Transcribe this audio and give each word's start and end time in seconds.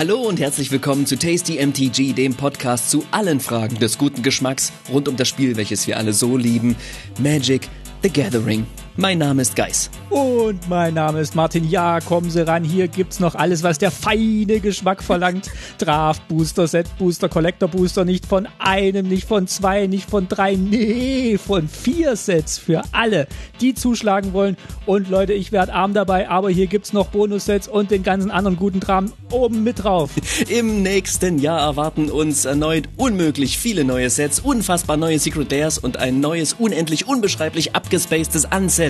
Hallo 0.00 0.22
und 0.22 0.40
herzlich 0.40 0.70
willkommen 0.70 1.04
zu 1.04 1.18
Tasty 1.18 1.62
MTG, 1.62 2.14
dem 2.14 2.34
Podcast 2.34 2.90
zu 2.90 3.04
allen 3.10 3.38
Fragen 3.38 3.78
des 3.78 3.98
guten 3.98 4.22
Geschmacks 4.22 4.72
rund 4.90 5.08
um 5.08 5.16
das 5.18 5.28
Spiel, 5.28 5.56
welches 5.56 5.86
wir 5.86 5.98
alle 5.98 6.14
so 6.14 6.38
lieben, 6.38 6.74
Magic 7.18 7.68
the 8.02 8.08
Gathering. 8.08 8.66
Mein 8.96 9.18
Name 9.18 9.42
ist 9.42 9.54
Geis. 9.54 9.88
Und 10.10 10.68
mein 10.68 10.94
Name 10.94 11.20
ist 11.20 11.36
Martin. 11.36 11.68
Ja, 11.70 12.00
kommen 12.00 12.28
Sie 12.28 12.44
ran. 12.44 12.64
Hier 12.64 12.88
gibt's 12.88 13.20
noch 13.20 13.36
alles, 13.36 13.62
was 13.62 13.78
der 13.78 13.92
feine 13.92 14.58
Geschmack 14.58 15.02
verlangt. 15.02 15.48
Draft 15.78 16.26
Booster, 16.26 16.66
Set 16.66 16.86
Booster, 16.98 17.28
Collector 17.28 17.68
Booster. 17.68 18.04
Nicht 18.04 18.26
von 18.26 18.48
einem, 18.58 19.06
nicht 19.08 19.28
von 19.28 19.46
zwei, 19.46 19.86
nicht 19.86 20.10
von 20.10 20.26
drei. 20.26 20.56
Nee, 20.56 21.38
von 21.38 21.68
vier 21.68 22.16
Sets 22.16 22.58
für 22.58 22.82
alle, 22.90 23.28
die 23.60 23.74
zuschlagen 23.74 24.32
wollen. 24.32 24.56
Und 24.86 25.08
Leute, 25.08 25.32
ich 25.34 25.52
werde 25.52 25.72
arm 25.72 25.94
dabei, 25.94 26.28
aber 26.28 26.50
hier 26.50 26.66
gibt's 26.66 26.92
noch 26.92 27.06
Bonussets 27.08 27.68
und 27.68 27.92
den 27.92 28.02
ganzen 28.02 28.32
anderen 28.32 28.56
guten 28.56 28.80
Kram 28.80 29.12
oben 29.30 29.62
mit 29.62 29.84
drauf. 29.84 30.10
Im 30.48 30.82
nächsten 30.82 31.38
Jahr 31.38 31.60
erwarten 31.60 32.10
uns 32.10 32.44
erneut 32.44 32.88
unmöglich 32.96 33.56
viele 33.58 33.84
neue 33.84 34.10
Sets, 34.10 34.40
unfassbar 34.40 34.96
neue 34.96 35.20
Secret 35.20 35.52
Layers 35.52 35.78
und 35.78 35.98
ein 35.98 36.18
neues, 36.18 36.54
unendlich 36.54 37.06
unbeschreiblich 37.06 37.76
abgespacedes 37.76 38.46
Unset. 38.46 38.89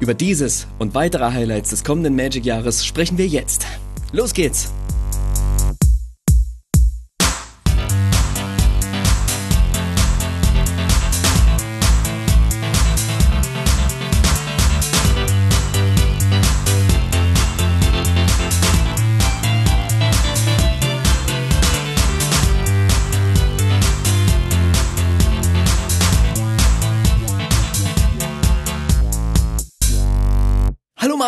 Über 0.00 0.14
dieses 0.14 0.66
und 0.78 0.94
weitere 0.94 1.32
Highlights 1.32 1.70
des 1.70 1.84
kommenden 1.84 2.16
Magic-Jahres 2.16 2.84
sprechen 2.84 3.18
wir 3.18 3.26
jetzt. 3.26 3.66
Los 4.12 4.34
geht's! 4.34 4.72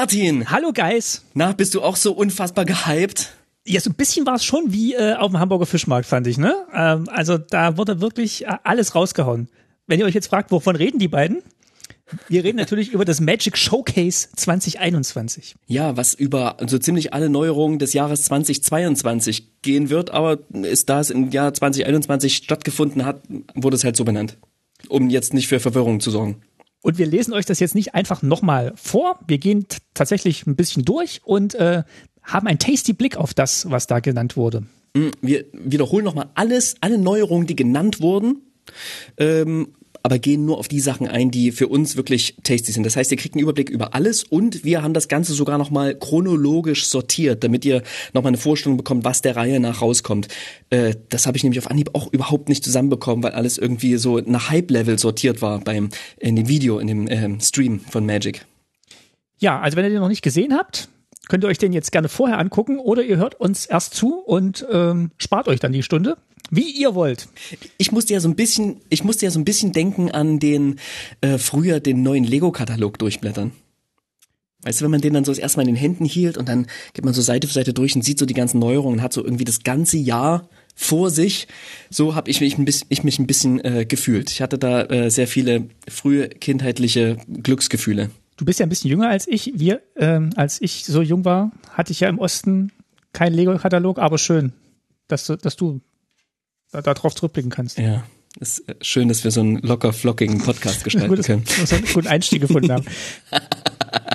Martin! 0.01 0.49
Hallo 0.49 0.73
Guys. 0.73 1.25
Na, 1.35 1.51
bist 1.51 1.75
du 1.75 1.83
auch 1.83 1.97
so 1.97 2.13
unfassbar 2.13 2.65
gehypt? 2.65 3.33
Ja, 3.67 3.81
so 3.81 3.91
ein 3.91 3.95
bisschen 3.95 4.27
war 4.27 4.37
es 4.37 4.45
schon 4.45 4.73
wie 4.73 4.95
äh, 4.95 5.15
auf 5.15 5.33
dem 5.33 5.41
Hamburger 5.41 5.67
Fischmarkt, 5.67 6.07
fand 6.07 6.29
ich, 6.29 6.39
ne? 6.39 6.55
Ähm, 6.73 7.09
also 7.09 7.37
da 7.37 7.77
wurde 7.77 8.01
wirklich 8.01 8.47
äh, 8.47 8.59
alles 8.63 8.95
rausgehauen. 8.95 9.49
Wenn 9.89 9.99
ihr 9.99 10.07
euch 10.07 10.15
jetzt 10.15 10.29
fragt, 10.29 10.53
wovon 10.53 10.77
reden 10.77 11.01
die 11.01 11.09
beiden? 11.09 11.43
Wir 12.29 12.45
reden 12.45 12.59
natürlich 12.59 12.93
über 12.93 13.05
das 13.05 13.21
Magic 13.21 13.59
Showcase 13.59 14.29
2021. 14.37 15.57
Ja, 15.67 15.97
was 15.97 16.15
über 16.15 16.59
so 16.65 16.79
ziemlich 16.79 17.13
alle 17.13 17.29
Neuerungen 17.29 17.81
des 17.81 17.93
Jahres 17.93 18.23
2022 18.23 19.63
gehen 19.63 19.91
wird, 19.91 20.13
aber 20.13 20.39
ist 20.63 20.89
da 20.89 21.01
es 21.01 21.11
im 21.11 21.33
Jahr 21.33 21.53
2021 21.53 22.37
stattgefunden 22.37 23.05
hat, 23.05 23.23
wurde 23.57 23.75
es 23.75 23.83
halt 23.83 23.97
so 23.97 24.05
benannt. 24.05 24.39
Um 24.89 25.11
jetzt 25.11 25.35
nicht 25.35 25.49
für 25.49 25.59
Verwirrung 25.59 25.99
zu 25.99 26.13
sorgen. 26.13 26.41
Und 26.81 26.99
wir 26.99 27.07
lesen 27.07 27.33
euch 27.35 27.47
das 27.47 27.61
jetzt 27.61 27.75
nicht 27.75 27.95
einfach 27.95 28.23
nochmal 28.23 28.73
vor. 28.77 29.19
Wir 29.27 29.39
gehen 29.39 29.67
tatsächlich 29.95 30.47
ein 30.47 30.57
bisschen 30.57 30.85
durch 30.85 31.21
und 31.25 31.55
äh, 31.57 31.83
haben 32.23 32.47
einen 32.47 32.59
tasty 32.59 32.93
Blick 32.93 33.17
auf 33.17 33.35
das, 33.35 33.71
was 33.71 33.87
da 33.87 34.01
genannt 34.01 34.37
wurde. 34.37 34.65
Mm, 34.95 35.09
Wir 35.21 35.45
wiederholen 35.53 36.05
nochmal 36.05 36.31
alles, 36.35 36.77
alle 36.81 36.99
Neuerungen, 36.99 37.47
die 37.47 37.57
genannt 37.57 38.01
wurden, 38.01 38.43
ähm, 39.17 39.75
aber 40.03 40.19
gehen 40.19 40.45
nur 40.45 40.59
auf 40.59 40.69
die 40.69 40.81
Sachen 40.81 41.07
ein, 41.09 41.31
die 41.31 41.53
für 41.53 41.69
uns 41.69 41.97
wirklich 41.97 42.37
tasty 42.43 42.73
sind. 42.73 42.85
Das 42.85 42.97
heißt, 42.97 43.11
ihr 43.11 43.17
kriegt 43.17 43.35
einen 43.35 43.43
Überblick 43.43 43.71
über 43.71 43.95
alles 43.95 44.25
und 44.25 44.65
wir 44.65 44.83
haben 44.83 44.95
das 44.95 45.09
Ganze 45.09 45.35
sogar 45.35 45.59
nochmal 45.59 45.95
chronologisch 45.95 46.87
sortiert, 46.87 47.45
damit 47.45 47.65
ihr 47.65 47.83
nochmal 48.13 48.31
eine 48.31 48.39
Vorstellung 48.39 48.77
bekommt, 48.77 49.05
was 49.05 49.23
der 49.23 49.37
Reihe 49.37 49.61
nach 49.61 49.83
rauskommt. 49.83 50.29
Äh, 50.71 50.95
das 51.09 51.27
habe 51.27 51.37
ich 51.37 51.43
nämlich 51.43 51.59
auf 51.59 51.71
Anhieb 51.71 51.91
auch 51.95 52.13
überhaupt 52.13 52.49
nicht 52.49 52.65
zusammenbekommen, 52.65 53.23
weil 53.23 53.33
alles 53.33 53.59
irgendwie 53.59 53.97
so 53.97 54.19
nach 54.19 54.51
Hype-Level 54.51 54.99
sortiert 54.99 55.43
war 55.43 55.61
beim 55.61 55.89
in 56.19 56.37
dem 56.37 56.49
Video, 56.49 56.79
in 56.79 56.87
dem 56.87 57.09
ähm, 57.09 57.41
Stream 57.41 57.81
von 57.81 58.07
Magic. 58.07 58.47
Ja, 59.39 59.61
also 59.61 59.77
wenn 59.77 59.85
ihr 59.85 59.91
den 59.91 60.01
noch 60.01 60.09
nicht 60.09 60.23
gesehen 60.23 60.55
habt, 60.55 60.89
könnt 61.29 61.45
ihr 61.45 61.49
euch 61.49 61.59
den 61.59 61.73
jetzt 61.73 61.93
gerne 61.93 62.09
vorher 62.09 62.39
angucken 62.39 62.79
oder 62.79 63.03
ihr 63.03 63.17
hört 63.17 63.35
uns 63.37 63.67
erst 63.67 63.95
zu 63.95 64.15
und 64.15 64.67
ähm, 64.71 65.13
spart 65.19 65.47
euch 65.49 65.61
dann 65.61 65.73
die 65.73 65.83
Stunde, 65.83 66.17
wie 66.51 66.71
ihr 66.71 66.95
wollt. 66.95 67.29
Ich 67.77 67.93
musste 67.93 68.15
ja 68.15 68.21
so 68.21 68.29
ein 68.29 68.37
bisschen, 68.37 68.81
ich 68.89 69.05
musste 69.05 69.27
ja 69.27 69.31
so 69.31 69.39
ein 69.39 69.45
bisschen 69.45 69.73
denken 69.73 70.11
an 70.11 70.39
den 70.39 70.79
äh, 71.21 71.39
früher 71.39 71.81
den 71.81 72.03
neuen 72.03 72.25
Lego-Katalog 72.25 72.99
durchblättern. 72.99 73.53
Weißt 74.63 74.81
du, 74.81 74.85
wenn 74.85 74.91
man 74.91 75.01
den 75.01 75.15
dann 75.15 75.25
so 75.25 75.31
das 75.31 75.39
erste 75.39 75.59
Mal 75.59 75.63
in 75.63 75.75
den 75.75 75.81
Händen 75.81 76.05
hielt 76.05 76.37
und 76.37 76.49
dann 76.49 76.67
geht 76.93 77.05
man 77.05 77.15
so 77.15 77.23
Seite 77.23 77.47
für 77.47 77.55
Seite 77.55 77.73
durch 77.73 77.95
und 77.95 78.03
sieht 78.03 78.19
so 78.19 78.27
die 78.27 78.35
ganzen 78.35 78.59
Neuerungen 78.59 78.99
und 78.99 79.03
hat 79.03 79.13
so 79.13 79.25
irgendwie 79.25 79.45
das 79.45 79.63
ganze 79.63 79.99
Jahr 79.99 80.49
vor 80.75 81.11
sich. 81.11 81.47
So 81.91 82.15
habe 82.17 82.31
ich 82.31 82.41
mich 82.41 82.59
ein 82.59 82.65
bisschen, 82.65 82.87
ich 82.89 83.05
mich 83.05 83.19
ein 83.19 83.27
bisschen 83.27 83.65
äh, 83.65 83.85
gefühlt. 83.87 84.31
Ich 84.31 84.43
hatte 84.43 84.59
da 84.59 84.83
äh, 84.83 85.11
sehr 85.11 85.29
viele 85.29 85.69
frühe 85.89 86.29
kindheitliche 86.29 87.19
Glücksgefühle. 87.29 88.11
Du 88.37 88.45
bist 88.45 88.59
ja 88.59 88.67
ein 88.67 88.69
bisschen 88.69 88.91
jünger 88.91 89.09
als 89.09 89.29
ich. 89.29 89.53
Wir, 89.55 89.81
ähm, 89.97 90.31
als 90.35 90.61
ich 90.61 90.85
so 90.85 91.03
jung 91.03 91.25
war, 91.25 91.53
hatte 91.71 91.93
ich 91.93 92.01
ja 92.01 92.09
im 92.09 92.19
Osten 92.19 92.73
keinen 93.13 93.35
Lego-Katalog, 93.35 93.99
aber 93.99 94.19
schön, 94.19 94.53
dass 95.07 95.27
du, 95.27 95.37
dass 95.37 95.57
du 95.57 95.81
da, 96.71 96.83
drauf 96.83 97.15
zurückblicken 97.15 97.51
kannst. 97.51 97.79
Ja. 97.79 98.05
Ist 98.41 98.69
äh, 98.69 98.75
schön, 98.83 99.09
dass 99.09 99.25
wir 99.25 99.31
so 99.31 99.41
einen 99.41 99.59
locker 99.59 99.93
flockigen 99.93 100.39
Podcast 100.39 100.85
gestalten 100.85 101.09
Gut, 101.09 101.19
dass 101.19 101.27
können. 101.27 101.45
wir 101.47 101.77
einen 101.77 101.87
guten 101.93 102.07
Einstieg 102.07 102.43
gefunden 102.43 102.73
haben. 102.73 102.85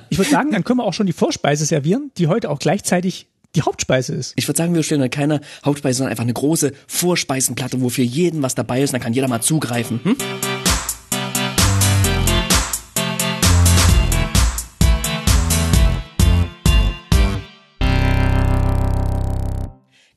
Ich 0.10 0.20
würde 0.20 0.30
sagen, 0.30 0.52
dann 0.52 0.64
können 0.64 0.78
wir 0.78 0.84
auch 0.84 0.94
schon 0.94 1.08
die 1.08 1.14
Vorspeise 1.14 1.66
servieren, 1.66 2.12
die 2.20 2.28
heute 2.28 2.52
auch 2.52 2.60
gleichzeitig 2.60 3.26
die 3.56 3.64
Hauptspeise 3.64 4.14
ist. 4.14 4.34
Ich 4.36 4.48
würde 4.48 4.60
sagen, 4.60 4.76
wir 4.76 4.84
stellen 4.84 5.02
halt 5.02 5.12
keine 5.12 5.42
Hauptspeise, 5.66 5.98
sondern 5.98 6.12
einfach 6.12 6.24
eine 6.24 6.34
große 6.34 6.72
Vorspeisenplatte, 6.86 7.82
wo 7.82 7.90
für 7.90 8.04
jeden 8.04 8.44
was 8.44 8.54
dabei 8.54 8.84
ist, 8.84 8.94
dann 8.94 9.02
kann 9.02 9.14
jeder 9.14 9.28
mal 9.28 9.42
zugreifen. 9.42 10.02
Hm? 10.04 10.16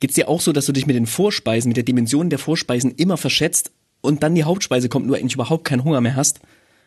Geht's 0.06 0.14
dir 0.14 0.28
auch 0.28 0.40
so, 0.40 0.52
dass 0.52 0.66
du 0.66 0.72
dich 0.72 0.86
mit 0.86 0.94
den 0.94 1.06
Vorspeisen, 1.06 1.68
mit 1.68 1.76
der 1.76 1.82
Dimension 1.82 2.30
der 2.30 2.38
Vorspeisen 2.38 2.92
immer 2.92 3.16
verschätzt 3.16 3.72
und 4.02 4.22
dann 4.22 4.36
die 4.36 4.44
Hauptspeise 4.44 4.88
kommt, 4.88 5.04
nur 5.04 5.16
eigentlich 5.16 5.34
überhaupt 5.34 5.64
keinen 5.64 5.82
Hunger 5.82 6.00
mehr 6.00 6.14
hast 6.14 6.38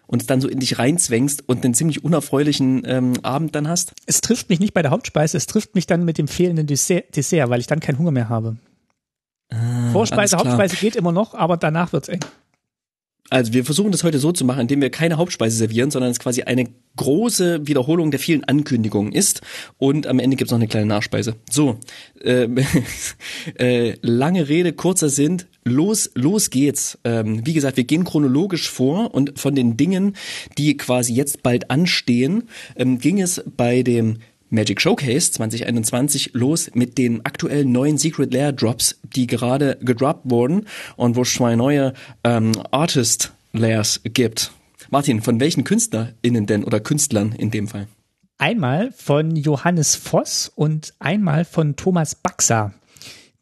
und 0.07 0.21
es 0.21 0.25
dann 0.25 0.39
so 0.39 0.47
in 0.47 0.61
dich 0.61 0.79
reinzwängst 0.79 1.43
und 1.45 1.65
einen 1.65 1.73
ziemlich 1.73 2.05
unerfreulichen 2.05 2.83
ähm, 2.85 3.13
Abend 3.21 3.55
dann 3.55 3.67
hast? 3.67 3.91
Es 4.05 4.21
trifft 4.21 4.47
mich 4.47 4.61
nicht 4.61 4.73
bei 4.73 4.81
der 4.83 4.91
Hauptspeise, 4.91 5.35
es 5.35 5.47
trifft 5.47 5.75
mich 5.75 5.85
dann 5.85 6.05
mit 6.05 6.17
dem 6.17 6.29
fehlenden 6.29 6.65
Dessert, 6.65 7.13
Dessert 7.13 7.49
weil 7.49 7.59
ich 7.59 7.67
dann 7.67 7.81
keinen 7.81 7.99
Hunger 7.99 8.11
mehr 8.11 8.29
habe. 8.29 8.55
Vorspeise, 9.91 10.37
alles 10.37 10.43
klar. 10.43 10.57
Hauptspeise 10.57 10.77
geht 10.77 10.95
immer 10.95 11.11
noch, 11.11 11.33
aber 11.33 11.57
danach 11.57 11.91
wird's 11.91 12.07
eng. 12.07 12.21
Also 13.29 13.53
wir 13.53 13.63
versuchen 13.63 13.91
das 13.91 14.03
heute 14.03 14.19
so 14.19 14.31
zu 14.31 14.43
machen, 14.43 14.61
indem 14.61 14.81
wir 14.81 14.89
keine 14.89 15.17
Hauptspeise 15.17 15.55
servieren, 15.55 15.91
sondern 15.91 16.11
es 16.11 16.19
quasi 16.19 16.43
eine 16.43 16.67
große 16.95 17.67
Wiederholung 17.67 18.11
der 18.11 18.19
vielen 18.19 18.43
Ankündigungen 18.43 19.13
ist 19.13 19.41
und 19.77 20.07
am 20.07 20.19
Ende 20.19 20.35
gibt's 20.35 20.51
noch 20.51 20.59
eine 20.59 20.67
kleine 20.67 20.87
Nachspeise. 20.87 21.35
So, 21.49 21.77
äh, 22.21 22.47
äh, 23.57 23.95
lange 24.01 24.49
Rede, 24.49 24.73
kurzer 24.73 25.09
Sinn, 25.09 25.43
los, 25.63 26.09
los 26.15 26.49
geht's. 26.49 26.97
Ähm, 27.03 27.45
wie 27.45 27.53
gesagt, 27.53 27.77
wir 27.77 27.83
gehen 27.83 28.03
chronologisch 28.03 28.69
vor 28.69 29.13
und 29.13 29.39
von 29.39 29.55
den 29.55 29.77
Dingen, 29.77 30.15
die 30.57 30.75
quasi 30.75 31.13
jetzt 31.13 31.43
bald 31.43 31.69
anstehen, 31.69 32.49
ähm, 32.75 32.99
ging 32.99 33.21
es 33.21 33.43
bei 33.55 33.83
dem 33.83 34.17
Magic 34.49 34.81
Showcase 34.81 35.31
2021 35.31 36.31
los 36.33 36.71
mit 36.73 36.97
den 36.97 37.25
aktuellen 37.25 37.71
neuen 37.71 37.97
Secret 37.97 38.33
Lair 38.33 38.51
Drops, 38.51 38.99
die 39.03 39.27
gerade 39.27 39.77
gedroppt 39.81 40.29
wurden 40.29 40.65
und 40.95 41.15
wo 41.15 41.21
es 41.21 41.33
zwei 41.33 41.55
neue 41.55 41.93
ähm, 42.23 42.51
Artist 42.71 43.33
Layers 43.53 44.01
gibt. 44.03 44.51
Martin, 44.89 45.21
von 45.21 45.39
welchen 45.39 45.63
KünstlerInnen 45.63 46.45
denn 46.45 46.63
oder 46.63 46.79
Künstlern 46.79 47.31
in 47.33 47.51
dem 47.51 47.67
Fall? 47.67 47.87
Einmal 48.37 48.91
von 48.91 49.35
Johannes 49.35 49.95
Voss 49.95 50.51
und 50.55 50.93
einmal 50.99 51.45
von 51.45 51.75
Thomas 51.75 52.15
Baxa. 52.15 52.73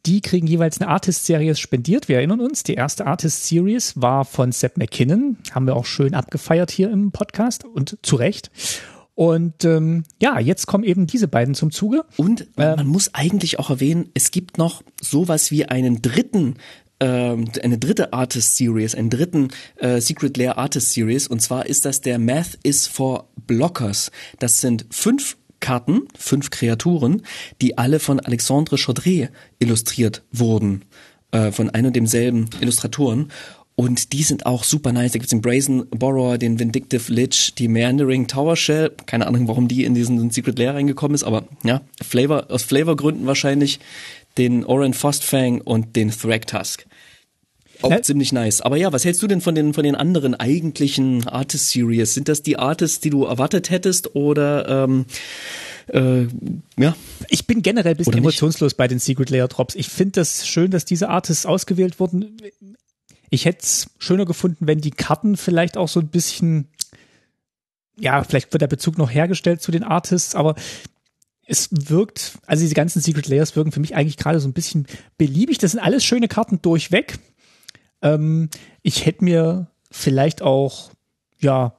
Die 0.06 0.22
kriegen 0.22 0.48
jeweils 0.48 0.80
eine 0.80 0.90
Artist-Serie 0.90 1.56
spendiert. 1.56 2.08
Wir 2.08 2.18
erinnern 2.18 2.40
uns, 2.40 2.64
die 2.64 2.76
erste 2.76 3.06
Artist-Series 3.06 4.02
war 4.02 4.26
von 4.26 4.52
Sepp 4.52 4.78
McKinnon. 4.78 5.38
Haben 5.52 5.68
wir 5.68 5.76
auch 5.76 5.86
schön 5.86 6.14
abgefeiert 6.14 6.72
hier 6.72 6.90
im 6.90 7.12
Podcast 7.12 7.66
und 7.66 7.98
zu 8.02 8.16
Recht. 8.16 8.50
Und 9.18 9.66
ähm, 9.66 10.04
ja, 10.22 10.40
jetzt 10.40 10.68
kommen 10.68 10.84
eben 10.84 11.08
diese 11.08 11.28
beiden 11.28 11.56
zum 11.56 11.72
Zuge. 11.72 12.06
Und 12.18 12.56
man 12.56 12.86
muss 12.86 13.16
eigentlich 13.16 13.58
auch 13.58 13.72
erwähnen, 13.72 14.12
es 14.14 14.30
gibt 14.30 14.60
noch 14.60 14.84
sowas 15.02 15.50
wie 15.50 15.66
einen 15.66 16.04
dritten 16.04 16.58
ähm, 17.00 17.50
eine 17.64 17.80
dritte 17.80 18.14
Artist 18.14 18.58
Series, 18.58 18.94
einen 18.94 19.10
dritten 19.10 19.50
äh, 19.78 20.02
Secret 20.02 20.38
Lair 20.38 20.60
Artist 20.60 20.94
Series 20.94 21.28
und 21.28 21.42
zwar 21.42 21.66
ist 21.66 21.86
das 21.86 22.02
der 22.02 22.19
Math 22.19 22.60
is 22.62 22.86
for 22.86 23.28
Blockers. 23.48 24.12
Das 24.38 24.62
sind 24.62 24.86
fünf 24.92 25.38
Karten, 25.60 26.04
fünf 26.16 26.52
Kreaturen, 26.52 27.24
die 27.60 27.75
alle 27.78 28.00
von 28.00 28.19
Alexandre 28.19 28.78
Chaudret 28.78 29.31
illustriert 29.58 30.24
wurden, 30.31 30.86
äh, 31.31 31.52
von 31.52 31.72
einem 31.72 31.88
und 31.88 31.96
demselben 31.96 32.52
Illustratoren. 32.62 33.31
Und 33.80 34.12
die 34.12 34.24
sind 34.24 34.48
auch 34.48 34.64
super 34.64 34.92
nice. 34.92 35.12
Da 35.12 35.20
gibt's 35.20 35.30
den 35.30 35.42
Brazen 35.42 35.88
Borrower, 35.92 36.40
den 36.40 36.60
Vindictive 36.60 37.14
Lich, 37.14 37.54
die 37.56 37.68
Meandering 37.68 38.26
Tower 38.28 38.56
Shell. 38.56 38.92
Keine 39.06 39.28
Ahnung, 39.28 39.48
warum 39.48 39.68
die 39.68 39.84
in 39.84 39.94
diesen 39.94 40.32
Secret 40.32 40.58
Lair 40.58 40.74
reingekommen 40.74 41.14
ist, 41.14 41.24
aber 41.24 41.44
ja, 41.64 41.82
Flavor, 42.02 42.50
aus 42.50 42.64
Flavorgründen 42.64 43.28
wahrscheinlich. 43.28 43.80
den 44.40 44.66
Oren 44.66 44.94
Frostfang 44.94 45.62
und 45.62 45.96
den 45.96 46.10
Thragtusk. 46.12 46.86
Auch 47.84 47.92
Ja. 47.92 48.02
ziemlich 48.02 48.32
nice. 48.32 48.62
Aber 48.62 48.78
ja, 48.78 48.92
was 48.94 49.06
hältst 49.06 49.22
du 49.22 49.28
denn 49.28 49.42
von 49.42 49.54
den, 49.56 49.74
von 49.76 49.84
den 49.84 49.96
anderen 49.96 50.34
eigentlichen 50.36 51.28
Artist-Series? 51.28 52.14
Sind 52.16 52.28
das 52.30 52.42
die 52.44 52.58
Artists, 52.58 53.00
die 53.00 53.10
du 53.12 53.26
erwartet 53.26 53.70
hättest 53.70 54.16
oder 54.16 54.86
ähm, 54.86 55.06
äh, 55.88 56.28
ja? 56.80 56.96
Ich 57.30 57.46
bin 57.48 57.62
generell 57.62 57.94
ein 57.94 57.98
bisschen 57.98 58.18
emotionslos 58.18 58.74
bei 58.74 58.88
den 58.88 58.98
Secret 59.00 59.30
Layer 59.30 59.48
Drops. 59.48 59.76
Ich 59.76 59.90
finde 59.90 60.14
das 60.14 60.48
schön, 60.48 60.72
dass 60.72 60.86
diese 60.86 61.10
Artists 61.10 61.46
ausgewählt 61.46 62.00
wurden. 62.00 62.38
Ich 63.30 63.46
hätte 63.46 63.64
es 63.64 63.90
schöner 63.98 64.26
gefunden, 64.26 64.68
wenn 64.68 64.80
die 64.80 64.92
Karten 64.92 65.38
vielleicht 65.38 65.78
auch 65.78 65.88
so 65.88 66.00
ein 66.00 66.08
bisschen, 66.08 66.68
ja, 68.00 68.24
vielleicht 68.24 68.54
wird 68.54 68.62
der 68.62 68.68
Bezug 68.68 68.98
noch 68.98 69.12
hergestellt 69.12 69.62
zu 69.62 69.72
den 69.72 69.84
Artists, 69.84 70.36
aber 70.36 70.56
es 71.46 71.70
wirkt, 71.72 72.38
also 72.46 72.62
diese 72.62 72.76
ganzen 72.76 73.02
Secret 73.02 73.28
Layers 73.28 73.56
wirken 73.56 73.72
für 73.72 73.80
mich 73.80 73.96
eigentlich 73.96 74.18
gerade 74.18 74.40
so 74.40 74.48
ein 74.48 74.54
bisschen 74.54 74.86
beliebig. 75.18 75.58
Das 75.58 75.72
sind 75.72 75.80
alles 75.80 76.04
schöne 76.04 76.28
Karten 76.28 76.62
durchweg. 76.62 77.20
Ähm, 78.02 78.50
ich 78.82 79.06
hätte 79.06 79.24
mir 79.24 79.68
vielleicht 79.90 80.42
auch, 80.42 80.92
ja, 81.40 81.76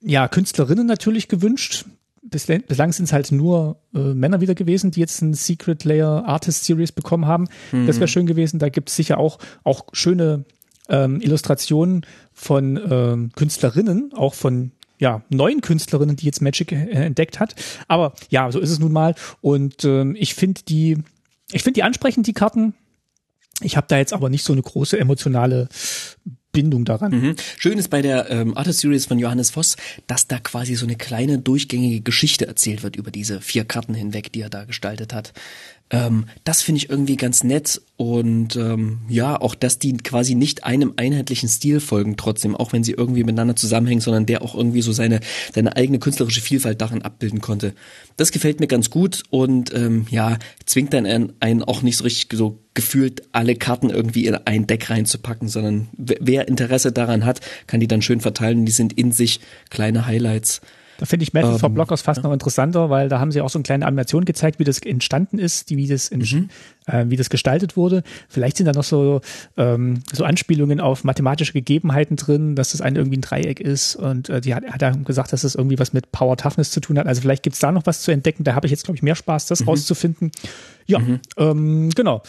ja, 0.00 0.28
Künstlerinnen 0.28 0.86
natürlich 0.86 1.28
gewünscht. 1.28 1.84
Bislang, 2.30 2.92
sind 2.92 3.04
es 3.04 3.12
halt 3.12 3.32
nur 3.32 3.80
äh, 3.94 3.98
Männer 3.98 4.40
wieder 4.40 4.54
gewesen, 4.54 4.90
die 4.90 5.00
jetzt 5.00 5.22
ein 5.22 5.34
Secret 5.34 5.84
Layer 5.84 6.24
Artist 6.26 6.64
Series 6.64 6.92
bekommen 6.92 7.26
haben. 7.26 7.48
Das 7.86 7.96
wäre 7.96 8.08
schön 8.08 8.26
gewesen. 8.26 8.58
Da 8.58 8.68
gibt 8.68 8.90
es 8.90 8.96
sicher 8.96 9.18
auch, 9.18 9.38
auch 9.64 9.86
schöne 9.92 10.44
ähm, 10.88 11.20
Illustrationen 11.20 12.04
von 12.32 12.80
ähm, 12.90 13.30
Künstlerinnen, 13.34 14.12
auch 14.14 14.34
von 14.34 14.72
ja, 14.98 15.22
neuen 15.28 15.60
Künstlerinnen, 15.60 16.16
die 16.16 16.26
jetzt 16.26 16.42
Magic 16.42 16.72
äh, 16.72 16.90
entdeckt 16.90 17.40
hat. 17.40 17.54
Aber 17.86 18.14
ja, 18.30 18.50
so 18.50 18.58
ist 18.58 18.70
es 18.70 18.78
nun 18.78 18.92
mal. 18.92 19.14
Und 19.40 19.84
ähm, 19.84 20.16
ich 20.18 20.34
finde 20.34 20.62
die, 20.66 20.98
ich 21.52 21.62
finde 21.62 21.74
die 21.74 21.82
ansprechend, 21.82 22.26
die 22.26 22.32
Karten. 22.32 22.74
Ich 23.60 23.76
habe 23.76 23.86
da 23.88 23.98
jetzt 23.98 24.12
aber 24.12 24.28
nicht 24.28 24.44
so 24.44 24.52
eine 24.52 24.62
große 24.62 24.98
emotionale 24.98 25.68
Bindung 26.52 26.84
daran. 26.84 27.12
Mhm. 27.12 27.36
Schön 27.58 27.78
ist 27.78 27.88
bei 27.88 28.02
der 28.02 28.30
ähm, 28.30 28.56
Artist 28.56 28.80
Series 28.80 29.06
von 29.06 29.18
Johannes 29.18 29.50
Voss, 29.50 29.76
dass 30.06 30.26
da 30.26 30.38
quasi 30.38 30.74
so 30.74 30.86
eine 30.86 30.96
kleine 30.96 31.38
durchgängige 31.38 32.00
Geschichte 32.00 32.46
erzählt 32.46 32.82
wird 32.82 32.96
über 32.96 33.10
diese 33.10 33.40
vier 33.40 33.64
Karten 33.64 33.94
hinweg, 33.94 34.32
die 34.32 34.40
er 34.40 34.50
da 34.50 34.64
gestaltet 34.64 35.12
hat. 35.12 35.32
Ähm, 35.90 36.26
das 36.44 36.62
finde 36.62 36.78
ich 36.78 36.90
irgendwie 36.90 37.16
ganz 37.16 37.44
nett 37.44 37.80
und 37.96 38.56
ähm, 38.56 38.98
ja, 39.08 39.40
auch 39.40 39.54
dass 39.54 39.78
die 39.78 39.96
quasi 39.96 40.34
nicht 40.34 40.64
einem 40.64 40.92
einheitlichen 40.96 41.48
Stil 41.48 41.80
folgen 41.80 42.16
trotzdem, 42.18 42.54
auch 42.54 42.72
wenn 42.74 42.84
sie 42.84 42.92
irgendwie 42.92 43.24
miteinander 43.24 43.56
zusammenhängen, 43.56 44.02
sondern 44.02 44.26
der 44.26 44.42
auch 44.42 44.54
irgendwie 44.54 44.82
so 44.82 44.92
seine 44.92 45.20
seine 45.54 45.76
eigene 45.76 45.98
künstlerische 45.98 46.42
Vielfalt 46.42 46.80
darin 46.82 47.02
abbilden 47.02 47.40
konnte. 47.40 47.72
Das 48.18 48.32
gefällt 48.32 48.60
mir 48.60 48.66
ganz 48.66 48.90
gut 48.90 49.22
und 49.30 49.74
ähm, 49.74 50.06
ja, 50.10 50.38
zwingt 50.66 50.92
dann 50.92 51.06
einen, 51.06 51.32
einen 51.40 51.62
auch 51.64 51.80
nicht 51.80 51.96
so 51.96 52.04
richtig 52.04 52.28
so 52.36 52.58
gefühlt 52.74 53.22
alle 53.32 53.56
Karten 53.56 53.90
irgendwie 53.90 54.26
in 54.26 54.34
ein 54.34 54.66
Deck 54.66 54.90
reinzupacken, 54.90 55.48
sondern 55.48 55.88
wer- 55.96 56.48
Interesse 56.48 56.92
daran 56.92 57.24
hat, 57.24 57.40
kann 57.66 57.80
die 57.80 57.88
dann 57.88 58.02
schön 58.02 58.20
verteilen. 58.20 58.66
Die 58.66 58.72
sind 58.72 58.92
in 58.92 59.10
sich 59.10 59.40
kleine 59.70 60.06
Highlights. 60.06 60.60
Da 60.98 61.06
finde 61.06 61.22
ich 61.22 61.32
Metal 61.32 61.58
for 61.60 61.68
Ähm, 61.68 61.74
Blockers 61.74 62.02
fast 62.02 62.22
noch 62.24 62.32
interessanter, 62.32 62.90
weil 62.90 63.08
da 63.08 63.20
haben 63.20 63.30
sie 63.32 63.40
auch 63.40 63.48
so 63.48 63.58
eine 63.58 63.62
kleine 63.62 63.86
Animation 63.86 64.24
gezeigt, 64.24 64.58
wie 64.58 64.64
das 64.64 64.80
entstanden 64.80 65.38
ist, 65.38 65.70
die, 65.70 65.76
wie 65.76 65.86
das 65.86 66.10
Mhm. 66.10 66.48
äh, 66.86 67.04
wie 67.08 67.16
das 67.16 67.30
gestaltet 67.30 67.76
wurde. 67.76 68.02
Vielleicht 68.28 68.56
sind 68.56 68.66
da 68.66 68.72
noch 68.72 68.82
so 68.82 69.20
ähm, 69.56 70.00
so 70.12 70.24
Anspielungen 70.24 70.80
auf 70.80 71.04
mathematische 71.04 71.52
Gegebenheiten 71.52 72.16
drin, 72.16 72.56
dass 72.56 72.72
das 72.72 72.80
ein 72.80 72.96
irgendwie 72.96 73.18
ein 73.18 73.22
Dreieck 73.22 73.60
ist 73.60 73.94
und 73.94 74.28
äh, 74.28 74.40
die 74.40 74.54
hat, 74.56 74.64
hat 74.66 74.82
er 74.82 74.90
gesagt, 74.96 75.32
dass 75.32 75.42
das 75.42 75.54
irgendwie 75.54 75.78
was 75.78 75.92
mit 75.92 76.10
Power 76.10 76.36
Toughness 76.36 76.72
zu 76.72 76.80
tun 76.80 76.98
hat. 76.98 77.06
Also 77.06 77.20
vielleicht 77.20 77.44
gibt's 77.44 77.60
da 77.60 77.70
noch 77.70 77.86
was 77.86 78.02
zu 78.02 78.10
entdecken. 78.10 78.42
Da 78.42 78.54
habe 78.56 78.66
ich 78.66 78.72
jetzt 78.72 78.84
glaube 78.84 78.96
ich 78.96 79.02
mehr 79.02 79.14
Spaß, 79.14 79.46
das 79.46 79.60
Mhm. 79.60 79.68
rauszufinden. 79.68 80.32
Ja, 80.86 81.00
ähm, 81.36 81.90
genau. 81.94 82.22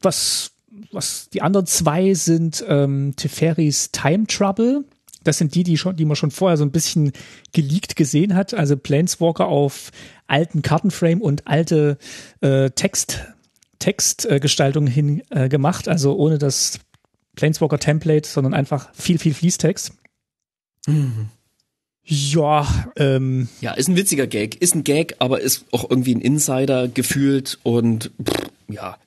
Was 0.00 0.50
was 0.92 1.28
die 1.30 1.42
anderen 1.42 1.66
zwei 1.66 2.14
sind 2.14 2.64
ähm, 2.68 3.12
Teferis 3.16 3.90
Time 3.92 4.26
Trouble. 4.26 4.84
Das 5.24 5.38
sind 5.38 5.54
die, 5.54 5.62
die 5.62 5.76
schon, 5.76 5.96
die 5.96 6.04
man 6.04 6.16
schon 6.16 6.30
vorher 6.30 6.56
so 6.56 6.64
ein 6.64 6.70
bisschen 6.70 7.12
geleakt 7.52 7.96
gesehen 7.96 8.34
hat. 8.34 8.54
Also 8.54 8.76
Planeswalker 8.76 9.46
auf 9.46 9.90
alten 10.26 10.62
Kartenframe 10.62 11.20
und 11.20 11.46
alte 11.46 11.98
äh, 12.40 12.70
Text 12.70 13.24
Textgestaltung 13.78 14.86
hin 14.86 15.22
äh, 15.30 15.48
gemacht. 15.48 15.88
Also 15.88 16.14
ohne 16.16 16.38
das 16.38 16.78
Planeswalker 17.36 17.78
Template, 17.78 18.28
sondern 18.28 18.54
einfach 18.54 18.88
viel 18.94 19.18
viel 19.18 19.34
Fließtext. 19.34 19.92
Ja, 22.06 22.66
ähm, 22.96 23.48
Ja, 23.60 23.72
ist 23.72 23.88
ein 23.88 23.96
witziger 23.96 24.26
Gag, 24.26 24.60
ist 24.60 24.74
ein 24.74 24.84
Gag, 24.84 25.16
aber 25.20 25.40
ist 25.40 25.64
auch 25.72 25.88
irgendwie 25.88 26.14
ein 26.14 26.20
Insider 26.20 26.86
gefühlt 26.86 27.58
und 27.62 28.10
pff, 28.22 28.50
ja, 28.68 28.98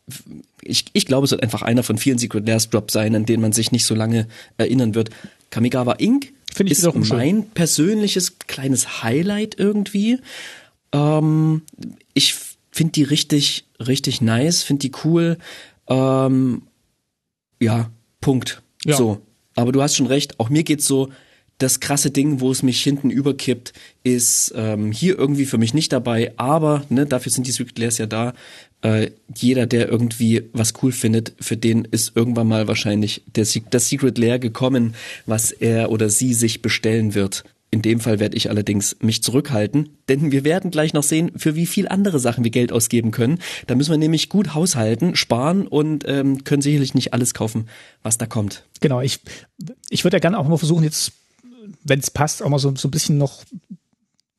ich, 0.62 0.86
ich 0.94 1.06
glaube, 1.06 1.26
es 1.26 1.32
wird 1.32 1.44
einfach 1.44 1.62
einer 1.62 1.84
von 1.84 1.98
vielen 1.98 2.18
Secret 2.18 2.48
Layers 2.48 2.70
Drops 2.70 2.94
sein, 2.94 3.16
an 3.16 3.26
den 3.26 3.42
man 3.42 3.52
sich 3.52 3.72
nicht 3.72 3.86
so 3.86 3.96
lange 3.96 4.28
erinnern 4.58 4.96
wird. 4.96 5.10
Kamigawa 5.50 5.94
Inc. 5.94 6.34
Finde 6.54 6.72
ich 6.72 6.80
ist 6.80 6.84
wiederum 6.84 7.06
schön. 7.06 7.18
mein 7.18 7.50
persönliches 7.50 8.40
kleines 8.40 9.04
Highlight 9.04 9.60
irgendwie. 9.60 10.20
Ähm, 10.92 11.62
ich 12.14 12.36
finde 12.72 12.94
die 12.94 13.04
richtig, 13.04 13.66
richtig 13.80 14.22
nice, 14.22 14.64
finde 14.64 14.90
die 14.90 14.92
cool. 15.04 15.38
Ähm, 15.88 16.64
ja, 17.60 17.92
Punkt. 18.22 18.62
Ja. 18.86 18.96
So. 18.96 19.22
Aber 19.56 19.72
du 19.72 19.82
hast 19.82 19.96
schon 19.96 20.08
recht, 20.08 20.40
auch 20.40 20.50
mir 20.50 20.64
geht's 20.64 20.86
so, 20.86 21.10
das 21.58 21.80
krasse 21.80 22.12
Ding, 22.12 22.40
wo 22.40 22.52
es 22.52 22.62
mich 22.62 22.82
hinten 22.84 23.10
überkippt, 23.10 23.74
ist 24.04 24.54
ähm, 24.56 24.92
hier 24.92 25.18
irgendwie 25.18 25.46
für 25.46 25.58
mich 25.58 25.74
nicht 25.74 25.92
dabei, 25.92 26.34
aber 26.38 26.86
ne, 26.90 27.08
dafür 27.08 27.32
sind 27.32 27.48
die 27.48 27.52
Secret 27.52 27.80
Layers 27.80 27.98
ja 27.98 28.06
da. 28.06 28.34
Äh, 28.82 29.12
jeder, 29.36 29.66
der 29.66 29.90
irgendwie 29.90 30.44
was 30.54 30.74
cool 30.82 30.92
findet, 30.92 31.34
für 31.40 31.58
den 31.58 31.86
ist 31.86 32.16
irgendwann 32.16 32.48
mal 32.48 32.68
wahrscheinlich 32.68 33.24
der, 33.36 33.46
das 33.70 33.90
Secret 33.90 34.18
Layer 34.18 34.40
gekommen, 34.40 34.96
was 35.26 35.52
er 35.52 35.92
oder 35.92 36.10
sie 36.10 36.34
sich 36.34 36.62
bestellen 36.62 37.16
wird. 37.16 37.44
In 37.70 37.82
dem 37.82 38.00
Fall 38.00 38.20
werde 38.20 38.38
ich 38.38 38.50
allerdings 38.50 38.96
mich 39.02 39.22
zurückhalten, 39.22 39.90
denn 40.08 40.32
wir 40.32 40.46
werden 40.46 40.72
gleich 40.72 40.94
noch 40.94 41.04
sehen, 41.04 41.32
für 41.36 41.56
wie 41.56 41.66
viel 41.66 41.88
andere 41.90 42.18
Sachen 42.18 42.46
wir 42.46 42.52
Geld 42.52 42.72
ausgeben 42.72 43.12
können. 43.12 43.40
Da 43.66 43.76
müssen 43.76 43.92
wir 43.92 43.98
nämlich 43.98 44.30
gut 44.30 44.54
haushalten, 44.54 45.18
sparen 45.18 45.68
und 45.68 46.06
ähm, 46.08 46.46
können 46.46 46.62
sicherlich 46.62 46.94
nicht 46.94 47.14
alles 47.14 47.34
kaufen, 47.34 47.68
was 48.04 48.18
da 48.18 48.26
kommt. 48.26 48.64
genau, 48.80 49.02
ich, 49.02 49.20
ich 49.90 50.06
würde 50.06 50.16
ja 50.16 50.20
gerne 50.20 50.40
auch 50.40 50.48
mal 50.48 50.58
versuchen, 50.58 50.84
jetzt, 50.84 51.12
wenn 51.84 52.00
es 52.00 52.10
passt, 52.10 52.42
auch 52.42 52.50
mal 52.50 52.60
so, 52.60 52.74
so 52.76 52.88
ein 52.88 52.92
bisschen 52.92 53.18
noch 53.18 53.44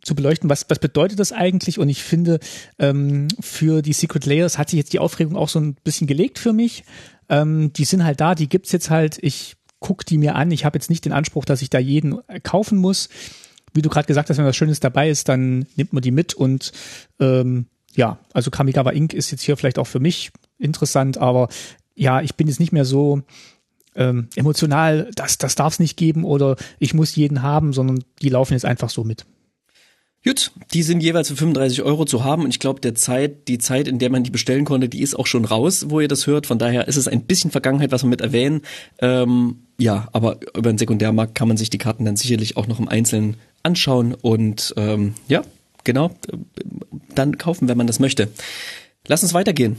zu 0.09 0.15
beleuchten, 0.15 0.51
was, 0.51 0.67
was 0.69 0.79
bedeutet 0.79 1.21
das 1.21 1.33
eigentlich? 1.33 1.79
Und 1.79 1.89
ich 1.89 2.03
finde, 2.03 2.41
ähm, 2.79 3.29
für 3.39 3.83
die 3.83 3.93
Secret 3.93 4.27
Layers 4.27 4.59
hat 4.59 4.71
sich 4.71 4.79
jetzt 4.79 4.93
die 4.93 4.99
Aufregung 4.99 5.37
auch 5.37 5.49
so 5.49 5.61
ein 5.61 5.75
bisschen 5.85 6.07
gelegt 6.07 6.39
für 6.39 6.53
mich. 6.53 6.85
Ähm, 7.29 7.73
die 7.75 7.85
sind 7.85 8.05
halt 8.05 8.21
da, 8.21 8.35
die 8.35 8.49
gibt's 8.49 8.73
jetzt 8.73 8.91
halt. 8.91 9.19
Ich 9.21 9.57
guck 9.81 10.05
die 10.05 10.19
mir 10.19 10.35
an. 10.35 10.51
Ich 10.51 10.65
habe 10.65 10.77
jetzt 10.77 10.91
nicht 10.91 11.05
den 11.05 11.13
Anspruch, 11.13 11.45
dass 11.45 11.63
ich 11.63 11.71
da 11.71 11.79
jeden 11.79 12.19
äh, 12.27 12.41
kaufen 12.41 12.79
muss. 12.79 13.09
Wie 13.75 13.83
du 13.83 13.91
gerade 13.91 14.07
gesagt 14.07 14.31
hast, 14.31 14.39
wenn 14.39 14.47
was 14.47 14.57
Schönes 14.57 14.81
dabei 14.81 15.11
ist, 15.11 15.29
dann 15.29 15.67
nimmt 15.77 15.93
man 15.93 16.03
die 16.03 16.11
mit 16.11 16.35
und 16.35 16.73
ähm, 17.21 17.67
ja, 17.95 18.19
also 18.33 18.51
Kamigawa 18.51 18.91
Inc. 18.91 19.13
ist 19.13 19.31
jetzt 19.31 19.43
hier 19.43 19.57
vielleicht 19.57 19.79
auch 19.79 19.87
für 19.87 20.01
mich 20.01 20.31
interessant, 20.59 21.19
aber 21.19 21.49
ja, 21.95 22.23
ich 22.23 22.35
bin 22.35 22.49
jetzt 22.49 22.61
nicht 22.61 22.73
mehr 22.73 22.85
so 22.85 23.23
ähm, 23.95 24.29
emotional, 24.37 25.11
das, 25.15 25.37
das 25.37 25.55
darf 25.55 25.75
es 25.75 25.81
nicht 25.81 25.97
geben 25.97 26.25
oder 26.25 26.57
ich 26.79 26.95
muss 26.95 27.17
jeden 27.17 27.43
haben, 27.43 27.73
sondern 27.73 28.05
die 28.23 28.31
laufen 28.31 28.55
jetzt 28.55 28.65
einfach 28.65 28.89
so 28.89 29.05
mit. 29.05 29.27
Gut, 30.25 30.51
die 30.73 30.83
sind 30.83 31.01
jeweils 31.01 31.29
für 31.29 31.37
35 31.37 31.83
Euro 31.83 32.05
zu 32.05 32.25
haben 32.25 32.43
und 32.43 32.51
ich 32.51 32.59
glaube, 32.59 32.81
der 32.81 32.97
Zeit, 32.97 33.47
die 33.47 33.59
Zeit, 33.59 33.87
in 33.87 34.01
der 34.01 34.11
man 34.11 34.25
die 34.25 34.31
bestellen 34.31 34.65
konnte, 34.65 34.89
die 34.89 35.01
ist 35.01 35.15
auch 35.15 35.27
schon 35.27 35.45
raus, 35.45 35.87
wo 35.89 36.01
ihr 36.01 36.09
das 36.09 36.27
hört. 36.27 36.47
Von 36.47 36.59
daher 36.59 36.89
ist 36.89 36.97
es 36.97 37.07
ein 37.07 37.23
bisschen 37.23 37.53
Vergangenheit, 37.53 37.93
was 37.93 38.03
wir 38.03 38.09
mit 38.09 38.21
erwähnen. 38.21 38.63
Ähm, 38.99 39.61
ja, 39.79 40.09
aber 40.13 40.41
über 40.57 40.73
den 40.73 40.79
Sekundärmarkt 40.79 41.37
kann 41.37 41.47
man 41.47 41.57
sich 41.57 41.71
die 41.71 41.79
Karten 41.79 42.05
dann 42.05 42.17
sicherlich 42.17 42.57
auch 42.57 42.67
noch 42.67 42.81
im 42.81 42.89
Einzelnen 42.89 43.37
anschauen 43.63 44.15
und 44.15 44.75
ähm, 44.77 45.15
ja, 45.29 45.43
genau, 45.85 46.11
dann 47.15 47.39
kaufen, 47.39 47.69
wenn 47.69 47.79
man 47.79 47.87
das 47.87 48.01
möchte. 48.01 48.29
Lass 49.07 49.23
uns 49.23 49.35
weitergehen. 49.35 49.77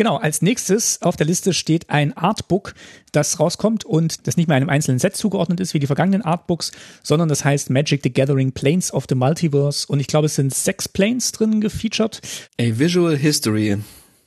Genau, 0.00 0.16
als 0.16 0.40
nächstes 0.40 1.02
auf 1.02 1.16
der 1.16 1.26
Liste 1.26 1.52
steht 1.52 1.90
ein 1.90 2.16
Artbook, 2.16 2.72
das 3.12 3.38
rauskommt 3.38 3.84
und 3.84 4.26
das 4.26 4.38
nicht 4.38 4.46
mehr 4.48 4.56
einem 4.56 4.70
einzelnen 4.70 4.98
Set 4.98 5.14
zugeordnet 5.14 5.60
ist 5.60 5.74
wie 5.74 5.78
die 5.78 5.86
vergangenen 5.86 6.22
Artbooks, 6.22 6.72
sondern 7.02 7.28
das 7.28 7.44
heißt 7.44 7.68
Magic 7.68 8.00
the 8.02 8.10
Gathering 8.10 8.52
Planes 8.52 8.94
of 8.94 9.04
the 9.10 9.14
Multiverse 9.14 9.86
und 9.86 10.00
ich 10.00 10.06
glaube, 10.06 10.24
es 10.24 10.36
sind 10.36 10.54
sechs 10.54 10.88
Planes 10.88 11.32
drin 11.32 11.60
gefeatured. 11.60 12.22
A 12.58 12.78
Visual 12.78 13.14
History. 13.14 13.76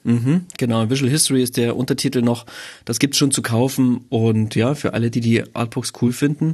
Mhm, 0.04 0.46
genau, 0.60 0.92
Visual 0.92 1.10
History 1.10 1.42
ist 1.42 1.58
der 1.58 1.76
Untertitel 1.76 2.22
noch. 2.22 2.46
Das 2.86 3.00
gibt's 3.00 3.18
schon 3.18 3.32
zu 3.32 3.42
kaufen 3.42 4.06
und 4.10 4.54
ja, 4.54 4.76
für 4.76 4.94
alle, 4.94 5.10
die 5.10 5.22
die 5.22 5.44
Artbooks 5.56 5.92
cool 6.04 6.14
finden, 6.14 6.54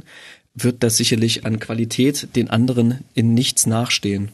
wird 0.54 0.82
das 0.82 0.96
sicherlich 0.96 1.44
an 1.44 1.58
Qualität 1.58 2.34
den 2.36 2.48
anderen 2.48 3.04
in 3.12 3.34
nichts 3.34 3.66
nachstehen. 3.66 4.30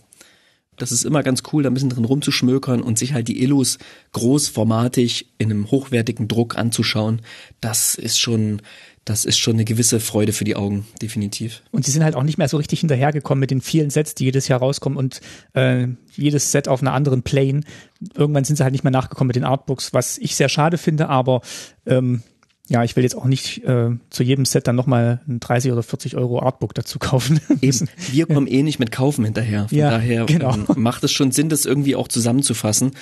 Das 0.77 0.93
ist 0.93 1.05
immer 1.05 1.23
ganz 1.23 1.43
cool, 1.53 1.63
da 1.63 1.71
ein 1.71 1.75
bisschen 1.75 1.91
drin 1.91 2.05
rumzuschmökern 2.05 2.83
und 2.83 2.99
sich 2.99 3.13
halt 3.13 3.29
die 3.29 3.43
Illus 3.43 3.79
großformatig 4.13 5.33
in 5.39 5.51
einem 5.51 5.71
hochwertigen 5.71 6.29
Druck 6.29 6.57
anzuschauen. 6.57 7.23
Das 7.61 7.95
ist 7.95 8.19
schon 8.19 8.61
das 9.07 9.25
ist 9.25 9.39
schon 9.39 9.55
eine 9.55 9.65
gewisse 9.65 10.01
Freude 10.01 10.33
für 10.33 10.43
die 10.43 10.57
Augen, 10.57 10.85
definitiv. 11.01 11.63
Und 11.71 11.85
sie 11.85 11.93
sind 11.93 12.03
halt 12.03 12.17
auch 12.17 12.25
nicht 12.25 12.39
mehr 12.39 12.49
so 12.49 12.57
richtig 12.57 12.81
hinterhergekommen 12.81 13.39
mit 13.39 13.53
den 13.53 13.61
vielen 13.61 13.89
Sets, 13.89 14.17
die 14.17 14.25
jedes 14.25 14.49
Jahr 14.49 14.59
rauskommen 14.59 14.99
und 14.99 15.21
äh, 15.53 15.87
jedes 16.17 16.51
Set 16.51 16.67
auf 16.67 16.83
einer 16.83 16.93
anderen 16.93 17.23
Plane. 17.23 17.61
Irgendwann 18.15 18.43
sind 18.43 18.57
sie 18.57 18.65
halt 18.65 18.73
nicht 18.73 18.83
mehr 18.83 18.91
nachgekommen 18.91 19.29
mit 19.29 19.37
den 19.37 19.45
Artbooks, 19.45 19.95
was 19.95 20.19
ich 20.19 20.35
sehr 20.35 20.49
schade 20.49 20.77
finde, 20.77 21.09
aber 21.09 21.43
ähm, 21.87 22.25
ja, 22.69 22.83
ich 22.83 22.97
will 22.97 23.05
jetzt 23.05 23.17
auch 23.17 23.27
nicht 23.27 23.65
äh, 23.65 23.91
zu 24.11 24.23
jedem 24.23 24.45
Set 24.45 24.67
dann 24.67 24.77
nochmal 24.77 25.21
ein 25.29 25.39
30 25.41 25.71
oder 25.73 25.83
40 25.83 26.17
Euro 26.17 26.43
Artbook 26.43 26.75
dazu 26.75 26.99
kaufen. 26.99 27.41
Eben, 27.63 27.89
wir 28.11 28.27
kommen 28.27 28.47
eh 28.47 28.63
nicht 28.63 28.79
mit 28.79 28.91
Kaufen 28.91 29.25
hinterher. 29.25 29.69
Von 29.69 29.79
Ja, 29.79 29.91
daher 29.91 30.27
genau. 30.27 30.55
ähm, 30.55 30.67
macht 30.77 31.05
es 31.05 31.13
schon 31.13 31.31
Sinn, 31.31 31.49
das 31.49 31.65
irgendwie 31.65 31.95
auch 31.95 32.09
zusammenzufassen. 32.09 32.93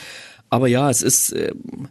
Aber 0.50 0.68
ja, 0.68 0.90
es 0.90 1.00
ist 1.02 1.32
ähm, 1.32 1.88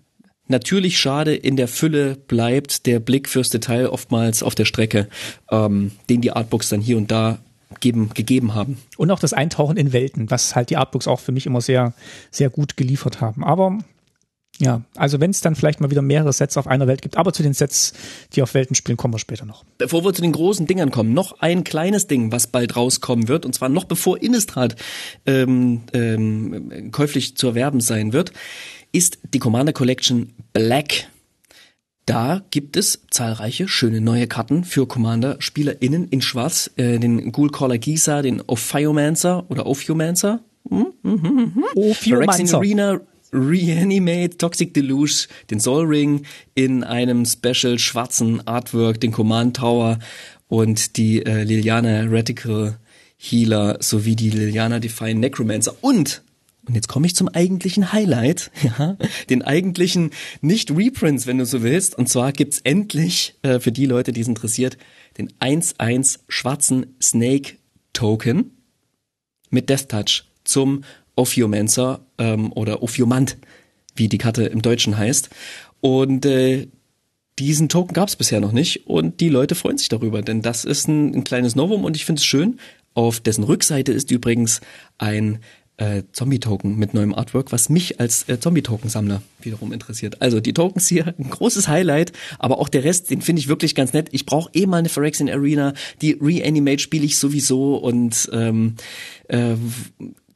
natürlich 0.48 1.00
schade, 1.00 1.36
in 1.36 1.56
der 1.56 1.68
Fülle 1.68 2.16
bleibt 2.16 2.86
der 2.86 3.00
Blick 3.00 3.28
fürs 3.28 3.50
Detail 3.50 3.88
oftmals 3.88 4.44
auf 4.44 4.54
der 4.54 4.66
Strecke, 4.66 5.08
ähm, 5.50 5.92
den 6.10 6.22
die 6.22 6.32
Artbooks 6.32 6.70
dann 6.70 6.82
hier 6.82 6.98
und 6.98 7.10
da 7.10 7.40
geben, 7.80 8.12
gegeben 8.14 8.54
haben. 8.54 8.78
Und 8.98 9.10
auch 9.10 9.20
das 9.20 9.34
Eintauchen 9.34 9.78
in 9.78 9.94
Welten, 9.94 10.30
was 10.30 10.56
halt 10.56 10.70
die 10.70 10.78
Artbooks 10.78 11.08
auch 11.08 11.20
für 11.20 11.32
mich 11.32 11.48
immer 11.48 11.62
sehr, 11.62 11.94
sehr 12.30 12.52
gut 12.52 12.78
geliefert 12.78 13.20
haben. 13.20 13.44
Aber 13.44 13.80
ja, 14.60 14.82
also 14.96 15.20
wenn 15.20 15.32
es 15.32 15.42
dann 15.42 15.56
vielleicht 15.56 15.82
mal 15.82 15.90
wieder 15.90 16.04
mehrere 16.04 16.32
Sets 16.32 16.58
auf 16.58 16.68
einer 16.68 16.88
Welt 16.88 17.02
gibt, 17.02 17.18
aber 17.18 17.34
zu 17.34 17.42
den 17.42 17.54
Sets, 17.54 17.94
die 18.34 18.44
auf 18.44 18.54
Welten 18.54 18.76
spielen, 18.76 18.98
kommen 18.98 19.14
wir 19.14 19.20
später 19.20 19.46
noch. 19.46 19.64
Bevor 19.80 20.06
wir 20.06 20.14
zu 20.14 20.22
den 20.22 20.32
großen 20.32 20.68
Dingern 20.68 20.92
kommen, 20.92 21.14
noch 21.14 21.40
ein 21.40 21.64
kleines 21.64 22.06
Ding, 22.06 22.32
was 22.32 22.48
bald 22.48 22.76
rauskommen 22.76 23.28
wird, 23.28 23.46
und 23.46 23.56
zwar 23.56 23.70
noch 23.70 23.86
bevor 23.86 24.22
Innistrad 24.22 24.76
ähm, 25.26 25.82
ähm, 25.94 26.92
käuflich 26.92 27.36
zu 27.36 27.48
erwerben 27.48 27.82
sein 27.82 28.14
wird, 28.14 28.32
ist 28.92 29.18
die 29.34 29.40
Commander 29.40 29.74
Collection 29.74 30.34
Black. 30.54 31.08
Da 32.06 32.44
gibt 32.52 32.78
es 32.78 33.02
zahlreiche 33.10 33.68
schöne 33.68 34.02
neue 34.02 34.28
Karten 34.28 34.66
für 34.66 34.86
Commander-SpielerInnen 34.86 36.10
in 36.10 36.22
Schwarz. 36.22 36.70
Äh, 36.76 37.00
den 37.00 37.32
Ghoul-Caller 37.32 37.80
Gisa, 37.80 38.22
den 38.22 38.42
Ophiomancer 38.46 39.50
oder 39.50 39.66
Ophiomancer. 39.66 40.42
Phyrexian 40.70 41.64
Ophiomancer. 41.76 42.58
Arena 42.58 43.02
Reanimate, 43.34 44.38
Toxic 44.38 44.74
Deluge, 44.74 45.28
den 45.50 45.60
Soul 45.60 45.86
Ring 45.86 46.26
in 46.56 46.84
einem 46.84 47.26
Special 47.26 47.80
schwarzen 47.80 48.48
Artwork, 48.48 49.02
den 49.02 49.12
Command 49.12 49.58
Tower 49.58 50.00
und 50.48 50.98
die 50.98 51.26
äh, 51.26 51.44
Liliana 51.44 52.06
Radical 52.08 52.78
Healer 53.18 53.78
sowie 53.80 54.16
die 54.16 54.30
Liliana 54.30 54.80
Define 54.80 55.20
Necromancer 55.20 55.76
und 55.82 56.22
und 56.66 56.76
jetzt 56.76 56.88
komme 56.88 57.06
ich 57.06 57.16
zum 57.16 57.28
eigentlichen 57.28 57.92
Highlight, 57.92 58.50
ja, 58.64 58.98
den 59.30 59.42
eigentlichen 59.42 60.12
nicht-Reprints, 60.40 61.28
wenn 61.28 61.38
du 61.38 61.46
so 61.46 61.62
willst. 61.62 61.98
Und 61.98 62.08
zwar 62.08 62.32
gibt's 62.32 62.60
endlich, 62.64 63.36
äh, 63.42 63.60
für 63.60 63.74
die 63.74 63.86
Leute, 63.86 64.14
die 64.14 64.22
es 64.22 64.30
interessiert, 64.30 64.78
den 65.18 65.30
1-1 65.42 66.20
schwarzen 66.30 66.96
Snake 67.02 67.56
Token 67.92 68.52
mit 69.50 69.70
Death 69.70 69.90
Touch 69.90 70.24
zum 70.46 70.84
Ophiomancer 71.16 72.02
ähm, 72.18 72.52
oder 72.54 72.84
Ophiomant, 72.84 73.38
wie 73.96 74.10
die 74.10 74.18
Karte 74.18 74.44
im 74.44 74.62
Deutschen 74.62 74.98
heißt. 74.98 75.30
Und 75.82 76.26
äh, 76.26 76.68
diesen 77.40 77.70
Token 77.70 77.94
gab 77.94 78.10
es 78.10 78.16
bisher 78.16 78.40
noch 78.40 78.52
nicht 78.52 78.88
und 78.88 79.20
die 79.20 79.30
Leute 79.30 79.56
freuen 79.56 79.78
sich 79.78 79.90
darüber, 79.90 80.22
denn 80.22 80.42
das 80.42 80.66
ist 80.66 80.88
ein, 80.88 81.16
ein 81.16 81.24
kleines 81.24 81.56
Novum 81.56 81.84
und 81.84 81.96
ich 81.96 82.06
finde 82.06 82.20
es 82.20 82.26
schön. 82.26 82.60
Auf 82.94 83.20
dessen 83.20 83.44
Rückseite 83.44 83.92
ist 83.92 84.12
übrigens 84.12 84.62
ein 85.00 85.40
äh, 85.78 86.04
Zombie-Token 86.12 86.78
mit 86.78 86.94
neuem 86.94 87.16
Artwork, 87.16 87.52
was 87.52 87.70
mich 87.70 88.00
als 88.00 88.30
äh, 88.30 88.40
Zombie-Token-Sammler 88.40 89.24
wiederum 89.42 89.74
interessiert. 89.74 90.22
Also 90.22 90.40
die 90.40 90.54
Tokens 90.54 90.88
hier, 90.88 91.16
ein 91.18 91.30
großes 91.30 91.68
Highlight, 91.68 92.12
aber 92.38 92.60
auch 92.60 92.70
der 92.70 92.84
Rest, 92.84 93.10
den 93.10 93.22
finde 93.22 93.40
ich 93.40 93.48
wirklich 93.48 93.74
ganz 93.74 93.94
nett. 93.94 94.10
Ich 94.12 94.28
brauche 94.28 94.52
eh 94.54 94.68
mal 94.68 94.78
eine 94.78 94.90
Phyrexian 94.90 95.30
Arena, 95.30 95.74
die 96.02 96.18
Reanimate 96.22 96.80
spiele 96.80 97.06
ich 97.06 97.18
sowieso 97.18 97.78
und 97.78 98.30
ähm, 98.32 98.76
äh, 99.28 99.56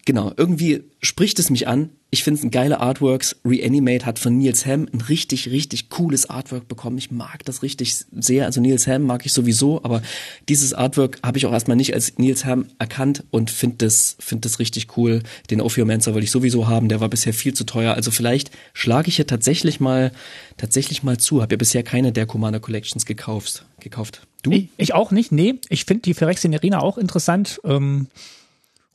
genau, 0.08 0.32
irgendwie 0.38 0.86
spricht 1.02 1.38
es 1.38 1.50
mich 1.50 1.68
an. 1.68 1.90
Ich 2.10 2.24
finde 2.24 2.40
es 2.40 2.44
ein 2.46 2.50
geiler 2.50 2.80
Artworks. 2.80 3.36
Reanimate 3.44 4.06
hat 4.06 4.20
von 4.20 4.38
Niels 4.38 4.66
Ham 4.66 4.88
ein 4.94 5.02
richtig, 5.02 5.52
richtig 5.52 5.90
cooles 5.90 6.30
Artwork 6.30 6.70
bekommen. 6.70 6.98
Ich 6.98 7.12
mag 7.12 7.44
das 7.44 7.62
richtig 7.62 7.94
sehr. 8.12 8.46
Also 8.46 8.62
Niels 8.62 8.88
Ham 8.88 9.04
mag 9.04 9.26
ich 9.26 9.34
sowieso, 9.34 9.84
aber 9.84 10.02
dieses 10.48 10.74
Artwork 10.74 11.20
habe 11.24 11.38
ich 11.38 11.46
auch 11.46 11.52
erstmal 11.52 11.76
nicht 11.76 11.94
als 11.94 12.18
Niels 12.18 12.46
Ham 12.46 12.68
erkannt 12.80 13.26
und 13.30 13.52
finde 13.52 13.86
das, 13.86 14.16
finde 14.20 14.44
das 14.48 14.60
richtig 14.60 14.96
cool. 14.96 15.24
Den 15.50 15.60
Ophiomancer 15.60 16.14
wollte 16.14 16.24
ich 16.24 16.32
sowieso 16.32 16.68
haben. 16.70 16.88
Der 16.88 17.02
war 17.02 17.10
bisher 17.10 17.34
viel 17.34 17.54
zu 17.54 17.66
teuer. 17.66 17.94
Also 17.94 18.10
vielleicht 18.10 18.50
schlage 18.74 19.10
ich 19.10 19.18
hier 19.18 19.28
tatsächlich 19.28 19.82
mal, 19.82 20.14
tatsächlich 20.56 21.04
mal 21.04 21.18
zu. 21.18 21.42
Habe 21.42 21.56
ja 21.56 21.58
bisher 21.58 21.84
keine 21.84 22.14
der 22.14 22.26
Commander 22.26 22.62
Collections 22.62 23.06
gekauft. 23.06 23.66
gekauft. 23.82 24.26
Du? 24.42 24.52
Ich, 24.78 24.94
auch 24.94 25.12
nicht, 25.12 25.34
nee. 25.34 25.56
Ich 25.68 25.84
finde 25.84 26.04
die 26.04 26.14
Phyrexian 26.14 26.54
Arena 26.54 26.80
auch 26.80 26.98
interessant. 26.98 27.60
Ähm, 27.66 28.08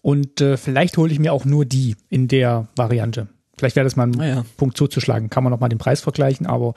und 0.02 0.40
äh, 0.40 0.56
vielleicht 0.56 0.96
hole 0.98 1.12
ich 1.12 1.18
mir 1.18 1.32
auch 1.32 1.44
nur 1.44 1.64
die 1.64 1.96
in 2.08 2.28
der 2.28 2.68
Variante. 2.76 3.28
Vielleicht 3.56 3.76
wäre 3.76 3.84
das 3.84 3.96
mal 3.96 4.08
ein 4.08 4.20
Ah 4.20 4.26
ja. 4.26 4.44
Punkt 4.56 4.76
zuzuschlagen. 4.76 5.30
Kann 5.30 5.44
man 5.44 5.52
noch 5.52 5.60
mal 5.60 5.68
den 5.68 5.78
Preis 5.78 6.00
vergleichen, 6.00 6.46
aber 6.46 6.74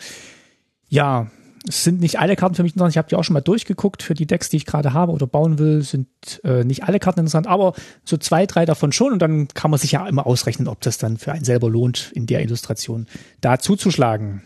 ja, 0.87 1.31
es 1.67 1.83
sind 1.83 1.99
nicht 1.99 2.19
alle 2.19 2.35
Karten 2.35 2.55
für 2.55 2.63
mich 2.63 2.73
interessant. 2.73 2.93
Ich 2.93 2.97
habe 2.97 3.09
die 3.09 3.15
auch 3.15 3.23
schon 3.23 3.33
mal 3.33 3.41
durchgeguckt 3.41 4.03
für 4.03 4.13
die 4.13 4.27
Decks, 4.27 4.49
die 4.49 4.57
ich 4.57 4.65
gerade 4.65 4.93
habe 4.93 5.11
oder 5.11 5.25
bauen 5.25 5.57
will, 5.57 5.81
sind 5.81 6.07
äh, 6.43 6.63
nicht 6.63 6.83
alle 6.83 6.99
Karten 6.99 7.21
interessant, 7.21 7.47
aber 7.47 7.73
so 8.03 8.17
zwei, 8.17 8.45
drei 8.45 8.65
davon 8.65 8.91
schon 8.91 9.13
und 9.13 9.19
dann 9.19 9.47
kann 9.47 9.71
man 9.71 9.79
sich 9.79 9.93
ja 9.93 10.07
immer 10.07 10.27
ausrechnen, 10.27 10.67
ob 10.67 10.81
das 10.81 10.99
dann 10.99 11.17
für 11.17 11.31
einen 11.31 11.43
selber 11.43 11.69
lohnt, 11.69 12.11
in 12.13 12.27
der 12.27 12.41
Illustration 12.41 13.07
da 13.41 13.57
zuzuschlagen. 13.57 14.43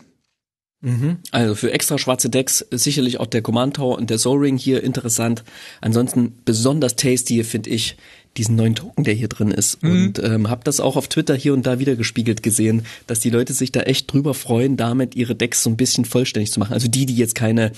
Mhm. 0.81 1.17
Also 1.31 1.55
für 1.55 1.73
extra 1.73 1.97
schwarze 1.97 2.29
Decks 2.29 2.65
sicherlich 2.71 3.19
auch 3.19 3.25
der 3.25 3.41
Command 3.41 3.75
Tower 3.75 3.97
und 3.97 4.09
der 4.09 4.17
Soul 4.17 4.39
Ring 4.39 4.57
hier 4.57 4.81
interessant. 4.81 5.43
Ansonsten 5.81 6.37
besonders 6.45 6.95
tasty 6.95 7.43
finde 7.43 7.69
ich 7.69 7.97
diesen 8.37 8.55
neuen 8.55 8.75
Token, 8.75 9.03
der 9.03 9.13
hier 9.13 9.27
drin 9.27 9.51
ist. 9.51 9.83
Und 9.83 10.19
ähm, 10.19 10.49
habe 10.49 10.63
das 10.63 10.79
auch 10.79 10.95
auf 10.95 11.07
Twitter 11.07 11.35
hier 11.35 11.53
und 11.53 11.65
da 11.65 11.79
wieder 11.79 11.95
gespiegelt 11.95 12.43
gesehen, 12.43 12.85
dass 13.07 13.19
die 13.19 13.29
Leute 13.29 13.53
sich 13.53 13.71
da 13.71 13.81
echt 13.81 14.11
drüber 14.11 14.33
freuen, 14.33 14.77
damit 14.77 15.15
ihre 15.15 15.35
Decks 15.35 15.63
so 15.63 15.69
ein 15.69 15.77
bisschen 15.77 16.05
vollständig 16.05 16.51
zu 16.51 16.59
machen. 16.59 16.73
Also 16.73 16.87
die, 16.87 17.05
die 17.05 17.15
jetzt 17.15 17.35
keine 17.35 17.71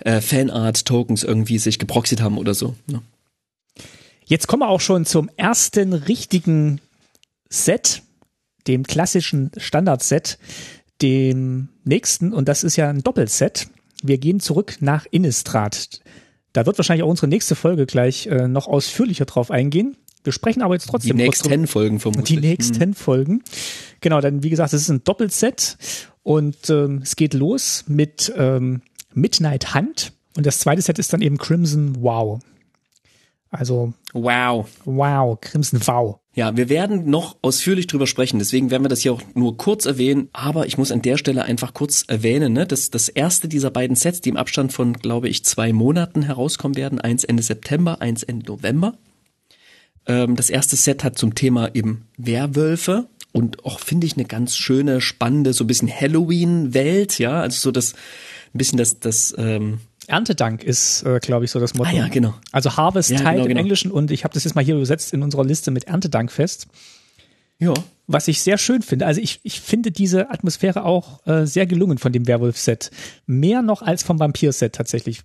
äh, 0.00 0.20
Fanart-Tokens 0.20 1.24
irgendwie 1.24 1.58
sich 1.58 1.78
geproxied 1.78 2.20
haben 2.20 2.38
oder 2.38 2.54
so. 2.54 2.74
Ne? 2.86 3.02
Jetzt 4.24 4.46
kommen 4.46 4.62
wir 4.62 4.68
auch 4.68 4.80
schon 4.80 5.04
zum 5.04 5.28
ersten 5.36 5.92
richtigen 5.92 6.80
Set, 7.50 8.02
dem 8.66 8.84
klassischen 8.84 9.50
Standard-Set, 9.56 10.38
dem 11.02 11.68
nächsten, 11.84 12.32
und 12.32 12.48
das 12.48 12.64
ist 12.64 12.76
ja 12.76 12.88
ein 12.88 13.02
Doppelset. 13.02 13.68
Wir 14.02 14.18
gehen 14.18 14.40
zurück 14.40 14.76
nach 14.80 15.06
Innistrad. 15.10 16.00
Da 16.54 16.64
wird 16.64 16.78
wahrscheinlich 16.78 17.02
auch 17.04 17.10
unsere 17.10 17.28
nächste 17.28 17.54
Folge 17.54 17.84
gleich 17.84 18.26
äh, 18.28 18.48
noch 18.48 18.66
ausführlicher 18.66 19.26
drauf 19.26 19.50
eingehen. 19.50 19.96
Wir 20.22 20.32
sprechen 20.32 20.62
aber 20.62 20.72
jetzt 20.74 20.86
Die 20.86 20.90
trotzdem 20.90 21.10
drüber. 21.10 21.24
nächsten 21.24 21.66
Folgen 21.66 22.00
vermutlich. 22.00 22.40
Die 22.40 22.46
nächsten 22.46 22.94
Folgen. 22.94 23.42
Genau, 24.00 24.22
dann 24.22 24.42
wie 24.42 24.48
gesagt, 24.48 24.72
es 24.72 24.80
ist 24.82 24.88
ein 24.88 25.04
Doppelset 25.04 25.76
und 26.22 26.70
ähm, 26.70 27.00
es 27.02 27.16
geht 27.16 27.34
los 27.34 27.84
mit 27.88 28.32
ähm, 28.36 28.80
Midnight 29.12 29.74
Hunt 29.74 30.12
und 30.36 30.46
das 30.46 30.60
zweite 30.60 30.80
Set 30.80 30.98
ist 30.98 31.12
dann 31.12 31.20
eben 31.20 31.36
Crimson 31.36 31.96
Wow. 32.02 32.40
Also 33.50 33.92
Wow. 34.14 34.66
Wow, 34.86 35.38
Crimson 35.40 35.80
Wow. 35.86 36.20
Ja, 36.36 36.56
wir 36.56 36.68
werden 36.68 37.08
noch 37.08 37.36
ausführlich 37.42 37.86
drüber 37.86 38.08
sprechen, 38.08 38.40
deswegen 38.40 38.72
werden 38.72 38.82
wir 38.82 38.88
das 38.88 39.00
hier 39.00 39.12
auch 39.12 39.22
nur 39.34 39.56
kurz 39.56 39.86
erwähnen, 39.86 40.28
aber 40.32 40.66
ich 40.66 40.76
muss 40.76 40.90
an 40.90 41.00
der 41.00 41.16
Stelle 41.16 41.44
einfach 41.44 41.74
kurz 41.74 42.04
erwähnen, 42.08 42.52
ne, 42.52 42.66
dass 42.66 42.90
das 42.90 43.08
erste 43.08 43.46
dieser 43.46 43.70
beiden 43.70 43.94
Sets, 43.94 44.20
die 44.20 44.30
im 44.30 44.36
Abstand 44.36 44.72
von, 44.72 44.94
glaube 44.94 45.28
ich, 45.28 45.44
zwei 45.44 45.72
Monaten 45.72 46.22
herauskommen 46.22 46.76
werden, 46.76 47.00
eins 47.00 47.22
Ende 47.22 47.44
September, 47.44 48.00
eins 48.00 48.24
Ende 48.24 48.46
November. 48.46 48.94
Ähm, 50.06 50.34
das 50.34 50.50
erste 50.50 50.74
Set 50.74 51.04
hat 51.04 51.16
zum 51.16 51.36
Thema 51.36 51.72
eben 51.72 52.08
Werwölfe 52.16 53.06
und 53.30 53.64
auch, 53.64 53.78
finde 53.78 54.08
ich, 54.08 54.16
eine 54.16 54.24
ganz 54.24 54.56
schöne, 54.56 55.00
spannende, 55.00 55.52
so 55.52 55.62
ein 55.62 55.68
bisschen 55.68 55.88
Halloween-Welt, 55.88 57.20
ja, 57.20 57.42
also 57.42 57.60
so 57.60 57.70
das, 57.70 57.92
ein 57.92 58.58
bisschen 58.58 58.78
das, 58.78 58.98
das, 58.98 59.34
ähm, 59.38 59.78
Erntedank 60.08 60.62
ist, 60.64 61.02
äh, 61.04 61.18
glaube 61.20 61.44
ich, 61.44 61.50
so 61.50 61.60
das 61.60 61.74
Motto. 61.74 61.90
Ah 61.90 61.94
ja, 61.94 62.08
genau. 62.08 62.34
Also 62.52 62.76
Harvest 62.76 63.10
Ja, 63.10 63.18
Tide 63.18 63.30
genau, 63.30 63.42
im 63.42 63.48
genau. 63.48 63.60
Englischen 63.60 63.90
und 63.90 64.10
ich 64.10 64.24
habe 64.24 64.34
das 64.34 64.44
jetzt 64.44 64.54
mal 64.54 64.64
hier 64.64 64.76
übersetzt 64.76 65.12
in 65.12 65.22
unserer 65.22 65.44
Liste 65.44 65.70
mit 65.70 65.84
Erntedank 65.84 66.30
fest. 66.32 66.66
ja, 67.58 67.74
Was 68.06 68.28
ich 68.28 68.42
sehr 68.42 68.58
schön 68.58 68.82
finde. 68.82 69.06
Also 69.06 69.20
ich, 69.20 69.40
ich 69.42 69.60
finde 69.60 69.90
diese 69.90 70.30
Atmosphäre 70.30 70.84
auch 70.84 71.26
äh, 71.26 71.46
sehr 71.46 71.66
gelungen 71.66 71.98
von 71.98 72.12
dem 72.12 72.26
Werwolf-Set. 72.26 72.90
Mehr 73.26 73.62
noch 73.62 73.82
als 73.82 74.02
vom 74.02 74.18
Vampir-Set 74.18 74.74
tatsächlich. 74.74 75.20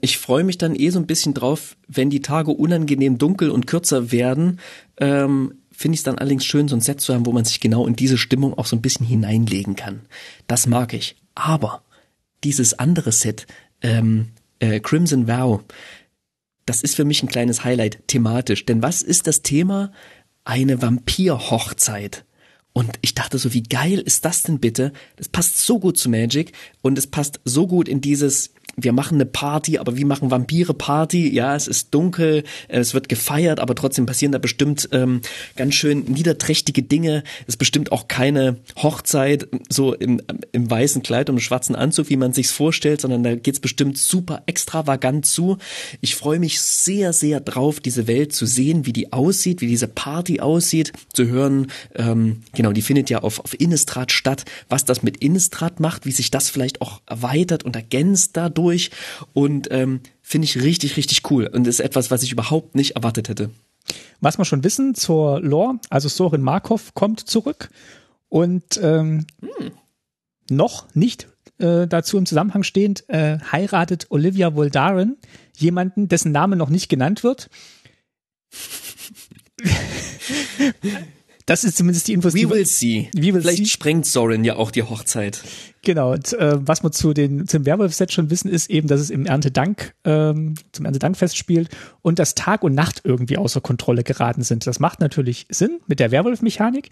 ich 0.00 0.18
freue 0.18 0.44
mich 0.44 0.58
dann 0.58 0.74
eh 0.74 0.90
so 0.90 0.98
ein 0.98 1.06
bisschen 1.06 1.34
drauf, 1.34 1.76
wenn 1.88 2.10
die 2.10 2.22
Tage 2.22 2.50
unangenehm 2.52 3.18
dunkel 3.18 3.50
und 3.50 3.66
kürzer 3.66 4.10
werden. 4.12 4.58
Ähm, 4.98 5.54
Finde 5.70 5.94
ich 5.94 6.00
es 6.00 6.04
dann 6.04 6.16
allerdings 6.16 6.46
schön, 6.46 6.68
so 6.68 6.74
ein 6.76 6.80
Set 6.80 7.02
zu 7.02 7.12
haben, 7.12 7.26
wo 7.26 7.32
man 7.32 7.44
sich 7.44 7.60
genau 7.60 7.86
in 7.86 7.96
diese 7.96 8.16
Stimmung 8.16 8.56
auch 8.56 8.64
so 8.64 8.74
ein 8.76 8.80
bisschen 8.80 9.04
hineinlegen 9.06 9.76
kann. 9.76 10.00
Das 10.46 10.66
mag 10.66 10.94
ich. 10.94 11.16
Aber 11.34 11.82
dieses 12.44 12.78
andere 12.78 13.12
Set, 13.12 13.46
ähm, 13.86 14.28
äh, 14.58 14.80
Crimson 14.80 15.28
Vow, 15.28 15.60
das 16.66 16.82
ist 16.82 16.96
für 16.96 17.04
mich 17.04 17.22
ein 17.22 17.28
kleines 17.28 17.64
Highlight 17.64 18.08
thematisch. 18.08 18.66
Denn 18.66 18.82
was 18.82 19.02
ist 19.02 19.26
das 19.26 19.42
Thema? 19.42 19.92
Eine 20.44 20.82
Vampir-Hochzeit. 20.82 22.24
Und 22.72 22.90
ich 23.00 23.14
dachte 23.14 23.38
so, 23.38 23.54
wie 23.54 23.62
geil 23.62 24.00
ist 24.00 24.24
das 24.24 24.42
denn 24.42 24.58
bitte? 24.58 24.92
Das 25.16 25.28
passt 25.28 25.58
so 25.58 25.78
gut 25.78 25.96
zu 25.96 26.10
Magic 26.10 26.52
und 26.82 26.98
es 26.98 27.06
passt 27.06 27.40
so 27.44 27.66
gut 27.66 27.88
in 27.88 28.00
dieses, 28.00 28.52
wir 28.76 28.92
machen 28.92 29.14
eine 29.14 29.24
Party, 29.24 29.78
aber 29.78 29.96
wie 29.96 30.04
machen 30.04 30.30
Vampire 30.30 30.74
Party? 30.74 31.32
Ja, 31.32 31.56
es 31.56 31.66
ist 31.66 31.94
dunkel, 31.94 32.44
es 32.68 32.92
wird 32.92 33.08
gefeiert, 33.08 33.58
aber 33.58 33.74
trotzdem 33.74 34.04
passieren 34.04 34.32
da 34.32 34.38
bestimmt 34.38 34.90
ähm, 34.92 35.22
ganz 35.56 35.74
schön 35.74 36.04
niederträchtige 36.04 36.82
Dinge. 36.82 37.24
Es 37.42 37.54
ist 37.54 37.56
bestimmt 37.56 37.90
auch 37.90 38.06
keine 38.06 38.58
Hochzeit 38.76 39.48
so 39.70 39.94
im, 39.94 40.20
im 40.52 40.70
weißen 40.70 41.02
Kleid 41.02 41.30
und 41.30 41.36
im 41.36 41.40
schwarzen 41.40 41.74
Anzug, 41.74 42.10
wie 42.10 42.18
man 42.18 42.34
sich's 42.34 42.50
vorstellt, 42.50 43.00
sondern 43.00 43.22
da 43.22 43.34
geht's 43.34 43.60
bestimmt 43.60 43.96
super 43.96 44.42
extravagant 44.44 45.24
zu. 45.24 45.56
Ich 46.02 46.14
freue 46.14 46.38
mich 46.38 46.60
sehr, 46.60 47.14
sehr 47.14 47.40
drauf, 47.40 47.80
diese 47.80 48.06
Welt 48.06 48.34
zu 48.34 48.44
sehen, 48.44 48.84
wie 48.84 48.92
die 48.92 49.12
aussieht, 49.12 49.62
wie 49.62 49.68
diese 49.68 49.88
Party 49.88 50.40
aussieht, 50.40 50.92
zu 51.14 51.26
hören, 51.26 51.68
ähm, 51.94 52.42
genau, 52.54 52.72
die 52.72 52.82
findet 52.82 53.08
ja 53.08 53.20
auf, 53.20 53.40
auf 53.40 53.58
Innistrad 53.58 54.12
statt, 54.12 54.44
was 54.68 54.84
das 54.84 55.02
mit 55.02 55.16
Innistrad 55.16 55.80
macht, 55.80 56.04
wie 56.04 56.12
sich 56.12 56.30
das 56.30 56.50
vielleicht 56.50 56.82
auch 56.82 57.00
erweitert 57.06 57.64
und 57.64 57.74
ergänzt 57.74 58.36
dadurch 58.36 58.65
durch 58.66 58.90
und 59.32 59.68
ähm, 59.70 60.00
finde 60.22 60.46
ich 60.46 60.60
richtig, 60.60 60.96
richtig 60.96 61.30
cool 61.30 61.46
und 61.46 61.68
ist 61.68 61.80
etwas, 61.80 62.10
was 62.10 62.24
ich 62.24 62.32
überhaupt 62.32 62.74
nicht 62.74 62.96
erwartet 62.96 63.28
hätte. 63.28 63.50
Was 64.20 64.38
wir 64.38 64.44
schon 64.44 64.64
wissen 64.64 64.96
zur 64.96 65.40
Lore, 65.40 65.78
also 65.88 66.08
Sorin 66.08 66.42
Markov 66.42 66.94
kommt 66.94 67.20
zurück 67.20 67.70
und 68.28 68.80
ähm, 68.82 69.26
hm. 69.40 69.70
noch 70.50 70.92
nicht 70.94 71.28
äh, 71.58 71.86
dazu 71.86 72.18
im 72.18 72.26
Zusammenhang 72.26 72.64
stehend 72.64 73.08
äh, 73.08 73.38
heiratet 73.52 74.06
Olivia 74.10 74.56
Voldaren 74.56 75.16
jemanden, 75.56 76.08
dessen 76.08 76.32
Name 76.32 76.56
noch 76.56 76.70
nicht 76.70 76.88
genannt 76.88 77.22
wird. 77.22 77.48
Das 81.46 81.62
ist 81.62 81.76
zumindest 81.76 82.08
die 82.08 82.12
Infos. 82.12 82.34
We 82.34 82.50
will 82.50 82.66
see. 82.66 83.08
We 83.14 83.32
will 83.32 83.40
Vielleicht 83.40 83.58
see. 83.58 83.66
sprengt 83.66 84.04
Sorin 84.04 84.44
ja 84.44 84.56
auch 84.56 84.72
die 84.72 84.82
Hochzeit. 84.82 85.42
Genau. 85.82 86.12
Und, 86.12 86.32
äh, 86.32 86.58
was 86.58 86.82
wir 86.82 86.90
zu 86.90 87.14
den 87.14 87.46
zum 87.46 87.64
Werwolf-Set 87.64 88.12
schon 88.12 88.30
wissen, 88.30 88.48
ist 88.48 88.68
eben, 88.68 88.88
dass 88.88 89.00
es 89.00 89.10
im 89.10 89.26
Erntedank 89.26 89.94
ähm, 90.04 90.54
zum 90.72 90.84
Erntedankfest 90.84 91.36
spielt 91.36 91.68
und 92.02 92.18
dass 92.18 92.34
Tag 92.34 92.64
und 92.64 92.74
Nacht 92.74 93.02
irgendwie 93.04 93.38
außer 93.38 93.60
Kontrolle 93.60 94.02
geraten 94.02 94.42
sind. 94.42 94.66
Das 94.66 94.80
macht 94.80 95.00
natürlich 95.00 95.46
Sinn 95.48 95.78
mit 95.86 96.00
der 96.00 96.10
Werwolf-Mechanik 96.10 96.90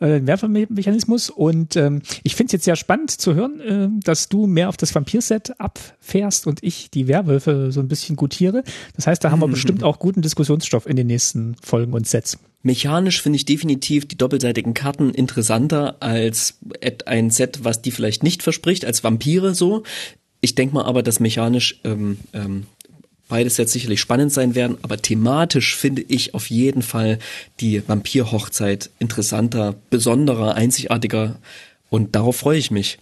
äh, 0.00 0.20
Werfermechanismus. 0.24 1.30
Und 1.30 1.76
ähm, 1.76 2.02
ich 2.22 2.36
finde 2.36 2.48
es 2.48 2.52
jetzt 2.52 2.64
sehr 2.64 2.76
spannend 2.76 3.10
zu 3.10 3.34
hören, 3.34 3.60
äh, 3.60 3.88
dass 4.04 4.28
du 4.28 4.46
mehr 4.46 4.68
auf 4.68 4.76
das 4.76 4.94
Vampir-Set 4.94 5.58
abfährst 5.58 6.46
und 6.46 6.62
ich 6.62 6.90
die 6.90 7.08
Werwölfe 7.08 7.72
so 7.72 7.80
ein 7.80 7.88
bisschen 7.88 8.16
gutiere. 8.16 8.62
Das 8.94 9.06
heißt, 9.06 9.24
da 9.24 9.30
haben 9.30 9.40
wir 9.40 9.48
bestimmt 9.56 9.82
auch 9.82 9.98
guten 9.98 10.22
Diskussionsstoff 10.22 10.86
in 10.86 10.96
den 10.96 11.06
nächsten 11.06 11.56
Folgen 11.62 11.92
und 11.92 12.06
Sets. 12.06 12.38
Mechanisch 12.62 13.22
finde 13.22 13.36
ich 13.36 13.44
definitiv 13.44 14.06
die 14.06 14.16
doppelseitigen 14.16 14.74
Karten 14.74 15.10
interessanter 15.10 15.96
als 16.00 16.58
ein 17.04 17.30
Set, 17.30 17.60
was 17.62 17.82
die 17.82 17.92
vielleicht 17.92 18.22
nicht 18.22 18.42
verspricht, 18.42 18.84
als 18.84 19.04
Vampire 19.04 19.54
so. 19.54 19.84
Ich 20.40 20.54
denke 20.54 20.74
mal 20.74 20.84
aber, 20.84 21.02
dass 21.02 21.20
mechanisch 21.20 21.80
ähm, 21.84 22.18
ähm, 22.32 22.66
beides 23.28 23.56
jetzt 23.56 23.72
sicherlich 23.72 24.00
spannend 24.00 24.32
sein 24.32 24.54
werden, 24.54 24.78
aber 24.82 24.96
thematisch 24.98 25.76
finde 25.76 26.02
ich 26.02 26.34
auf 26.34 26.50
jeden 26.50 26.82
Fall 26.82 27.18
die 27.60 27.86
Vampir-Hochzeit 27.86 28.90
interessanter, 28.98 29.74
besonderer, 29.90 30.54
einzigartiger 30.54 31.38
und 31.88 32.14
darauf 32.14 32.36
freue 32.36 32.58
ich 32.58 32.70
mich. 32.70 32.98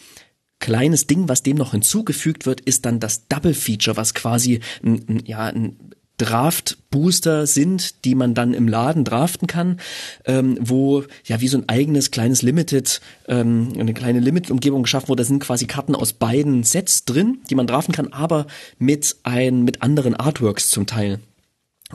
Kleines 0.61 1.07
Ding, 1.07 1.29
was 1.29 1.43
dem 1.43 1.57
noch 1.57 1.73
hinzugefügt 1.73 2.47
wird, 2.47 2.61
ist 2.61 2.87
dann 2.87 3.01
das 3.01 3.29
Double 3.29 3.55
Feature, 3.55 3.97
was 3.97 4.15
quasi 4.15 4.61
ein, 4.83 5.05
ein, 5.09 5.23
ja, 5.27 5.47
ein 5.47 5.77
Draft-Booster 6.19 7.47
sind, 7.47 8.05
die 8.05 8.15
man 8.15 8.35
dann 8.35 8.55
im 8.55 8.69
Laden 8.69 9.05
draften 9.05 9.49
kann, 9.49 9.81
ähm, 10.25 10.57
wo 10.61 11.05
ja 11.25 11.41
wie 11.41 11.49
so 11.49 11.59
ein 11.59 11.69
eigenes 11.69 12.11
kleines 12.11 12.43
Limited, 12.43 13.01
ähm, 13.27 13.73
eine 13.79 13.95
kleine 13.95 14.21
Limited-Umgebung 14.21 14.85
geschaffen 14.85 15.09
wurde. 15.09 15.23
Da 15.23 15.27
sind 15.27 15.41
quasi 15.41 15.67
Karten 15.67 15.95
aus 15.95 16.13
beiden 16.13 16.63
Sets 16.63 17.05
drin, 17.05 17.39
die 17.51 17.55
man 17.55 17.67
draften 17.67 17.95
kann, 17.95 18.13
aber 18.13 18.47
mit 18.79 19.17
ein 19.25 19.63
mit 19.63 19.83
anderen 19.83 20.15
Artworks 20.15 20.71
zum 20.71 20.87
Teil. 20.87 21.19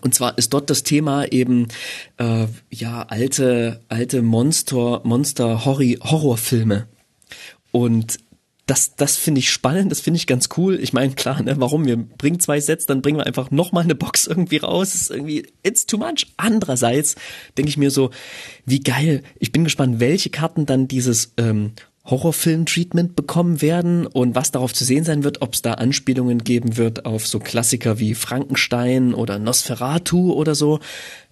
Und 0.01 0.13
zwar 0.13 0.37
ist 0.37 0.53
dort 0.53 0.69
das 0.69 0.83
Thema 0.83 1.25
eben 1.31 1.67
äh, 2.17 2.47
ja 2.69 3.03
alte 3.03 3.81
alte 3.87 4.21
Monster 4.21 5.01
Monster 5.03 5.65
Horrorfilme 5.65 6.87
und 7.71 8.17
das, 8.69 8.95
das 8.95 9.15
finde 9.15 9.39
ich 9.39 9.49
spannend, 9.49 9.91
das 9.91 9.99
finde 9.99 10.17
ich 10.17 10.27
ganz 10.27 10.49
cool. 10.55 10.79
Ich 10.79 10.93
meine, 10.93 11.13
klar, 11.13 11.41
ne, 11.41 11.55
warum? 11.57 11.85
Wir 11.85 11.97
bringen 11.97 12.39
zwei 12.39 12.59
Sets, 12.59 12.85
dann 12.85 13.01
bringen 13.01 13.17
wir 13.17 13.25
einfach 13.25 13.49
nochmal 13.49 13.83
eine 13.83 13.95
Box 13.95 14.27
irgendwie 14.27 14.57
raus. 14.57 14.93
Ist 14.93 15.09
irgendwie, 15.09 15.47
it's 15.63 15.87
too 15.87 15.97
much. 15.97 16.27
Andererseits 16.37 17.15
denke 17.57 17.69
ich 17.69 17.77
mir 17.77 17.89
so, 17.89 18.11
wie 18.65 18.81
geil. 18.81 19.23
Ich 19.39 19.51
bin 19.51 19.63
gespannt, 19.63 19.99
welche 19.99 20.29
Karten 20.29 20.67
dann 20.67 20.87
dieses 20.87 21.33
ähm, 21.37 21.71
Horrorfilm-Treatment 22.05 23.15
bekommen 23.15 23.63
werden 23.63 24.05
und 24.05 24.35
was 24.35 24.51
darauf 24.51 24.71
zu 24.71 24.85
sehen 24.85 25.03
sein 25.03 25.23
wird, 25.23 25.41
ob 25.41 25.55
es 25.55 25.63
da 25.63 25.73
Anspielungen 25.73 26.43
geben 26.43 26.77
wird 26.77 27.05
auf 27.07 27.25
so 27.25 27.39
Klassiker 27.39 27.97
wie 27.97 28.13
Frankenstein 28.13 29.15
oder 29.15 29.39
Nosferatu 29.39 30.31
oder 30.33 30.53
so. 30.53 30.79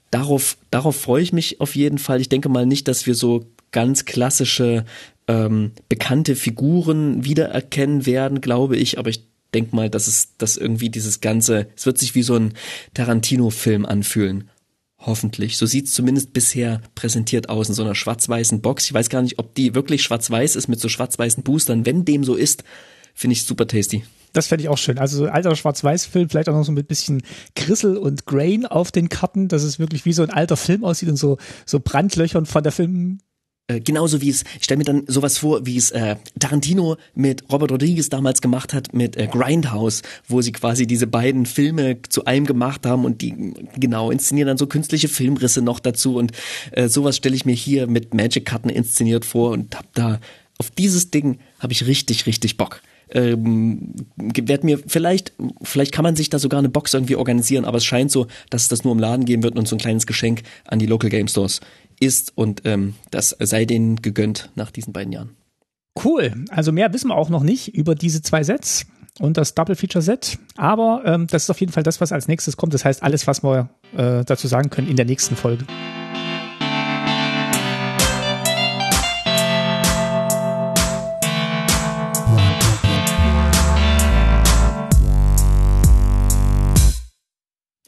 Darauf, 0.09 0.57
darauf 0.71 0.95
freue 0.95 1.21
ich 1.21 1.33
mich 1.33 1.61
auf 1.61 1.75
jeden 1.75 1.99
Fall. 1.99 2.19
Ich 2.19 2.29
denke 2.29 2.49
mal 2.49 2.65
nicht, 2.65 2.87
dass 2.87 3.05
wir 3.05 3.13
so 3.13 3.45
ganz 3.77 4.05
klassische 4.05 4.85
ähm, 5.27 5.71
bekannte 5.87 6.35
Figuren 6.35 7.23
wiedererkennen 7.23 8.07
werden, 8.07 8.41
glaube 8.41 8.75
ich, 8.75 8.97
aber 8.97 9.11
ich 9.11 9.27
denke 9.53 9.75
mal, 9.75 9.87
dass 9.87 10.07
es 10.07 10.35
dass 10.39 10.57
irgendwie 10.57 10.89
dieses 10.89 11.21
ganze, 11.21 11.67
es 11.75 11.85
wird 11.85 11.99
sich 11.99 12.15
wie 12.15 12.23
so 12.23 12.33
ein 12.33 12.55
Tarantino-Film 12.95 13.85
anfühlen. 13.85 14.49
Hoffentlich. 14.97 15.57
So 15.57 15.67
sieht's 15.67 15.93
zumindest 15.93 16.33
bisher 16.33 16.81
präsentiert 16.95 17.49
aus 17.49 17.69
in 17.69 17.75
so 17.75 17.83
einer 17.83 17.93
schwarz-weißen 17.93 18.61
Box. 18.61 18.85
Ich 18.85 18.95
weiß 18.95 19.09
gar 19.09 19.21
nicht, 19.21 19.37
ob 19.37 19.53
die 19.53 19.75
wirklich 19.75 20.01
schwarz-weiß 20.01 20.55
ist 20.55 20.67
mit 20.67 20.79
so 20.79 20.89
schwarz-weißen 20.89 21.43
Boostern. 21.43 21.85
Wenn 21.85 22.03
dem 22.03 22.23
so 22.23 22.33
ist, 22.33 22.63
finde 23.13 23.33
ich 23.33 23.43
super 23.43 23.67
tasty. 23.67 24.03
Das 24.33 24.47
fände 24.47 24.63
ich 24.63 24.69
auch 24.69 24.77
schön. 24.79 24.97
Also 24.97 25.17
so 25.17 25.25
alter 25.27 25.55
Schwarz-Weiß-Film, 25.55 26.29
vielleicht 26.29 26.49
auch 26.49 26.53
noch 26.53 26.65
so 26.65 26.71
mit 26.71 26.87
bisschen 26.87 27.21
Grissel 27.55 27.95
und 27.95 28.25
Grain 28.25 28.65
auf 28.65 28.91
den 28.91 29.07
Karten, 29.07 29.47
dass 29.49 29.61
es 29.61 29.77
wirklich 29.77 30.05
wie 30.05 30.13
so 30.13 30.23
ein 30.23 30.31
alter 30.31 30.57
Film 30.57 30.83
aussieht 30.83 31.09
und 31.09 31.17
so, 31.17 31.37
so 31.67 31.79
Brandlöchern 31.79 32.47
von 32.47 32.63
der 32.63 32.71
Film, 32.71 33.19
äh, 33.67 33.81
genauso 33.81 34.21
wie 34.21 34.29
es, 34.29 34.43
ich 34.57 34.63
stelle 34.63 34.77
mir 34.77 34.85
dann 34.85 35.03
sowas 35.07 35.39
vor, 35.39 35.65
wie 35.65 35.75
es 35.75 35.91
äh, 35.91 36.15
Tarantino 36.39 36.95
mit 37.15 37.43
Robert 37.51 37.71
Rodriguez 37.71 38.07
damals 38.07 38.41
gemacht 38.41 38.73
hat 38.73 38.93
mit 38.93 39.17
äh, 39.17 39.27
Grindhouse, 39.27 40.03
wo 40.27 40.41
sie 40.41 40.53
quasi 40.53 40.87
diese 40.87 41.05
beiden 41.05 41.45
Filme 41.45 41.97
zu 42.07 42.23
einem 42.23 42.45
gemacht 42.45 42.85
haben 42.85 43.03
und 43.03 43.21
die 43.21 43.53
genau 43.75 44.09
inszenieren 44.09 44.47
dann 44.47 44.57
so 44.57 44.67
künstliche 44.67 45.09
Filmrisse 45.09 45.61
noch 45.61 45.81
dazu 45.81 46.15
und 46.15 46.31
äh, 46.71 46.87
sowas 46.87 47.17
stelle 47.17 47.35
ich 47.35 47.45
mir 47.45 47.55
hier 47.55 47.87
mit 47.87 48.13
Magic-Karten 48.13 48.69
inszeniert 48.69 49.25
vor 49.25 49.51
und 49.51 49.75
hab 49.75 49.93
da 49.93 50.19
auf 50.59 50.71
dieses 50.71 51.11
Ding 51.11 51.39
habe 51.59 51.73
ich 51.73 51.85
richtig, 51.85 52.25
richtig 52.25 52.57
Bock. 52.57 52.81
Ähm, 53.09 53.93
werd 54.17 54.63
mir 54.63 54.79
vielleicht, 54.85 55.33
vielleicht 55.61 55.93
kann 55.93 56.03
man 56.03 56.15
sich 56.15 56.29
da 56.29 56.39
sogar 56.39 56.59
eine 56.59 56.69
Box 56.69 56.93
irgendwie 56.93 57.15
organisieren, 57.15 57.63
aber 57.63 57.77
es 57.77 57.85
scheint 57.85 58.11
so, 58.11 58.27
dass 58.49 58.63
es 58.63 58.67
das 58.67 58.83
nur 58.83 58.93
im 58.93 58.99
Laden 58.99 59.25
geben 59.25 59.43
wird 59.43 59.57
und 59.57 59.67
so 59.67 59.75
ein 59.75 59.79
kleines 59.79 60.07
Geschenk 60.07 60.43
an 60.65 60.79
die 60.79 60.87
Local 60.87 61.09
Game 61.09 61.27
Stores 61.27 61.61
ist 61.99 62.33
und 62.35 62.61
ähm, 62.65 62.95
das 63.11 63.35
sei 63.39 63.65
denen 63.65 63.97
gegönnt 63.97 64.51
nach 64.55 64.71
diesen 64.71 64.93
beiden 64.93 65.11
Jahren. 65.11 65.35
Cool. 66.03 66.45
Also 66.49 66.71
mehr 66.71 66.93
wissen 66.93 67.09
wir 67.09 67.15
auch 67.15 67.29
noch 67.29 67.43
nicht 67.43 67.73
über 67.75 67.95
diese 67.95 68.21
zwei 68.21 68.43
Sets 68.43 68.85
und 69.19 69.37
das 69.37 69.55
Double 69.55 69.75
Feature 69.75 70.01
Set. 70.01 70.37
Aber 70.55 71.01
ähm, 71.05 71.27
das 71.27 71.43
ist 71.43 71.49
auf 71.49 71.59
jeden 71.59 71.71
Fall 71.71 71.83
das, 71.83 71.99
was 72.01 72.11
als 72.11 72.27
nächstes 72.27 72.57
kommt. 72.57 72.73
Das 72.73 72.85
heißt, 72.85 73.03
alles, 73.03 73.25
was 73.25 73.43
wir 73.43 73.69
äh, 73.95 74.23
dazu 74.23 74.47
sagen 74.47 74.69
können 74.69 74.87
in 74.87 74.95
der 74.95 75.05
nächsten 75.05 75.35
Folge. 75.35 75.65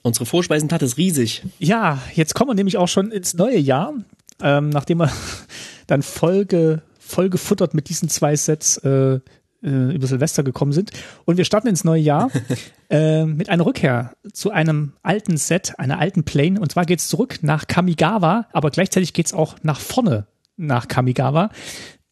Unsere 0.01 0.25
Vorspeisenplatte 0.25 0.85
ist 0.85 0.97
riesig. 0.97 1.43
Ja, 1.59 1.99
jetzt 2.15 2.35
kommen 2.35 2.51
wir 2.51 2.55
nämlich 2.55 2.77
auch 2.77 2.87
schon 2.87 3.11
ins 3.11 3.33
neue 3.33 3.57
Jahr, 3.57 3.93
ähm, 4.41 4.69
nachdem 4.69 4.99
wir 4.99 5.11
dann 5.87 6.01
Folge 6.01 6.81
voll 6.99 7.29
gefuttert 7.29 7.73
mit 7.73 7.89
diesen 7.89 8.07
zwei 8.07 8.35
Sets 8.35 8.77
äh, 8.77 9.19
äh, 9.63 9.93
über 9.93 10.07
Silvester 10.07 10.43
gekommen 10.43 10.71
sind. 10.71 10.91
Und 11.25 11.37
wir 11.37 11.45
starten 11.45 11.67
ins 11.67 11.83
neue 11.83 12.01
Jahr 12.01 12.31
äh, 12.89 13.25
mit 13.25 13.49
einer 13.49 13.65
Rückkehr 13.65 14.13
zu 14.31 14.51
einem 14.51 14.93
alten 15.03 15.37
Set, 15.37 15.77
einer 15.77 15.99
alten 15.99 16.23
Plane. 16.23 16.59
Und 16.59 16.71
zwar 16.71 16.85
geht's 16.85 17.07
zurück 17.07 17.39
nach 17.41 17.67
Kamigawa, 17.67 18.47
aber 18.53 18.69
gleichzeitig 18.69 19.13
geht's 19.13 19.33
auch 19.33 19.55
nach 19.63 19.79
vorne 19.79 20.27
nach 20.55 20.87
Kamigawa. 20.87 21.49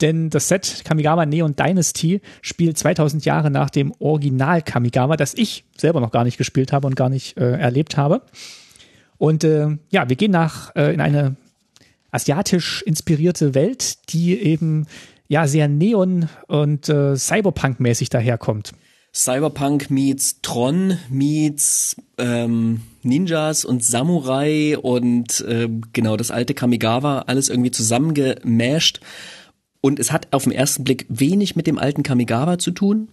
Denn 0.02 0.30
das 0.30 0.48
Set 0.48 0.84
Kamigawa 0.86 1.26
Neon 1.26 1.56
Dynasty 1.56 2.22
spielt 2.42 2.78
2000 2.78 3.26
Jahre 3.26 3.50
nach 3.50 3.70
dem 3.70 3.94
Original 4.00 4.62
Kamigawa, 4.62 5.18
das 5.18 5.34
ich 5.34 5.64
selber 5.76 6.02
noch 6.02 6.12
gar 6.12 6.24
nicht 6.24 6.38
gespielt 6.38 6.72
habe 6.72 6.88
und 6.88 6.96
gar 6.96 7.10
nicht 7.10 7.38
äh, 7.38 7.58
erlebt 7.58 7.98
habe. 7.98 8.22
Und 9.18 9.44
äh, 9.44 9.78
ja, 9.90 10.08
wir 10.08 10.16
gehen 10.16 10.32
nach 10.32 10.76
äh, 10.76 10.94
in 10.94 11.02
eine 11.02 11.36
asiatisch 12.12 12.84
inspirierte 12.84 13.56
Welt, 13.56 14.10
die 14.14 14.40
eben 14.40 14.86
ja 15.28 15.48
sehr 15.48 15.68
Neon 15.68 16.30
und 16.48 16.90
äh, 16.90 17.16
Cyberpunk-mäßig 17.16 18.10
daherkommt. 18.10 18.72
Cyberpunk 19.14 19.90
meets 19.90 20.42
Tron 20.42 21.00
meets 21.10 21.96
ähm, 22.20 22.82
Ninjas 23.02 23.66
und 23.66 23.84
Samurai 23.84 24.78
und 24.78 25.42
äh, 25.42 25.68
genau 25.92 26.18
das 26.18 26.30
alte 26.30 26.54
Kamigawa, 26.54 27.22
alles 27.22 27.50
irgendwie 27.50 27.72
zusammengemasht. 27.72 29.02
Und 29.88 30.00
es 30.00 30.12
hat 30.12 30.28
auf 30.32 30.44
den 30.44 30.52
ersten 30.52 30.84
Blick 30.84 31.06
wenig 31.08 31.56
mit 31.56 31.66
dem 31.66 31.80
alten 31.80 32.04
Kamigawa 32.04 32.60
zu 32.60 32.72
tun. 32.72 33.08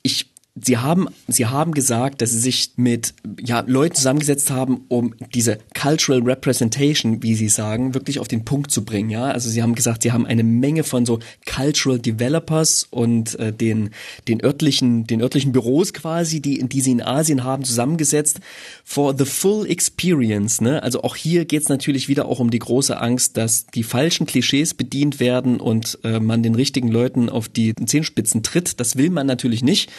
Ich 0.00 0.30
sie 0.62 0.78
haben, 0.78 1.08
sie 1.28 1.46
haben 1.46 1.72
gesagt, 1.72 2.22
dass 2.22 2.30
sie 2.30 2.38
sich 2.38 2.72
mit 2.76 3.14
ja, 3.42 3.64
Leuten 3.66 3.94
zusammengesetzt 3.94 4.50
haben, 4.50 4.84
um 4.88 5.14
diese 5.34 5.58
Cultural 5.80 6.22
Representation, 6.22 7.22
wie 7.22 7.34
sie 7.34 7.48
sagen, 7.48 7.94
wirklich 7.94 8.18
auf 8.18 8.28
den 8.28 8.44
Punkt 8.44 8.70
zu 8.70 8.84
bringen. 8.84 9.10
Ja, 9.10 9.24
also 9.24 9.50
sie 9.50 9.62
haben 9.62 9.74
gesagt, 9.74 10.02
sie 10.02 10.12
haben 10.12 10.26
eine 10.26 10.42
Menge 10.42 10.84
von 10.84 11.06
so 11.06 11.18
Cultural 11.46 11.98
Developers 11.98 12.86
und 12.90 13.38
äh, 13.38 13.52
den 13.52 13.90
den 14.28 14.42
örtlichen 14.42 15.06
den 15.06 15.20
örtlichen 15.22 15.52
Büros 15.52 15.92
quasi, 15.92 16.40
die 16.40 16.66
die 16.66 16.80
sie 16.80 16.92
in 16.92 17.02
Asien 17.02 17.44
haben, 17.44 17.64
zusammengesetzt 17.64 18.40
for 18.84 19.14
the 19.16 19.24
full 19.24 19.70
experience. 19.70 20.60
Ne? 20.60 20.82
Also 20.82 21.02
auch 21.02 21.16
hier 21.16 21.44
geht's 21.44 21.68
natürlich 21.68 22.08
wieder 22.08 22.26
auch 22.26 22.40
um 22.40 22.50
die 22.50 22.58
große 22.58 23.00
Angst, 23.00 23.36
dass 23.36 23.66
die 23.66 23.82
falschen 23.82 24.26
Klischees 24.26 24.74
bedient 24.74 25.20
werden 25.20 25.60
und 25.60 25.98
äh, 26.04 26.20
man 26.20 26.42
den 26.42 26.54
richtigen 26.54 26.88
Leuten 26.88 27.28
auf 27.28 27.48
die 27.48 27.74
Zehenspitzen 27.74 28.42
tritt. 28.42 28.80
Das 28.80 28.96
will 28.96 29.10
man 29.10 29.26
natürlich 29.26 29.62
nicht. 29.62 29.90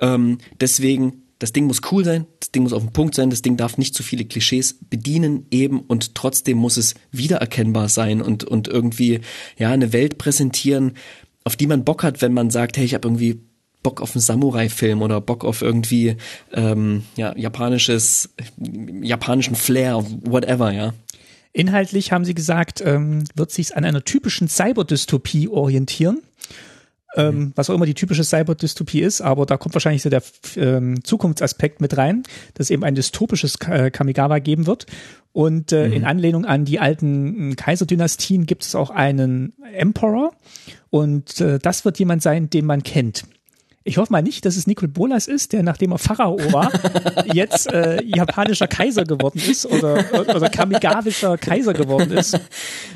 Ähm, 0.00 0.38
deswegen 0.60 1.22
das 1.38 1.52
Ding 1.52 1.66
muss 1.66 1.80
cool 1.92 2.04
sein, 2.04 2.26
das 2.40 2.50
Ding 2.50 2.64
muss 2.64 2.72
auf 2.72 2.82
den 2.82 2.92
Punkt 2.92 3.14
sein, 3.14 3.30
das 3.30 3.42
Ding 3.42 3.56
darf 3.56 3.78
nicht 3.78 3.94
zu 3.94 4.02
viele 4.02 4.24
Klischees 4.24 4.76
bedienen 4.90 5.46
eben 5.50 5.80
und 5.80 6.14
trotzdem 6.14 6.58
muss 6.58 6.76
es 6.76 6.94
wiedererkennbar 7.12 7.88
sein 7.88 8.20
und, 8.20 8.44
und 8.44 8.66
irgendwie 8.66 9.20
ja 9.56 9.70
eine 9.70 9.92
Welt 9.92 10.18
präsentieren, 10.18 10.94
auf 11.44 11.54
die 11.54 11.66
man 11.66 11.84
Bock 11.84 12.02
hat, 12.02 12.22
wenn 12.22 12.32
man 12.32 12.50
sagt, 12.50 12.76
hey, 12.76 12.84
ich 12.84 12.94
habe 12.94 13.06
irgendwie 13.06 13.40
Bock 13.84 14.00
auf 14.00 14.14
einen 14.14 14.22
Samurai-Film 14.22 15.00
oder 15.00 15.20
Bock 15.20 15.44
auf 15.44 15.62
irgendwie 15.62 16.16
ähm, 16.52 17.04
ja, 17.16 17.36
japanisches, 17.36 18.30
japanischen 19.02 19.54
Flair, 19.54 20.04
whatever, 20.24 20.72
ja. 20.72 20.92
Inhaltlich 21.52 22.12
haben 22.12 22.24
sie 22.24 22.34
gesagt, 22.34 22.82
ähm, 22.84 23.24
wird 23.34 23.52
sich 23.52 23.76
an 23.76 23.84
einer 23.84 24.04
typischen 24.04 24.48
Cyberdystopie 24.48 25.48
orientieren 25.48 26.20
ähm, 27.16 27.52
was 27.54 27.70
auch 27.70 27.74
immer 27.74 27.86
die 27.86 27.94
typische 27.94 28.24
Cyberdystopie 28.24 29.00
ist, 29.00 29.20
aber 29.20 29.46
da 29.46 29.56
kommt 29.56 29.74
wahrscheinlich 29.74 30.02
so 30.02 30.10
der 30.10 30.22
ähm, 30.56 31.02
Zukunftsaspekt 31.04 31.80
mit 31.80 31.96
rein, 31.96 32.22
dass 32.54 32.70
eben 32.70 32.84
ein 32.84 32.94
dystopisches 32.94 33.56
äh, 33.68 33.90
Kamigawa 33.90 34.38
geben 34.38 34.66
wird. 34.66 34.86
Und 35.32 35.72
äh, 35.72 35.86
mhm. 35.86 35.92
in 35.94 36.04
Anlehnung 36.04 36.44
an 36.44 36.64
die 36.64 36.80
alten 36.80 37.52
äh, 37.52 37.54
Kaiserdynastien 37.54 38.46
gibt 38.46 38.64
es 38.64 38.74
auch 38.74 38.90
einen 38.90 39.52
Emperor 39.72 40.32
und 40.90 41.40
äh, 41.40 41.58
das 41.58 41.84
wird 41.84 41.98
jemand 41.98 42.22
sein, 42.22 42.50
den 42.50 42.66
man 42.66 42.82
kennt. 42.82 43.24
Ich 43.84 43.96
hoffe 43.96 44.12
mal 44.12 44.22
nicht, 44.22 44.44
dass 44.44 44.56
es 44.56 44.66
Nicol 44.66 44.88
Bolas 44.88 45.28
ist, 45.28 45.54
der 45.54 45.62
nachdem 45.62 45.92
er 45.92 45.98
Pharao 45.98 46.36
war, 46.52 46.70
jetzt 47.32 47.72
äh, 47.72 48.02
japanischer 48.04 48.66
Kaiser 48.66 49.04
geworden 49.04 49.40
ist 49.48 49.64
oder, 49.64 50.04
oder 50.12 50.50
kamigawischer 50.50 51.38
Kaiser 51.38 51.72
geworden 51.72 52.12
ist. 52.12 52.38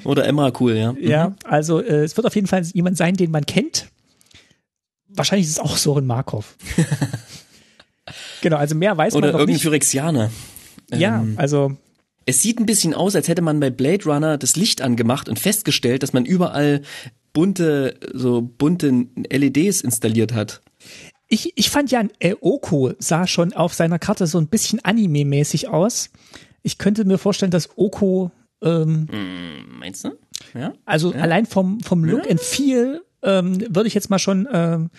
Oder 0.05 0.27
Emma 0.27 0.53
cool, 0.61 0.75
ja. 0.75 0.95
Ja, 1.01 1.29
mhm. 1.31 1.35
also 1.45 1.81
äh, 1.81 2.05
es 2.05 2.17
wird 2.17 2.27
auf 2.27 2.35
jeden 2.35 2.47
Fall 2.47 2.63
jemand 2.75 2.99
sein, 2.99 3.15
den 3.15 3.31
man 3.31 3.47
kennt 3.47 3.87
wahrscheinlich 5.15 5.47
ist 5.47 5.53
es 5.55 5.59
auch 5.61 5.77
Soren 5.77 6.07
Markov. 6.07 6.57
genau, 8.41 8.57
also 8.57 8.75
mehr 8.75 8.97
weiß 8.97 9.15
Oder 9.15 9.27
man 9.29 9.33
noch 9.33 9.39
irgendein 9.41 9.55
nicht. 9.55 9.63
Phyrexianer. 9.63 10.31
Ja, 10.93 11.21
Ähm, 11.21 11.35
also 11.37 11.77
Es 12.27 12.43
sieht 12.43 12.59
ein 12.61 12.67
bisschen 12.67 12.95
aus, 12.95 13.17
als 13.17 13.29
hätte 13.29 13.43
man 13.43 13.61
bei 13.61 13.71
Blade 13.71 14.05
Runner 14.05 14.39
das 14.39 14.57
Licht 14.57 14.83
angemacht 14.83 15.29
und 15.29 15.39
festgestellt, 15.39 16.03
dass 16.03 16.13
man 16.13 16.25
überall 16.25 16.83
bunte, 17.33 17.97
so 18.13 18.43
bunte 18.43 19.07
LEDs 19.31 19.81
installiert 19.81 20.35
hat. 20.35 20.61
ich, 21.29 21.53
ich 21.57 21.71
fand 21.71 21.91
ja, 21.91 22.05
Oko 22.41 22.93
sah 22.99 23.27
schon 23.27 23.55
auf 23.55 23.73
seiner 23.75 23.99
Karte 23.99 24.27
so 24.27 24.39
ein 24.39 24.49
bisschen 24.49 24.81
Anime-mäßig 24.85 25.69
aus. 25.69 26.11
Ich 26.63 26.77
könnte 26.79 27.05
mir 27.07 27.17
vorstellen, 27.19 27.51
dass 27.51 27.71
Oko, 27.77 28.31
ähm, 28.63 29.09
Hm, 29.11 29.79
meinst 29.79 30.05
du? 30.05 30.11
Ja? 30.55 30.75
also 30.85 31.13
Ja. 31.15 31.21
allein 31.23 31.47
vom, 31.47 31.81
vom 31.81 32.05
Look 32.05 32.25
Ja. 32.27 32.31
and 32.33 32.41
Feel, 32.41 33.03
ähm, 33.23 33.61
würde 33.75 33.89
ich 33.89 33.95
jetzt 33.95 34.11
mal 34.11 34.19
schon, 34.19 34.49
ähm, 34.53 34.91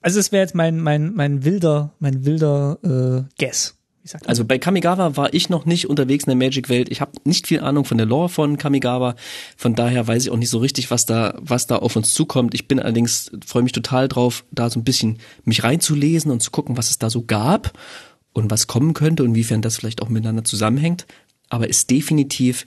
also 0.00 0.20
es 0.20 0.32
wäre 0.32 0.42
jetzt 0.42 0.54
mein, 0.54 0.80
mein, 0.80 1.14
mein 1.14 1.44
wilder, 1.44 1.92
mein 1.98 2.24
wilder 2.24 2.78
äh, 2.82 3.42
Guess. 3.42 3.76
Also 4.24 4.44
bei 4.44 4.58
Kamigawa 4.58 5.16
war 5.16 5.34
ich 5.34 5.48
noch 5.48 5.64
nicht 5.64 5.88
unterwegs 5.88 6.24
in 6.24 6.30
der 6.30 6.46
Magic-Welt. 6.46 6.90
Ich 6.90 7.00
habe 7.00 7.12
nicht 7.24 7.46
viel 7.46 7.60
Ahnung 7.60 7.84
von 7.84 7.98
der 7.98 8.06
Lore 8.06 8.28
von 8.28 8.56
Kamigawa. 8.56 9.16
Von 9.56 9.74
daher 9.74 10.06
weiß 10.06 10.24
ich 10.24 10.30
auch 10.30 10.36
nicht 10.36 10.50
so 10.50 10.58
richtig, 10.58 10.90
was 10.90 11.06
da, 11.06 11.34
was 11.40 11.66
da 11.66 11.76
auf 11.76 11.96
uns 11.96 12.14
zukommt. 12.14 12.54
Ich 12.54 12.68
bin 12.68 12.78
allerdings, 12.78 13.32
freue 13.44 13.64
mich 13.64 13.72
total 13.72 14.06
drauf, 14.08 14.44
da 14.52 14.70
so 14.70 14.78
ein 14.78 14.84
bisschen 14.84 15.18
mich 15.44 15.64
reinzulesen 15.64 16.30
und 16.30 16.40
zu 16.40 16.50
gucken, 16.50 16.76
was 16.76 16.90
es 16.90 16.98
da 16.98 17.10
so 17.10 17.22
gab 17.22 17.72
und 18.32 18.50
was 18.50 18.66
kommen 18.66 18.94
könnte 18.94 19.24
und 19.24 19.30
inwiefern 19.30 19.62
das 19.62 19.76
vielleicht 19.76 20.02
auch 20.02 20.08
miteinander 20.08 20.44
zusammenhängt. 20.44 21.06
Aber 21.48 21.68
ist 21.68 21.90
definitiv 21.90 22.66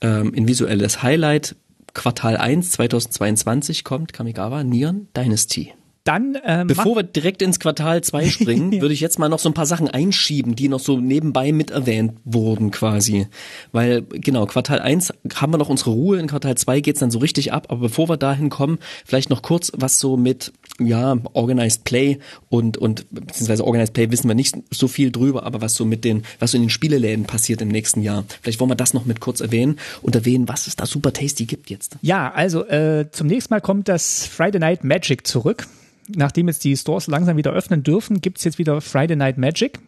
ähm, 0.00 0.32
ein 0.36 0.46
visuelles 0.46 1.02
Highlight. 1.02 1.56
Quartal 1.96 2.36
1 2.36 2.72
2022 2.72 3.82
kommt 3.82 4.12
Kamigawa 4.12 4.62
Neon 4.62 5.08
Dynasty. 5.16 5.72
Dann 6.04 6.38
ähm, 6.44 6.66
Bevor 6.68 6.94
wir 6.94 7.02
direkt 7.02 7.40
ins 7.40 7.58
Quartal 7.58 8.04
2 8.04 8.28
springen, 8.30 8.82
würde 8.82 8.92
ich 8.92 9.00
jetzt 9.00 9.18
mal 9.18 9.30
noch 9.30 9.38
so 9.38 9.48
ein 9.48 9.54
paar 9.54 9.64
Sachen 9.64 9.88
einschieben, 9.88 10.54
die 10.54 10.68
noch 10.68 10.78
so 10.78 11.00
nebenbei 11.00 11.52
mit 11.52 11.70
erwähnt 11.70 12.12
wurden 12.24 12.70
quasi. 12.70 13.28
Weil, 13.72 14.02
genau, 14.02 14.44
Quartal 14.44 14.80
1 14.80 15.14
haben 15.34 15.54
wir 15.54 15.58
noch 15.58 15.70
unsere 15.70 15.90
Ruhe, 15.90 16.18
in 16.18 16.28
Quartal 16.28 16.54
2 16.56 16.80
geht's 16.82 17.00
dann 17.00 17.10
so 17.10 17.18
richtig 17.18 17.54
ab, 17.54 17.68
aber 17.70 17.80
bevor 17.80 18.10
wir 18.10 18.18
dahin 18.18 18.50
kommen, 18.50 18.78
vielleicht 19.06 19.30
noch 19.30 19.40
kurz, 19.40 19.72
was 19.74 19.98
so 19.98 20.18
mit, 20.18 20.52
ja, 20.78 21.16
Organized 21.32 21.84
Play 21.84 22.18
und, 22.48 22.76
und, 22.76 23.06
beziehungsweise 23.10 23.64
Organized 23.64 23.94
Play 23.94 24.10
wissen 24.10 24.28
wir 24.28 24.34
nicht 24.34 24.56
so 24.70 24.88
viel 24.88 25.10
drüber, 25.10 25.44
aber 25.44 25.60
was 25.60 25.74
so 25.74 25.84
mit 25.84 26.04
den, 26.04 26.24
was 26.38 26.50
so 26.50 26.56
in 26.56 26.64
den 26.64 26.70
Spieleläden 26.70 27.24
passiert 27.24 27.62
im 27.62 27.68
nächsten 27.68 28.02
Jahr. 28.02 28.24
Vielleicht 28.42 28.60
wollen 28.60 28.70
wir 28.70 28.76
das 28.76 28.94
noch 28.94 29.06
mit 29.06 29.20
kurz 29.20 29.40
erwähnen 29.40 29.78
und 30.02 30.14
erwähnen, 30.14 30.48
was 30.48 30.66
es 30.66 30.76
da 30.76 30.86
super 30.86 31.12
tasty 31.12 31.46
gibt 31.46 31.70
jetzt. 31.70 31.96
Ja, 32.02 32.30
also 32.32 32.66
äh, 32.66 33.10
zum 33.10 33.26
nächsten 33.26 33.54
Mal 33.54 33.60
kommt 33.60 33.88
das 33.88 34.26
Friday 34.26 34.60
Night 34.60 34.84
Magic 34.84 35.26
zurück. 35.26 35.66
Nachdem 36.08 36.46
jetzt 36.48 36.62
die 36.62 36.76
Stores 36.76 37.08
langsam 37.08 37.36
wieder 37.36 37.52
öffnen 37.52 37.82
dürfen, 37.82 38.20
gibt's 38.20 38.44
jetzt 38.44 38.58
wieder 38.58 38.80
Friday 38.80 39.16
Night 39.16 39.38
Magic. 39.38 39.80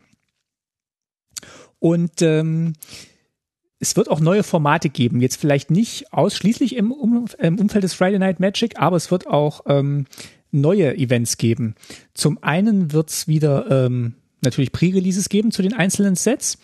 Und 1.78 2.22
ähm, 2.22 2.72
es 3.78 3.96
wird 3.96 4.10
auch 4.10 4.20
neue 4.20 4.42
Formate 4.42 4.88
geben. 4.88 5.20
Jetzt 5.20 5.36
vielleicht 5.36 5.70
nicht 5.70 6.12
ausschließlich 6.12 6.74
im, 6.74 6.90
um, 6.90 7.26
im 7.38 7.58
Umfeld 7.60 7.84
des 7.84 7.94
Friday 7.94 8.18
Night 8.18 8.40
Magic, 8.40 8.80
aber 8.80 8.96
es 8.96 9.10
wird 9.10 9.28
auch 9.28 9.62
ähm, 9.66 10.06
neue 10.50 10.96
Events 10.96 11.36
geben. 11.36 11.74
Zum 12.14 12.42
einen 12.42 12.92
wird's 12.92 13.28
wieder 13.28 13.70
ähm, 13.70 14.14
natürlich 14.40 14.72
Pre-Releases 14.72 15.28
geben 15.28 15.50
zu 15.50 15.62
den 15.62 15.74
einzelnen 15.74 16.14
Sets. 16.14 16.58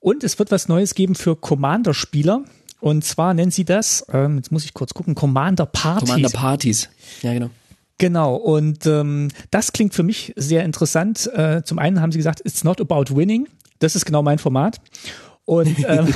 Und 0.00 0.22
es 0.22 0.38
wird 0.38 0.50
was 0.50 0.68
Neues 0.68 0.94
geben 0.94 1.14
für 1.14 1.34
Commander-Spieler. 1.34 2.44
Und 2.80 3.04
zwar 3.04 3.32
nennen 3.32 3.50
sie 3.50 3.64
das, 3.64 4.04
ähm, 4.12 4.36
jetzt 4.36 4.52
muss 4.52 4.64
ich 4.64 4.74
kurz 4.74 4.92
gucken, 4.92 5.14
Commander 5.14 5.64
Parties. 5.64 6.08
Commander 6.10 6.28
Parties. 6.28 6.90
Ja, 7.22 7.32
genau. 7.32 7.50
Genau, 7.96 8.34
und 8.34 8.86
ähm, 8.86 9.28
das 9.50 9.72
klingt 9.72 9.94
für 9.94 10.02
mich 10.02 10.32
sehr 10.36 10.64
interessant. 10.64 11.30
Äh, 11.32 11.62
zum 11.64 11.78
einen 11.78 12.00
haben 12.00 12.12
sie 12.12 12.18
gesagt, 12.18 12.40
it's 12.44 12.64
not 12.64 12.80
about 12.80 13.16
winning. 13.16 13.48
Das 13.78 13.96
ist 13.96 14.04
genau 14.04 14.22
mein 14.22 14.38
Format. 14.38 14.80
Und 15.46 15.76
ähm, 15.88 16.08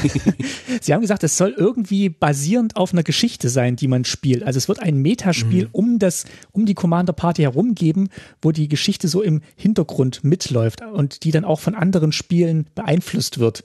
sie 0.81 0.95
haben 0.95 1.03
gesagt, 1.03 1.23
es 1.23 1.37
soll 1.37 1.55
irgendwie 1.57 2.09
basierend 2.09 2.77
auf 2.77 2.93
einer 2.93 3.03
Geschichte 3.03 3.49
sein, 3.51 3.77
die 3.77 3.89
man 3.89 4.05
spielt. 4.05 4.43
Also 4.43 4.57
es 4.57 4.69
wird 4.69 4.81
ein 4.81 4.97
Metaspiel 5.03 5.65
Mhm. 5.65 5.71
um 5.73 5.99
das, 5.99 6.25
um 6.53 6.65
die 6.65 6.75
Commander 6.75 7.13
Party 7.13 7.43
herum 7.43 7.75
geben, 7.75 8.09
wo 8.41 8.53
die 8.53 8.69
Geschichte 8.69 9.07
so 9.09 9.23
im 9.23 9.43
Hintergrund 9.57 10.25
mitläuft 10.25 10.81
und 10.83 11.25
die 11.25 11.31
dann 11.31 11.45
auch 11.45 11.61
von 11.61 11.75
anderen 11.75 12.13
Spielen 12.13 12.69
beeinflusst 12.75 13.39
wird. 13.39 13.65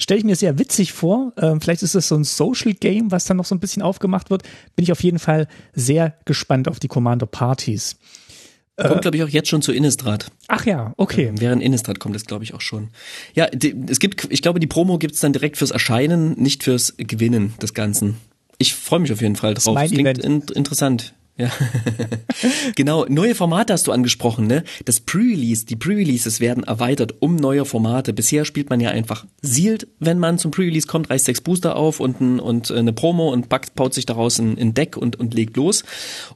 Stelle 0.00 0.18
ich 0.18 0.24
mir 0.26 0.36
sehr 0.36 0.58
witzig 0.58 0.92
vor. 0.92 1.32
Ähm, 1.38 1.60
vielleicht 1.60 1.82
ist 1.82 1.94
es 1.94 2.08
so 2.08 2.16
ein 2.16 2.24
Social 2.24 2.74
Game, 2.74 3.12
was 3.12 3.24
dann 3.24 3.36
noch 3.36 3.46
so 3.46 3.54
ein 3.54 3.60
bisschen 3.60 3.82
aufgemacht 3.82 4.28
wird. 4.30 4.42
Bin 4.74 4.82
ich 4.82 4.92
auf 4.92 5.02
jeden 5.02 5.18
Fall 5.18 5.46
sehr 5.72 6.14
gespannt 6.24 6.68
auf 6.68 6.80
die 6.80 6.88
Commander 6.88 7.26
Partys. 7.26 7.96
Kommt, 8.76 9.02
glaube 9.02 9.16
ich, 9.16 9.22
auch 9.22 9.28
jetzt 9.28 9.48
schon 9.48 9.62
zu 9.62 9.72
Innistrad. 9.72 10.30
Ach 10.48 10.66
ja, 10.66 10.92
okay. 10.98 11.32
Während 11.34 11.62
Innistrad 11.62 11.98
kommt 11.98 12.14
es, 12.14 12.26
glaube 12.26 12.44
ich, 12.44 12.52
auch 12.52 12.60
schon. 12.60 12.88
Ja, 13.34 13.46
die, 13.46 13.74
es 13.88 14.00
gibt, 14.00 14.26
ich 14.30 14.42
glaube, 14.42 14.60
die 14.60 14.66
Promo 14.66 14.98
gibt's 14.98 15.20
dann 15.20 15.32
direkt 15.32 15.56
fürs 15.56 15.70
Erscheinen, 15.70 16.38
nicht 16.38 16.62
fürs 16.62 16.94
Gewinnen 16.98 17.54
des 17.62 17.72
Ganzen. 17.72 18.16
Ich 18.58 18.74
freue 18.74 19.00
mich 19.00 19.12
auf 19.12 19.22
jeden 19.22 19.36
Fall 19.36 19.54
drauf. 19.54 19.74
mein 19.74 19.90
klingt 19.90 20.18
Event. 20.18 20.50
in, 20.50 20.56
interessant. 20.56 21.14
Ja. 21.38 21.50
genau, 22.76 23.04
neue 23.08 23.34
Formate 23.34 23.74
hast 23.74 23.86
du 23.86 23.92
angesprochen, 23.92 24.46
ne? 24.46 24.64
Das 24.86 25.00
Pre-Release, 25.00 25.66
die 25.66 25.76
Pre-Releases 25.76 26.40
werden 26.40 26.64
erweitert 26.64 27.16
um 27.20 27.36
neue 27.36 27.66
Formate. 27.66 28.14
Bisher 28.14 28.46
spielt 28.46 28.70
man 28.70 28.80
ja 28.80 28.90
einfach 28.90 29.26
Sealed, 29.42 29.86
wenn 29.98 30.18
man 30.18 30.38
zum 30.38 30.50
Pre-Release 30.50 30.86
kommt, 30.86 31.10
reißt 31.10 31.26
sechs 31.26 31.42
Booster 31.42 31.76
auf 31.76 32.00
und, 32.00 32.20
ein, 32.22 32.40
und 32.40 32.70
äh, 32.70 32.78
eine 32.78 32.94
Promo 32.94 33.30
und 33.32 33.50
packt, 33.50 33.74
baut 33.74 33.92
sich 33.92 34.06
daraus 34.06 34.38
ein, 34.38 34.56
ein 34.58 34.72
Deck 34.72 34.96
und, 34.96 35.16
und 35.16 35.34
legt 35.34 35.56
los. 35.56 35.84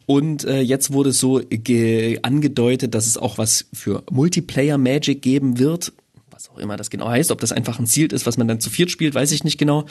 Und 0.04 0.44
äh, 0.44 0.60
jetzt 0.60 0.92
wurde 0.92 1.12
so 1.12 1.40
ge 1.48 2.18
angedeutet, 2.22 2.94
dass 2.94 3.06
es 3.06 3.16
auch 3.16 3.38
was 3.38 3.66
für 3.72 4.02
Multiplayer 4.10 4.76
Magic 4.76 5.22
geben 5.22 5.58
wird 5.58 5.92
was 6.40 6.48
auch 6.48 6.58
immer 6.58 6.78
das 6.78 6.88
genau 6.88 7.08
heißt, 7.08 7.30
ob 7.32 7.40
das 7.40 7.52
einfach 7.52 7.78
ein 7.78 7.84
Sealed 7.84 8.14
ist, 8.14 8.24
was 8.24 8.38
man 8.38 8.48
dann 8.48 8.60
zu 8.60 8.70
viert 8.70 8.90
spielt, 8.90 9.14
weiß 9.14 9.30
ich 9.32 9.44
nicht 9.44 9.58
genau. 9.58 9.84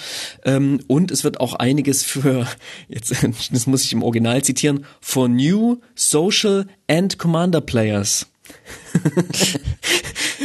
Ähm, 0.44 0.80
und 0.88 1.12
es 1.12 1.24
wird 1.24 1.40
auch 1.40 1.54
einiges 1.54 2.04
für, 2.04 2.48
jetzt, 2.88 3.14
das 3.52 3.68
muss 3.68 3.84
ich 3.84 3.94
im 3.94 4.02
Original 4.02 4.44
zitieren, 4.44 4.86
for 5.00 5.28
new 5.28 5.78
social 5.94 6.66
and 6.88 7.20
commander 7.20 7.62
players. 7.62 8.28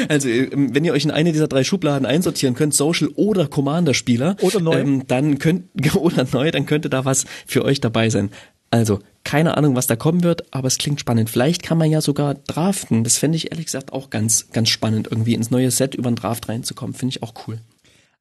Also, 0.09 0.29
ähm, 0.29 0.75
wenn 0.75 0.85
ihr 0.85 0.93
euch 0.93 1.05
in 1.05 1.13
eine 1.13 1.31
dieser 1.31 1.47
drei 1.47 1.63
Schubladen 1.63 2.05
einsortieren 2.05 2.57
könnt, 2.57 2.75
Social 2.75 3.09
oder 3.15 3.47
Commander-Spieler, 3.47 4.37
Oder 4.41 4.61
neu. 4.61 4.81
Ähm, 4.81 5.07
dann 5.07 5.39
könnt, 5.39 5.69
oder 5.95 6.27
neu, 6.33 6.51
dann 6.51 6.67
könnte 6.67 6.91
da 6.91 7.05
was 7.05 7.27
für 7.47 7.65
euch 7.65 7.81
dabei 7.81 8.11
sein. 8.11 8.31
Also, 8.75 8.99
keine 9.23 9.57
Ahnung, 9.57 9.77
was 9.77 9.87
da 9.87 9.95
kommen 9.95 10.25
wird, 10.25 10.53
aber 10.53 10.67
es 10.67 10.79
klingt 10.79 10.99
spannend. 10.99 11.31
Vielleicht 11.31 11.63
kann 11.63 11.79
man 11.79 11.93
ja 11.93 12.01
sogar 12.01 12.35
draften. 12.35 13.05
Das 13.05 13.19
fände 13.19 13.37
ich 13.37 13.53
ehrlich 13.53 13.67
gesagt 13.67 13.93
auch 13.93 14.11
ganz, 14.11 14.51
ganz 14.51 14.69
spannend, 14.69 15.07
irgendwie 15.09 15.35
ins 15.35 15.53
neue 15.53 15.71
Set 15.71 15.95
über 15.95 16.11
den 16.11 16.17
Draft 16.17 16.49
reinzukommen. 16.49 16.93
Finde 16.93 17.15
ich 17.15 17.23
auch 17.23 17.35
cool. 17.47 17.61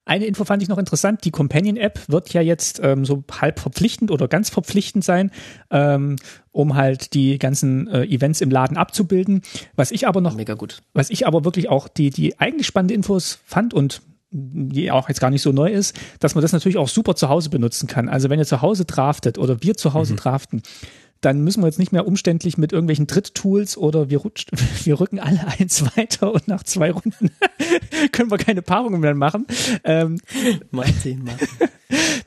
Eine 0.05 0.25
Info 0.25 0.45
fand 0.45 0.61
ich 0.61 0.69
noch 0.69 0.77
interessant. 0.77 1.25
Die 1.25 1.31
Companion-App 1.31 2.07
wird 2.07 2.33
ja 2.33 2.41
jetzt 2.41 2.79
ähm, 2.83 3.03
so 3.03 3.23
halb 3.31 3.59
verpflichtend 3.59 4.11
oder 4.11 4.27
ganz 4.27 4.51
verpflichtend 4.51 5.03
sein, 5.03 5.31
ähm, 5.71 6.17
um 6.51 6.75
halt 6.75 7.15
die 7.15 7.39
ganzen 7.39 7.87
äh, 7.87 8.03
Events 8.03 8.39
im 8.39 8.51
Laden 8.51 8.77
abzubilden. 8.77 9.41
Was 9.75 9.89
ich 9.89 10.07
aber 10.07 10.21
noch, 10.21 10.35
Mega 10.35 10.53
gut. 10.53 10.83
was 10.93 11.09
ich 11.09 11.25
aber 11.25 11.45
wirklich 11.45 11.67
auch 11.69 11.87
die, 11.87 12.11
die 12.11 12.39
eigentlich 12.39 12.67
spannende 12.67 12.93
Infos 12.93 13.39
fand 13.43 13.73
und 13.73 14.03
die 14.33 14.91
auch 14.91 15.09
jetzt 15.09 15.21
gar 15.21 15.29
nicht 15.29 15.43
so 15.43 15.51
neu 15.51 15.71
ist, 15.71 15.95
dass 16.19 16.33
man 16.33 16.41
das 16.41 16.51
natürlich 16.51 16.77
auch 16.77 16.87
super 16.87 17.15
zu 17.15 17.29
Hause 17.29 17.49
benutzen 17.49 17.87
kann. 17.87 18.09
Also 18.09 18.29
wenn 18.29 18.39
ihr 18.39 18.45
zu 18.45 18.61
Hause 18.61 18.83
draftet 18.83 19.37
oder 19.37 19.61
wir 19.61 19.75
zu 19.75 19.93
Hause 19.93 20.13
mhm. 20.13 20.17
draften, 20.17 20.61
dann 21.23 21.41
müssen 21.41 21.61
wir 21.61 21.67
jetzt 21.67 21.79
nicht 21.79 21.91
mehr 21.91 22.05
umständlich 22.05 22.57
mit 22.57 22.71
irgendwelchen 22.71 23.07
Dritttools 23.07 23.77
oder 23.77 24.09
wir, 24.09 24.19
rutscht, 24.19 24.51
wir 24.85 24.99
rücken 24.99 25.19
alle 25.19 25.41
eins 25.59 25.83
weiter 25.97 26.33
und 26.33 26.47
nach 26.47 26.63
zwei 26.63 26.91
Runden 26.91 27.31
können 28.11 28.31
wir 28.31 28.37
keine 28.37 28.61
Paarungen 28.61 29.01
mehr 29.01 29.15
machen. 29.15 29.45
Ähm, 29.83 30.19
Martin, 30.71 31.23
Martin. 31.23 31.47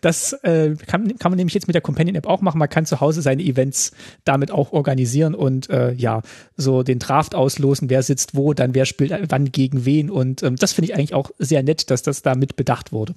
Das 0.01 0.33
äh, 0.45 0.77
kann, 0.87 1.19
kann 1.19 1.33
man 1.33 1.37
nämlich 1.37 1.55
jetzt 1.55 1.67
mit 1.67 1.75
der 1.75 1.81
Companion-App 1.81 2.27
auch 2.27 2.41
machen. 2.41 2.59
Man 2.59 2.69
kann 2.69 2.87
zu 2.87 3.01
Hause 3.01 3.21
seine 3.21 3.43
Events 3.43 3.91
damit 4.25 4.53
auch 4.53 4.73
organisieren 4.73 5.35
und 5.35 5.69
äh, 5.71 5.93
ja, 5.93 6.23
so 6.57 6.85
den 6.85 7.01
Draft 7.01 7.35
auslosen, 7.35 7.91
wer 7.91 8.05
sitzt 8.05 8.37
wo, 8.37 8.55
dann 8.55 8.77
wer 8.77 8.85
spielt 8.85 9.13
wann 9.29 9.51
gegen 9.51 9.85
wen. 9.85 10.09
Und 10.09 10.45
ähm, 10.45 10.55
das 10.55 10.73
finde 10.73 10.91
ich 10.91 10.97
eigentlich 10.97 11.15
auch 11.15 11.31
sehr 11.39 11.65
nett, 11.65 11.91
dass 11.91 12.03
das 12.03 12.23
da 12.23 12.37
mit 12.37 12.55
bedacht 12.55 12.93
wurde. 12.93 13.17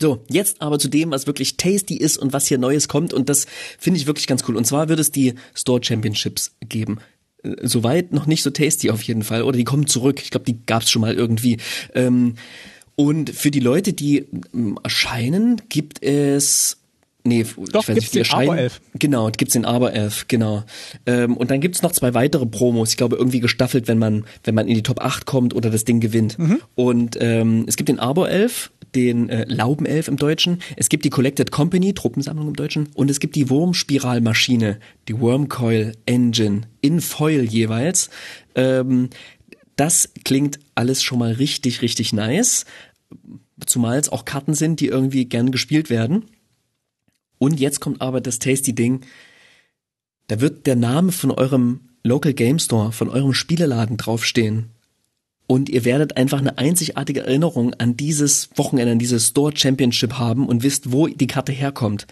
So, 0.00 0.24
jetzt 0.30 0.62
aber 0.62 0.78
zu 0.78 0.88
dem, 0.88 1.10
was 1.10 1.26
wirklich 1.26 1.58
tasty 1.58 1.96
ist 1.96 2.16
und 2.16 2.32
was 2.32 2.46
hier 2.46 2.56
Neues 2.56 2.88
kommt. 2.88 3.12
Und 3.12 3.28
das 3.28 3.46
finde 3.78 4.00
ich 4.00 4.06
wirklich 4.06 4.26
ganz 4.26 4.42
cool. 4.48 4.56
Und 4.56 4.66
zwar 4.66 4.88
wird 4.88 4.98
es 4.98 5.10
die 5.10 5.34
Store 5.54 5.82
Championships 5.82 6.56
geben. 6.66 6.98
Äh, 7.42 7.56
soweit 7.62 8.12
noch 8.12 8.26
nicht 8.26 8.42
so 8.42 8.50
tasty 8.50 8.90
auf 8.90 9.02
jeden 9.02 9.22
Fall. 9.22 9.42
Oder 9.42 9.58
die 9.58 9.64
kommen 9.64 9.86
zurück. 9.86 10.20
Ich 10.22 10.30
glaube, 10.30 10.46
die 10.46 10.64
gab 10.64 10.82
es 10.82 10.90
schon 10.90 11.02
mal 11.02 11.14
irgendwie. 11.14 11.58
Ähm, 11.94 12.36
und 12.96 13.30
für 13.30 13.50
die 13.50 13.60
Leute, 13.60 13.92
die 13.92 14.26
ähm, 14.54 14.78
erscheinen, 14.82 15.60
gibt 15.68 16.02
es 16.02 16.78
Nee, 17.22 17.44
Doch, 17.72 17.82
ich 17.82 17.88
weiß 17.88 17.96
nicht, 17.96 18.14
die 18.14 18.18
erscheinen. 18.20 18.56
Elf. 18.56 18.80
Genau, 18.98 19.30
gibt's 19.30 19.52
den 19.52 19.64
Aber 19.64 19.92
Elf, 19.92 20.26
genau. 20.28 20.64
Ähm, 21.06 21.36
und 21.36 21.50
dann 21.50 21.60
gibt's 21.60 21.82
noch 21.82 21.92
zwei 21.92 22.14
weitere 22.14 22.46
Promos, 22.46 22.90
ich 22.90 22.96
glaube 22.96 23.16
irgendwie 23.16 23.40
gestaffelt, 23.40 23.88
wenn 23.88 23.98
man, 23.98 24.24
wenn 24.44 24.54
man 24.54 24.68
in 24.68 24.74
die 24.74 24.82
Top 24.82 25.00
8 25.00 25.26
kommt 25.26 25.54
oder 25.54 25.70
das 25.70 25.84
Ding 25.84 26.00
gewinnt. 26.00 26.38
Mhm. 26.38 26.60
Und 26.74 27.18
ähm, 27.20 27.64
es 27.68 27.76
gibt 27.76 27.88
den 27.88 27.98
Aber 27.98 28.30
Elf, 28.30 28.72
den 28.94 29.28
äh, 29.28 29.44
Laubenelf 29.48 30.08
im 30.08 30.16
Deutschen, 30.16 30.62
es 30.76 30.88
gibt 30.88 31.04
die 31.04 31.10
Collected 31.10 31.50
Company, 31.50 31.92
Truppensammlung 31.92 32.48
im 32.48 32.56
Deutschen, 32.56 32.88
und 32.94 33.10
es 33.10 33.20
gibt 33.20 33.36
die 33.36 33.50
Wurmspiralmaschine, 33.50 34.78
die 35.08 35.20
Wormcoil 35.20 35.92
Engine, 36.06 36.62
in 36.80 37.00
Foil 37.00 37.44
jeweils. 37.44 38.08
Ähm, 38.54 39.10
das 39.76 40.10
klingt 40.24 40.58
alles 40.74 41.02
schon 41.02 41.18
mal 41.18 41.32
richtig, 41.32 41.82
richtig 41.82 42.12
nice. 42.12 42.64
Zumal 43.66 43.98
es 43.98 44.10
auch 44.10 44.24
Karten 44.24 44.54
sind, 44.54 44.80
die 44.80 44.86
irgendwie 44.86 45.26
gern 45.26 45.50
gespielt 45.50 45.90
werden. 45.90 46.24
Und 47.40 47.58
jetzt 47.58 47.80
kommt 47.80 48.00
aber 48.00 48.20
das 48.20 48.38
tasty 48.38 48.72
Ding. 48.72 49.00
Da 50.28 50.40
wird 50.40 50.68
der 50.68 50.76
Name 50.76 51.10
von 51.10 51.32
eurem 51.32 51.88
Local 52.04 52.34
Game 52.34 52.60
Store, 52.60 52.92
von 52.92 53.08
eurem 53.08 53.34
Spieleladen 53.34 53.96
draufstehen 53.96 54.70
und 55.50 55.68
ihr 55.68 55.84
werdet 55.84 56.16
einfach 56.16 56.38
eine 56.38 56.58
einzigartige 56.58 57.22
Erinnerung 57.22 57.74
an 57.74 57.96
dieses 57.96 58.50
Wochenende, 58.54 58.92
an 58.92 59.00
dieses 59.00 59.26
Store 59.26 59.52
Championship 59.52 60.12
haben 60.12 60.46
und 60.46 60.62
wisst, 60.62 60.92
wo 60.92 61.08
die 61.08 61.26
Karte 61.26 61.50
herkommt. 61.50 62.06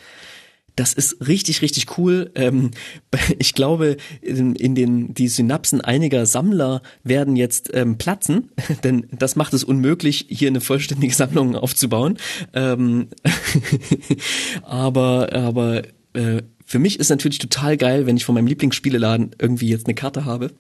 Das 0.79 0.95
ist 0.95 1.27
richtig, 1.27 1.61
richtig 1.61 1.99
cool. 1.99 2.31
Ähm, 2.37 2.71
ich 3.39 3.53
glaube, 3.53 3.97
in, 4.23 4.55
in, 4.55 4.77
den 4.77 5.13
die 5.13 5.27
Synapsen 5.27 5.81
einiger 5.81 6.25
Sammler 6.25 6.83
werden 7.03 7.35
jetzt 7.35 7.71
ähm, 7.75 7.99
platzen, 7.99 8.53
denn 8.85 9.09
das 9.11 9.35
macht 9.35 9.55
es 9.55 9.65
unmöglich, 9.65 10.27
hier 10.29 10.49
eine 10.49 10.61
vollständige 10.61 11.13
Sammlung 11.17 11.57
aufzubauen. 11.57 12.17
Ähm, 12.55 13.09
aber 14.63 15.33
aber 15.33 15.83
äh, 16.13 16.43
für 16.65 16.79
mich 16.79 17.01
ist 17.01 17.09
natürlich 17.09 17.39
total 17.39 17.77
geil, 17.77 18.07
wenn 18.07 18.17
ich 18.17 18.25
von 18.25 18.37
meinem 18.37 18.47
Lieblingsspieleladen 18.47 19.35
irgendwie 19.41 19.71
jetzt 19.71 19.87
eine 19.87 19.95
Karte 19.95 20.27
habe 20.27 20.53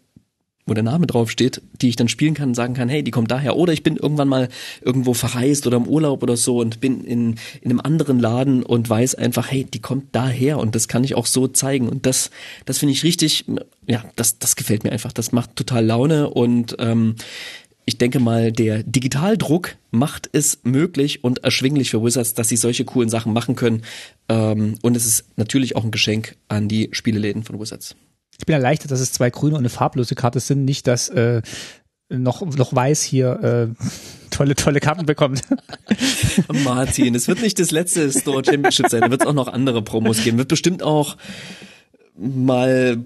wo 0.68 0.74
der 0.74 0.85
Name 0.85 1.07
draufsteht, 1.07 1.62
die 1.81 1.88
ich 1.88 1.96
dann 1.96 2.09
spielen 2.09 2.35
kann 2.35 2.50
und 2.50 2.54
sagen 2.54 2.74
kann, 2.74 2.88
hey, 2.88 3.02
die 3.02 3.11
kommt 3.11 3.31
daher. 3.31 3.57
Oder 3.57 3.72
ich 3.72 3.83
bin 3.83 3.96
irgendwann 3.96 4.28
mal 4.28 4.48
irgendwo 4.83 5.14
verreist 5.14 5.66
oder 5.66 5.76
im 5.76 5.87
Urlaub 5.87 6.22
oder 6.22 6.37
so 6.37 6.59
und 6.59 6.81
bin 6.81 7.04
in, 7.04 7.37
in 7.61 7.70
einem 7.70 7.81
anderen 7.81 8.18
Laden 8.18 8.62
und 8.62 8.88
weiß 8.88 9.14
einfach, 9.14 9.50
hey, 9.50 9.64
die 9.64 9.81
kommt 9.81 10.07
daher 10.12 10.59
und 10.59 10.74
das 10.74 10.88
kann 10.88 11.04
ich 11.04 11.14
auch 11.14 11.26
so 11.26 11.48
zeigen. 11.48 11.88
Und 11.88 12.07
das, 12.07 12.31
das 12.64 12.78
finde 12.78 12.92
ich 12.92 13.04
richtig, 13.04 13.44
ja, 13.87 14.04
das, 14.16 14.38
das 14.38 14.57
gefällt 14.57 14.85
mir 14.85 14.92
einfach. 14.92 15.12
Das 15.12 15.33
macht 15.33 15.57
total 15.57 15.85
Laune 15.85 16.31
und 16.31 16.76
ähm, 16.78 17.16
ich 17.88 17.96
denke 17.96 18.20
mal, 18.20 18.52
der 18.52 18.83
Digitaldruck 18.83 19.76
macht 19.90 20.28
es 20.33 20.59
möglich 20.62 21.24
und 21.24 21.38
erschwinglich 21.42 21.90
für 21.90 22.04
Wizards, 22.04 22.35
dass 22.35 22.48
sie 22.48 22.57
solche 22.57 22.85
coolen 22.85 23.09
Sachen 23.09 23.33
machen 23.33 23.57
können. 23.57 23.83
Ähm, 24.28 24.74
und 24.83 24.94
es 24.94 25.07
ist 25.07 25.24
natürlich 25.37 25.74
auch 25.74 25.85
ein 25.85 25.90
Geschenk 25.90 26.37
an 26.48 26.68
die 26.68 26.90
Spieleläden 26.92 27.44
von 27.44 27.59
Wizards. 27.59 27.96
Ich 28.38 28.46
bin 28.46 28.55
erleichtert, 28.55 28.90
dass 28.90 29.01
es 29.01 29.12
zwei 29.12 29.31
grüne 29.31 29.55
und 29.55 29.61
eine 29.61 29.68
farblose 29.68 30.14
Karte 30.14 30.40
sind, 30.40 30.64
nicht 30.64 30.87
dass 30.87 31.09
äh, 31.09 31.42
noch 32.09 32.40
noch 32.42 32.74
weiß 32.74 33.03
hier 33.03 33.74
äh, 33.77 33.85
tolle 34.31 34.55
tolle 34.55 34.81
Karten 34.81 35.07
bekommt. 35.07 35.42
Martin, 36.64 37.14
es 37.14 37.29
wird 37.29 37.42
nicht 37.42 37.59
das 37.59 37.70
letzte 37.70 38.11
Store 38.12 38.44
Championship 38.44 38.88
sein, 38.88 39.03
da 39.03 39.11
wird 39.11 39.22
es 39.22 39.27
auch 39.27 39.35
noch 39.35 39.48
andere 39.48 39.83
Promos 39.83 40.22
geben, 40.22 40.38
wird 40.38 40.48
bestimmt 40.48 40.83
auch 40.83 41.16
mal 42.16 43.03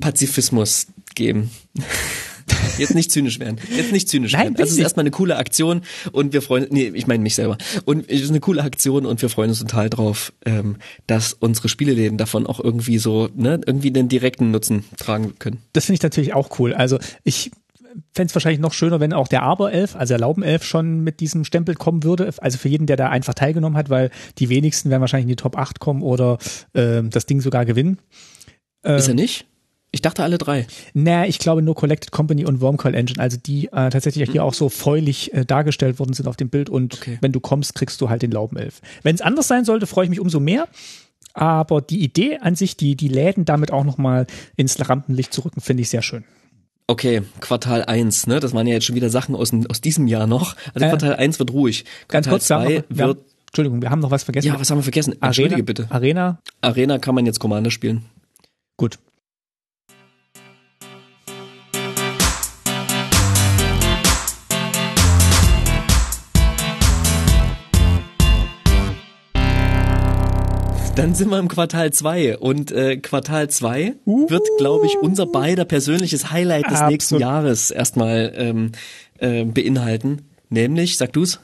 Pazifismus 0.00 0.88
geben. 1.14 1.50
Jetzt 2.78 2.94
nicht 2.94 3.10
zynisch 3.10 3.38
werden. 3.38 3.58
Jetzt 3.74 3.92
nicht 3.92 4.08
zynisch 4.08 4.32
Nein, 4.32 4.42
werden. 4.42 4.56
Also 4.56 4.70
es 4.70 4.72
ist 4.72 4.78
erstmal 4.78 5.04
eine 5.04 5.10
coole 5.10 5.36
Aktion 5.36 5.82
und 6.12 6.32
wir 6.32 6.42
freuen, 6.42 6.66
nee, 6.70 6.90
ich 6.94 7.06
meine 7.06 7.22
mich 7.22 7.34
selber. 7.34 7.58
Und 7.84 8.08
es 8.08 8.22
ist 8.22 8.30
eine 8.30 8.40
coole 8.40 8.62
Aktion 8.62 9.06
und 9.06 9.20
wir 9.22 9.28
freuen 9.28 9.50
uns 9.50 9.60
total 9.60 9.90
drauf, 9.90 10.32
ähm, 10.44 10.76
dass 11.06 11.32
unsere 11.34 11.68
Spieleläden 11.68 12.18
davon 12.18 12.46
auch 12.46 12.60
irgendwie 12.60 12.98
so, 12.98 13.28
ne, 13.34 13.60
irgendwie 13.66 13.90
den 13.90 14.08
direkten 14.08 14.50
Nutzen 14.50 14.84
tragen 14.96 15.38
können. 15.38 15.58
Das 15.72 15.86
finde 15.86 15.96
ich 15.96 16.02
natürlich 16.02 16.34
auch 16.34 16.58
cool. 16.58 16.74
Also 16.74 16.98
ich 17.24 17.50
fände 18.12 18.30
es 18.30 18.34
wahrscheinlich 18.34 18.60
noch 18.60 18.72
schöner, 18.72 19.00
wenn 19.00 19.12
auch 19.12 19.28
der 19.28 19.42
Aber-Elf, 19.42 19.96
also 19.96 20.12
der 20.14 20.20
Laubenelf 20.20 20.64
schon 20.64 21.00
mit 21.00 21.20
diesem 21.20 21.44
Stempel 21.44 21.74
kommen 21.74 22.04
würde. 22.04 22.32
Also 22.38 22.58
für 22.58 22.68
jeden, 22.68 22.86
der 22.86 22.96
da 22.96 23.08
einfach 23.08 23.34
teilgenommen 23.34 23.76
hat, 23.76 23.90
weil 23.90 24.10
die 24.38 24.48
wenigsten 24.48 24.90
werden 24.90 25.00
wahrscheinlich 25.00 25.24
in 25.24 25.36
die 25.36 25.36
Top 25.36 25.56
8 25.56 25.80
kommen 25.80 26.02
oder 26.02 26.38
äh, 26.72 27.02
das 27.02 27.26
Ding 27.26 27.40
sogar 27.40 27.64
gewinnen. 27.64 27.98
Ist 28.82 29.06
er 29.06 29.10
ähm, 29.10 29.16
nicht? 29.16 29.46
Ich 29.94 30.00
dachte 30.00 30.22
alle 30.22 30.38
drei. 30.38 30.66
Naja, 30.94 31.26
ich 31.26 31.38
glaube 31.38 31.60
nur 31.60 31.74
Collected 31.74 32.10
Company 32.10 32.46
und 32.46 32.62
Wormcoil 32.62 32.94
Engine, 32.94 33.22
also 33.22 33.36
die 33.36 33.66
äh, 33.66 33.90
tatsächlich 33.90 34.28
mhm. 34.28 34.32
hier 34.32 34.44
auch 34.44 34.54
so 34.54 34.70
feulig 34.70 35.34
äh, 35.34 35.44
dargestellt 35.44 35.98
worden 35.98 36.14
sind 36.14 36.26
auf 36.26 36.36
dem 36.36 36.48
Bild 36.48 36.70
und 36.70 36.94
okay. 36.94 37.18
wenn 37.20 37.32
du 37.32 37.40
kommst, 37.40 37.74
kriegst 37.74 38.00
du 38.00 38.08
halt 38.08 38.22
den 38.22 38.32
Laubenelf. 38.32 38.80
Wenn 39.02 39.14
es 39.14 39.20
anders 39.20 39.48
sein 39.48 39.66
sollte, 39.66 39.86
freue 39.86 40.04
ich 40.04 40.10
mich 40.10 40.20
umso 40.20 40.40
mehr. 40.40 40.66
Aber 41.34 41.80
die 41.80 42.02
Idee 42.02 42.38
an 42.38 42.56
sich, 42.56 42.76
die, 42.76 42.96
die 42.96 43.08
Läden 43.08 43.44
damit 43.44 43.70
auch 43.70 43.84
nochmal 43.84 44.26
ins 44.56 44.76
Rampenlicht 44.88 45.32
zu 45.32 45.42
rücken, 45.42 45.60
finde 45.60 45.82
ich 45.82 45.90
sehr 45.90 46.02
schön. 46.02 46.24
Okay, 46.86 47.22
Quartal 47.40 47.84
1, 47.84 48.26
ne? 48.26 48.40
Das 48.40 48.52
waren 48.54 48.66
ja 48.66 48.74
jetzt 48.74 48.84
schon 48.84 48.96
wieder 48.96 49.08
Sachen 49.08 49.34
aus, 49.34 49.52
aus 49.68 49.80
diesem 49.80 50.06
Jahr 50.08 50.26
noch. 50.26 50.56
Also 50.74 50.86
äh, 50.86 50.88
Quartal 50.90 51.16
1 51.16 51.38
wird 51.38 51.52
ruhig. 51.52 51.84
Quartal 51.84 52.08
ganz 52.08 52.28
kurz, 52.28 52.46
2 52.46 52.68
wir, 52.68 52.84
wir 52.88 53.06
wird. 53.08 53.24
Entschuldigung, 53.48 53.82
wir 53.82 53.90
haben 53.90 54.00
noch 54.00 54.10
was 54.10 54.24
vergessen. 54.24 54.48
Ja, 54.48 54.58
was 54.58 54.70
haben 54.70 54.78
wir 54.78 54.82
vergessen? 54.82 55.12
Arena, 55.20 55.26
Entschuldige 55.26 55.62
bitte. 55.62 55.86
Arena. 55.90 56.38
Arena 56.62 56.98
kann 56.98 57.14
man 57.14 57.26
jetzt 57.26 57.38
Commander 57.38 57.70
spielen. 57.70 58.06
Gut, 58.78 58.98
Dann 70.94 71.14
sind 71.14 71.30
wir 71.30 71.38
im 71.38 71.48
Quartal 71.48 71.90
2 71.90 72.36
und 72.36 72.70
äh, 72.70 72.98
Quartal 72.98 73.48
2 73.48 73.94
uh. 74.04 74.28
wird, 74.28 74.46
glaube 74.58 74.84
ich, 74.84 74.98
unser 74.98 75.24
beider 75.24 75.64
persönliches 75.64 76.30
Highlight 76.30 76.66
des 76.66 76.72
Absolut. 76.72 76.90
nächsten 76.90 77.18
Jahres 77.18 77.70
erstmal 77.70 78.32
ähm, 78.36 78.72
äh, 79.18 79.44
beinhalten. 79.44 80.28
Nämlich, 80.50 80.98
sag 80.98 81.14
du's? 81.14 81.40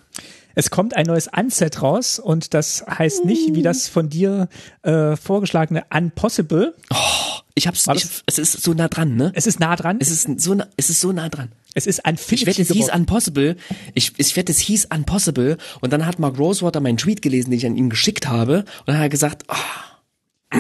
Es 0.54 0.70
kommt 0.70 0.94
ein 0.94 1.06
neues 1.06 1.30
Unset 1.34 1.80
raus 1.80 2.18
und 2.18 2.52
das 2.52 2.84
heißt 2.86 3.24
nicht, 3.24 3.54
wie 3.54 3.62
das 3.62 3.88
von 3.88 4.10
dir 4.10 4.48
äh, 4.82 5.16
vorgeschlagene 5.16 5.84
Unpossible. 5.94 6.74
Oh, 6.92 7.37
ich 7.58 7.66
hab's, 7.66 7.86
ich, 7.92 8.06
es 8.26 8.38
ist 8.38 8.62
so 8.62 8.72
nah 8.72 8.88
dran, 8.88 9.16
ne? 9.16 9.32
Es 9.34 9.46
ist 9.46 9.58
nah 9.60 9.76
dran. 9.76 9.98
Es 10.00 10.10
ist 10.10 10.40
so 10.40 10.54
nah, 10.54 10.68
es 10.76 10.90
ist 10.90 11.00
so 11.00 11.12
nah 11.12 11.28
dran. 11.28 11.50
Es 11.74 11.86
ist 11.86 12.00
Infinity. 12.06 12.34
Ich 12.34 12.46
wette, 12.46 12.62
es 12.62 12.70
hieß 12.70 12.94
Unpossible. 12.94 13.56
Ich, 13.94 14.12
ich 14.16 14.36
wette, 14.36 14.52
es 14.52 14.58
hieß 14.60 14.86
Unpossible. 14.86 15.58
Und 15.80 15.92
dann 15.92 16.06
hat 16.06 16.18
Mark 16.18 16.38
Rosewater 16.38 16.80
meinen 16.80 16.96
Tweet 16.96 17.20
gelesen, 17.20 17.50
den 17.50 17.58
ich 17.58 17.66
an 17.66 17.76
ihn 17.76 17.90
geschickt 17.90 18.28
habe. 18.28 18.58
Und 18.60 18.86
dann 18.86 18.96
hat 18.96 19.02
er 19.02 19.08
gesagt, 19.08 19.44
oh, 19.48 20.56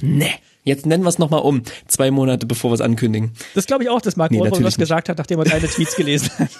ne. 0.00 0.30
Jetzt 0.64 0.86
nennen 0.86 1.02
wir 1.02 1.08
es 1.08 1.18
nochmal 1.18 1.40
um. 1.40 1.62
Zwei 1.88 2.12
Monate, 2.12 2.46
bevor 2.46 2.70
wir 2.70 2.76
es 2.76 2.80
ankündigen. 2.80 3.32
Das 3.54 3.66
glaube 3.66 3.82
ich 3.82 3.90
auch, 3.90 4.00
dass 4.00 4.14
Mark 4.14 4.30
nee, 4.30 4.38
Rosewater 4.38 4.62
das 4.62 4.76
gesagt 4.78 5.08
hat, 5.08 5.18
nachdem 5.18 5.40
er 5.40 5.44
deine 5.44 5.66
Tweets 5.66 5.96
gelesen 5.96 6.30
hat. 6.38 6.50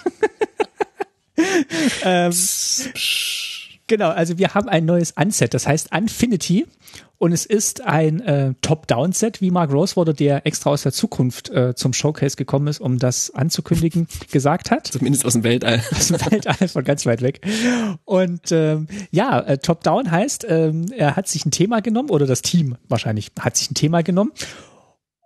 ähm, 2.03 2.33
Genau, 3.93 4.09
also 4.09 4.39
wir 4.39 4.55
haben 4.55 4.71
ein 4.71 4.87
neues 4.87 5.13
Unset, 5.21 5.53
das 5.53 5.67
heißt 5.67 5.95
Unfinity 5.95 6.65
und 7.19 7.33
es 7.33 7.45
ist 7.45 7.83
ein 7.83 8.23
äh, 8.23 8.55
Top-Down-Set, 8.63 9.43
wie 9.43 9.51
Mark 9.51 9.71
Rosewater, 9.71 10.15
der 10.15 10.47
extra 10.47 10.71
aus 10.71 10.83
der 10.83 10.93
Zukunft 10.93 11.51
äh, 11.51 11.75
zum 11.75 11.93
Showcase 11.93 12.37
gekommen 12.37 12.69
ist, 12.69 12.81
um 12.81 12.99
das 12.99 13.35
anzukündigen, 13.35 14.09
gesagt 14.33 14.71
hat. 14.71 14.87
Zumindest 14.87 15.27
aus 15.27 15.35
dem 15.35 15.45
Weltall. 15.45 15.83
Aus 15.93 16.09
dem 16.09 16.19
Weltall 16.23 16.69
von 16.69 16.85
ganz 16.85 17.05
weit 17.05 17.21
weg. 17.21 17.47
Und 18.07 18.51
ähm, 18.51 18.87
ja, 19.11 19.41
äh, 19.41 19.59
Top-Down 19.59 20.11
heißt, 20.11 20.47
ähm, 20.49 20.87
er 20.97 21.15
hat 21.15 21.29
sich 21.29 21.45
ein 21.45 21.51
Thema 21.51 21.83
genommen, 21.83 22.09
oder 22.09 22.25
das 22.25 22.41
Team 22.41 22.79
wahrscheinlich 22.89 23.31
hat 23.39 23.59
sich 23.59 23.71
ein 23.71 23.75
Thema 23.75 24.03
genommen 24.03 24.33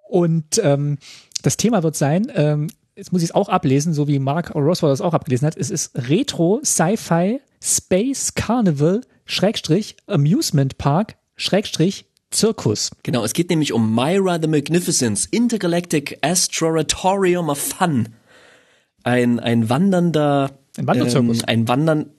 und 0.09 0.61
ähm, 0.65 0.99
das 1.45 1.57
Thema 1.57 1.85
wird 1.85 1.95
sein, 1.95 2.33
ähm, 2.35 2.67
jetzt 2.97 3.13
muss 3.13 3.23
ich 3.23 3.29
es 3.29 3.35
auch 3.37 3.49
ablesen, 3.49 3.93
so 3.93 4.09
wie 4.09 4.19
Mark 4.19 4.57
Roswell 4.57 4.91
das 4.91 5.03
auch 5.03 5.15
abgelesen 5.15 5.47
hat. 5.47 5.57
Es 5.57 5.71
ist 5.71 5.93
Retro, 5.95 6.61
Sci-Fi, 6.65 7.41
Space, 7.63 8.35
Carnival, 8.35 9.01
Schrägstrich, 9.25 9.97
Amusement 10.07 10.79
Park, 10.79 11.17
Schrägstrich, 11.37 12.07
Zirkus. 12.31 12.91
Genau, 13.03 13.25
es 13.25 13.33
geht 13.33 13.51
nämlich 13.51 13.73
um 13.73 13.95
Myra 13.95 14.39
the 14.41 14.49
Magnificence, 14.49 15.27
Intergalactic 15.27 16.19
Astroratorium 16.23 17.49
of 17.49 17.59
Fun. 17.59 18.09
Ein, 19.05 19.39
ein 19.41 19.69
wandernder, 19.69 20.59
Ein 20.77 20.87
Wanderzirkus. 20.87 21.39
Ähm, 21.39 21.45
ein 21.47 21.69
Wandern, 21.69 22.11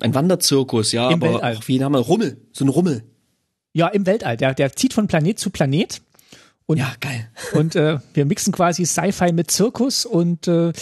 ein 0.00 0.14
Wanderzirkus, 0.14 0.92
ja, 0.92 1.08
Im 1.10 1.14
aber 1.22 1.34
Weltall. 1.34 1.56
auch 1.56 1.68
wie 1.68 1.78
wir 1.80 1.98
Rummel, 1.98 2.40
so 2.52 2.64
ein 2.64 2.68
Rummel. 2.68 3.02
Ja, 3.72 3.88
im 3.88 4.06
Weltall. 4.06 4.36
Der, 4.36 4.54
der 4.54 4.74
zieht 4.74 4.92
von 4.94 5.08
Planet 5.08 5.38
zu 5.38 5.50
Planet. 5.50 6.00
Und, 6.66 6.78
Ja, 6.78 6.92
geil. 7.00 7.28
und 7.54 7.76
äh, 7.76 7.98
wir 8.14 8.24
mixen 8.24 8.52
quasi 8.52 8.84
Sci-Fi 8.86 9.32
mit 9.32 9.50
Zirkus. 9.50 10.06
Und 10.06 10.48
äh, 10.48 10.72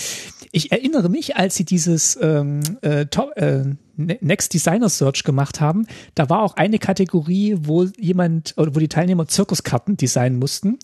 ich 0.53 0.71
erinnere 0.71 1.09
mich, 1.09 1.37
als 1.37 1.57
sie 1.57 1.65
dieses 1.65 2.19
ähm, 2.21 2.61
äh, 2.83 3.07
Top, 3.07 3.33
äh, 3.37 3.65
Ne- 3.97 4.19
Next 4.21 4.55
Designer 4.55 4.89
Search 4.89 5.23
gemacht 5.23 5.61
haben, 5.61 5.87
da 6.15 6.31
war 6.31 6.43
auch 6.43 6.57
eine 6.57 6.79
Kategorie, 6.79 7.57
wo 7.61 7.85
jemand 7.99 8.55
oder 8.57 8.75
wo 8.75 8.79
die 8.79 8.89
Teilnehmer 8.89 9.29
Zirkuskarten 9.29 9.97
designen 9.97 10.39
mussten. 10.39 10.79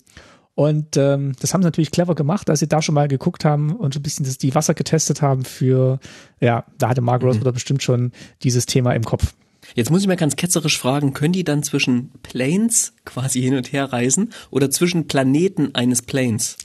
Und 0.53 0.97
ähm, 0.97 1.33
das 1.39 1.53
haben 1.53 1.61
sie 1.61 1.67
natürlich 1.67 1.91
clever 1.91 2.15
gemacht, 2.15 2.49
dass 2.49 2.59
sie 2.59 2.67
da 2.67 2.81
schon 2.81 2.93
mal 2.95 3.07
geguckt 3.07 3.45
haben 3.45 3.73
und 3.75 3.93
so 3.93 3.99
ein 3.99 4.03
bisschen 4.03 4.25
das, 4.25 4.37
die 4.37 4.53
Wasser 4.53 4.73
getestet 4.73 5.21
haben 5.21 5.45
für, 5.45 5.99
ja, 6.41 6.65
da 6.77 6.89
hatte 6.89 6.99
Mark 7.01 7.23
Rosewater 7.23 7.53
bestimmt 7.53 7.81
schon 7.81 8.11
dieses 8.43 8.65
Thema 8.65 8.93
im 8.93 9.03
Kopf. 9.03 9.33
Jetzt 9.75 9.91
muss 9.91 10.01
ich 10.01 10.07
mal 10.07 10.15
ganz 10.15 10.35
ketzerisch 10.35 10.77
fragen, 10.77 11.13
können 11.13 11.33
die 11.33 11.43
dann 11.43 11.63
zwischen 11.63 12.11
Planes 12.23 12.93
quasi 13.05 13.41
hin 13.41 13.55
und 13.55 13.71
her 13.71 13.85
reisen 13.91 14.31
oder 14.51 14.69
zwischen 14.69 15.07
Planeten 15.07 15.75
eines 15.75 16.01
Planes? 16.01 16.57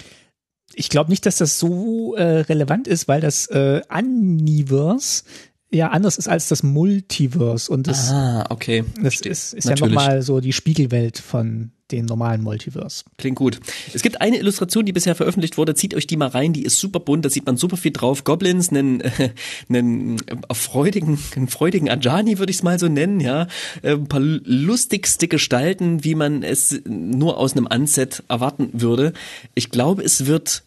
Ich 0.74 0.88
glaube 0.88 1.10
nicht, 1.10 1.24
dass 1.26 1.36
das 1.36 1.58
so 1.58 2.14
äh, 2.16 2.40
relevant 2.40 2.88
ist, 2.88 3.06
weil 3.06 3.20
das 3.20 3.46
äh, 3.46 3.80
Universe 3.92 5.22
ja 5.70 5.88
anders 5.90 6.18
ist 6.18 6.28
als 6.28 6.48
das 6.48 6.62
Multiverse 6.62 7.70
und 7.72 7.86
das, 7.86 8.10
Ah, 8.10 8.44
okay. 8.50 8.84
das 8.94 9.00
Verstehe. 9.00 9.32
ist, 9.32 9.54
ist 9.54 9.68
ja 9.68 9.76
nochmal 9.76 10.22
so 10.22 10.40
die 10.40 10.52
Spiegelwelt 10.52 11.18
von 11.18 11.72
den 11.90 12.06
normalen 12.06 12.42
Multiverse. 12.42 13.04
Klingt 13.18 13.36
gut. 13.36 13.60
Es 13.92 14.02
gibt 14.02 14.20
eine 14.20 14.38
Illustration, 14.38 14.86
die 14.86 14.92
bisher 14.92 15.14
veröffentlicht 15.14 15.58
wurde. 15.58 15.74
Zieht 15.74 15.94
euch 15.94 16.06
die 16.06 16.16
mal 16.16 16.28
rein. 16.28 16.52
Die 16.52 16.64
ist 16.64 16.78
super 16.78 16.98
bunt. 17.00 17.24
Da 17.24 17.30
sieht 17.30 17.44
man 17.46 17.56
super 17.56 17.76
viel 17.76 17.92
drauf. 17.92 18.24
Goblins, 18.24 18.70
einen, 18.70 19.00
äh, 19.00 19.30
einen 19.68 20.18
freudigen, 20.52 21.18
einen 21.36 21.48
freudigen 21.48 21.90
Ajani 21.90 22.38
würde 22.38 22.50
ich 22.50 22.56
es 22.56 22.62
mal 22.62 22.78
so 22.78 22.88
nennen. 22.88 23.20
Ja, 23.20 23.48
Äh, 23.82 23.92
ein 23.92 24.08
paar 24.08 24.20
lustigste 24.20 25.28
Gestalten, 25.28 26.04
wie 26.04 26.14
man 26.14 26.42
es 26.42 26.80
nur 26.86 27.38
aus 27.38 27.52
einem 27.52 27.66
Unset 27.66 28.22
erwarten 28.28 28.70
würde. 28.72 29.12
Ich 29.54 29.70
glaube, 29.70 30.02
es 30.02 30.26
wird 30.26 30.62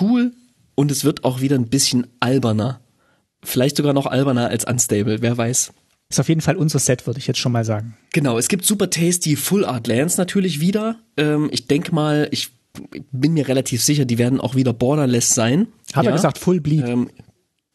cool 0.00 0.32
und 0.74 0.90
es 0.90 1.04
wird 1.04 1.24
auch 1.24 1.40
wieder 1.40 1.56
ein 1.56 1.68
bisschen 1.68 2.06
alberner. 2.20 2.80
Vielleicht 3.42 3.76
sogar 3.76 3.92
noch 3.92 4.06
alberner 4.06 4.48
als 4.48 4.64
Unstable. 4.64 5.22
Wer 5.22 5.36
weiß. 5.36 5.72
Ist 6.08 6.20
auf 6.20 6.28
jeden 6.28 6.40
Fall 6.40 6.56
unser 6.56 6.78
Set, 6.78 7.06
würde 7.06 7.18
ich 7.18 7.26
jetzt 7.26 7.38
schon 7.38 7.52
mal 7.52 7.64
sagen. 7.64 7.96
Genau, 8.12 8.38
es 8.38 8.48
gibt 8.48 8.64
super 8.64 8.90
tasty 8.90 9.34
Full 9.34 9.64
Art 9.64 9.86
Lands 9.86 10.18
natürlich 10.18 10.60
wieder. 10.60 11.00
Ähm, 11.16 11.48
ich 11.50 11.66
denke 11.66 11.94
mal, 11.94 12.28
ich 12.30 12.50
bin 13.10 13.32
mir 13.32 13.48
relativ 13.48 13.82
sicher, 13.82 14.04
die 14.04 14.18
werden 14.18 14.40
auch 14.40 14.54
wieder 14.54 14.72
borderless 14.72 15.34
sein. 15.34 15.68
Hat 15.92 16.04
ja? 16.04 16.10
er 16.10 16.16
gesagt, 16.16 16.38
Full 16.38 16.60
Bleed. 16.60 16.86
Ähm, 16.86 17.10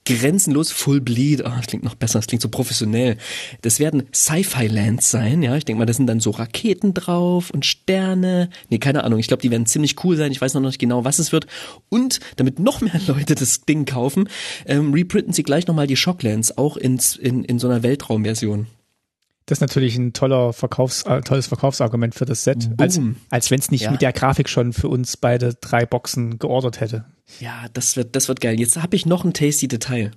grenzenlos 0.06 0.72
Full 0.72 1.00
Bleed. 1.02 1.46
Ah, 1.46 1.58
das 1.58 1.68
klingt 1.68 1.84
noch 1.84 1.96
besser, 1.96 2.20
das 2.20 2.28
klingt 2.28 2.42
so 2.42 2.50
professionell. 2.50 3.18
Das 3.62 3.80
werden 3.80 4.04
Sci-Fi 4.14 4.68
Lands 4.68 5.12
sein, 5.12 5.44
ja. 5.44 5.56
Ich 5.56 5.66
denke 5.66 5.80
mal, 5.80 5.86
da 5.86 5.94
sind 5.94 6.08
dann 6.08 6.20
so 6.20 6.32
Raketen 6.32 6.94
drauf 6.94 7.52
und 7.52 7.66
Sterne. 7.66 8.50
Nee, 8.70 8.80
keine 8.80 9.04
Ahnung. 9.04 9.20
Ich 9.20 9.28
glaube, 9.28 9.42
die 9.42 9.52
werden 9.52 9.66
ziemlich 9.68 10.04
cool 10.04 10.18
sein. 10.18 10.32
Ich 10.32 10.42
weiß 10.42 10.54
noch 10.56 10.62
nicht 10.62 10.80
genau, 10.80 11.06
was 11.06 11.20
es 11.20 11.32
wird. 11.32 11.46
Und 11.90 12.20
damit 12.38 12.60
noch 12.60 12.82
mehr 12.82 13.00
Leute 13.08 13.36
das 13.36 13.62
Ding 13.62 13.86
kaufen, 13.86 14.28
ähm, 14.66 14.94
reprinten 14.94 15.34
sie 15.34 15.44
gleich 15.44 15.68
nochmal 15.68 15.88
die 15.88 15.98
Shocklands, 15.98 16.58
auch 16.58 16.78
ins, 16.78 17.16
in, 17.16 17.44
in 17.44 17.60
so 17.60 17.68
einer 17.68 17.84
Weltraumversion. 17.84 18.68
Das 19.48 19.58
ist 19.58 19.62
natürlich 19.62 19.98
ein 19.98 20.14
toller 20.14 20.54
Verkaufs, 20.54 21.04
äh, 21.04 21.22
tolles 21.22 21.48
Verkaufsargument 21.48 22.16
für 22.16 22.26
das 22.26 22.44
Set, 22.44 22.70
als, 22.78 22.96
Boom. 22.98 23.18
als 23.32 23.52
wenn 23.52 23.60
es 23.60 23.70
nicht 23.70 23.82
Ja. 23.82 23.92
mit 23.92 24.02
der 24.02 24.14
Grafik 24.14 24.48
schon 24.48 24.72
für 24.72 24.88
uns 24.88 25.18
beide 25.18 25.56
drei 25.56 25.86
Boxen 25.86 26.40
geordert 26.40 26.80
hätte. 26.80 27.06
Ja, 27.40 27.66
das 27.74 27.96
wird, 27.96 28.16
das 28.16 28.28
wird 28.28 28.42
geil. 28.42 28.60
Jetzt 28.60 28.82
habe 28.82 28.96
ich 28.96 29.06
noch 29.06 29.24
ein 29.24 29.34
tasty 29.34 29.68
Detail, 29.68 30.12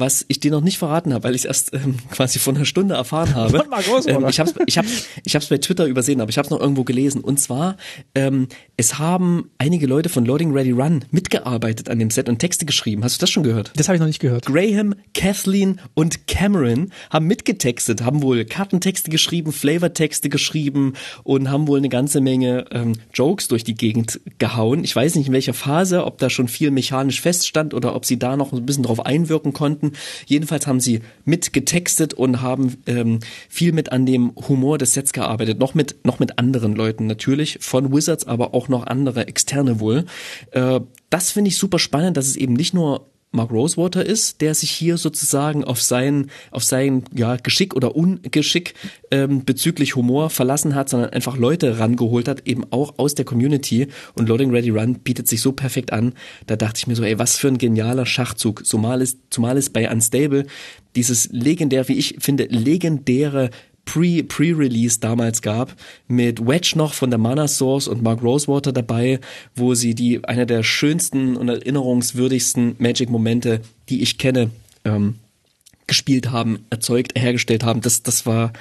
was 0.00 0.24
ich 0.28 0.40
dir 0.40 0.50
noch 0.50 0.62
nicht 0.62 0.78
verraten 0.78 1.12
habe, 1.14 1.24
weil 1.24 1.34
ich 1.34 1.42
es 1.42 1.46
erst 1.46 1.74
ähm, 1.74 1.96
quasi 2.10 2.38
vor 2.38 2.54
einer 2.54 2.64
Stunde 2.64 2.94
erfahren 2.94 3.34
habe. 3.34 3.64
Ähm, 4.06 4.26
ich 4.28 4.40
habe 4.40 4.52
ich 4.66 4.78
hab, 4.78 4.86
ich 5.24 5.34
hab's 5.34 5.48
bei 5.48 5.58
Twitter 5.58 5.84
übersehen, 5.86 6.20
aber 6.20 6.30
ich 6.30 6.38
habe 6.38 6.46
es 6.46 6.50
noch 6.50 6.60
irgendwo 6.60 6.84
gelesen. 6.84 7.20
Und 7.20 7.38
zwar, 7.38 7.76
ähm, 8.14 8.48
es 8.76 8.98
haben 8.98 9.50
einige 9.58 9.86
Leute 9.86 10.08
von 10.08 10.24
Loading 10.24 10.52
Ready 10.52 10.70
Run 10.70 11.04
mitgearbeitet 11.10 11.88
an 11.88 11.98
dem 11.98 12.10
Set 12.10 12.28
und 12.28 12.38
Texte 12.38 12.66
geschrieben. 12.66 13.04
Hast 13.04 13.16
du 13.16 13.20
das 13.20 13.30
schon 13.30 13.42
gehört? 13.42 13.72
Das 13.76 13.88
habe 13.88 13.96
ich 13.96 14.00
noch 14.00 14.06
nicht 14.06 14.20
gehört. 14.20 14.46
Graham, 14.46 14.94
Kathleen 15.14 15.80
und 15.94 16.26
Cameron 16.26 16.92
haben 17.10 17.26
mitgetextet, 17.26 18.02
haben 18.02 18.22
wohl 18.22 18.44
Kartentexte 18.44 19.10
geschrieben, 19.10 19.52
Flavortexte 19.52 20.28
geschrieben 20.28 20.94
und 21.24 21.50
haben 21.50 21.66
wohl 21.66 21.78
eine 21.78 21.88
ganze 21.88 22.20
Menge 22.20 22.64
ähm, 22.70 22.94
Jokes 23.12 23.48
durch 23.48 23.64
die 23.64 23.74
Gegend 23.74 24.20
gehauen. 24.38 24.84
Ich 24.84 24.94
weiß 24.94 25.14
nicht 25.16 25.26
in 25.26 25.32
welcher 25.32 25.54
Phase, 25.54 26.04
ob 26.04 26.18
da 26.18 26.30
schon 26.30 26.48
viel 26.48 26.70
mechanisch 26.70 27.20
feststand 27.20 27.74
oder 27.74 27.94
ob 27.94 28.04
sie 28.04 28.18
da 28.18 28.36
noch 28.36 28.52
ein 28.52 28.66
bisschen 28.66 28.84
drauf 28.84 29.04
einwirken 29.04 29.52
konnten. 29.52 29.89
Jedenfalls 30.26 30.66
haben 30.66 30.80
sie 30.80 31.00
mitgetextet 31.24 32.14
und 32.14 32.42
haben 32.42 32.78
ähm, 32.86 33.20
viel 33.48 33.72
mit 33.72 33.92
an 33.92 34.06
dem 34.06 34.32
Humor 34.48 34.78
des 34.78 34.94
Sets 34.94 35.12
gearbeitet. 35.12 35.58
Noch 35.58 35.74
mit, 35.74 36.04
noch 36.04 36.18
mit 36.18 36.38
anderen 36.38 36.74
Leuten 36.74 37.06
natürlich, 37.06 37.58
von 37.60 37.92
Wizards, 37.92 38.26
aber 38.26 38.54
auch 38.54 38.68
noch 38.68 38.86
andere 38.86 39.26
externe 39.28 39.80
wohl. 39.80 40.04
Äh, 40.52 40.80
das 41.10 41.30
finde 41.30 41.48
ich 41.48 41.56
super 41.56 41.78
spannend, 41.78 42.16
dass 42.16 42.26
es 42.26 42.36
eben 42.36 42.54
nicht 42.54 42.74
nur 42.74 43.06
Mark 43.32 43.52
Rosewater 43.52 44.04
ist, 44.04 44.40
der 44.40 44.54
sich 44.54 44.72
hier 44.72 44.96
sozusagen 44.96 45.62
auf 45.62 45.80
sein, 45.80 46.30
auf 46.50 46.64
sein 46.64 47.04
ja, 47.14 47.36
Geschick 47.36 47.76
oder 47.76 47.94
Ungeschick 47.94 48.74
ähm, 49.12 49.44
bezüglich 49.44 49.94
Humor 49.94 50.30
verlassen 50.30 50.74
hat, 50.74 50.88
sondern 50.88 51.10
einfach 51.10 51.36
Leute 51.36 51.78
rangeholt 51.78 52.26
hat, 52.26 52.48
eben 52.48 52.64
auch 52.72 52.94
aus 52.98 53.14
der 53.14 53.24
Community. 53.24 53.86
Und 54.14 54.28
Loading 54.28 54.50
Ready 54.50 54.70
Run 54.70 54.94
bietet 54.94 55.28
sich 55.28 55.42
so 55.42 55.52
perfekt 55.52 55.92
an. 55.92 56.14
Da 56.48 56.56
dachte 56.56 56.78
ich 56.78 56.86
mir 56.88 56.96
so, 56.96 57.04
ey, 57.04 57.20
was 57.20 57.36
für 57.36 57.46
ein 57.46 57.58
genialer 57.58 58.04
Schachzug. 58.04 58.66
Zumal 58.66 59.00
es, 59.00 59.18
zumal 59.30 59.56
es 59.56 59.70
bei 59.70 59.88
Unstable 59.88 60.46
dieses 60.96 61.28
legendär, 61.30 61.86
wie 61.88 61.98
ich 61.98 62.16
finde, 62.18 62.44
legendäre 62.44 63.50
Pre- 63.90 64.22
Pre-Release 64.22 65.00
damals 65.00 65.42
gab, 65.42 65.74
mit 66.06 66.46
Wedge 66.46 66.74
noch 66.76 66.94
von 66.94 67.10
der 67.10 67.18
Mana 67.18 67.48
Source 67.48 67.88
und 67.88 68.02
Mark 68.02 68.22
Rosewater 68.22 68.72
dabei, 68.72 69.18
wo 69.56 69.74
sie 69.74 69.96
die 69.96 70.24
einer 70.24 70.46
der 70.46 70.62
schönsten 70.62 71.36
und 71.36 71.48
erinnerungswürdigsten 71.48 72.76
Magic-Momente, 72.78 73.62
die 73.88 74.02
ich 74.02 74.16
kenne, 74.16 74.50
ähm, 74.84 75.16
gespielt 75.88 76.30
haben, 76.30 76.66
erzeugt, 76.70 77.18
hergestellt 77.18 77.64
haben. 77.64 77.80
Das, 77.80 78.04
das 78.04 78.26
war 78.26 78.52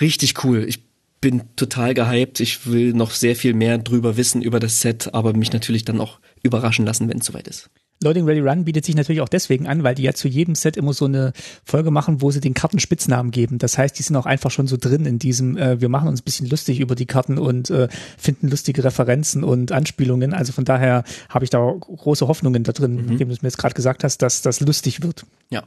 richtig 0.00 0.42
cool. 0.42 0.64
Ich 0.66 0.80
bin 1.20 1.42
total 1.56 1.92
gehypt. 1.92 2.40
Ich 2.40 2.66
will 2.66 2.94
noch 2.94 3.10
sehr 3.10 3.36
viel 3.36 3.52
mehr 3.52 3.76
drüber 3.76 4.16
wissen 4.16 4.40
über 4.40 4.58
das 4.58 4.80
Set, 4.80 5.12
aber 5.12 5.34
mich 5.34 5.52
natürlich 5.52 5.84
dann 5.84 6.00
auch 6.00 6.18
überraschen 6.42 6.86
lassen, 6.86 7.10
wenn 7.10 7.18
es 7.18 7.26
soweit 7.26 7.46
ist. 7.46 7.68
Loading 8.02 8.24
Ready 8.24 8.40
Run 8.40 8.64
bietet 8.64 8.84
sich 8.84 8.94
natürlich 8.94 9.20
auch 9.20 9.28
deswegen 9.28 9.66
an, 9.66 9.82
weil 9.82 9.94
die 9.94 10.02
ja 10.02 10.12
zu 10.12 10.28
jedem 10.28 10.54
Set 10.54 10.76
immer 10.76 10.92
so 10.92 11.06
eine 11.06 11.32
Folge 11.64 11.90
machen, 11.90 12.20
wo 12.20 12.30
sie 12.30 12.40
den 12.40 12.54
Karten 12.54 12.78
Spitznamen 12.78 13.30
geben. 13.30 13.58
Das 13.58 13.78
heißt, 13.78 13.98
die 13.98 14.02
sind 14.02 14.16
auch 14.16 14.26
einfach 14.26 14.50
schon 14.50 14.66
so 14.66 14.76
drin 14.76 15.06
in 15.06 15.18
diesem, 15.18 15.56
äh, 15.56 15.80
wir 15.80 15.88
machen 15.88 16.08
uns 16.08 16.20
ein 16.20 16.24
bisschen 16.24 16.48
lustig 16.48 16.80
über 16.80 16.94
die 16.94 17.06
Karten 17.06 17.38
und 17.38 17.70
äh, 17.70 17.88
finden 18.18 18.48
lustige 18.48 18.84
Referenzen 18.84 19.44
und 19.44 19.72
Anspielungen. 19.72 20.34
Also 20.34 20.52
von 20.52 20.64
daher 20.64 21.04
habe 21.28 21.44
ich 21.44 21.50
da 21.50 21.58
große 21.58 22.28
Hoffnungen 22.28 22.64
da 22.64 22.72
drin, 22.72 23.06
nachdem 23.08 23.28
du 23.28 23.34
es 23.34 23.42
mir 23.42 23.48
jetzt 23.48 23.58
gerade 23.58 23.74
gesagt 23.74 24.04
hast, 24.04 24.22
dass 24.22 24.42
das 24.42 24.60
lustig 24.60 25.02
wird. 25.02 25.24
Ja. 25.50 25.62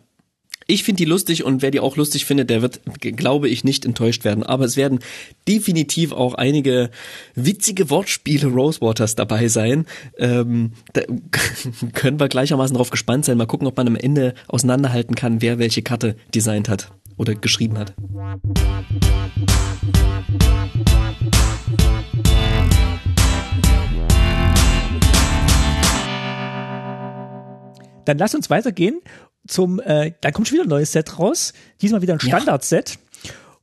Ich 0.68 0.84
finde 0.84 0.97
die 0.97 1.05
lustig 1.05 1.43
und 1.43 1.61
wer 1.61 1.70
die 1.70 1.80
auch 1.80 1.95
lustig 1.95 2.26
findet, 2.26 2.49
der 2.49 2.63
wird, 2.63 2.82
glaube 2.99 3.49
ich, 3.49 3.63
nicht 3.63 3.86
enttäuscht 3.86 4.24
werden. 4.24 4.41
Aber 4.41 4.66
es 4.66 4.76
werden 4.78 4.97
definitiv 5.47 6.11
auch 6.11 6.34
einige 6.34 6.89
witzige 7.36 7.91
Wortspiele 7.91 8.47
Rosewaters 8.47 9.13
dabei 9.13 9.47
sein. 9.47 9.86
Ähm, 10.18 10.72
da 10.93 11.01
können 11.93 12.20
wir 12.20 12.30
gleichermaßen 12.30 12.74
darauf 12.74 12.89
gespannt 12.89 13.26
sein. 13.26 13.38
Mal 13.38 13.45
gucken, 13.45 13.68
ob 13.68 13.78
man 13.78 13.88
am 13.88 13.95
Ende 13.95 14.34
auseinanderhalten 14.47 15.13
kann, 15.13 15.39
wer 15.43 15.59
welche 15.59 15.84
Karte 15.84 16.16
designt 16.34 16.68
hat 16.68 16.91
oder 17.16 17.36
geschrieben 17.36 17.78
hat. 17.78 17.93
Dann 28.05 28.20
lass 28.20 28.36
uns 28.36 28.49
weitergehen 28.49 29.01
zum, 29.48 29.80
äh, 29.80 30.12
dann 30.22 30.34
kommt 30.34 30.48
schon 30.48 30.56
wieder 30.56 30.66
ein 30.66 30.70
neues 30.70 30.91
Set 30.91 31.20
raus. 31.20 31.54
Diesmal 31.82 32.02
wieder 32.02 32.14
ein 32.14 32.20
Standard-Set. 32.20 32.98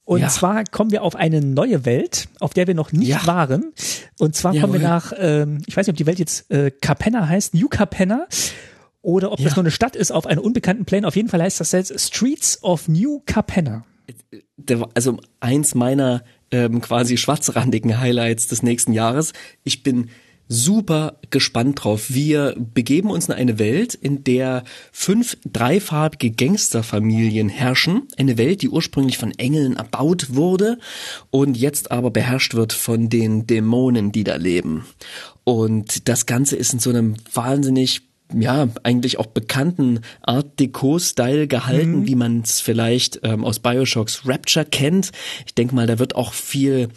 Und 0.04 0.20
Ja. 0.20 0.28
zwar 0.28 0.64
kommen 0.64 0.90
wir 0.90 1.02
auf 1.02 1.14
eine 1.14 1.40
neue 1.40 1.84
Welt, 1.84 2.28
auf 2.40 2.52
der 2.54 2.66
wir 2.66 2.74
noch 2.74 2.92
nicht 2.92 3.08
Ja. 3.08 3.26
waren. 3.26 3.72
Und 4.18 4.34
zwar 4.34 4.52
kommen 4.52 4.72
wir 4.72 4.80
Jawohl. 4.80 4.88
nach, 4.96 5.12
ähm, 5.16 5.62
ich 5.66 5.76
weiß 5.76 5.86
nicht, 5.86 5.92
ob 5.94 5.96
die 5.98 6.06
Welt 6.06 6.18
jetzt 6.18 6.50
äh, 6.50 6.70
Capenna 6.72 7.28
heißt, 7.28 7.54
New 7.54 7.68
Capenna. 7.68 8.26
Oder 9.00 9.32
ob 9.32 9.38
das 9.38 9.46
Ja. 9.52 9.56
nur 9.56 9.64
eine 9.64 9.70
Stadt 9.72 9.96
ist 9.96 10.12
auf 10.12 10.26
einem 10.26 10.40
unbekannten 10.42 10.84
Plane. 10.84 11.06
Auf 11.06 11.16
jeden 11.16 11.28
Fall 11.28 11.42
heißt 11.42 11.58
das 11.60 11.70
Set 11.70 11.92
Streets 12.00 12.62
of 12.62 12.88
New 12.88 13.20
Capenna. 13.26 13.84
also 14.94 15.18
eins 15.40 15.74
meiner 15.74 16.22
ähm, 16.50 16.80
quasi 16.82 17.16
schwarzrandigen 17.16 17.98
Highlights 17.98 18.46
des 18.48 18.62
nächsten 18.62 18.92
Jahres. 18.92 19.32
Ich 19.64 19.82
bin 19.82 20.10
super 20.52 21.18
gespannt 21.30 21.82
drauf. 21.82 22.06
Wir 22.08 22.54
begeben 22.56 23.10
uns 23.10 23.26
in 23.28 23.34
eine 23.34 23.58
Welt, 23.58 23.94
in 23.94 24.22
der 24.22 24.64
fünf 24.92 25.38
dreifarbige 25.50 26.30
Gangsterfamilien 26.30 27.48
herrschen. 27.48 28.02
Eine 28.18 28.36
Welt, 28.36 28.62
die 28.62 28.68
ursprünglich 28.68 29.16
von 29.16 29.32
Engeln 29.32 29.76
erbaut 29.76 30.34
wurde 30.34 30.78
und 31.30 31.56
jetzt 31.56 31.90
aber 31.90 32.10
beherrscht 32.10 32.54
wird 32.54 32.72
von 32.72 33.08
den 33.08 33.46
Dämonen, 33.46 34.12
die 34.12 34.24
da 34.24 34.36
leben. 34.36 34.84
Und 35.44 36.08
das 36.08 36.26
Ganze 36.26 36.56
ist 36.56 36.74
in 36.74 36.78
so 36.78 36.90
einem 36.90 37.14
wahnsinnig 37.32 38.02
ja, 38.34 38.68
eigentlich 38.82 39.18
auch 39.18 39.26
bekannten 39.26 40.00
Art 40.22 40.58
Deco-Style 40.58 41.48
gehalten, 41.48 42.06
wie 42.06 42.14
man 42.14 42.40
es 42.40 42.60
vielleicht 42.60 43.20
ähm, 43.24 43.44
aus 43.44 43.58
Bioshocks 43.58 44.22
Rapture 44.26 44.64
kennt. 44.64 45.12
Ich 45.46 45.54
denke 45.54 45.74
mal, 45.74 45.86
da 45.86 45.98
wird 45.98 46.14
auch 46.14 46.32
viel 46.32 46.88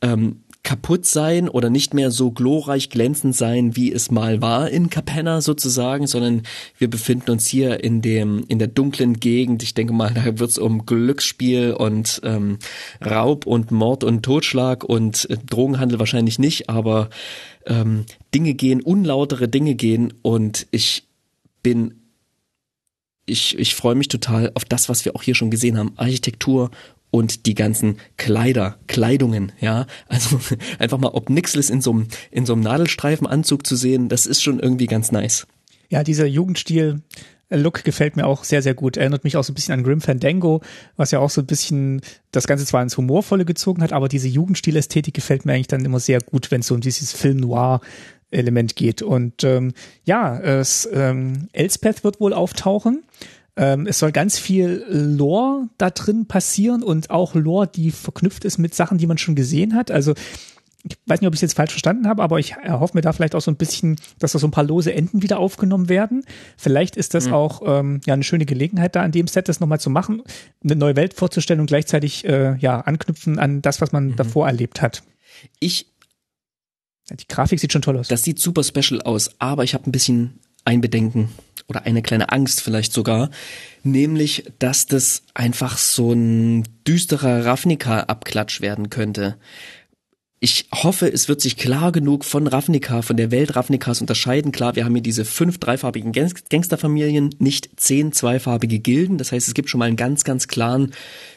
ähm, 0.00 0.44
kaputt 0.68 1.06
sein 1.06 1.48
oder 1.48 1.70
nicht 1.70 1.94
mehr 1.94 2.10
so 2.10 2.30
glorreich 2.30 2.90
glänzend 2.90 3.34
sein, 3.34 3.74
wie 3.74 3.90
es 3.90 4.10
mal 4.10 4.42
war 4.42 4.68
in 4.68 4.90
Capenna 4.90 5.40
sozusagen, 5.40 6.06
sondern 6.06 6.42
wir 6.76 6.90
befinden 6.90 7.30
uns 7.30 7.46
hier 7.46 7.82
in 7.82 8.02
dem 8.02 8.44
in 8.48 8.58
der 8.58 8.68
dunklen 8.68 9.18
Gegend. 9.18 9.62
Ich 9.62 9.72
denke 9.72 9.94
mal, 9.94 10.12
da 10.12 10.26
wird 10.26 10.50
es 10.50 10.58
um 10.58 10.84
Glücksspiel 10.84 11.72
und 11.72 12.20
ähm, 12.22 12.58
Raub 13.02 13.46
und 13.46 13.70
Mord 13.70 14.04
und 14.04 14.22
Totschlag 14.22 14.84
und 14.84 15.30
äh, 15.30 15.38
Drogenhandel 15.38 16.00
wahrscheinlich 16.00 16.38
nicht, 16.38 16.68
aber 16.68 17.08
ähm, 17.64 18.04
Dinge 18.34 18.52
gehen, 18.52 18.82
unlautere 18.82 19.48
Dinge 19.48 19.74
gehen 19.74 20.12
und 20.20 20.66
ich 20.70 21.04
bin 21.62 21.94
ich, 23.24 23.58
ich 23.58 23.74
freue 23.74 23.94
mich 23.94 24.08
total 24.08 24.52
auf 24.54 24.66
das, 24.66 24.90
was 24.90 25.06
wir 25.06 25.16
auch 25.16 25.22
hier 25.22 25.34
schon 25.34 25.50
gesehen 25.50 25.78
haben. 25.78 25.92
Architektur 25.96 26.70
und 27.10 27.46
die 27.46 27.54
ganzen 27.54 27.98
Kleider, 28.16 28.76
Kleidungen, 28.86 29.52
ja. 29.60 29.86
Also 30.08 30.40
einfach 30.78 30.98
mal 30.98 31.10
ob 31.12 31.30
Nixles 31.30 31.70
in 31.70 31.80
so 31.80 31.92
einem, 31.92 32.08
in 32.30 32.46
so 32.46 32.52
einem 32.52 32.62
Nadelstreifenanzug 32.62 33.66
zu 33.66 33.76
sehen, 33.76 34.08
das 34.08 34.26
ist 34.26 34.42
schon 34.42 34.60
irgendwie 34.60 34.86
ganz 34.86 35.12
nice. 35.12 35.46
Ja, 35.88 36.04
dieser 36.04 36.26
Jugendstil. 36.26 37.02
äh, 37.48 37.56
Look 37.56 37.82
gefällt 37.84 38.16
mir 38.16 38.26
auch 38.26 38.44
sehr, 38.44 38.62
sehr 38.62 38.74
gut. 38.74 38.96
Erinnert 38.96 39.24
mich 39.24 39.36
auch 39.36 39.44
so 39.44 39.52
ein 39.52 39.54
bisschen 39.54 39.74
an 39.74 39.82
Grim 39.82 40.00
Fandango, 40.00 40.60
was 40.96 41.10
ja 41.10 41.18
auch 41.18 41.30
so 41.30 41.40
ein 41.40 41.46
bisschen 41.46 42.02
das 42.30 42.46
Ganze 42.46 42.66
zwar 42.66 42.82
ins 42.82 42.96
Humorvolle 42.96 43.46
gezogen 43.46 43.82
hat, 43.82 43.92
aber 43.92 44.08
diese 44.08 44.28
Jugendstilästhetik 44.28 45.14
gefällt 45.14 45.46
mir 45.46 45.54
eigentlich 45.54 45.68
dann 45.68 45.84
immer 45.84 46.00
sehr 46.00 46.20
gut, 46.20 46.50
wenn 46.50 46.60
es 46.60 46.66
so 46.66 46.74
um 46.74 46.82
dieses 46.82 47.12
Film 47.12 47.38
Noir 47.38 47.80
Element 48.30 48.76
geht. 48.76 49.02
Und 49.02 49.44
ähm, 49.44 49.72
ja, 50.04 50.38
es, 50.38 50.88
ähm, 50.92 51.48
Elspeth 51.52 52.04
wird 52.04 52.20
wohl 52.20 52.34
auftauchen. 52.34 53.02
Ähm, 53.58 53.86
es 53.86 53.98
soll 53.98 54.12
ganz 54.12 54.38
viel 54.38 54.84
Lore 54.88 55.68
da 55.78 55.90
drin 55.90 56.26
passieren 56.26 56.84
und 56.84 57.10
auch 57.10 57.34
Lore, 57.34 57.66
die 57.66 57.90
verknüpft 57.90 58.44
ist 58.44 58.56
mit 58.56 58.72
Sachen, 58.72 58.98
die 58.98 59.06
man 59.08 59.18
schon 59.18 59.34
gesehen 59.34 59.74
hat. 59.74 59.90
Also 59.90 60.14
ich 60.84 60.96
weiß 61.06 61.20
nicht, 61.20 61.26
ob 61.26 61.34
ich 61.34 61.38
es 61.38 61.42
jetzt 61.42 61.56
falsch 61.56 61.72
verstanden 61.72 62.06
habe, 62.06 62.22
aber 62.22 62.38
ich 62.38 62.52
erhoffe 62.52 62.96
mir 62.96 63.00
da 63.00 63.12
vielleicht 63.12 63.34
auch 63.34 63.40
so 63.40 63.50
ein 63.50 63.56
bisschen, 63.56 63.96
dass 64.20 64.32
da 64.32 64.38
so 64.38 64.46
ein 64.46 64.52
paar 64.52 64.62
lose 64.62 64.94
Enden 64.94 65.22
wieder 65.22 65.40
aufgenommen 65.40 65.88
werden. 65.88 66.24
Vielleicht 66.56 66.96
ist 66.96 67.14
das 67.14 67.32
auch 67.32 67.62
ähm, 67.66 68.00
ja 68.06 68.14
eine 68.14 68.22
schöne 68.22 68.46
Gelegenheit, 68.46 68.94
da 68.94 69.02
an 69.02 69.10
dem 69.10 69.26
Set 69.26 69.48
das 69.48 69.58
nochmal 69.58 69.80
zu 69.80 69.90
machen, 69.90 70.22
eine 70.62 70.76
neue 70.76 70.94
Welt 70.94 71.14
vorzustellen 71.14 71.60
und 71.60 71.66
gleichzeitig 71.66 72.24
äh, 72.26 72.56
ja 72.58 72.80
anknüpfen 72.80 73.40
an 73.40 73.60
das, 73.60 73.80
was 73.80 73.90
man 73.90 74.14
davor 74.14 74.46
erlebt 74.46 74.80
hat. 74.80 75.02
Ich 75.58 75.86
Die 77.10 77.26
Grafik 77.26 77.58
sieht 77.58 77.72
schon 77.72 77.82
toll 77.82 77.98
aus. 77.98 78.06
Das 78.06 78.22
sieht 78.22 78.38
super 78.38 78.62
special 78.62 79.02
aus, 79.02 79.32
aber 79.40 79.64
ich 79.64 79.74
habe 79.74 79.90
ein 79.90 79.92
bisschen 79.92 80.38
ein 80.64 80.80
Bedenken 80.80 81.30
oder 81.68 81.84
eine 81.84 82.02
kleine 82.02 82.30
Angst 82.30 82.62
vielleicht 82.62 82.92
sogar, 82.92 83.30
nämlich, 83.82 84.44
dass 84.58 84.86
das 84.86 85.22
einfach 85.34 85.76
so 85.76 86.12
ein 86.12 86.64
düsterer 86.86 87.44
Ravnica-Abklatsch 87.44 88.62
werden 88.62 88.88
könnte. 88.88 89.36
Ich 90.40 90.68
hoffe, 90.72 91.12
es 91.12 91.28
wird 91.28 91.40
sich 91.40 91.56
klar 91.56 91.90
genug 91.90 92.24
von 92.24 92.46
Ravnica, 92.46 93.02
von 93.02 93.16
der 93.16 93.32
Welt 93.32 93.56
Ravnicas 93.56 94.00
unterscheiden. 94.00 94.52
Klar, 94.52 94.76
wir 94.76 94.84
haben 94.84 94.94
hier 94.94 95.02
diese 95.02 95.24
fünf 95.24 95.58
dreifarbigen 95.58 96.12
Gang- 96.12 96.48
Gangsterfamilien, 96.48 97.34
nicht 97.40 97.70
zehn 97.74 98.12
zweifarbige 98.12 98.78
Gilden. 98.78 99.18
Das 99.18 99.32
heißt, 99.32 99.48
es 99.48 99.54
gibt 99.54 99.68
schon 99.68 99.80
mal 99.80 99.86
einen 99.86 99.96
ganz, 99.96 100.22
ganz 100.22 100.46
klaren 100.46 100.92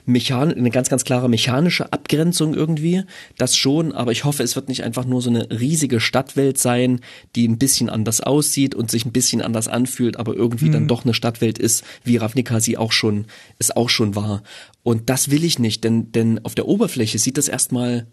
Mechan 0.05 0.53
eine 0.53 0.69
ganz, 0.69 0.89
ganz 0.89 1.03
klare 1.03 1.29
mechanische 1.29 1.91
Abgrenzung 1.91 2.53
irgendwie. 2.53 3.01
Das 3.39 3.57
schon, 3.57 3.91
aber 3.91 4.11
ich 4.11 4.23
hoffe, 4.23 4.43
es 4.43 4.55
wird 4.55 4.69
nicht 4.69 4.83
einfach 4.83 5.05
nur 5.05 5.23
so 5.23 5.31
eine 5.31 5.49
riesige 5.49 5.99
Stadtwelt 5.99 6.59
sein, 6.59 6.99
die 7.35 7.47
ein 7.47 7.57
bisschen 7.57 7.89
anders 7.89 8.21
aussieht 8.21 8.75
und 8.75 8.91
sich 8.91 9.05
ein 9.05 9.11
bisschen 9.11 9.41
anders 9.41 9.67
anfühlt, 9.67 10.17
aber 10.17 10.35
irgendwie 10.35 10.69
dann 10.69 10.87
doch 10.87 11.05
eine 11.05 11.15
Stadtwelt 11.15 11.57
ist, 11.57 11.83
wie 12.03 12.17
Ravnica 12.17 12.59
sie 12.59 12.77
auch 12.77 12.91
schon, 12.91 13.25
es 13.57 13.75
auch 13.75 13.89
schon 13.89 14.15
war. 14.15 14.43
Und 14.83 15.09
das 15.09 15.31
will 15.31 15.43
ich 15.43 15.57
nicht, 15.57 15.83
denn, 15.83 16.11
denn 16.11 16.45
auf 16.45 16.53
der 16.53 16.67
Oberfläche 16.67 17.17
sieht 17.17 17.39
das 17.39 17.47
erstmal 17.47 18.05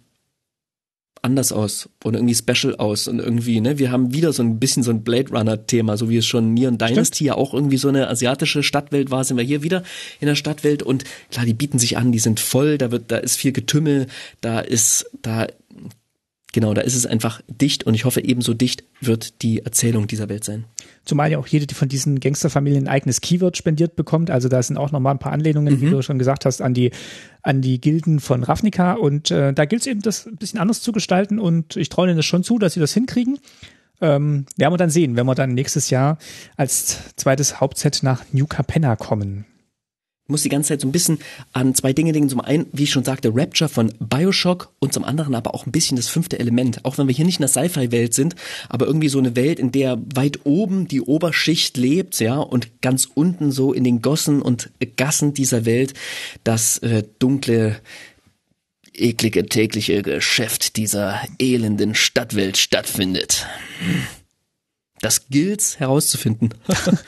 anders 1.23 1.53
aus 1.53 1.89
oder 2.05 2.19
irgendwie 2.19 2.35
special 2.35 2.77
aus 2.77 3.09
und 3.09 3.19
irgendwie, 3.19 3.61
ne, 3.61 3.79
wir 3.79 3.91
haben 3.91 4.13
wieder 4.13 4.33
so 4.33 4.43
ein 4.43 4.59
bisschen 4.59 4.83
so 4.83 4.91
ein 4.91 5.03
Blade 5.03 5.31
Runner 5.31 5.67
Thema, 5.67 5.97
so 5.97 6.09
wie 6.09 6.17
es 6.17 6.27
schon 6.27 6.55
Neon 6.55 6.79
Dynasty 6.79 7.25
ja 7.25 7.35
auch 7.35 7.55
irgendwie 7.55 7.77
so 7.77 7.89
eine 7.89 8.09
asiatische 8.09 8.63
Stadtwelt 8.63 9.11
war, 9.11 9.25
sind 9.25 9.37
wir 9.37 9.45
hier 9.45 9.63
wieder 9.63 9.83
in 10.21 10.27
der 10.27 10.35
Stadtwelt 10.35 10.83
und 10.83 11.05
klar, 11.31 11.47
die 11.47 11.55
bieten 11.55 11.79
sich 11.79 11.97
an, 11.97 12.13
die 12.13 12.19
sind 12.19 12.41
voll, 12.41 12.79
da 12.79 12.91
wird, 12.91 13.11
da 13.11 13.19
ist 13.19 13.37
viel 13.37 13.53
Getümmel, 13.53 14.07
da 14.41 14.61
ist, 14.61 15.11
da, 15.23 15.47
genau, 16.53 16.75
da 16.75 16.81
ist 16.81 16.95
es 16.95 17.07
einfach 17.07 17.41
dicht 17.49 17.85
und 17.85 17.95
ich 17.95 18.05
hoffe 18.05 18.23
ebenso 18.25 18.55
dicht 18.55 18.85
wird 19.01 19.43
die 19.43 19.65
Erzählung 19.65 20.07
dieser 20.07 20.29
Welt 20.29 20.45
sein. 20.45 20.65
Zumal 21.05 21.31
ja 21.31 21.39
auch 21.39 21.47
jede 21.47 21.67
die 21.67 21.75
von 21.75 21.89
diesen 21.89 22.21
Gangsterfamilien 22.21 22.85
ein 22.85 22.89
eigenes 22.89 23.21
Keyword 23.21 23.57
spendiert 23.57 23.97
bekommt. 23.97 24.31
Also 24.31 24.49
da 24.49 24.63
sind 24.63 24.77
auch 24.77 24.93
nochmal 24.93 25.15
ein 25.15 25.19
paar 25.19 25.33
Anlehnungen, 25.33 25.81
wie 25.81 25.91
du 25.91 26.03
schon 26.03 26.19
gesagt 26.19 26.45
hast, 26.45 26.61
an 26.61 26.75
die, 26.75 26.91
an 27.43 27.63
die 27.63 27.81
Gilden 27.81 28.21
von 28.21 28.43
Ravnica. 28.43 28.93
Und 28.95 29.31
äh, 29.31 29.53
da 29.53 29.65
gilt 29.65 29.83
es 29.83 29.87
eben, 29.87 30.03
das 30.03 30.27
ein 30.27 30.37
bisschen 30.37 30.61
anders 30.61 30.83
zu 30.83 30.93
gestalten. 30.93 31.39
Und 31.39 31.77
ich 31.77 31.89
traue 31.89 32.09
ihnen 32.09 32.17
das 32.17 32.27
schon 32.27 32.45
zu, 32.45 32.59
dass 32.59 32.75
sie 32.75 32.81
das 32.81 32.93
hinkriegen. 32.93 33.39
Ähm, 34.01 34.45
werden 34.57 34.73
wir 34.73 34.79
dann 34.79 34.91
sehen, 34.91 35.17
wenn 35.17 35.27
wir 35.27 35.35
dann 35.35 35.55
nächstes 35.55 35.91
Jahr 35.91 36.19
als 36.57 37.15
zweites 37.17 37.61
Hauptset 37.61 38.03
nach 38.03 38.25
New 38.33 38.47
Capenna 38.47 38.97
kommen. 38.97 39.45
Muss 40.31 40.43
die 40.43 40.51
ganze 40.51 40.69
Zeit 40.69 40.83
so 40.83 40.87
ein 40.87 40.93
bisschen 40.93 41.19
an 41.55 41.75
zwei 41.75 41.95
Dinge 41.95 42.13
denken. 42.13 42.29
Zum 42.29 42.43
einen, 42.43 42.67
wie 42.73 42.83
ich 42.83 42.91
schon 42.91 43.03
sagte, 43.03 43.33
Rapture 43.35 43.71
von 43.71 43.95
Bioshock 43.99 44.71
und 44.79 44.93
zum 44.93 45.05
anderen 45.05 45.35
aber 45.35 45.55
auch 45.55 45.65
ein 45.65 45.73
bisschen 45.73 45.97
das 45.97 46.09
fünfte 46.09 46.39
Element. 46.39 46.85
Auch 46.85 46.99
wenn 46.99 47.09
wir 47.09 47.15
hier 47.15 47.25
nicht 47.25 47.39
in 47.41 47.47
der 47.47 47.49
Sci-Fi-Welt 47.49 48.13
sind, 48.13 48.35
aber 48.69 48.87
irgendwie 48.87 49.09
so 49.09 49.19
eine 49.19 49.37
Welt, 49.37 49.59
in 49.59 49.73
der 49.73 49.99
weit 50.15 50.41
oben 50.45 50.87
die 50.87 51.01
Oberschicht 51.01 51.79
lebt, 51.79 52.21
ja, 52.21 52.37
und 52.37 52.83
ganz 52.83 53.09
unten 53.13 53.53
so 53.53 53.73
in 53.73 53.85
den 53.85 54.03
Gossen 54.03 54.43
und 54.43 54.71
Gassen 54.97 55.33
dieser 55.33 55.65
Welt 55.65 55.95
das 56.45 56.77
äh, 56.79 57.05
dunkle, 57.19 57.81
eklige 58.93 59.47
tägliche 59.47 60.03
Geschäft 60.03 60.77
dieser 60.77 61.23
elenden 61.39 61.95
Stadtwelt 61.95 62.59
stattfindet. 62.59 63.47
Das 65.01 65.29
gilt's 65.29 65.79
herauszufinden. 65.79 66.55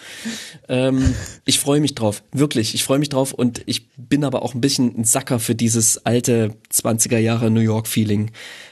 ähm, 0.70 1.16
ich 1.44 1.58
freue 1.58 1.80
mich 1.80 1.96
drauf, 1.96 2.22
wirklich. 2.30 2.76
Ich 2.76 2.84
freue 2.84 3.00
mich 3.00 3.08
drauf 3.08 3.32
und 3.32 3.60
ich 3.66 3.88
bin 3.96 4.22
aber 4.22 4.42
auch 4.42 4.54
ein 4.54 4.60
bisschen 4.60 4.96
ein 4.96 5.04
Sacker 5.04 5.40
für 5.40 5.56
dieses 5.56 6.06
alte 6.06 6.54
20er 6.72 7.18
Jahre 7.18 7.50
New 7.50 7.60
York 7.60 7.88
Feeling, 7.88 8.30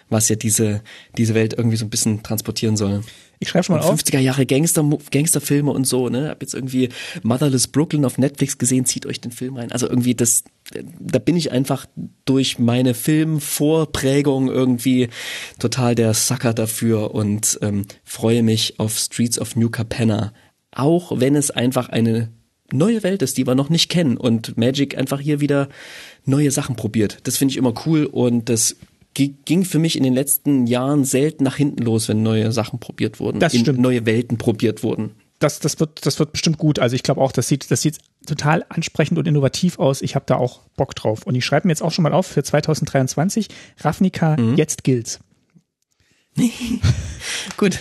was 0.09 0.29
ja 0.29 0.37
diese 0.37 0.83
diese 1.17 1.35
Welt 1.35 1.55
irgendwie 1.55 1.77
so 1.77 1.85
ein 1.85 1.91
bisschen 1.91 2.23
transportieren 2.23 2.77
soll. 2.77 3.03
Ich 3.41 3.49
schreibe 3.49 3.65
schon 3.65 3.77
mal 3.77 3.83
auf. 3.83 3.99
50er 3.99 4.21
Jahre 4.21 4.47
Gangster 4.47 4.89
Gangsterfilme 5.11 5.73
und 5.73 5.87
so, 5.89 6.09
ne? 6.09 6.29
Hab 6.29 6.41
jetzt 6.41 6.55
irgendwie 6.55 6.89
Motherless 7.25 7.67
Brooklyn 7.67 8.05
auf 8.05 8.17
Netflix 8.17 8.59
gesehen, 8.59 8.85
zieht 8.85 9.05
euch 9.05 9.21
den 9.21 9.33
Film 9.33 9.57
rein. 9.57 9.73
Also 9.73 9.89
irgendwie 9.89 10.15
das 10.15 10.45
da 11.01 11.19
bin 11.19 11.37
ich 11.37 11.51
einfach 11.51 11.87
durch 12.27 12.59
meine 12.59 12.95
Filmvorprägung 12.95 14.49
irgendwie 14.49 15.09
total 15.59 15.95
der 15.95 16.15
Sucker 16.15 16.53
dafür 16.53 17.15
und 17.15 17.59
ähm, 17.63 17.87
freue 18.05 18.43
mich 18.43 18.79
auf 18.79 18.99
Streets 18.99 19.39
of 19.41 19.57
New 19.57 19.71
Capenna, 19.71 20.33
auch 20.75 21.19
wenn 21.21 21.35
es 21.35 21.51
einfach 21.51 21.89
eine 21.89 22.31
neue 22.73 23.03
Welt 23.03 23.23
ist, 23.23 23.39
die 23.39 23.47
wir 23.47 23.55
noch 23.55 23.71
nicht 23.71 23.89
kennen 23.89 24.16
und 24.16 24.57
Magic 24.59 24.97
einfach 24.99 25.21
hier 25.21 25.41
wieder 25.41 25.69
neue 26.27 26.51
Sachen 26.51 26.77
probiert. 26.77 27.19
Das 27.25 27.37
finde 27.39 27.53
ich 27.53 27.57
immer 27.59 27.73
cool 27.87 28.05
und 28.05 28.49
das 28.51 28.77
gi- 29.14 29.35
ging 29.47 29.64
für 29.64 29.79
mich 29.79 29.97
in 29.97 30.03
den 30.03 30.12
letzten 30.12 30.66
Jahren 30.66 31.05
selten 31.05 31.45
nach 31.45 31.57
hinten 31.57 31.83
los, 31.83 32.09
wenn 32.09 32.23
neue 32.23 32.53
Sachen 32.53 32.79
probiert 32.79 33.21
wurden, 33.21 33.41
Das 33.41 33.57
stimmt. 33.57 33.79
neue 33.79 34.05
Welten 34.05 34.37
probiert 34.37 34.83
wurden. 34.83 35.12
Das, 35.39 35.61
das, 35.61 35.79
wird, 35.79 36.05
das 36.05 36.19
wird 36.19 36.33
bestimmt 36.33 36.59
gut. 36.59 36.79
Also 36.81 36.97
ich 36.97 37.05
glaube 37.05 37.21
auch, 37.21 37.31
das 37.33 37.47
sieht, 37.49 37.71
das 37.71 37.81
sieht 37.81 37.99
total 38.27 38.66
ansprechend 38.69 39.19
und 39.19 39.29
innovativ 39.29 39.79
aus. 39.79 40.03
Ich 40.03 40.16
habe 40.16 40.25
da 40.27 40.35
auch 40.37 40.62
Bock 40.77 40.97
drauf. 40.97 41.23
Und 41.27 41.37
ich 41.37 41.45
schreibe 41.45 41.69
mir 41.69 41.73
jetzt 41.73 41.81
auch 41.83 41.93
schon 41.93 42.03
mal 42.03 42.12
auf 42.12 42.27
für 42.27 42.43
2023. 42.43 43.47
Ravnica, 43.79 44.37
jetzt 44.57 44.83
gilt's. 44.83 45.21
Gut. 47.57 47.78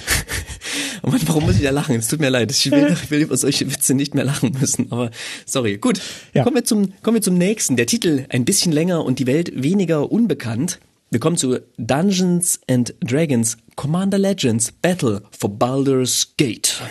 Oh 1.04 1.10
Mann, 1.10 1.22
warum 1.26 1.46
muss 1.46 1.56
ich 1.56 1.64
da 1.64 1.70
lachen? 1.72 1.96
Es 1.96 2.08
tut 2.08 2.20
mir 2.20 2.30
leid. 2.30 2.52
Ich 2.52 2.70
will, 2.72 2.92
ich 2.92 3.12
will 3.12 3.22
über 3.22 3.38
solche 3.38 3.72
Witze 3.72 3.94
nicht 3.94 4.16
mehr 4.16 4.24
lachen 4.24 4.56
müssen. 4.60 4.92
Aber 4.92 5.12
sorry. 5.46 5.78
Gut. 5.78 6.02
Ja. 6.34 6.44
Kommen 6.44 6.56
wir 6.56 6.66
zum, 6.66 6.94
kommen 7.02 7.16
wir 7.16 7.22
zum 7.22 7.38
nächsten. 7.38 7.76
Der 7.76 7.86
Titel 7.86 8.26
ein 8.30 8.46
bisschen 8.46 8.72
länger 8.72 9.06
und 9.06 9.20
die 9.20 9.28
Welt 9.28 9.52
weniger 9.62 10.12
unbekannt. 10.12 10.80
Wir 11.10 11.20
kommen 11.20 11.38
zu 11.38 11.60
Dungeons 11.78 12.60
and 12.70 12.94
Dragons 13.00 13.58
Commander 13.76 14.18
Legends 14.18 14.72
Battle 14.72 15.22
for 15.32 15.50
Baldur's 15.50 16.34
Gate. 16.36 16.82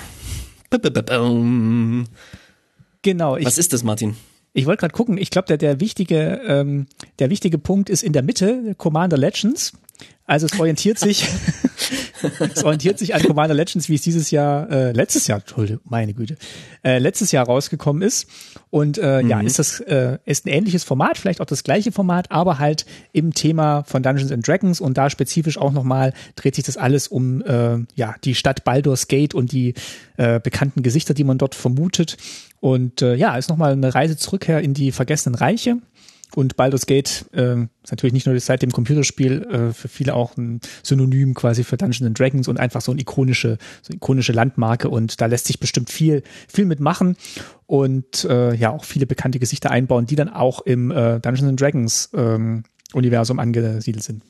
Genau. 3.03 3.37
Was 3.41 3.59
ist 3.59 3.73
das, 3.73 3.85
Martin? 3.85 4.17
Ich 4.53 4.65
wollte 4.65 4.81
gerade 4.81 4.95
gucken, 4.95 5.19
ich 5.19 5.31
glaube, 5.31 5.49
der, 5.49 5.59
der, 5.59 5.81
wichtige, 5.81 6.41
ähm, 6.47 6.87
der 7.19 7.29
wichtige 7.29 7.59
Punkt 7.59 7.91
ist 7.91 8.03
in 8.03 8.15
der 8.15 8.23
Mitte, 8.23 8.75
Commander 8.79 9.19
Legends. 9.19 9.75
Also 10.27 10.47
es 10.47 10.59
orientiert 10.59 10.99
sich, 10.99 11.25
es 12.55 12.65
orientiert 12.65 12.99
sich 12.99 13.15
an 13.15 13.23
Commander 13.23 13.55
Legends, 13.55 13.89
wie 13.89 13.95
es 13.95 14.03
dieses 14.03 14.33
Jahr, 14.33 14.69
äh, 14.71 14.93
letztes 14.93 15.29
Jahr, 15.29 15.39
Entschuldigung, 15.39 15.83
meine 15.85 16.15
Güte, 16.15 16.37
äh, 16.83 16.99
letztes 16.99 17.31
Jahr 17.31 17.47
rausgekommen 17.47 18.03
ist. 18.03 18.27
Und 18.71 18.99
äh, 18.99 19.23
mhm. 19.23 19.31
ja, 19.31 19.41
ist 19.41 19.61
das 19.61 19.79
äh, 19.81 20.19
ist 20.25 20.45
ein 20.45 20.49
ähnliches 20.49 20.83
Format, 20.83 21.17
vielleicht 21.17 21.41
auch 21.41 21.47
das 21.47 21.63
gleiche 21.63 21.93
Format, 21.93 22.33
aber 22.33 22.59
halt 22.59 22.87
im 23.13 23.35
Thema 23.35 23.85
von 23.85 24.03
Dungeons 24.03 24.33
and 24.33 24.47
Dragons 24.47 24.81
und 24.81 24.99
da 24.99 25.11
spezifisch 25.11 25.59
auch 25.59 25.73
nochmal 25.73 26.13
dreht 26.35 26.57
sich 26.57 26.65
das 26.65 26.77
alles 26.77 27.07
um 27.07 27.43
äh, 27.43 27.79
ja 27.95 28.17
die 28.25 28.35
Stadt 28.35 28.65
Baldur's 28.65 29.07
Gate 29.07 29.35
und 29.35 29.53
die 29.53 29.75
äh, 30.17 30.41
bekannten 30.41 30.83
Gesichter, 30.83 31.15
die 31.15 31.25
man 31.25 31.39
dort 31.39 31.55
vermutet. 31.55 32.17
Und 32.59 33.01
äh, 33.03 33.15
ja, 33.15 33.37
ist 33.37 33.49
nochmal 33.49 33.73
eine 33.73 33.95
Reise 33.95 34.17
zurückher 34.17 34.61
in 34.61 34.75
die 34.75 34.91
vergessenen 34.91 35.37
Reiche. 35.37 35.77
Und 36.37 36.55
Baldur's 36.57 36.85
Gate 36.85 37.25
äh, 37.33 37.63
ist 37.63 37.91
natürlich 37.91 38.13
nicht 38.13 38.27
nur 38.27 38.39
seit 38.41 38.61
dem 38.61 38.71
Computerspiel 38.71 39.43
äh, 39.45 39.73
für 39.73 39.89
viele 39.89 40.13
auch 40.13 40.37
ein 40.37 40.61
Synonym 40.83 41.33
quasi 41.33 41.65
für 41.65 41.79
Dungeons 41.79 42.07
and 42.07 42.19
Dragons 42.19 42.47
und 42.47 42.61
einfach 42.61 42.83
so 42.83 42.93
eine 42.93 43.01
ikonische, 43.01 43.57
so 43.81 43.89
eine 43.89 43.97
ikonische 43.97 44.33
Landmarke 44.33 44.91
und 44.91 45.19
da 45.23 45.25
lässt 45.25 45.47
sich 45.47 45.61
bestimmt 45.61 45.89
viel, 45.89 46.23
viel 46.47 46.67
mitmachen 46.67 47.17
und 47.65 48.25
äh, 48.25 48.55
ja 48.55 48.69
auch 48.69 48.85
viele 48.85 49.07
bekannte 49.07 49.39
Gesichter 49.39 49.71
einbauen, 49.71 50.05
die 50.05 50.15
dann 50.15 50.29
auch 50.29 50.61
im 50.61 50.91
äh, 50.91 51.21
Dungeons 51.21 51.49
and 51.49 51.59
Dragons 51.59 52.11
ähm, 52.13 52.65
Universum 52.93 53.39
angesiedelt 53.39 54.05
sind. 54.05 54.23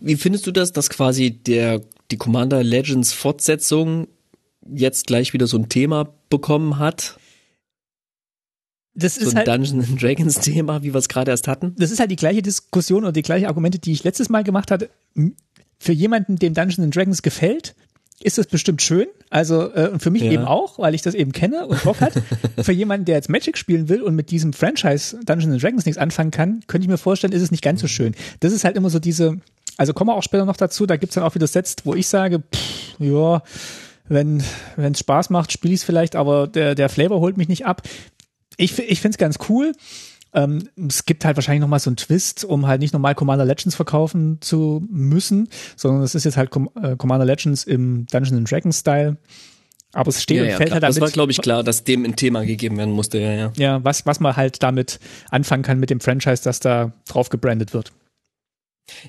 Wie 0.00 0.16
findest 0.16 0.46
du 0.46 0.52
das, 0.52 0.72
dass 0.72 0.88
quasi 0.88 1.32
der 1.32 1.82
die 2.10 2.16
Commander 2.16 2.64
Legends 2.64 3.12
Fortsetzung 3.12 4.08
jetzt 4.66 5.06
gleich 5.06 5.34
wieder 5.34 5.46
so 5.46 5.58
ein 5.58 5.68
Thema 5.68 6.14
bekommen 6.30 6.78
hat? 6.78 7.18
Das 8.96 9.14
so 9.16 9.22
ist 9.22 9.30
ein 9.30 9.36
halt, 9.36 9.48
Dungeons 9.48 9.88
and 9.88 10.02
Dragons 10.02 10.40
Thema, 10.40 10.82
wie 10.82 10.92
wir 10.92 10.98
es 10.98 11.08
gerade 11.08 11.30
erst 11.30 11.46
hatten. 11.48 11.74
das 11.78 11.90
ist 11.90 12.00
halt 12.00 12.10
die 12.10 12.16
gleiche 12.16 12.42
Diskussion 12.42 13.04
oder 13.04 13.12
die 13.12 13.22
gleiche 13.22 13.48
Argumente, 13.48 13.78
die 13.78 13.92
ich 13.92 14.02
letztes 14.04 14.28
Mal 14.28 14.42
gemacht 14.42 14.70
hatte. 14.70 14.88
Für 15.78 15.92
jemanden, 15.92 16.36
dem 16.36 16.54
Dungeons 16.54 16.78
and 16.80 16.96
Dragons 16.96 17.22
gefällt, 17.22 17.74
ist 18.22 18.38
das 18.38 18.46
bestimmt 18.46 18.80
schön. 18.80 19.06
Also 19.28 19.70
äh, 19.74 19.90
und 19.92 20.02
für 20.02 20.10
mich 20.10 20.22
Ja. 20.22 20.32
eben 20.32 20.44
auch, 20.44 20.78
weil 20.78 20.94
ich 20.94 21.02
das 21.02 21.14
eben 21.14 21.32
kenne 21.32 21.66
und 21.66 21.82
Bock 21.84 22.00
hat. 22.00 22.14
für 22.62 22.72
jemanden, 22.72 23.04
der 23.04 23.16
jetzt 23.16 23.28
Magic 23.28 23.58
spielen 23.58 23.90
will 23.90 24.00
und 24.02 24.14
mit 24.14 24.30
diesem 24.30 24.54
Franchise 24.54 25.18
Dungeons 25.26 25.52
and 25.52 25.62
Dragons 25.62 25.84
nichts 25.84 25.98
anfangen 25.98 26.30
kann, 26.30 26.62
könnte 26.66 26.86
ich 26.86 26.88
mir 26.88 26.96
vorstellen, 26.96 27.34
ist 27.34 27.42
es 27.42 27.50
nicht 27.50 27.62
ganz 27.62 27.82
so 27.82 27.88
schön. 27.88 28.14
Das 28.40 28.52
ist 28.54 28.64
halt 28.64 28.76
immer 28.76 28.88
so 28.88 28.98
diese, 28.98 29.36
also 29.76 29.92
kommen 29.92 30.08
wir 30.08 30.14
auch 30.14 30.22
später 30.22 30.46
noch 30.46 30.56
dazu, 30.56 30.86
da 30.86 30.96
gibt's 30.96 31.16
dann 31.16 31.24
auch 31.24 31.34
wieder 31.34 31.46
Sets, 31.46 31.76
wo 31.84 31.94
ich 31.94 32.08
sage, 32.08 32.38
pff, 32.54 32.94
ja, 33.00 33.42
wenn 34.08 34.42
wenn 34.76 34.92
es 34.92 35.00
Spaß 35.00 35.28
macht, 35.30 35.52
spiele 35.52 35.74
ich 35.74 35.80
es 35.80 35.84
vielleicht, 35.84 36.16
aber 36.16 36.46
der, 36.46 36.74
der 36.74 36.88
Flavor 36.88 37.20
holt 37.20 37.36
mich 37.36 37.48
nicht 37.48 37.66
ab. 37.66 37.82
Ich, 38.56 38.78
ich 38.78 39.00
finde 39.00 39.14
es 39.14 39.18
ganz 39.18 39.38
cool. 39.48 39.72
Ähm, 40.32 40.68
es 40.88 41.06
gibt 41.06 41.24
halt 41.24 41.36
wahrscheinlich 41.36 41.62
noch 41.62 41.68
mal 41.68 41.78
so 41.78 41.88
einen 41.88 41.96
Twist, 41.96 42.44
um 42.44 42.66
halt 42.66 42.80
nicht 42.80 42.92
normal 42.92 43.14
Commander 43.14 43.44
Legends 43.44 43.74
verkaufen 43.74 44.38
zu 44.40 44.86
müssen, 44.90 45.48
sondern 45.76 46.02
es 46.02 46.14
ist 46.14 46.24
jetzt 46.24 46.36
halt 46.36 46.50
Com 46.50 46.68
äh, 46.80 46.96
Commander 46.96 47.24
Legends 47.24 47.64
im 47.64 48.06
Dungeons 48.06 48.36
and 48.36 48.50
Dragons 48.50 48.78
Style. 48.80 49.16
Aber 49.92 50.08
es 50.10 50.22
steht 50.22 50.36
Ja, 50.38 50.42
und 50.42 50.48
ja, 50.50 50.56
fällt 50.56 50.68
klar. 50.68 50.74
halt 50.74 50.82
damit. 50.82 50.96
das 50.96 51.00
war, 51.00 51.10
glaube 51.10 51.32
ich, 51.32 51.40
klar, 51.40 51.62
dass 51.62 51.84
dem 51.84 52.04
ein 52.04 52.16
Thema 52.16 52.44
gegeben 52.44 52.76
werden 52.76 52.92
musste, 52.92 53.18
ja, 53.18 53.32
ja. 53.32 53.52
Ja, 53.56 53.82
was, 53.84 54.04
was 54.04 54.20
man 54.20 54.36
halt 54.36 54.62
damit 54.62 55.00
anfangen 55.30 55.62
kann 55.62 55.80
mit 55.80 55.88
dem 55.88 56.00
Franchise, 56.00 56.42
das 56.42 56.60
da 56.60 56.92
drauf 57.08 57.30
gebrandet 57.30 57.72
wird. 57.72 57.92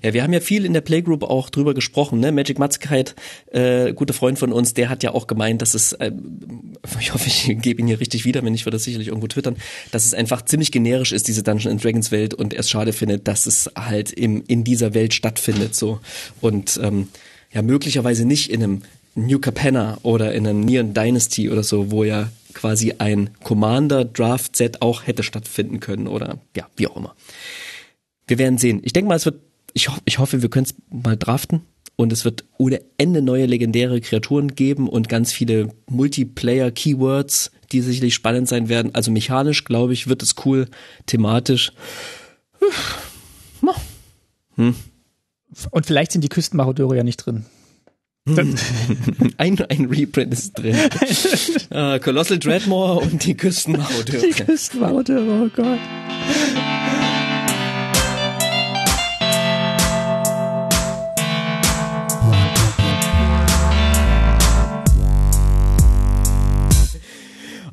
Ja, 0.01 0.13
wir 0.13 0.23
haben 0.23 0.33
ja 0.33 0.39
viel 0.39 0.65
in 0.65 0.73
der 0.73 0.81
Playgroup 0.81 1.23
auch 1.23 1.49
drüber 1.49 1.73
gesprochen, 1.73 2.19
ne? 2.19 2.31
Magic 2.31 2.57
Matzkeit, 2.57 3.15
äh, 3.51 3.93
guter 3.93 4.13
Freund 4.13 4.39
von 4.39 4.51
uns, 4.51 4.73
der 4.73 4.89
hat 4.89 5.03
ja 5.03 5.13
auch 5.13 5.27
gemeint, 5.27 5.61
dass 5.61 5.73
es, 5.73 5.93
äh, 5.93 6.11
ich 6.99 7.13
hoffe, 7.13 7.27
ich 7.27 7.55
gebe 7.61 7.81
ihn 7.81 7.87
hier 7.87 7.99
richtig 7.99 8.25
wieder, 8.25 8.43
wenn 8.43 8.53
nicht, 8.53 8.65
wird 8.65 8.73
das 8.73 8.83
sicherlich 8.83 9.09
irgendwo 9.09 9.27
twittern, 9.27 9.57
dass 9.91 10.05
es 10.05 10.13
einfach 10.13 10.43
ziemlich 10.43 10.71
generisch 10.71 11.11
ist, 11.11 11.27
diese 11.27 11.43
Dungeons 11.43 11.71
and 11.71 11.83
Dragons 11.83 12.11
Welt 12.11 12.33
und 12.33 12.53
er 12.53 12.61
es 12.61 12.69
schade 12.69 12.93
findet, 12.93 13.27
dass 13.27 13.45
es 13.45 13.69
halt 13.75 14.11
im, 14.11 14.43
in 14.47 14.63
dieser 14.63 14.93
Welt 14.93 15.13
stattfindet, 15.13 15.75
so. 15.75 15.99
Und, 16.41 16.79
ähm, 16.83 17.09
ja, 17.53 17.61
möglicherweise 17.61 18.25
nicht 18.25 18.49
in 18.49 18.63
einem 18.63 18.81
New 19.15 19.39
Capenna 19.39 19.97
oder 20.03 20.33
in 20.33 20.45
einem 20.45 20.61
Neon 20.61 20.93
Dynasty 20.93 21.49
oder 21.49 21.63
so, 21.63 21.91
wo 21.91 22.03
ja 22.03 22.29
quasi 22.53 22.95
ein 22.97 23.31
Commander 23.43 24.05
Draft 24.05 24.55
Set 24.55 24.81
auch 24.81 25.05
hätte 25.07 25.23
stattfinden 25.23 25.79
können 25.79 26.07
oder, 26.07 26.39
ja, 26.55 26.67
wie 26.75 26.87
auch 26.87 26.95
immer. 26.95 27.15
Wir 28.27 28.37
werden 28.37 28.57
sehen. 28.57 28.81
Ich 28.83 28.93
denke 28.93 29.07
mal, 29.07 29.15
es 29.15 29.25
wird, 29.25 29.41
ich, 29.73 29.89
ho 29.89 29.93
ich 30.05 30.19
hoffe, 30.19 30.41
wir 30.41 30.49
können 30.49 30.65
es 30.65 30.75
mal 30.89 31.17
draften 31.17 31.61
und 31.95 32.11
es 32.13 32.25
wird 32.25 32.45
ohne 32.57 32.81
Ende 32.97 33.21
neue 33.21 33.45
legendäre 33.45 34.01
Kreaturen 34.01 34.55
geben 34.55 34.87
und 34.87 35.09
ganz 35.09 35.31
viele 35.31 35.69
Multiplayer-Keywords, 35.89 37.51
die 37.71 37.81
sicherlich 37.81 38.13
spannend 38.15 38.47
sein 38.47 38.69
werden. 38.69 38.93
Also 38.95 39.11
mechanisch, 39.11 39.63
glaube 39.63 39.93
ich, 39.93 40.07
wird 40.07 40.23
es 40.23 40.35
cool, 40.45 40.67
thematisch. 41.05 41.71
Und 45.71 45.85
vielleicht 45.85 46.11
sind 46.11 46.23
die 46.23 46.29
Küstenmarodeure 46.29 46.97
ja 46.97 47.03
nicht 47.03 47.17
drin. 47.17 47.45
Das, 48.25 48.45
Ein, 49.37 49.57
ein 49.69 49.85
Reprint 49.85 50.33
ist 50.33 50.53
drin. 50.57 50.75
äh, 51.69 51.99
Colossal 52.03 52.39
Dreadmore 52.39 52.99
und 52.99 53.25
die 53.25 53.33
Küstenmarodeure. 53.37 54.27
die 54.27 54.43
Küstenmarodeure, 54.43 55.45
oh 55.45 55.49
Gott. 55.55 55.79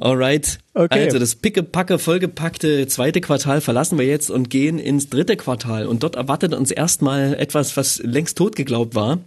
Alright. 0.05 0.59
Okay. 0.75 1.05
Also 1.07 1.19
das 1.19 1.35
pickepacke, 1.35 1.99
vollgepackte 1.99 2.87
zweite 2.89 3.23
Quartal 3.23 3.63
verlassen 3.63 3.99
wir 3.99 4.05
jetzt 4.05 4.29
und 4.31 4.51
gehen 4.51 4.79
ins 4.79 5.09
dritte 5.09 5.37
Quartal. 5.37 5.87
Und 5.87 6.03
dort 6.03 6.17
erwartet 6.17 6.53
uns 6.53 6.71
erstmal 6.71 7.35
etwas, 7.35 7.75
was 7.79 8.01
längst 8.03 8.37
tot 8.37 8.55
geglaubt 8.55 8.95
war. 8.95 9.21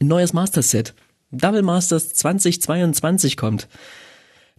Ein 0.00 0.06
neues 0.06 0.32
Master 0.32 0.62
Set. 0.62 0.94
Double 1.32 1.62
Masters 1.62 2.14
2022 2.14 3.36
kommt. 3.36 3.66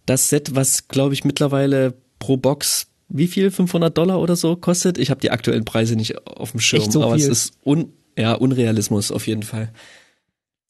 Das 0.04 0.28
Set, 0.28 0.54
was 0.54 0.88
glaube 0.88 1.14
ich 1.14 1.24
mittlerweile 1.24 1.94
pro 2.18 2.36
Box 2.36 2.88
wie 3.08 3.26
viel? 3.26 3.50
500 3.50 3.96
Dollar 3.96 4.20
oder 4.20 4.36
so 4.36 4.56
kostet? 4.56 4.98
Ich 4.98 5.10
habe 5.10 5.20
die 5.20 5.30
aktuellen 5.30 5.64
Preise 5.64 5.96
nicht 5.96 6.26
auf 6.26 6.52
dem 6.52 6.60
Schirm, 6.60 6.90
so 6.90 7.02
aber 7.02 7.16
viel? 7.16 7.24
es 7.24 7.46
ist 7.46 7.54
un 7.64 7.92
ja, 8.16 8.34
Unrealismus 8.34 9.10
auf 9.10 9.26
jeden 9.26 9.42
Fall. 9.42 9.72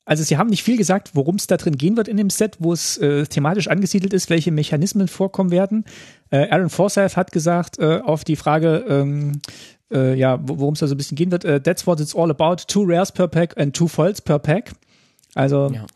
Also 0.06 0.24
sie 0.24 0.36
haben 0.38 0.48
nicht 0.50 0.62
viel 0.64 0.76
gesagt, 0.76 1.10
worum 1.14 1.36
es 1.36 1.46
da 1.46 1.56
drin 1.56 1.76
gehen 1.76 1.96
wird 1.96 2.08
in 2.08 2.16
dem 2.16 2.30
Set, 2.30 2.56
wo 2.58 2.72
es 2.72 2.96
äh, 2.98 3.26
thematisch 3.26 3.68
angesiedelt 3.68 4.12
ist, 4.12 4.28
welche 4.30 4.50
Mechanismen 4.50 5.06
vorkommen 5.08 5.50
werden. 5.50 5.84
Äh, 6.30 6.48
Aaron 6.50 6.70
Forsyth 6.70 7.16
hat 7.16 7.30
gesagt 7.32 7.78
äh, 7.78 8.00
auf 8.04 8.24
die 8.24 8.36
Frage, 8.36 8.84
ähm, 8.88 9.40
äh, 9.92 10.14
ja, 10.18 10.40
wo- 10.42 10.58
worum 10.58 10.74
es 10.74 10.80
da 10.80 10.86
so 10.88 10.94
ein 10.94 10.98
bisschen 10.98 11.16
gehen 11.16 11.30
wird, 11.30 11.44
äh, 11.44 11.60
that's 11.62 11.86
what 11.86 12.00
it's 12.00 12.16
all 12.16 12.30
about, 12.30 12.62
two 12.66 12.82
rares 12.84 13.12
per 13.12 13.28
pack 13.28 13.56
and 13.60 13.76
two 13.76 13.86
foils 13.88 14.20
per 14.20 14.38
pack. 14.38 14.72
Also 15.34 15.70
Ja. 15.72 15.86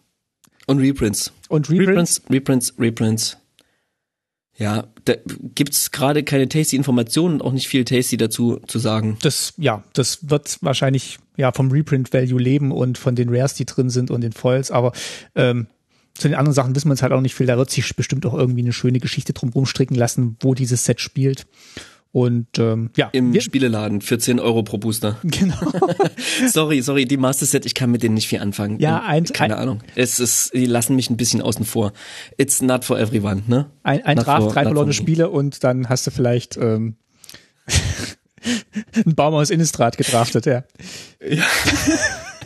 Und 0.66 0.78
Reprints. 0.78 1.32
und 1.48 1.68
Reprints. 1.68 2.22
Reprints, 2.30 2.30
Reprints, 2.30 2.74
Reprints. 2.78 3.36
Ja, 4.56 4.86
da 5.04 5.14
gibt's 5.54 5.90
gerade 5.90 6.22
keine 6.22 6.48
tasty 6.48 6.76
Informationen 6.76 7.40
und 7.40 7.42
auch 7.42 7.52
nicht 7.52 7.66
viel 7.66 7.84
tasty 7.84 8.16
dazu 8.16 8.60
zu 8.66 8.78
sagen. 8.78 9.16
Das, 9.22 9.52
ja, 9.56 9.82
das 9.94 10.30
wird 10.30 10.58
wahrscheinlich 10.60 11.18
ja 11.36 11.50
vom 11.50 11.72
Reprint-Value 11.72 12.40
leben 12.40 12.70
und 12.70 12.96
von 12.96 13.16
den 13.16 13.34
Rares, 13.34 13.54
die 13.54 13.64
drin 13.64 13.90
sind 13.90 14.12
und 14.12 14.20
den 14.20 14.32
Foils, 14.32 14.70
aber 14.70 14.92
ähm, 15.34 15.66
zu 16.14 16.28
den 16.28 16.36
anderen 16.36 16.54
Sachen 16.54 16.76
wissen 16.76 16.88
wir 16.88 16.92
jetzt 16.92 17.02
halt 17.02 17.12
auch 17.12 17.20
nicht 17.20 17.34
viel. 17.34 17.46
Da 17.46 17.58
wird 17.58 17.70
sich 17.70 17.96
bestimmt 17.96 18.24
auch 18.26 18.34
irgendwie 18.34 18.62
eine 18.62 18.72
schöne 18.72 19.00
Geschichte 19.00 19.32
drum 19.32 19.48
rumstricken 19.50 19.96
lassen, 19.96 20.36
wo 20.40 20.54
dieses 20.54 20.84
Set 20.84 21.00
spielt. 21.00 21.46
Und 22.14 22.46
ähm, 22.60 22.90
ja, 22.96 23.08
Im 23.10 23.40
Spieleladen 23.40 24.00
für 24.00 24.18
10 24.20 24.38
Euro 24.38 24.62
pro 24.62 24.78
Booster. 24.78 25.18
genau. 25.24 25.56
sorry, 26.48 26.80
sorry, 26.80 27.06
die 27.06 27.16
Master 27.16 27.44
Set, 27.44 27.66
ich 27.66 27.74
kann 27.74 27.90
mit 27.90 28.04
denen 28.04 28.14
nicht 28.14 28.28
viel 28.28 28.38
anfangen. 28.38 28.78
Ja, 28.78 29.02
ein- 29.02 29.24
Keine 29.24 29.56
ein- 29.56 29.62
Ahnung. 29.62 29.80
Es 29.96 30.20
ist, 30.20 30.54
die 30.54 30.66
lassen 30.66 30.94
mich 30.94 31.10
ein 31.10 31.16
bisschen 31.16 31.42
außen 31.42 31.64
vor. 31.64 31.92
It's 32.38 32.62
not 32.62 32.84
for 32.84 33.00
everyone, 33.00 33.42
ne? 33.48 33.66
Ein, 33.82 34.04
ein 34.06 34.16
Not 34.16 34.26
Draft, 34.28 34.42
for- 34.44 34.52
drei 34.52 34.62
verlorene. 34.62 34.92
Spiele 34.92 35.28
und 35.28 35.64
dann 35.64 35.88
hast 35.88 36.06
du 36.06 36.12
vielleicht 36.12 36.56
ähm, 36.56 36.94
einen 39.04 39.16
Baum 39.16 39.34
aus 39.34 39.50
Innistrad 39.50 39.96
gedraftet, 39.96 40.46
ja. 40.46 40.62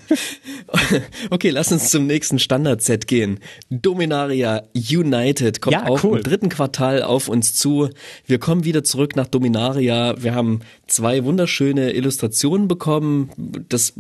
Okay, 1.31 1.51
lass 1.51 1.73
uns 1.73 1.91
zum 1.91 2.07
nächsten 2.07 2.39
Standard-Set 2.39 3.07
gehen. 3.07 3.41
Dominaria 3.71 4.63
United 4.75 5.61
kommt 5.61 5.75
Ja, 5.75 5.87
auch 5.87 6.05
cool. 6.05 6.19
im 6.19 6.25
dritten 6.25 6.49
Quartal 6.49 7.03
auf 7.03 7.29
uns 7.29 7.55
zu. 7.55 7.91
Wir 8.27 8.39
kommen 8.39 8.65
wieder 8.65 8.85
zurück 8.85 9.17
nach 9.17 9.27
Dominaria. 9.27 10.15
Wir 10.23 10.35
haben 10.35 10.61
zwei 10.87 11.25
wunderschöne 11.25 11.93
Illustrationen 11.93 12.69
bekommen. 12.69 13.31
Das 13.69 13.95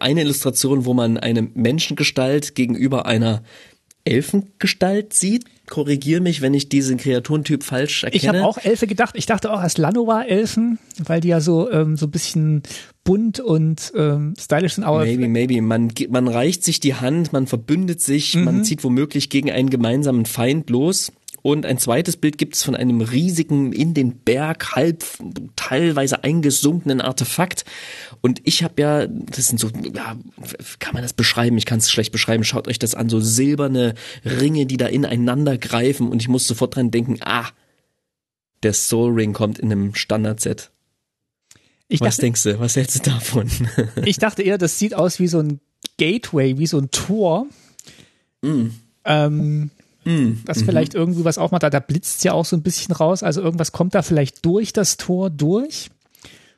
eine 0.00 0.22
Illustration, 0.22 0.84
wo 0.84 0.94
man 0.94 1.18
eine 1.18 1.42
Menschengestalt 1.42 2.54
gegenüber 2.54 3.06
einer 3.06 3.42
Elfengestalt 4.04 5.12
sieht. 5.12 5.44
Korrigier 5.68 6.20
mich, 6.20 6.42
wenn 6.42 6.52
ich 6.52 6.68
diesen 6.68 6.98
Kreaturentyp 6.98 7.62
falsch 7.62 8.04
erkenne. 8.04 8.20
Ich 8.20 8.28
habe 8.28 8.44
auch 8.44 8.58
Elfe 8.58 8.86
gedacht. 8.86 9.14
Ich 9.16 9.26
dachte 9.26 9.50
auch 9.52 9.62
erst 9.62 9.78
Lanoa-Elfen, 9.78 10.78
weil 11.02 11.20
die 11.20 11.28
ja 11.28 11.40
so 11.40 11.70
ähm, 11.70 11.96
so 11.96 12.06
ein 12.06 12.10
bisschen 12.10 12.62
bunt 13.02 13.40
und 13.40 13.92
ähm, 13.96 14.34
stylisch 14.38 14.74
sind. 14.74 14.84
Aber 14.84 15.04
maybe, 15.04 15.28
maybe. 15.28 15.62
Man, 15.62 15.92
man 16.10 16.28
reicht 16.28 16.64
sich 16.64 16.80
die 16.80 16.94
Hand, 16.94 17.32
man 17.32 17.46
verbündet 17.46 18.00
sich, 18.00 18.34
mhm. 18.34 18.44
man 18.44 18.64
zieht 18.64 18.84
womöglich 18.84 19.30
gegen 19.30 19.50
einen 19.50 19.70
gemeinsamen 19.70 20.26
Feind 20.26 20.70
los. 20.70 21.12
Und 21.46 21.66
ein 21.66 21.76
zweites 21.76 22.16
Bild 22.16 22.38
gibt 22.38 22.54
es 22.54 22.62
von 22.62 22.74
einem 22.74 23.02
riesigen, 23.02 23.74
in 23.74 23.92
den 23.92 24.16
Berg 24.16 24.76
halb 24.76 25.04
teilweise 25.56 26.24
eingesunkenen 26.24 27.02
Artefakt. 27.02 27.66
Und 28.22 28.40
ich 28.44 28.64
habe 28.64 28.80
ja, 28.80 29.06
das 29.06 29.48
sind 29.48 29.60
so, 29.60 29.68
ja, 29.92 30.16
kann 30.78 30.94
man 30.94 31.02
das 31.02 31.12
beschreiben? 31.12 31.58
Ich 31.58 31.66
kann 31.66 31.80
es 31.80 31.90
schlecht 31.90 32.12
beschreiben. 32.12 32.44
Schaut 32.44 32.66
euch 32.66 32.78
das 32.78 32.94
an, 32.94 33.10
so 33.10 33.20
silberne 33.20 33.92
Ringe, 34.24 34.64
die 34.64 34.78
da 34.78 34.86
ineinander 34.86 35.58
greifen. 35.58 36.08
Und 36.08 36.22
ich 36.22 36.28
muss 36.28 36.46
sofort 36.46 36.76
dran 36.76 36.90
denken, 36.90 37.18
ah, 37.20 37.50
der 38.62 38.72
Soul 38.72 39.12
Ring 39.12 39.34
kommt 39.34 39.58
in 39.58 39.70
einem 39.70 39.94
Standard-Set. 39.94 40.70
Ich 41.88 42.00
Was 42.00 42.14
dachte, 42.14 42.20
denkst 42.22 42.42
du? 42.44 42.58
Was 42.58 42.74
hältst 42.76 43.06
du 43.06 43.10
davon? 43.10 43.50
ich 44.06 44.16
dachte 44.16 44.42
eher, 44.42 44.56
das 44.56 44.78
sieht 44.78 44.94
aus 44.94 45.18
wie 45.18 45.28
so 45.28 45.40
ein 45.40 45.60
Gateway, 45.98 46.56
wie 46.56 46.66
so 46.66 46.78
ein 46.78 46.90
Tor. 46.90 47.46
Mm. 48.40 48.68
Ähm, 49.04 49.70
Mm, 50.04 50.42
das 50.44 50.60
mhm. 50.60 50.64
vielleicht 50.66 50.94
irgendwie 50.94 51.24
was 51.24 51.38
aufmacht. 51.38 51.62
Da, 51.62 51.70
da 51.70 51.80
blitzt 51.80 52.24
ja 52.24 52.32
auch 52.32 52.44
so 52.44 52.56
ein 52.56 52.62
bisschen 52.62 52.94
raus. 52.94 53.22
Also 53.22 53.40
irgendwas 53.40 53.72
kommt 53.72 53.94
da 53.94 54.02
vielleicht 54.02 54.44
durch 54.44 54.72
das 54.72 54.96
Tor 54.96 55.30
durch. 55.30 55.90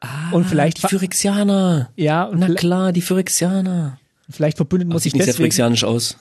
Ah, 0.01 0.31
und 0.33 0.45
vielleicht 0.45 0.83
die 0.83 0.89
Phyrexianer. 0.89 1.91
Ja, 1.97 2.25
und 2.25 2.41
na 2.41 2.55
klar, 2.55 2.93
die 2.93 3.01
Phyrexianer. 3.01 3.99
Vielleicht 4.29 4.57
verbündet 4.57 4.89
muss 4.89 5.05
sich 5.05 5.13
deswegen. 5.13 5.25
Sieht 5.25 5.33
sehr 5.33 5.39
phyrexianisch 5.39 5.85
aus. 5.85 6.17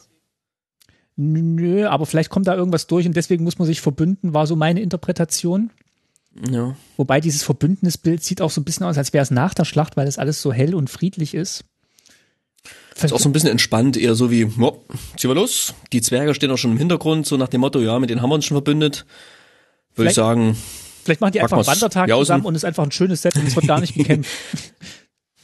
Nö, 1.17 1.88
aber 1.88 2.05
vielleicht 2.05 2.30
kommt 2.30 2.47
da 2.47 2.55
irgendwas 2.55 2.88
durch 2.88 3.05
und 3.07 3.15
deswegen 3.15 3.43
muss 3.43 3.57
man 3.57 3.65
sich 3.65 3.82
verbünden, 3.82 4.34
war 4.34 4.47
so 4.47 4.55
meine 4.55 4.82
Interpretation. 4.82 5.71
Ja. 6.51 6.76
Wobei 6.97 7.21
dieses 7.21 7.43
Verbündnisbild 7.43 8.21
sieht 8.21 8.41
auch 8.41 8.51
so 8.51 8.59
ein 8.59 8.65
bisschen 8.65 8.86
aus, 8.86 8.97
als 8.97 9.13
wäre 9.13 9.23
es 9.23 9.32
nach 9.32 9.53
der 9.53 9.63
Schlacht, 9.63 9.95
weil 9.95 10.05
das 10.05 10.17
alles 10.17 10.41
so 10.41 10.51
hell 10.51 10.76
und 10.76 10.89
friedlich 10.89 11.34
ist. 11.34 11.63
Ist 13.02 13.12
auch 13.12 13.20
so 13.20 13.28
ein 13.28 13.34
bisschen 13.34 13.50
entspannt, 13.50 13.98
eher 13.98 14.16
so 14.16 14.32
wie, 14.32 14.46
oh, 14.46 14.82
ziehen 15.18 15.30
wir 15.30 15.36
los. 15.36 15.74
Die 15.91 16.02
Zwerge 16.02 16.34
stehen 16.34 16.50
auch 16.52 16.58
schon 16.58 16.72
im 16.72 16.78
Hintergrund, 16.78 17.26
so 17.26 17.36
nach 17.36 17.50
dem 17.50 17.62
Motto, 17.62 17.80
ja, 17.80 18.00
mit 18.00 18.10
denen 18.10 18.22
haben 18.22 18.30
wir 18.30 18.36
uns 18.36 18.46
schon 18.46 18.56
verbündet. 18.56 19.06
Würde 19.96 20.10
ich 20.10 20.16
sagen. 20.16 20.58
Vielleicht 21.04 21.22
machen 21.22 21.34
die 21.34 21.41
einfach 21.41 21.58
einen 21.58 21.68
Wandertag 21.68 22.10
zusammen 22.10 22.46
und 22.46 22.56
es 22.56 22.64
ist 22.64 22.66
einfach 22.66 22.84
ein 22.84 22.91
schönes 22.91 23.22
Set 23.22 23.36
und 23.36 23.48
es 23.48 23.56
wird 23.56 23.68
gar 23.68 23.80
nicht 23.80 23.96
gekämpft. 23.96 24.32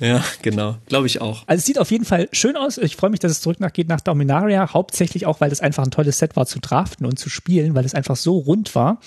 Ja, 0.02 0.24
genau. 0.42 0.78
Glaube 0.88 1.06
ich 1.06 1.22
auch. 1.22 1.44
Also 1.46 1.60
es 1.60 1.66
sieht 1.68 1.78
auf 1.78 1.92
jeden 1.92 2.06
Fall 2.06 2.28
schön 2.32 2.58
aus. 2.58 2.80
Ich 2.80 2.96
freue 2.96 3.12
mich, 3.12 3.20
dass 3.20 3.32
es 3.32 3.40
zurück 3.40 3.60
nach, 3.60 3.72
geht 3.72 3.88
nach 3.88 4.02
Dominaria. 4.02 4.74
Hauptsächlich 4.74 5.28
auch, 5.28 5.40
weil 5.42 5.52
es 5.52 5.62
einfach 5.62 5.84
ein 5.84 5.92
tolles 5.92 6.18
Set 6.18 6.36
war 6.36 6.48
zu 6.48 6.60
draften 6.60 7.06
und 7.06 7.20
zu 7.20 7.30
spielen, 7.30 7.76
weil 7.76 7.86
es 7.86 7.94
einfach 7.94 8.16
so 8.16 8.40
rund 8.40 8.74
war. 8.74 9.00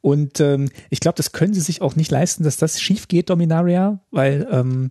Und 0.00 0.40
ähm, 0.40 0.68
ich 0.90 0.98
glaube, 0.98 1.16
das 1.16 1.30
können 1.30 1.54
sie 1.54 1.60
sich 1.60 1.80
auch 1.80 1.94
nicht 1.94 2.10
leisten, 2.10 2.42
dass 2.42 2.56
das 2.56 2.80
schief 2.80 3.06
geht, 3.06 3.30
Dominaria, 3.30 4.00
weil 4.10 4.48
ähm, 4.50 4.90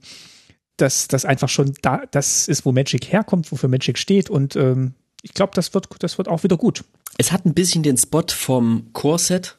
das, 0.77 1.07
das 1.07 1.25
einfach 1.25 1.49
schon 1.49 1.73
da, 1.81 2.03
das 2.11 2.47
ist, 2.47 2.65
wo 2.65 2.71
Magic 2.71 3.11
herkommt, 3.11 3.51
wofür 3.51 3.69
Magic 3.69 3.97
steht 3.97 4.29
und 4.29 4.55
ähm, 4.55 4.93
ich 5.21 5.33
glaube, 5.33 5.53
das 5.55 5.73
wird, 5.73 5.87
das 5.99 6.17
wird 6.19 6.27
auch 6.27 6.43
wieder 6.43 6.57
gut. 6.57 6.83
Es 7.17 7.31
hat 7.31 7.45
ein 7.45 7.55
bisschen 7.55 7.81
den 7.81 7.97
Spot 7.97 8.25
vom 8.29 8.93
Core-Set 8.93 9.57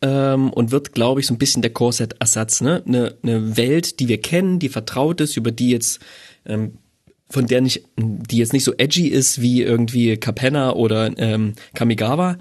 ähm, 0.00 0.50
und 0.50 0.72
wird, 0.72 0.92
glaube 0.92 1.20
ich, 1.20 1.26
so 1.28 1.34
ein 1.34 1.38
bisschen 1.38 1.62
der 1.62 1.72
Core-Set-Ersatz. 1.72 2.62
Ne? 2.62 2.82
Eine, 2.84 3.16
eine 3.22 3.56
Welt, 3.56 4.00
die 4.00 4.08
wir 4.08 4.20
kennen, 4.20 4.58
die 4.58 4.68
vertraut 4.68 5.20
ist, 5.20 5.36
über 5.36 5.52
die 5.52 5.70
jetzt 5.70 6.00
ähm, 6.44 6.78
von 7.30 7.46
der 7.46 7.60
nicht, 7.60 7.84
die 7.96 8.38
jetzt 8.38 8.52
nicht 8.52 8.64
so 8.64 8.74
edgy 8.76 9.06
ist 9.06 9.40
wie 9.40 9.62
irgendwie 9.62 10.16
Capenna 10.16 10.72
oder 10.72 11.16
ähm, 11.16 11.54
Kamigawa, 11.74 12.38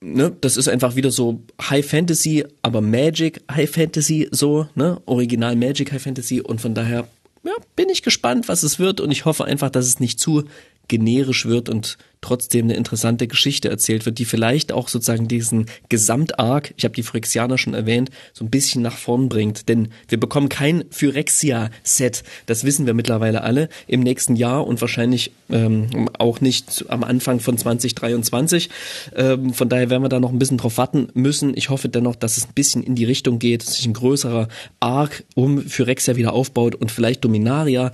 ne, 0.00 0.34
das 0.40 0.56
ist 0.56 0.68
einfach 0.68 0.96
wieder 0.96 1.10
so 1.10 1.42
High 1.60 1.86
Fantasy, 1.86 2.44
aber 2.62 2.80
Magic 2.80 3.42
High 3.50 3.70
Fantasy 3.70 4.28
so, 4.30 4.66
ne, 4.74 5.00
Original 5.06 5.56
Magic 5.56 5.92
High 5.92 6.02
Fantasy. 6.02 6.40
Und 6.40 6.60
von 6.60 6.74
daher 6.74 7.06
ja, 7.42 7.52
bin 7.76 7.88
ich 7.88 8.02
gespannt, 8.02 8.48
was 8.48 8.62
es 8.62 8.78
wird. 8.78 9.00
Und 9.00 9.10
ich 9.10 9.24
hoffe 9.24 9.44
einfach, 9.44 9.70
dass 9.70 9.86
es 9.86 10.00
nicht 10.00 10.18
zu 10.18 10.44
generisch 10.90 11.46
wird 11.46 11.68
und 11.68 11.96
trotzdem 12.20 12.66
eine 12.66 12.74
interessante 12.74 13.26
Geschichte 13.26 13.70
erzählt 13.70 14.04
wird, 14.04 14.18
die 14.18 14.24
vielleicht 14.24 14.72
auch 14.72 14.88
sozusagen 14.88 15.28
diesen 15.28 15.66
Gesamtarg, 15.88 16.74
ich 16.76 16.84
habe 16.84 16.94
die 16.94 17.04
Phyrexianer 17.04 17.56
schon 17.56 17.74
erwähnt, 17.74 18.10
so 18.32 18.44
ein 18.44 18.50
bisschen 18.50 18.82
nach 18.82 18.96
vorn 18.96 19.28
bringt. 19.28 19.68
Denn 19.68 19.88
wir 20.08 20.18
bekommen 20.18 20.48
kein 20.48 20.84
Phyrexia-Set, 20.90 22.24
das 22.46 22.64
wissen 22.64 22.86
wir 22.86 22.92
mittlerweile 22.92 23.42
alle, 23.42 23.68
im 23.86 24.00
nächsten 24.00 24.36
Jahr 24.36 24.66
und 24.66 24.80
wahrscheinlich 24.80 25.30
ähm, 25.48 26.10
auch 26.18 26.40
nicht 26.40 26.84
am 26.88 27.04
Anfang 27.04 27.40
von 27.40 27.56
2023. 27.56 28.68
Ähm, 29.14 29.54
von 29.54 29.68
daher 29.68 29.90
werden 29.90 30.02
wir 30.02 30.08
da 30.08 30.20
noch 30.20 30.32
ein 30.32 30.38
bisschen 30.38 30.58
drauf 30.58 30.76
warten 30.76 31.08
müssen. 31.14 31.56
Ich 31.56 31.70
hoffe 31.70 31.88
dennoch, 31.88 32.16
dass 32.16 32.36
es 32.36 32.48
ein 32.48 32.54
bisschen 32.54 32.82
in 32.82 32.96
die 32.96 33.04
Richtung 33.04 33.38
geht, 33.38 33.62
dass 33.62 33.76
sich 33.76 33.86
ein 33.86 33.94
größerer 33.94 34.48
Arc 34.80 35.24
um 35.36 35.62
Phyrexia 35.62 36.16
wieder 36.16 36.32
aufbaut 36.32 36.74
und 36.74 36.90
vielleicht 36.90 37.24
Dominaria 37.24 37.92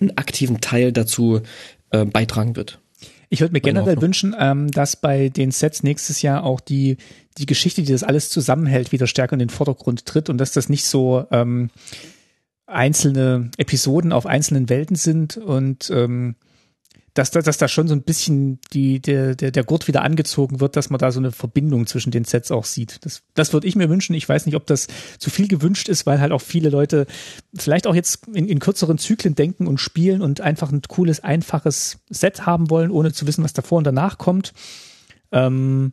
einen 0.00 0.16
aktiven 0.16 0.60
Teil 0.60 0.92
dazu 0.92 1.42
äh, 1.92 2.04
beitragen 2.04 2.56
wird. 2.56 2.80
Ich 3.28 3.40
würde 3.40 3.52
mir 3.52 3.62
generell 3.62 4.00
wünschen, 4.02 4.36
ähm, 4.38 4.70
dass 4.70 4.96
bei 4.96 5.30
den 5.30 5.52
Sets 5.52 5.82
nächstes 5.82 6.20
Jahr 6.20 6.44
auch 6.44 6.60
die, 6.60 6.98
die 7.38 7.46
Geschichte, 7.46 7.82
die 7.82 7.90
das 7.90 8.02
alles 8.02 8.28
zusammenhält, 8.28 8.92
wieder 8.92 9.06
stärker 9.06 9.32
in 9.32 9.38
den 9.38 9.48
Vordergrund 9.48 10.04
tritt 10.04 10.28
und 10.28 10.36
dass 10.36 10.52
das 10.52 10.68
nicht 10.68 10.84
so 10.84 11.24
ähm, 11.30 11.70
einzelne 12.66 13.50
Episoden 13.56 14.12
auf 14.12 14.26
einzelnen 14.26 14.68
Welten 14.68 14.96
sind 14.96 15.38
und 15.38 15.90
ähm, 15.90 16.34
dass, 17.14 17.30
dass, 17.30 17.44
dass 17.44 17.58
da 17.58 17.68
schon 17.68 17.88
so 17.88 17.94
ein 17.94 18.02
bisschen 18.02 18.58
die, 18.72 19.00
der, 19.00 19.34
der, 19.34 19.50
der 19.50 19.64
Gurt 19.64 19.86
wieder 19.86 20.02
angezogen 20.02 20.60
wird, 20.60 20.76
dass 20.76 20.88
man 20.88 20.98
da 20.98 21.12
so 21.12 21.20
eine 21.20 21.30
Verbindung 21.30 21.86
zwischen 21.86 22.10
den 22.10 22.24
Sets 22.24 22.50
auch 22.50 22.64
sieht. 22.64 23.04
Das, 23.04 23.22
das 23.34 23.52
würde 23.52 23.66
ich 23.66 23.76
mir 23.76 23.90
wünschen. 23.90 24.14
Ich 24.14 24.28
weiß 24.28 24.46
nicht, 24.46 24.56
ob 24.56 24.66
das 24.66 24.88
zu 25.18 25.28
viel 25.28 25.46
gewünscht 25.46 25.88
ist, 25.88 26.06
weil 26.06 26.20
halt 26.20 26.32
auch 26.32 26.40
viele 26.40 26.70
Leute 26.70 27.06
vielleicht 27.54 27.86
auch 27.86 27.94
jetzt 27.94 28.26
in, 28.28 28.48
in 28.48 28.60
kürzeren 28.60 28.96
Zyklen 28.96 29.34
denken 29.34 29.66
und 29.66 29.78
spielen 29.78 30.22
und 30.22 30.40
einfach 30.40 30.72
ein 30.72 30.80
cooles, 30.88 31.20
einfaches 31.20 31.98
Set 32.08 32.46
haben 32.46 32.70
wollen, 32.70 32.90
ohne 32.90 33.12
zu 33.12 33.26
wissen, 33.26 33.44
was 33.44 33.52
davor 33.52 33.78
und 33.78 33.84
danach 33.84 34.16
kommt. 34.16 34.54
Ähm, 35.32 35.92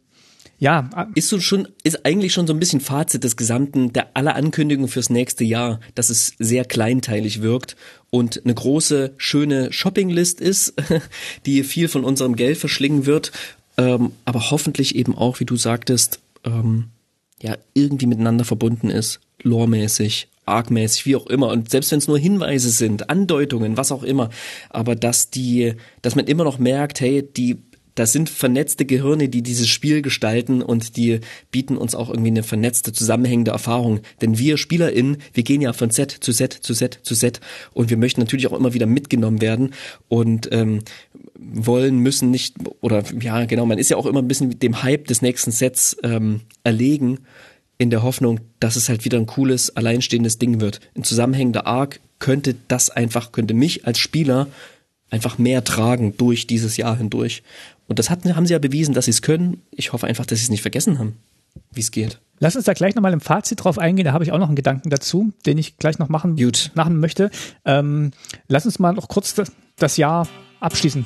ja. 0.59 0.89
Ist 1.15 1.29
so 1.29 1.39
schon, 1.39 1.67
ist 1.83 2.05
eigentlich 2.05 2.33
schon 2.33 2.45
so 2.45 2.53
ein 2.53 2.59
bisschen 2.59 2.81
Fazit 2.81 3.23
des 3.23 3.37
gesamten, 3.37 3.93
der 3.93 4.15
aller 4.15 4.35
Ankündigungen 4.35 4.89
fürs 4.89 5.09
nächste 5.09 5.43
Jahr, 5.43 5.79
dass 5.95 6.09
es 6.09 6.33
sehr 6.37 6.65
kleinteilig 6.65 7.41
wirkt 7.41 7.77
und 8.09 8.41
eine 8.43 8.53
große, 8.53 9.13
schöne 9.17 9.71
Shoppinglist 9.71 10.41
ist, 10.41 10.73
die 11.45 11.63
viel 11.63 11.87
von 11.87 12.03
unserem 12.03 12.35
Geld 12.35 12.57
verschlingen 12.57 13.05
wird, 13.05 13.31
ähm, 13.77 14.11
aber 14.25 14.51
hoffentlich 14.51 14.95
eben 14.95 15.15
auch, 15.15 15.39
wie 15.39 15.45
du 15.45 15.55
sagtest, 15.55 16.19
ähm, 16.43 16.89
ja, 17.41 17.57
irgendwie 17.73 18.07
miteinander 18.07 18.43
verbunden 18.43 18.89
ist, 18.89 19.21
loremäßig, 19.41 20.27
argmäßig, 20.45 21.05
wie 21.05 21.15
auch 21.15 21.27
immer. 21.27 21.47
Und 21.47 21.69
selbst 21.69 21.91
wenn 21.91 21.99
es 21.99 22.07
nur 22.07 22.19
Hinweise 22.19 22.69
sind, 22.69 23.09
Andeutungen, 23.09 23.77
was 23.77 23.93
auch 23.93 24.03
immer, 24.03 24.29
aber 24.69 24.95
dass 24.95 25.29
die, 25.29 25.75
dass 26.01 26.15
man 26.15 26.25
immer 26.25 26.43
noch 26.43 26.59
merkt, 26.59 26.99
hey, 26.99 27.23
die 27.23 27.59
das 27.99 28.13
sind 28.13 28.29
vernetzte 28.29 28.85
Gehirne, 28.85 29.27
die 29.27 29.41
dieses 29.41 29.67
Spiel 29.67 30.01
gestalten 30.01 30.61
und 30.61 30.95
die 30.95 31.19
bieten 31.51 31.75
uns 31.75 31.95
auch 31.95 32.09
irgendwie 32.09 32.29
eine 32.29 32.43
vernetzte, 32.43 32.93
zusammenhängende 32.93 33.51
Erfahrung. 33.51 33.99
Denn 34.21 34.37
wir 34.37 34.57
SpielerInnen, 34.57 35.17
wir 35.33 35.43
gehen 35.43 35.59
ja 35.59 35.73
von 35.73 35.89
Set 35.89 36.11
zu 36.11 36.31
Set 36.31 36.53
zu 36.53 36.73
Set 36.73 36.99
zu 37.03 37.13
Set 37.13 37.41
und 37.73 37.89
wir 37.89 37.97
möchten 37.97 38.21
natürlich 38.21 38.47
auch 38.47 38.57
immer 38.57 38.73
wieder 38.73 38.85
mitgenommen 38.85 39.41
werden 39.41 39.73
und 40.07 40.47
ähm, 40.53 40.79
wollen, 41.37 41.97
müssen 41.97 42.31
nicht, 42.31 42.55
oder 42.79 43.03
ja 43.19 43.43
genau, 43.43 43.65
man 43.65 43.77
ist 43.77 43.89
ja 43.89 43.97
auch 43.97 44.05
immer 44.05 44.21
ein 44.21 44.29
bisschen 44.29 44.57
dem 44.57 44.81
Hype 44.81 45.07
des 45.07 45.21
nächsten 45.21 45.51
Sets 45.51 45.97
ähm, 46.01 46.41
erlegen 46.63 47.19
in 47.77 47.89
der 47.89 48.01
Hoffnung, 48.01 48.39
dass 48.61 48.77
es 48.77 48.87
halt 48.87 49.03
wieder 49.03 49.17
ein 49.17 49.25
cooles, 49.25 49.75
alleinstehendes 49.75 50.37
Ding 50.37 50.61
wird. 50.61 50.79
Ein 50.95 51.03
zusammenhängender 51.03 51.67
Arc 51.67 51.99
könnte 52.19 52.55
das 52.69 52.89
einfach, 52.89 53.33
könnte 53.33 53.53
mich 53.53 53.85
als 53.85 53.99
Spieler 53.99 54.47
einfach 55.09 55.37
mehr 55.37 55.63
tragen 55.63 56.15
durch 56.17 56.47
dieses 56.47 56.77
Jahr 56.77 56.97
hindurch. 56.97 57.43
Und 57.87 57.99
das 57.99 58.09
hatten, 58.09 58.35
haben 58.35 58.45
sie 58.45 58.53
ja 58.53 58.59
bewiesen, 58.59 58.93
dass 58.93 59.05
sie 59.05 59.11
es 59.11 59.21
können. 59.21 59.61
Ich 59.71 59.93
hoffe 59.93 60.07
einfach, 60.07 60.25
dass 60.25 60.39
sie 60.39 60.45
es 60.45 60.49
nicht 60.49 60.61
vergessen 60.61 60.99
haben, 60.99 61.17
wie 61.71 61.81
es 61.81 61.91
geht. 61.91 62.19
Lass 62.39 62.55
uns 62.55 62.65
da 62.65 62.73
gleich 62.73 62.95
nochmal 62.95 63.13
im 63.13 63.21
Fazit 63.21 63.63
drauf 63.63 63.77
eingehen. 63.77 64.05
Da 64.05 64.13
habe 64.13 64.23
ich 64.23 64.31
auch 64.31 64.37
noch 64.37 64.47
einen 64.47 64.55
Gedanken 64.55 64.89
dazu, 64.89 65.33
den 65.45 65.57
ich 65.57 65.77
gleich 65.77 65.99
noch 65.99 66.09
machen, 66.09 66.37
Gut. 66.37 66.71
machen 66.73 66.99
möchte. 66.99 67.31
Ähm, 67.65 68.11
lass 68.47 68.65
uns 68.65 68.79
mal 68.79 68.93
noch 68.93 69.09
kurz 69.09 69.33
das, 69.33 69.51
das 69.75 69.97
Jahr 69.97 70.27
abschließen. 70.59 71.05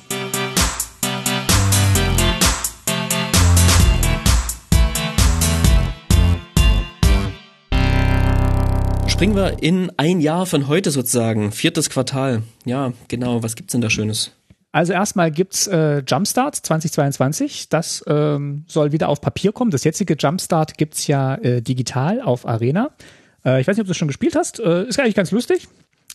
Springen 9.24 9.38
wir 9.38 9.64
in 9.64 9.90
ein 9.96 10.20
Jahr 10.20 10.46
von 10.46 10.68
heute 10.68 10.92
sozusagen, 10.92 11.54
viertes 11.54 11.90
Quartal. 11.90 12.44
Ja, 12.66 12.92
genau. 13.08 13.42
Was 13.42 13.56
gibt's 13.56 13.72
denn 13.72 13.80
da 13.80 13.90
Schönes? 13.90 14.34
Also 14.74 14.92
erstmal 14.92 15.32
gibt's 15.32 15.66
äh, 15.66 16.04
Jumpstart 16.06 16.58
2022. 16.58 17.70
Das 17.70 18.04
ähm, 18.06 18.66
soll 18.68 18.92
wieder 18.92 19.08
auf 19.08 19.22
Papier 19.22 19.54
kommen. 19.54 19.72
Das 19.72 19.86
jetzige 19.86 20.18
Jumpstart 20.20 20.78
gibt's 20.78 21.08
ja 21.08 21.36
äh, 21.36 21.62
digital 21.62 22.20
auf 22.20 22.46
Arena. 22.46 22.90
Äh, 23.46 23.62
ich 23.62 23.68
weiß 23.70 23.78
nicht, 23.78 23.84
ob 23.84 23.88
du 23.88 23.92
es 23.92 23.98
schon 23.98 24.10
gespielt 24.10 24.36
hast. 24.36 24.60
Äh, 24.60 24.90
ist 24.90 25.00
eigentlich 25.00 25.16
ganz 25.16 25.32
lustig. 25.32 25.70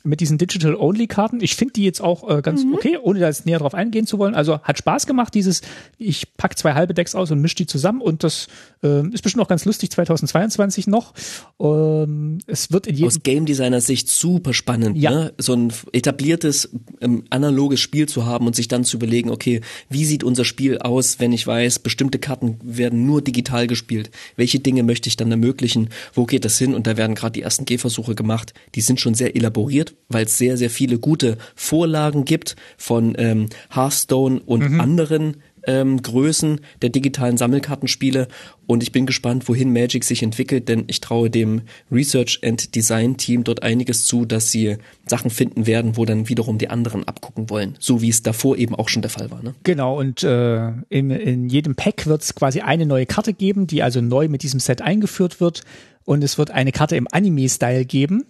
Mit 0.09 0.21
diesen 0.21 0.39
Digital-Only-Karten. 0.39 1.41
Ich 1.41 1.57
finde 1.57 1.75
die 1.75 1.85
jetzt 1.85 2.01
auch 2.01 2.29
äh, 2.29 2.43
ganz 2.43 2.65
mhm. 2.65 2.75
okay, 2.75 2.99
ohne 3.01 3.21
da 3.21 3.27
jetzt 3.27 3.47
näher 3.47 3.59
drauf 3.59 3.75
eingehen 3.75 4.07
zu 4.07 4.19
wollen. 4.19 4.35
Also 4.35 4.61
hat 4.61 4.79
Spaß 4.79 5.07
gemacht, 5.07 5.35
dieses, 5.35 5.63
ich 5.99 6.35
pack 6.37 6.59
zwei 6.59 6.75
halbe 6.75 6.95
Decks 6.95 7.15
aus 7.15 7.31
und 7.31 7.41
mische 7.41 7.57
die 7.57 7.67
zusammen 7.67 8.01
und 8.01 8.25
das 8.25 8.49
äh, 8.83 9.07
ist 9.09 9.23
bestimmt 9.23 9.45
auch 9.45 9.49
ganz 9.49 9.65
lustig 9.65 9.91
2022 9.91 10.87
noch. 10.87 11.15
Ähm, 11.61 12.39
es 12.47 12.73
wird 12.73 12.87
in 12.87 12.95
jedem 12.95 13.09
Aus 13.09 13.23
Game 13.23 13.47
Designer 13.47 13.81
Sicht 13.81 14.09
super 14.09 14.55
spannend, 14.55 14.97
ja. 14.97 15.11
ne? 15.11 15.33
so 15.39 15.55
ein 15.55 15.73
etabliertes 15.93 16.71
ähm, 17.01 17.25
analoges 17.31 17.81
Spiel 17.81 18.09
zu 18.09 18.27
haben 18.27 18.47
und 18.47 18.57
sich 18.57 18.69
dann 18.69 18.85
zu 18.85 18.97
überlegen, 18.97 19.31
okay, 19.31 19.61
wie 19.89 20.05
sieht 20.05 20.25
unser 20.25 20.45
Spiel 20.45 20.79
aus, 20.79 21.21
wenn 21.21 21.33
ich 21.33 21.47
weiß, 21.47 21.81
bestimmte 21.81 22.19
Karten 22.19 22.59
werden 22.63 23.07
nur 23.07 23.23
digital 23.23 23.67
gespielt. 23.67 24.11
Welche 24.37 24.61
Dinge 24.61 24.83
möchte 24.83 25.09
ich 25.09 25.17
dann 25.17 25.31
ermöglichen? 25.31 25.91
Wo 26.15 26.25
geht 26.25 26.45
das 26.45 26.59
hin? 26.59 26.75
Und 26.75 26.87
da 26.87 26.97
werden 26.97 27.15
gerade 27.15 27.33
die 27.33 27.43
ersten 27.43 27.65
Gehversuche 27.65 28.15
gemacht. 28.15 28.55
Die 28.75 28.81
sind 28.81 29.01
schon 29.01 29.15
sehr 29.15 29.37
elaboriert, 29.37 29.95
weil 30.09 30.25
es 30.25 30.39
sehr, 30.39 30.57
sehr 30.57 30.71
viele 30.71 30.99
gute 30.99 31.39
Vorlagen 31.55 32.25
gibt 32.25 32.57
von 32.77 33.15
ähm, 33.19 33.49
Hearthstone 33.71 34.41
und 34.45 34.71
mhm. 34.71 34.81
anderen 34.81 35.37
ähm, 35.67 36.01
Größen 36.01 36.61
der 36.83 36.89
digitalen 36.89 37.37
Sammelkartenspiele 37.37 38.29
und 38.67 38.83
ich 38.83 38.93
bin 38.93 39.07
gespannt, 39.07 39.49
wohin 39.49 39.73
Magic 39.73 40.05
sich 40.05 40.23
entwickelt, 40.23 40.69
denn 40.69 40.85
ich 40.87 41.01
traue 41.01 41.31
dem 41.31 41.63
Research 41.93 42.41
and 42.43 42.75
Design 42.75 43.17
Team 43.17 43.45
dort 43.45 43.63
einiges 43.63 44.05
zu, 44.07 44.25
dass 44.25 44.51
sie 44.51 44.77
Sachen 45.07 45.31
finden 45.31 45.67
werden, 45.67 45.97
wo 45.97 46.05
dann 46.05 46.29
wiederum 46.29 46.59
die 46.59 46.69
anderen 46.69 47.07
abgucken 47.07 47.51
wollen, 47.51 47.77
so 47.79 48.01
wie 48.01 48.09
es 48.09 48.23
davor 48.23 48.57
eben 48.57 48.75
auch 48.75 48.89
schon 48.89 49.03
der 49.03 49.11
Fall 49.11 49.31
war. 49.31 49.43
Ne? 49.43 49.55
Genau 49.63 49.99
und 49.99 50.23
äh, 50.23 50.69
in, 50.89 51.11
in 51.11 51.49
jedem 51.49 51.75
Pack 51.75 52.07
wird 52.07 52.23
es 52.23 52.35
quasi 52.35 52.61
eine 52.61 52.87
neue 52.87 53.07
Karte 53.07 53.35
geben, 53.35 53.67
die 53.67 53.83
also 53.83 54.01
neu 54.01 54.29
mit 54.29 54.43
diesem 54.43 54.61
Set 54.61 54.81
eingeführt 54.81 55.41
wird 55.41 55.63
und 56.05 56.25
es 56.25 56.39
wird 56.39 56.51
eine 56.51 56.73
Karte 56.73 56.97
im 56.97 57.07
Anime-Style 57.11 57.85
geben. 57.85 58.25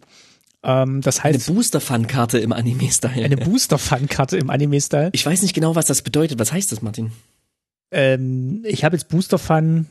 Ähm, 0.62 1.00
das 1.00 1.22
heißt 1.22 1.48
eine 1.48 1.56
Booster-Fun-Karte 1.56 2.38
im 2.38 2.52
Anime-Style. 2.52 3.24
Eine 3.24 3.36
Booster-Fun-Karte 3.36 4.36
im 4.36 4.50
Anime-Style. 4.50 5.10
Ich 5.12 5.24
weiß 5.24 5.42
nicht 5.42 5.54
genau, 5.54 5.74
was 5.74 5.86
das 5.86 6.02
bedeutet. 6.02 6.38
Was 6.38 6.52
heißt 6.52 6.72
das, 6.72 6.82
Martin? 6.82 7.12
Ähm, 7.90 8.62
ich 8.64 8.84
habe 8.84 8.96
jetzt 8.96 9.08
Booster-Fun 9.08 9.86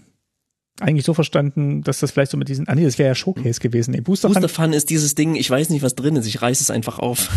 eigentlich 0.80 1.06
so 1.06 1.14
verstanden, 1.14 1.82
dass 1.82 2.00
das 2.00 2.12
vielleicht 2.12 2.32
so 2.32 2.38
mit 2.38 2.50
diesen, 2.50 2.68
ah 2.68 2.76
nee, 2.76 2.84
das 2.84 3.00
wäre 3.00 3.10
ja 3.10 3.16
Showcase 3.16 3.60
gewesen. 3.60 3.92
Nee, 3.92 4.02
Booster, 4.02 4.28
Booster 4.28 4.48
Fun, 4.48 4.74
ist 4.74 4.90
dieses 4.90 5.16
Ding, 5.16 5.36
ich 5.36 5.50
weiß 5.50 5.70
nicht, 5.70 5.82
was 5.82 5.96
drin 5.96 6.16
ist, 6.16 6.28
ich 6.28 6.42
reiß 6.42 6.62
es 6.62 6.70
einfach 6.70 7.00
auf. 7.00 7.30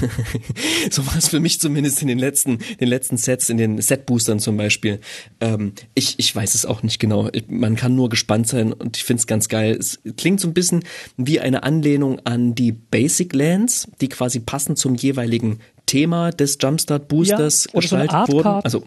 so 0.91 1.07
war 1.07 1.17
es 1.17 1.29
für 1.29 1.41
mich 1.41 1.61
zumindest 1.61 2.03
in 2.03 2.09
den 2.09 2.19
letzten, 2.19 2.59
den 2.81 2.89
letzten 2.89 3.17
Sets, 3.17 3.49
in 3.49 3.57
den 3.57 3.81
Set-Boostern 3.81 4.41
zum 4.41 4.57
Beispiel. 4.57 5.01
Ähm, 5.41 5.73
ich, 5.95 6.19
ich 6.19 6.35
weiß 6.35 6.55
es 6.55 6.67
auch 6.67 6.83
nicht 6.83 6.99
genau. 6.99 7.31
Man 7.49 7.77
kann 7.77 7.95
nur 7.95 8.11
gespannt 8.11 8.47
sein 8.47 8.73
und 8.73 8.99
ich 8.99 9.05
finde 9.05 9.21
es 9.21 9.27
ganz 9.27 9.49
geil. 9.49 9.77
Es 9.79 10.01
klingt 10.17 10.41
so 10.41 10.49
ein 10.49 10.55
bisschen 10.55 10.85
wie 11.17 11.41
eine 11.41 11.63
Anlehnung 11.63 12.21
an 12.27 12.55
die 12.55 12.73
Basic 12.73 13.35
Lands, 13.35 13.89
die 14.01 14.09
quasi 14.09 14.41
passend 14.41 14.79
zum 14.79 14.97
jeweiligen 14.97 15.61
Thema 15.87 16.31
des 16.31 16.59
Jumpstart 16.61 17.09
Boosters 17.09 17.69
ja, 17.73 17.81
gestaltet 17.81 18.27
so 18.27 18.33
wurden. 18.35 18.61
Also 18.63 18.85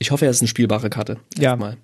ich 0.00 0.10
hoffe, 0.10 0.24
er 0.24 0.32
ist 0.32 0.40
eine 0.40 0.48
spielbare 0.48 0.90
Karte. 0.90 1.18
Ja. 1.38 1.54
Mal. 1.54 1.76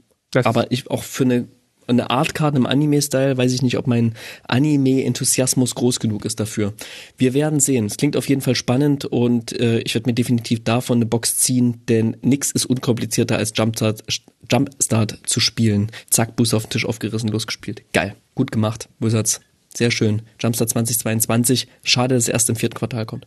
Aber 0.45 0.70
ich 0.72 0.91
auch 0.91 1.03
für 1.03 1.24
eine 1.24 1.47
eine 1.87 2.11
Artkarte 2.11 2.57
im 2.57 2.66
Anime-Style, 2.66 3.37
weiß 3.37 3.53
ich 3.53 3.62
nicht, 3.62 3.78
ob 3.78 3.87
mein 3.87 4.14
Anime-Enthusiasmus 4.49 5.74
groß 5.74 6.01
genug 6.01 6.24
ist 6.24 6.41
dafür. 6.41 6.72
Wir 7.16 7.34
werden 7.34 7.61
sehen. 7.61 7.87
Es 7.87 7.97
klingt 7.97 8.16
auf 8.16 8.28
jeden 8.28 8.41
Fall 8.41 8.55
spannend 8.55 9.05
und 9.05 9.59
äh, 9.59 9.80
ich 9.80 9.95
werde 9.95 10.09
mir 10.09 10.14
definitiv 10.14 10.64
davon 10.64 10.99
eine 10.99 11.07
Box 11.07 11.37
ziehen, 11.39 11.82
denn 11.89 12.16
nix 12.22 12.51
ist 12.51 12.66
unkomplizierter 12.66 13.37
als 13.37 13.53
Jumpstart, 13.55 14.03
Jumpstart 14.51 15.18
zu 15.24 15.41
spielen. 15.41 15.91
Zack, 16.11 16.37
Bus 16.37 16.55
auf 16.55 16.64
den 16.64 16.70
Tisch 16.70 16.87
aufgerissen, 16.87 17.28
losgespielt. 17.28 17.82
Geil. 17.93 18.14
Gut 18.34 18.53
gemacht, 18.53 18.89
Wizards. 18.99 19.41
Sehr 19.74 19.91
schön. 19.91 20.22
Jumpstart 20.41 20.70
2022. 20.70 21.68
Schade, 21.84 22.14
dass 22.14 22.24
es 22.24 22.28
erst 22.28 22.49
im 22.49 22.57
vierten 22.57 22.76
Quartal 22.76 23.07
kommt. 23.07 23.26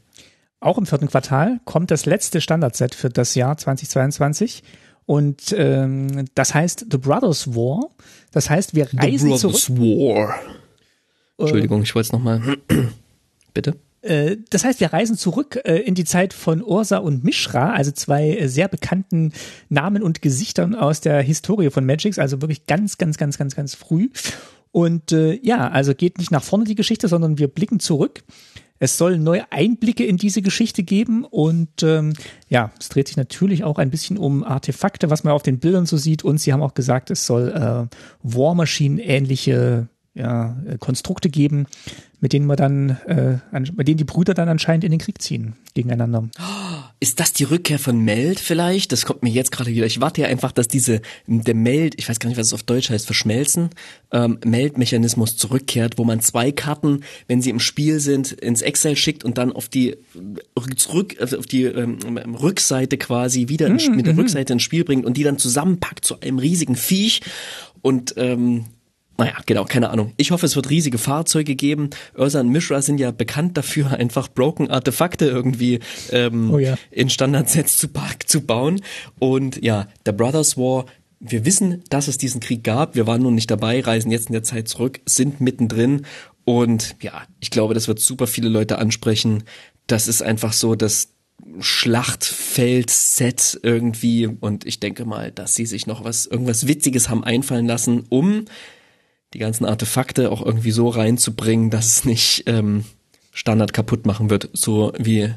Auch 0.61 0.77
im 0.77 0.85
vierten 0.85 1.07
Quartal 1.07 1.61
kommt 1.63 1.89
das 1.89 2.05
letzte 2.05 2.41
Standardset 2.41 2.93
für 2.93 3.09
das 3.09 3.33
Jahr 3.35 3.57
2022 3.57 4.63
und 5.09 5.55
ähm, 5.57 6.25
das 6.35 6.53
heißt 6.53 6.85
The 6.91 6.99
Brothers 6.99 7.55
War. 7.55 7.89
Das 8.31 8.47
heißt, 8.47 8.75
wir 8.75 8.87
reisen 8.93 9.35
The 9.35 9.41
Brothers 9.41 9.63
zurück. 9.63 9.79
War. 9.79 10.39
Entschuldigung, 11.39 11.81
ich 11.81 11.95
wollte 11.95 12.05
es 12.05 12.11
nochmal. 12.11 12.57
Bitte. 13.55 13.75
Äh, 14.03 14.37
das 14.51 14.65
heißt, 14.65 14.79
wir 14.79 14.93
reisen 14.93 15.17
zurück 15.17 15.59
äh, 15.65 15.77
in 15.77 15.95
die 15.95 16.05
Zeit 16.05 16.31
von 16.31 16.61
Ursa 16.63 16.97
und 16.99 17.23
Mishra, 17.23 17.73
also 17.73 17.89
zwei 17.89 18.37
äh, 18.37 18.47
sehr 18.49 18.67
bekannten 18.67 19.33
Namen 19.67 20.03
und 20.03 20.21
Gesichtern 20.21 20.75
aus 20.75 21.01
der 21.01 21.23
Historie 21.23 21.71
von 21.71 21.87
Magics, 21.87 22.19
also 22.19 22.39
wirklich 22.43 22.67
ganz, 22.67 22.99
ganz, 22.99 23.17
ganz, 23.17 23.39
ganz, 23.39 23.55
ganz 23.55 23.73
früh. 23.73 24.09
Und 24.71 25.11
äh, 25.11 25.39
ja, 25.41 25.69
also 25.69 25.95
geht 25.95 26.17
nicht 26.17 26.31
nach 26.31 26.43
vorne 26.43 26.65
die 26.65 26.75
Geschichte, 26.75 27.07
sondern 27.07 27.37
wir 27.37 27.47
blicken 27.47 27.79
zurück 27.79 28.23
es 28.79 28.97
soll 28.97 29.17
neue 29.17 29.51
Einblicke 29.51 30.05
in 30.05 30.17
diese 30.17 30.41
Geschichte 30.41 30.83
geben 30.83 31.25
und 31.25 31.83
ähm, 31.83 32.13
ja, 32.47 32.71
es 32.79 32.87
dreht 32.87 33.09
sich 33.09 33.17
natürlich 33.17 33.65
auch 33.65 33.77
ein 33.77 33.91
bisschen 33.91 34.17
um 34.17 34.43
Artefakte, 34.43 35.09
was 35.09 35.25
man 35.25 35.33
auf 35.33 35.43
den 35.43 35.59
Bildern 35.59 35.85
so 35.85 35.97
sieht. 35.97 36.23
Und 36.23 36.39
sie 36.39 36.53
haben 36.53 36.63
auch 36.63 36.73
gesagt, 36.73 37.11
es 37.11 37.25
soll 37.25 37.49
äh, 37.49 37.95
War 38.23 38.55
Machine 38.55 39.03
ähnliche 39.03 39.89
ja, 40.13 40.57
äh, 40.65 40.77
Konstrukte 40.77 41.29
geben, 41.29 41.67
mit 42.21 42.33
denen 42.33 42.45
man 42.45 42.57
dann, 42.57 42.89
äh, 43.07 43.37
mit 43.75 43.87
denen 43.87 43.97
die 43.97 44.03
Brüder 44.03 44.33
dann 44.33 44.49
anscheinend 44.49 44.83
in 44.83 44.91
den 44.91 44.99
Krieg 44.99 45.21
ziehen 45.21 45.53
gegeneinander. 45.73 46.29
Ist 47.01 47.21
das 47.21 47.31
die 47.31 47.45
Rückkehr 47.45 47.79
von 47.79 48.03
Meld 48.03 48.41
vielleicht? 48.41 48.91
Das 48.91 49.05
kommt 49.05 49.23
mir 49.23 49.29
jetzt 49.29 49.53
gerade 49.53 49.71
wieder. 49.71 49.85
Ich 49.85 50.01
warte 50.01 50.21
ja 50.21 50.27
einfach, 50.27 50.51
dass 50.51 50.67
diese 50.67 51.01
der 51.27 51.55
Meld, 51.55 51.95
ich 51.97 52.09
weiß 52.09 52.19
gar 52.19 52.27
nicht, 52.27 52.37
was 52.37 52.47
es 52.47 52.53
auf 52.53 52.63
Deutsch 52.63 52.89
heißt, 52.89 53.05
verschmelzen, 53.05 53.69
ähm, 54.11 54.37
Meldmechanismus 54.43 55.37
zurückkehrt, 55.37 55.97
wo 55.97 56.03
man 56.03 56.19
zwei 56.19 56.51
Karten, 56.51 57.05
wenn 57.27 57.41
sie 57.41 57.51
im 57.51 57.61
Spiel 57.61 58.01
sind, 58.01 58.33
ins 58.33 58.61
Excel 58.61 58.97
schickt 58.97 59.23
und 59.23 59.37
dann 59.37 59.53
auf 59.53 59.69
die 59.69 59.95
zurück 60.75 61.15
also 61.21 61.37
auf 61.37 61.45
die 61.45 61.63
ähm, 61.63 61.99
Rückseite 62.17 62.97
quasi 62.97 63.47
wieder 63.47 63.69
mm, 63.69 63.95
mit 63.95 64.05
der 64.05 64.13
mhm. 64.13 64.19
Rückseite 64.19 64.51
ins 64.51 64.63
Spiel 64.63 64.83
bringt 64.83 65.05
und 65.05 65.15
die 65.15 65.23
dann 65.23 65.37
zusammenpackt 65.37 66.03
zu 66.03 66.19
einem 66.19 66.39
riesigen 66.39 66.75
Viech 66.75 67.21
und 67.81 68.15
ähm, 68.17 68.65
naja, 69.19 69.35
genau, 69.45 69.65
keine 69.65 69.89
Ahnung. 69.89 70.13
Ich 70.17 70.31
hoffe, 70.31 70.45
es 70.45 70.55
wird 70.55 70.69
riesige 70.69 70.97
Fahrzeuge 70.97 71.55
geben. 71.55 71.89
Ursa 72.17 72.39
und 72.39 72.49
Mishra 72.49 72.81
sind 72.81 72.99
ja 72.99 73.11
bekannt 73.11 73.57
dafür, 73.57 73.91
einfach 73.99 74.29
broken 74.29 74.69
Artefakte 74.69 75.25
irgendwie 75.25 75.79
ähm, 76.11 76.53
oh 76.53 76.57
ja. 76.57 76.75
in 76.89 77.09
Standardsets 77.09 77.77
zu, 77.77 77.87
zu 78.25 78.41
bauen. 78.41 78.81
Und 79.19 79.63
ja, 79.63 79.87
der 80.05 80.13
Brothers 80.13 80.57
War 80.57 80.85
wir 81.19 81.43
wissen, 81.43 81.83
dass 81.89 82.07
es 82.07 82.17
diesen 82.17 82.39
Krieg 82.39 82.63
gab. 82.63 82.95
Wir 82.95 83.05
waren 83.05 83.21
nun 83.21 83.35
nicht 83.35 83.51
dabei, 83.51 83.81
reisen 83.81 84.09
jetzt 84.09 84.27
in 84.27 84.33
der 84.33 84.43
Zeit 84.43 84.69
zurück, 84.69 85.01
sind 85.05 85.41
mittendrin. 85.41 86.05
Und 86.45 86.95
ja, 87.01 87.23
ich 87.41 87.51
glaube, 87.51 87.73
das 87.73 87.89
wird 87.89 87.99
super 87.99 88.25
viele 88.25 88.47
Leute 88.47 88.77
ansprechen. 88.77 89.43
Das 89.85 90.07
ist 90.07 90.23
einfach 90.23 90.53
so 90.53 90.75
das 90.75 91.09
Schlachtfeld-Set 91.59 93.59
irgendwie. 93.63 94.27
Und 94.27 94.65
ich 94.65 94.79
denke 94.79 95.03
mal, 95.03 95.31
dass 95.31 95.55
sie 95.55 95.65
sich 95.65 95.87
noch 95.87 96.05
was, 96.05 96.25
irgendwas 96.25 96.67
Witziges 96.67 97.09
haben 97.09 97.25
einfallen 97.25 97.67
lassen, 97.67 98.05
um 98.09 98.45
die 99.33 99.39
ganzen 99.39 99.65
Artefakte 99.65 100.31
auch 100.31 100.45
irgendwie 100.45 100.71
so 100.71 100.89
reinzubringen, 100.89 101.69
dass 101.69 101.85
es 101.85 102.05
nicht 102.05 102.43
ähm, 102.47 102.85
Standard 103.31 103.73
kaputt 103.73 104.05
machen 104.05 104.29
wird, 104.29 104.49
so 104.53 104.93
wie 104.97 105.33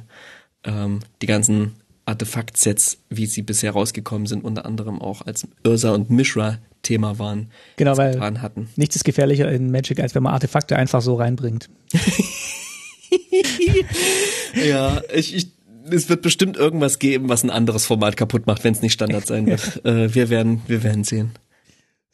ähm, 0.65 1.01
die 1.21 1.27
ganzen 1.27 1.75
Artefakt-Sets, 2.05 2.99
wie 3.11 3.27
sie 3.27 3.43
bisher 3.43 3.73
rausgekommen 3.73 4.27
sind, 4.27 4.45
unter 4.45 4.67
anderem 4.67 5.01
auch 5.01 5.27
als 5.27 5.47
Ursa 5.65 5.93
und 5.93 6.11
Mishra 6.11 6.59
Thema 6.83 7.19
waren. 7.19 7.51
Genau, 7.77 7.97
weil 7.97 8.21
hatten. 8.43 8.69
nichts 8.77 8.97
ist 8.97 9.05
gefährlicher 9.05 9.51
in 9.51 9.71
Magic, 9.71 10.01
als 10.01 10.15
wenn 10.15 10.23
man 10.25 10.35
Artefakte 10.35 10.77
einfach 10.77 11.01
so 11.01 11.15
reinbringt. 11.15 11.71
ja, 14.67 15.01
ich, 15.15 15.35
ich, 15.35 15.47
es 15.91 16.09
wird 16.09 16.23
bestimmt 16.23 16.57
irgendwas 16.57 16.99
geben, 16.99 17.29
was 17.29 17.45
ein 17.45 17.51
anderes 17.51 17.87
Format 17.87 18.17
kaputt 18.17 18.47
macht, 18.47 18.65
wenn 18.65 18.73
es 18.73 18.83
nicht 18.83 18.95
Standard 18.95 19.27
sein 19.27 19.47
wird. 19.47 19.85
äh, 19.85 20.13
wir 20.15 20.29
werden, 20.29 20.63
wir 20.67 20.83
werden 20.83 21.05
sehen. 21.05 21.31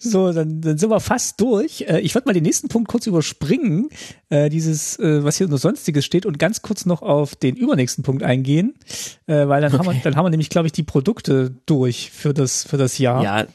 So, 0.01 0.33
dann, 0.33 0.61
dann 0.61 0.79
sind 0.79 0.91
wir 0.91 1.01
fast 1.01 1.41
durch. 1.41 1.85
Äh, 1.89 2.01
ich 2.01 2.15
würde 2.15 2.29
mal 2.29 2.33
den 2.33 2.45
nächsten 2.45 2.69
Punkt 2.69 2.89
kurz 2.89 3.07
überspringen, 3.09 3.89
äh, 4.29 4.49
dieses, 4.49 4.97
äh, 5.01 5.25
was 5.25 5.39
hier 5.39 5.49
nur 5.49 5.59
Sonstiges 5.59 6.05
steht, 6.05 6.25
und 6.25 6.39
ganz 6.39 6.63
kurz 6.63 6.87
noch 6.87 7.03
auf 7.03 7.35
den 7.35 7.57
übernächsten 7.57 8.05
Punkt 8.05 8.23
eingehen, 8.23 8.75
äh, 9.27 9.49
weil 9.49 9.61
dann 9.61 9.75
okay. 9.75 9.79
haben 9.79 9.95
wir, 9.95 10.01
dann 10.03 10.15
haben 10.15 10.25
wir 10.25 10.31
nämlich, 10.31 10.51
glaube 10.51 10.67
ich, 10.67 10.73
die 10.73 10.85
Produkte 10.85 11.53
durch 11.67 12.13
für 12.13 12.33
das, 12.33 12.63
für 12.63 12.77
das 12.77 12.99
Jahr. 12.99 13.25
Ja, 13.25 13.47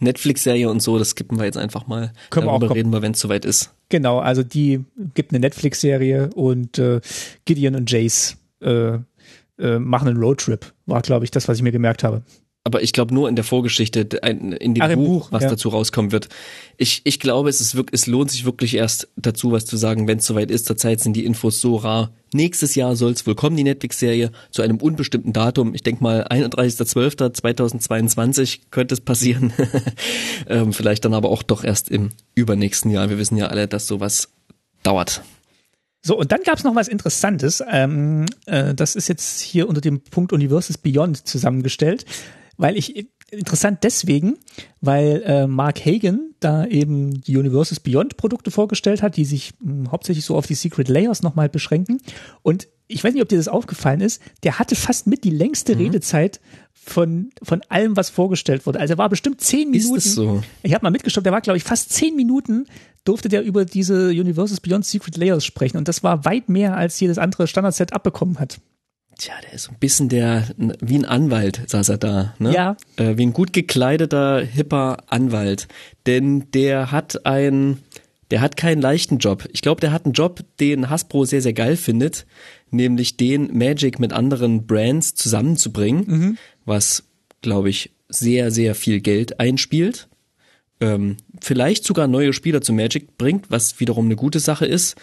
Netflix-Serie 0.00 0.68
und 0.70 0.80
so, 0.80 0.98
das 0.98 1.10
skippen 1.10 1.38
wir 1.38 1.44
jetzt 1.44 1.58
einfach 1.58 1.86
mal. 1.86 2.12
Können 2.30 2.46
Darüber 2.46 2.66
wir 2.66 2.70
auch 2.70 2.74
reden 2.74 2.90
wir, 2.90 3.02
wenn 3.02 3.12
es 3.12 3.20
soweit 3.20 3.44
ist. 3.44 3.74
Genau, 3.90 4.20
also 4.20 4.42
die 4.42 4.84
gibt 5.12 5.32
eine 5.32 5.40
Netflix-Serie 5.40 6.30
und 6.34 6.78
äh, 6.78 7.00
Gideon 7.44 7.74
und 7.74 7.90
Jace 7.90 8.38
äh, 8.60 8.98
äh, 9.58 9.78
machen 9.78 10.08
einen 10.08 10.16
Roadtrip, 10.16 10.72
war, 10.86 11.02
glaube 11.02 11.24
ich, 11.26 11.30
das, 11.30 11.48
was 11.48 11.58
ich 11.58 11.62
mir 11.62 11.72
gemerkt 11.72 12.02
habe 12.02 12.22
aber 12.66 12.82
ich 12.82 12.94
glaube 12.94 13.12
nur 13.12 13.28
in 13.28 13.36
der 13.36 13.44
Vorgeschichte, 13.44 14.00
in 14.00 14.74
dem 14.74 14.82
Ach, 14.82 14.94
Buch, 14.94 15.04
Buch, 15.04 15.28
was 15.32 15.42
ja. 15.42 15.50
dazu 15.50 15.68
rauskommen 15.68 16.12
wird. 16.12 16.30
Ich, 16.78 17.02
ich 17.04 17.20
glaube, 17.20 17.50
es 17.50 17.60
ist 17.60 17.74
wirklich, 17.74 18.00
es 18.00 18.06
lohnt 18.06 18.30
sich 18.30 18.46
wirklich 18.46 18.74
erst 18.74 19.08
dazu, 19.16 19.52
was 19.52 19.66
zu 19.66 19.76
sagen, 19.76 20.08
wenn 20.08 20.16
es 20.16 20.24
soweit 20.24 20.50
ist. 20.50 20.64
Zurzeit 20.64 21.00
sind 21.00 21.12
die 21.12 21.26
Infos 21.26 21.60
so 21.60 21.76
rar. 21.76 22.14
Nächstes 22.32 22.74
Jahr 22.74 22.96
soll 22.96 23.12
es 23.12 23.26
wohl 23.26 23.34
kommen, 23.34 23.58
die 23.58 23.64
Netflix-Serie, 23.64 24.30
zu 24.50 24.62
einem 24.62 24.78
unbestimmten 24.78 25.34
Datum. 25.34 25.74
Ich 25.74 25.82
denke 25.82 26.02
mal 26.02 26.26
31.12.2022 26.26 28.60
könnte 28.70 28.94
es 28.94 29.02
passieren. 29.02 29.52
ähm, 30.48 30.72
vielleicht 30.72 31.04
dann 31.04 31.12
aber 31.12 31.28
auch 31.28 31.42
doch 31.42 31.64
erst 31.64 31.90
im 31.90 32.12
übernächsten 32.34 32.90
Jahr. 32.90 33.10
Wir 33.10 33.18
wissen 33.18 33.36
ja 33.36 33.48
alle, 33.48 33.68
dass 33.68 33.86
sowas 33.86 34.32
dauert. 34.82 35.22
So, 36.00 36.18
und 36.18 36.32
dann 36.32 36.40
gab 36.44 36.56
es 36.56 36.64
noch 36.64 36.74
was 36.74 36.88
Interessantes. 36.88 37.62
Ähm, 37.70 38.24
äh, 38.46 38.72
das 38.74 38.94
ist 38.94 39.08
jetzt 39.08 39.40
hier 39.40 39.68
unter 39.68 39.82
dem 39.82 40.00
Punkt 40.00 40.32
Universes 40.32 40.78
Beyond 40.78 41.26
zusammengestellt, 41.26 42.06
weil 42.56 42.76
ich 42.76 43.08
interessant 43.30 43.80
deswegen, 43.82 44.38
weil 44.80 45.22
äh, 45.24 45.46
Mark 45.46 45.84
Hagan 45.84 46.34
da 46.40 46.66
eben 46.66 47.20
die 47.22 47.36
Universes 47.36 47.80
Beyond 47.80 48.16
Produkte 48.16 48.50
vorgestellt 48.50 49.02
hat, 49.02 49.16
die 49.16 49.24
sich 49.24 49.52
mh, 49.60 49.72
hm, 49.72 49.92
hauptsächlich 49.92 50.24
so 50.24 50.36
auf 50.36 50.46
die 50.46 50.54
Secret 50.54 50.88
Layers 50.88 51.22
nochmal 51.22 51.48
beschränken. 51.48 52.00
Und 52.42 52.68
ich 52.86 53.02
weiß 53.02 53.14
nicht, 53.14 53.22
ob 53.22 53.28
dir 53.28 53.38
das 53.38 53.48
aufgefallen 53.48 54.00
ist, 54.00 54.20
der 54.42 54.58
hatte 54.58 54.76
fast 54.76 55.06
mit 55.06 55.24
die 55.24 55.30
längste 55.30 55.74
mhm. 55.74 55.82
Redezeit 55.82 56.40
von, 56.72 57.30
von 57.42 57.62
allem, 57.70 57.96
was 57.96 58.10
vorgestellt 58.10 58.66
wurde. 58.66 58.78
Also 58.78 58.94
er 58.94 58.98
war 58.98 59.08
bestimmt 59.08 59.40
zehn 59.40 59.70
Minuten. 59.70 59.96
Ist 59.96 60.06
das 60.06 60.14
so? 60.14 60.42
Ich 60.62 60.74
habe 60.74 60.84
mal 60.84 60.90
mitgestoppt, 60.90 61.24
der 61.24 61.32
war, 61.32 61.40
glaube 61.40 61.56
ich, 61.56 61.64
fast 61.64 61.90
zehn 61.90 62.14
Minuten 62.14 62.66
durfte 63.04 63.28
der 63.28 63.42
über 63.42 63.64
diese 63.64 64.08
Universes 64.08 64.60
Beyond 64.60 64.84
Secret 64.84 65.16
Layers 65.16 65.44
sprechen. 65.44 65.76
Und 65.76 65.88
das 65.88 66.02
war 66.02 66.24
weit 66.24 66.48
mehr, 66.48 66.76
als 66.76 66.98
jedes 67.00 67.18
andere 67.18 67.46
Standard-Set 67.46 67.92
abbekommen 67.92 68.38
hat. 68.38 68.60
Tja, 69.18 69.34
der 69.42 69.52
ist 69.52 69.64
so 69.64 69.72
ein 69.72 69.78
bisschen 69.78 70.08
der, 70.08 70.48
wie 70.80 70.96
ein 70.96 71.04
Anwalt 71.04 71.62
saß 71.66 71.88
er 71.88 71.98
da, 71.98 72.34
ne? 72.38 72.52
Ja. 72.52 72.76
Äh, 72.96 73.16
wie 73.16 73.26
ein 73.26 73.32
gut 73.32 73.52
gekleideter, 73.52 74.40
hipper 74.40 74.98
Anwalt. 75.08 75.68
Denn 76.06 76.50
der 76.52 76.90
hat 76.90 77.24
ein, 77.26 77.78
der 78.30 78.40
hat 78.40 78.56
keinen 78.56 78.80
leichten 78.80 79.18
Job. 79.18 79.48
Ich 79.52 79.62
glaube, 79.62 79.80
der 79.80 79.92
hat 79.92 80.04
einen 80.04 80.14
Job, 80.14 80.40
den 80.58 80.90
Hasbro 80.90 81.24
sehr, 81.24 81.42
sehr 81.42 81.52
geil 81.52 81.76
findet, 81.76 82.26
nämlich 82.70 83.16
den 83.16 83.56
Magic 83.56 84.00
mit 84.00 84.12
anderen 84.12 84.66
Brands 84.66 85.14
zusammenzubringen, 85.14 86.04
mhm. 86.06 86.38
was, 86.64 87.04
glaube 87.40 87.70
ich, 87.70 87.92
sehr, 88.08 88.50
sehr 88.50 88.74
viel 88.74 89.00
Geld 89.00 89.38
einspielt. 89.40 90.08
Ähm, 90.80 91.16
vielleicht 91.40 91.84
sogar 91.84 92.08
neue 92.08 92.32
Spieler 92.32 92.60
zu 92.60 92.72
Magic 92.72 93.16
bringt, 93.16 93.50
was 93.50 93.78
wiederum 93.80 94.06
eine 94.06 94.16
gute 94.16 94.40
Sache 94.40 94.66
ist, 94.66 94.96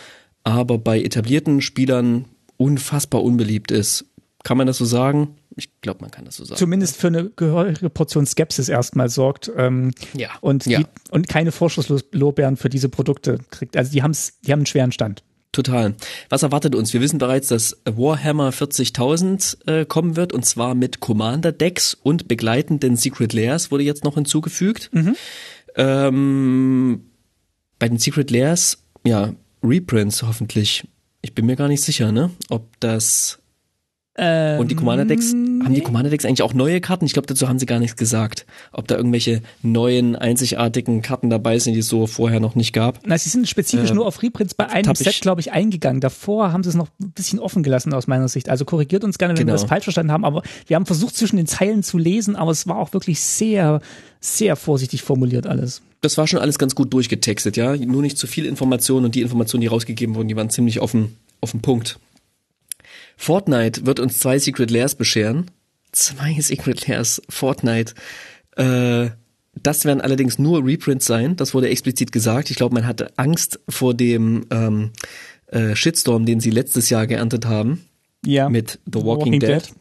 aber 0.43 0.77
bei 0.77 1.01
etablierten 1.01 1.61
Spielern 1.61 2.25
unfassbar 2.61 3.23
unbeliebt 3.23 3.71
ist. 3.71 4.05
Kann 4.43 4.57
man 4.57 4.67
das 4.67 4.77
so 4.77 4.85
sagen? 4.85 5.35
Ich 5.55 5.69
glaube, 5.81 6.01
man 6.01 6.11
kann 6.11 6.25
das 6.25 6.37
so 6.37 6.45
sagen. 6.45 6.57
Zumindest 6.57 6.97
für 6.97 7.07
eine 7.07 7.29
gehörige 7.29 7.89
Portion 7.89 8.25
Skepsis 8.25 8.69
erstmal 8.69 9.09
sorgt. 9.09 9.51
Ähm, 9.55 9.91
ja. 10.13 10.29
Und, 10.41 10.65
ja. 10.65 10.79
Die, 10.79 10.85
und 11.11 11.27
keine 11.27 11.51
Vorschusslorbeeren 11.51 12.57
für 12.57 12.69
diese 12.69 12.89
Produkte 12.89 13.39
kriegt. 13.49 13.75
Also 13.75 13.91
die, 13.91 14.01
haben's, 14.01 14.39
die 14.45 14.51
haben 14.51 14.59
einen 14.59 14.65
schweren 14.65 14.91
Stand. 14.91 15.23
Total. 15.51 15.95
Was 16.29 16.43
erwartet 16.43 16.75
uns? 16.75 16.93
Wir 16.93 17.01
wissen 17.01 17.17
bereits, 17.17 17.49
dass 17.49 17.81
Warhammer 17.83 18.51
40.000 18.51 19.67
äh, 19.67 19.85
kommen 19.85 20.15
wird 20.15 20.31
und 20.31 20.45
zwar 20.45 20.75
mit 20.75 21.01
Commander 21.01 21.51
Decks 21.51 21.93
und 21.93 22.29
begleitenden 22.29 22.95
Secret 22.95 23.33
Layers 23.33 23.69
wurde 23.69 23.83
jetzt 23.83 24.05
noch 24.05 24.15
hinzugefügt. 24.15 24.89
Mhm. 24.93 25.15
Ähm, 25.75 27.01
bei 27.79 27.89
den 27.89 27.97
Secret 27.97 28.31
Layers, 28.31 28.77
ja, 29.03 29.33
Reprints 29.61 30.23
hoffentlich 30.23 30.87
ich 31.21 31.35
bin 31.35 31.45
mir 31.45 31.55
gar 31.55 31.67
nicht 31.67 31.83
sicher, 31.83 32.11
ne? 32.11 32.31
Ob 32.49 32.67
das 32.79 33.41
ähm, 34.17 34.59
und 34.59 34.69
die 34.69 34.75
Commander 34.75 35.05
Decks, 35.05 35.31
nee. 35.31 35.63
haben 35.63 35.73
die 35.73 35.81
Commander 35.81 36.09
Decks 36.09 36.25
eigentlich 36.25 36.41
auch 36.41 36.53
neue 36.53 36.81
Karten? 36.81 37.05
Ich 37.05 37.13
glaube, 37.13 37.27
dazu 37.27 37.47
haben 37.47 37.59
sie 37.59 37.65
gar 37.65 37.79
nichts 37.79 37.95
gesagt. 37.95 38.45
Ob 38.73 38.87
da 38.87 38.97
irgendwelche 38.97 39.41
neuen, 39.63 40.17
einzigartigen 40.17 41.01
Karten 41.01 41.29
dabei 41.29 41.57
sind, 41.59 41.73
die 41.73 41.79
es 41.79 41.87
so 41.87 42.07
vorher 42.07 42.41
noch 42.41 42.55
nicht 42.55 42.73
gab. 42.73 42.99
Na, 43.05 43.17
sie 43.17 43.29
sind 43.29 43.47
spezifisch 43.47 43.91
äh, 43.91 43.93
nur 43.93 44.05
auf 44.05 44.21
Reprints 44.21 44.53
bei 44.53 44.67
einem 44.67 44.95
Set, 44.95 45.21
glaube 45.21 45.39
ich, 45.39 45.53
eingegangen. 45.53 46.01
Davor 46.01 46.51
haben 46.51 46.61
sie 46.63 46.69
es 46.69 46.75
noch 46.75 46.89
ein 47.01 47.11
bisschen 47.11 47.39
offen 47.39 47.63
gelassen 47.63 47.93
aus 47.93 48.07
meiner 48.07 48.27
Sicht. 48.27 48.49
Also 48.49 48.65
korrigiert 48.65 49.05
uns 49.05 49.17
gerne, 49.17 49.33
wenn 49.33 49.45
genau. 49.45 49.53
wir 49.53 49.61
das 49.61 49.69
falsch 49.69 49.85
verstanden 49.85 50.11
haben, 50.11 50.25
aber 50.25 50.43
wir 50.67 50.75
haben 50.75 50.85
versucht, 50.85 51.15
zwischen 51.15 51.37
den 51.37 51.47
Zeilen 51.47 51.81
zu 51.81 51.97
lesen, 51.97 52.35
aber 52.35 52.51
es 52.51 52.67
war 52.67 52.77
auch 52.77 52.91
wirklich 52.91 53.21
sehr, 53.21 53.79
sehr 54.19 54.57
vorsichtig 54.57 55.03
formuliert 55.03 55.47
alles 55.47 55.81
das 56.01 56.17
war 56.17 56.27
schon 56.27 56.39
alles 56.39 56.57
ganz 56.57 56.75
gut 56.75 56.91
durchgetextet, 56.93 57.57
ja. 57.57 57.75
Nur 57.77 58.01
nicht 58.01 58.17
zu 58.17 58.27
viel 58.27 58.45
Information 58.45 59.05
und 59.05 59.15
die 59.15 59.21
Informationen, 59.21 59.61
die 59.61 59.67
rausgegeben 59.67 60.15
wurden, 60.15 60.27
die 60.27 60.35
waren 60.35 60.49
ziemlich 60.49 60.79
dem, 60.91 61.15
auf 61.39 61.51
dem 61.51 61.61
Punkt. 61.61 61.99
Fortnite 63.17 63.85
wird 63.85 63.99
uns 63.99 64.17
zwei 64.19 64.39
Secret 64.39 64.71
Lairs 64.71 64.95
bescheren. 64.95 65.51
Zwei 65.91 66.33
Secret 66.39 66.87
Lairs, 66.87 67.21
Fortnite. 67.29 67.93
Äh, 68.57 69.11
das 69.61 69.85
werden 69.85 70.01
allerdings 70.01 70.39
nur 70.39 70.65
Reprints 70.65 71.05
sein, 71.05 71.35
das 71.35 71.53
wurde 71.53 71.69
explizit 71.69 72.11
gesagt. 72.11 72.49
Ich 72.49 72.57
glaube, 72.57 72.73
man 72.73 72.87
hatte 72.87 73.11
Angst 73.17 73.59
vor 73.67 73.93
dem 73.93 74.45
ähm, 74.49 74.91
äh, 75.47 75.75
Shitstorm, 75.75 76.25
den 76.25 76.39
sie 76.39 76.49
letztes 76.49 76.89
Jahr 76.89 77.05
geerntet 77.05 77.45
haben. 77.45 77.85
Ja. 78.25 78.49
Mit 78.49 78.79
The 78.85 79.03
Walking, 79.03 79.05
Walking 79.05 79.39
Dead. 79.39 79.49
Dead. 79.49 79.71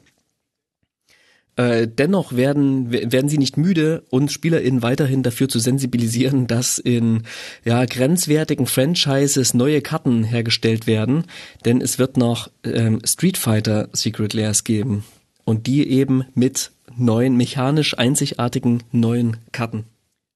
Äh, 1.60 1.88
dennoch 1.88 2.32
werden, 2.32 2.90
werden 2.90 3.28
sie 3.28 3.36
nicht 3.36 3.58
müde, 3.58 4.02
uns 4.08 4.32
SpielerInnen 4.32 4.80
weiterhin 4.80 5.22
dafür 5.22 5.46
zu 5.46 5.58
sensibilisieren, 5.58 6.46
dass 6.46 6.78
in 6.78 7.24
ja, 7.66 7.84
grenzwertigen 7.84 8.64
Franchises 8.64 9.52
neue 9.52 9.82
Karten 9.82 10.24
hergestellt 10.24 10.86
werden, 10.86 11.24
denn 11.66 11.82
es 11.82 11.98
wird 11.98 12.16
noch 12.16 12.50
ähm, 12.64 13.00
Street 13.04 13.36
Fighter 13.36 13.90
Secret 13.92 14.32
Layers 14.32 14.64
geben 14.64 15.04
und 15.44 15.66
die 15.66 15.86
eben 15.86 16.24
mit 16.34 16.70
neuen, 16.96 17.36
mechanisch 17.36 17.98
einzigartigen 17.98 18.82
neuen 18.90 19.36
Karten. 19.52 19.84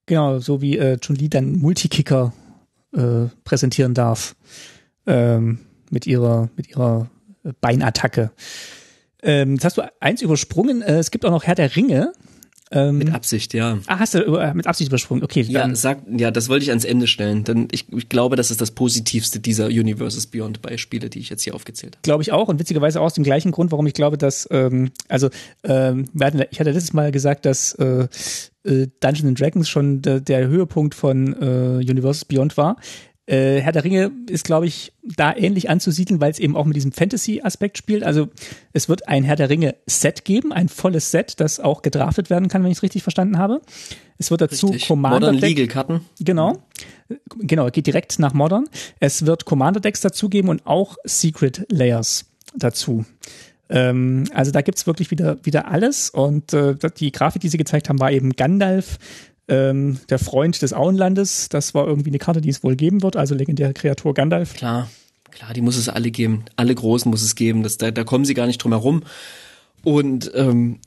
Genau, 0.05 0.41
so 0.41 0.61
wie 0.61 0.77
äh, 0.77 0.99
Chun-Li 0.99 1.31
dann 1.31 1.57
Multikicker 1.57 2.35
äh, 2.95 3.29
präsentieren 3.45 3.95
darf 3.95 4.37
ähm, 5.07 5.61
mit 5.91 6.07
ihrer 6.07 6.51
mit 6.55 6.69
ihrer 6.69 7.09
Beinattacke. 7.63 8.31
Ähm, 9.25 9.55
jetzt 9.55 9.65
hast 9.65 9.79
du 9.79 9.83
eins 10.01 10.23
übersprungen. 10.23 10.83
Äh, 10.83 10.99
es 10.99 11.11
gibt 11.11 11.25
auch 11.25 11.31
noch 11.31 11.45
Herr 11.45 11.55
der 11.55 11.75
Ringe. 11.75 12.13
Ähm, 12.71 12.99
mit 12.99 13.15
Absicht, 13.15 13.55
ja. 13.55 13.79
Ah, 13.87 13.99
hast 13.99 14.15
du 14.15 14.37
äh, 14.37 14.53
mit 14.55 14.67
Absicht 14.67 14.89
übersprungen? 14.89 15.23
Okay. 15.23 15.43
Ja, 15.43 15.73
sag, 15.75 15.99
ja, 16.17 16.31
das 16.31 16.49
wollte 16.49 16.65
ich 16.65 16.71
ans 16.71 16.85
Ende 16.85 17.07
stellen, 17.07 17.45
denn 17.45 17.69
ich, 17.71 17.93
ich 17.93 18.09
glaube, 18.09 18.37
das 18.37 18.51
ist 18.51 18.61
das 18.61 18.73
Positivste 18.73 19.39
dieser 19.39 19.67
Universes 19.67 20.27
Beyond 20.27 20.63
Beispiele, 20.63 21.11
die 21.11 21.21
ich 21.21 21.29
jetzt 21.29 21.43
hier 21.45 21.55
aufgezählt 21.55 21.97
habe. 21.97 22.03
Glaube 22.03 22.23
ich 22.23 22.33
auch 22.33 22.49
und 22.49 22.59
witzigerweise 22.59 23.01
auch 23.01 23.07
aus 23.07 23.15
dem 23.15 23.25
gleichen 23.25 23.53
Grund, 23.53 23.71
warum 23.71 23.87
ich 23.87 23.95
glaube, 23.95 24.19
dass 24.19 24.49
ähm, 24.51 24.91
also 25.09 25.29
ähm, 25.63 26.07
ich 26.51 26.59
hatte 26.59 26.73
letztes 26.73 26.93
Mal 26.93 27.13
gesagt, 27.13 27.45
dass 27.45 27.75
äh, 27.75 28.09
äh, 28.65 28.89
Dungeons 29.01 29.39
Dragons 29.39 29.69
schon 29.69 30.03
der, 30.03 30.21
der 30.21 30.49
Höhepunkt 30.49 30.95
von 30.95 31.35
äh, 31.35 31.77
Universes 31.77 32.25
Beyond 32.25 32.57
war. 32.57 32.77
Äh, 33.27 33.61
Herr 33.61 33.73
der 33.73 33.85
Ringe 33.85 34.13
ist, 34.29 34.45
glaube 34.45 34.67
ich, 34.67 34.93
da 35.03 35.35
ähnlich 35.35 35.71
anzusiedeln, 35.71 36.21
weil 36.21 36.31
es 36.31 36.39
eben 36.39 36.57
auch 36.57 36.67
mit 36.67 36.77
diesem 36.77 36.93
Fantasy-Aspekt 36.93 37.79
spielt. 37.79 38.05
Also 38.05 38.29
es 38.73 38.89
wird 38.89 39.09
ein 39.09 39.25
Herr 39.25 39.37
der 39.37 39.49
Ringe-Set 39.49 40.25
geben, 40.25 40.53
ein 40.53 40.69
volles 40.69 41.11
Set, 41.11 41.41
das 41.41 41.59
auch 41.59 41.81
gedraftet 41.81 42.29
werden 42.29 42.49
kann, 42.49 42.63
wenn 42.63 42.71
ich 42.71 42.79
es 42.79 42.83
richtig 42.83 43.03
verstanden 43.03 43.39
habe. 43.39 43.63
Es 44.19 44.31
wird 44.31 44.43
dazu 44.43 44.67
richtig. 44.67 44.89
Commander 44.89 45.33
Modern 45.33 45.37
Legal 45.37 45.67
Karten. 45.69 46.01
Genau. 46.21 46.63
Genau, 47.39 47.69
geht 47.71 47.87
direkt 47.87 48.19
nach 48.19 48.35
Modern. 48.35 48.67
Es 49.01 49.25
wird 49.25 49.47
Commander 49.47 49.81
Decks 49.81 50.03
dazugeben 50.03 50.51
und 50.51 50.67
auch 50.67 50.97
Secret 51.05 51.67
Layers 51.71 52.27
dazu. 52.55 53.05
Ähm, 53.71 54.25
also 54.35 54.51
da 54.51 54.61
gibt's 54.61 54.87
wirklich 54.87 55.11
wieder, 55.11 55.39
wieder 55.45 55.69
alles. 55.69 56.11
Und 56.11 56.53
äh, 56.53 56.75
die 56.99 57.13
Grafik, 57.13 57.41
die 57.41 57.49
sie 57.49 57.57
gezeigt 57.57 57.89
haben, 57.89 58.01
war 58.01 58.13
eben 58.13 58.33
Gandalf 58.33 58.99
ähm, 59.49 59.99
der 60.09 60.19
Freund 60.19 60.61
des 60.63 60.73
Auenlandes, 60.73 61.49
das 61.49 61.75
war 61.75 61.87
irgendwie 61.87 62.11
eine 62.11 62.19
Karte, 62.19 62.41
die 62.41 62.49
es 62.49 62.63
wohl 62.63 62.77
geben 62.77 63.03
wird, 63.03 63.17
also 63.17 63.35
legendäre 63.35 63.75
Kreatur 63.75 64.15
Gandalf. 64.15 64.55
Klar, 64.55 64.91
klar, 65.31 65.53
die 65.53 65.61
muss 65.61 65.77
es 65.77 65.89
alle 65.89 66.11
geben. 66.11 66.45
Alle 66.57 66.75
Großen 66.75 67.11
muss 67.11 67.23
es 67.23 67.35
geben. 67.35 67.63
Das, 67.63 67.79
da, 67.79 67.91
da 67.91 68.05
kommen 68.05 68.25
sie 68.25 68.35
gar 68.35 68.47
nicht 68.47 68.59
drum 68.59 68.73
herum. 68.73 69.03
Und 69.83 70.33
ähm, 70.35 70.79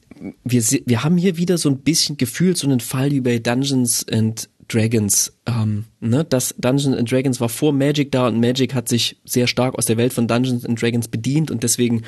wir, 0.43 0.63
wir 0.85 1.03
haben 1.03 1.17
hier 1.17 1.37
wieder 1.37 1.57
so 1.57 1.69
ein 1.69 1.79
bisschen 1.79 2.17
gefühlt 2.17 2.57
so 2.57 2.67
einen 2.67 2.79
Fall 2.79 3.11
wie 3.11 3.21
bei 3.21 3.37
Dungeons 3.37 4.05
and 4.09 4.49
Dragons. 4.67 5.37
Ähm, 5.45 5.85
ne? 5.99 6.25
Das 6.25 6.53
Dungeons 6.57 6.97
and 6.97 7.11
Dragons 7.11 7.39
war 7.39 7.49
vor 7.49 7.73
Magic 7.73 8.11
da 8.11 8.27
und 8.27 8.39
Magic 8.39 8.73
hat 8.73 8.89
sich 8.89 9.17
sehr 9.25 9.47
stark 9.47 9.75
aus 9.75 9.85
der 9.85 9.97
Welt 9.97 10.13
von 10.13 10.27
Dungeons 10.27 10.65
and 10.65 10.81
Dragons 10.81 11.07
bedient 11.07 11.51
und 11.51 11.63
deswegen 11.63 12.03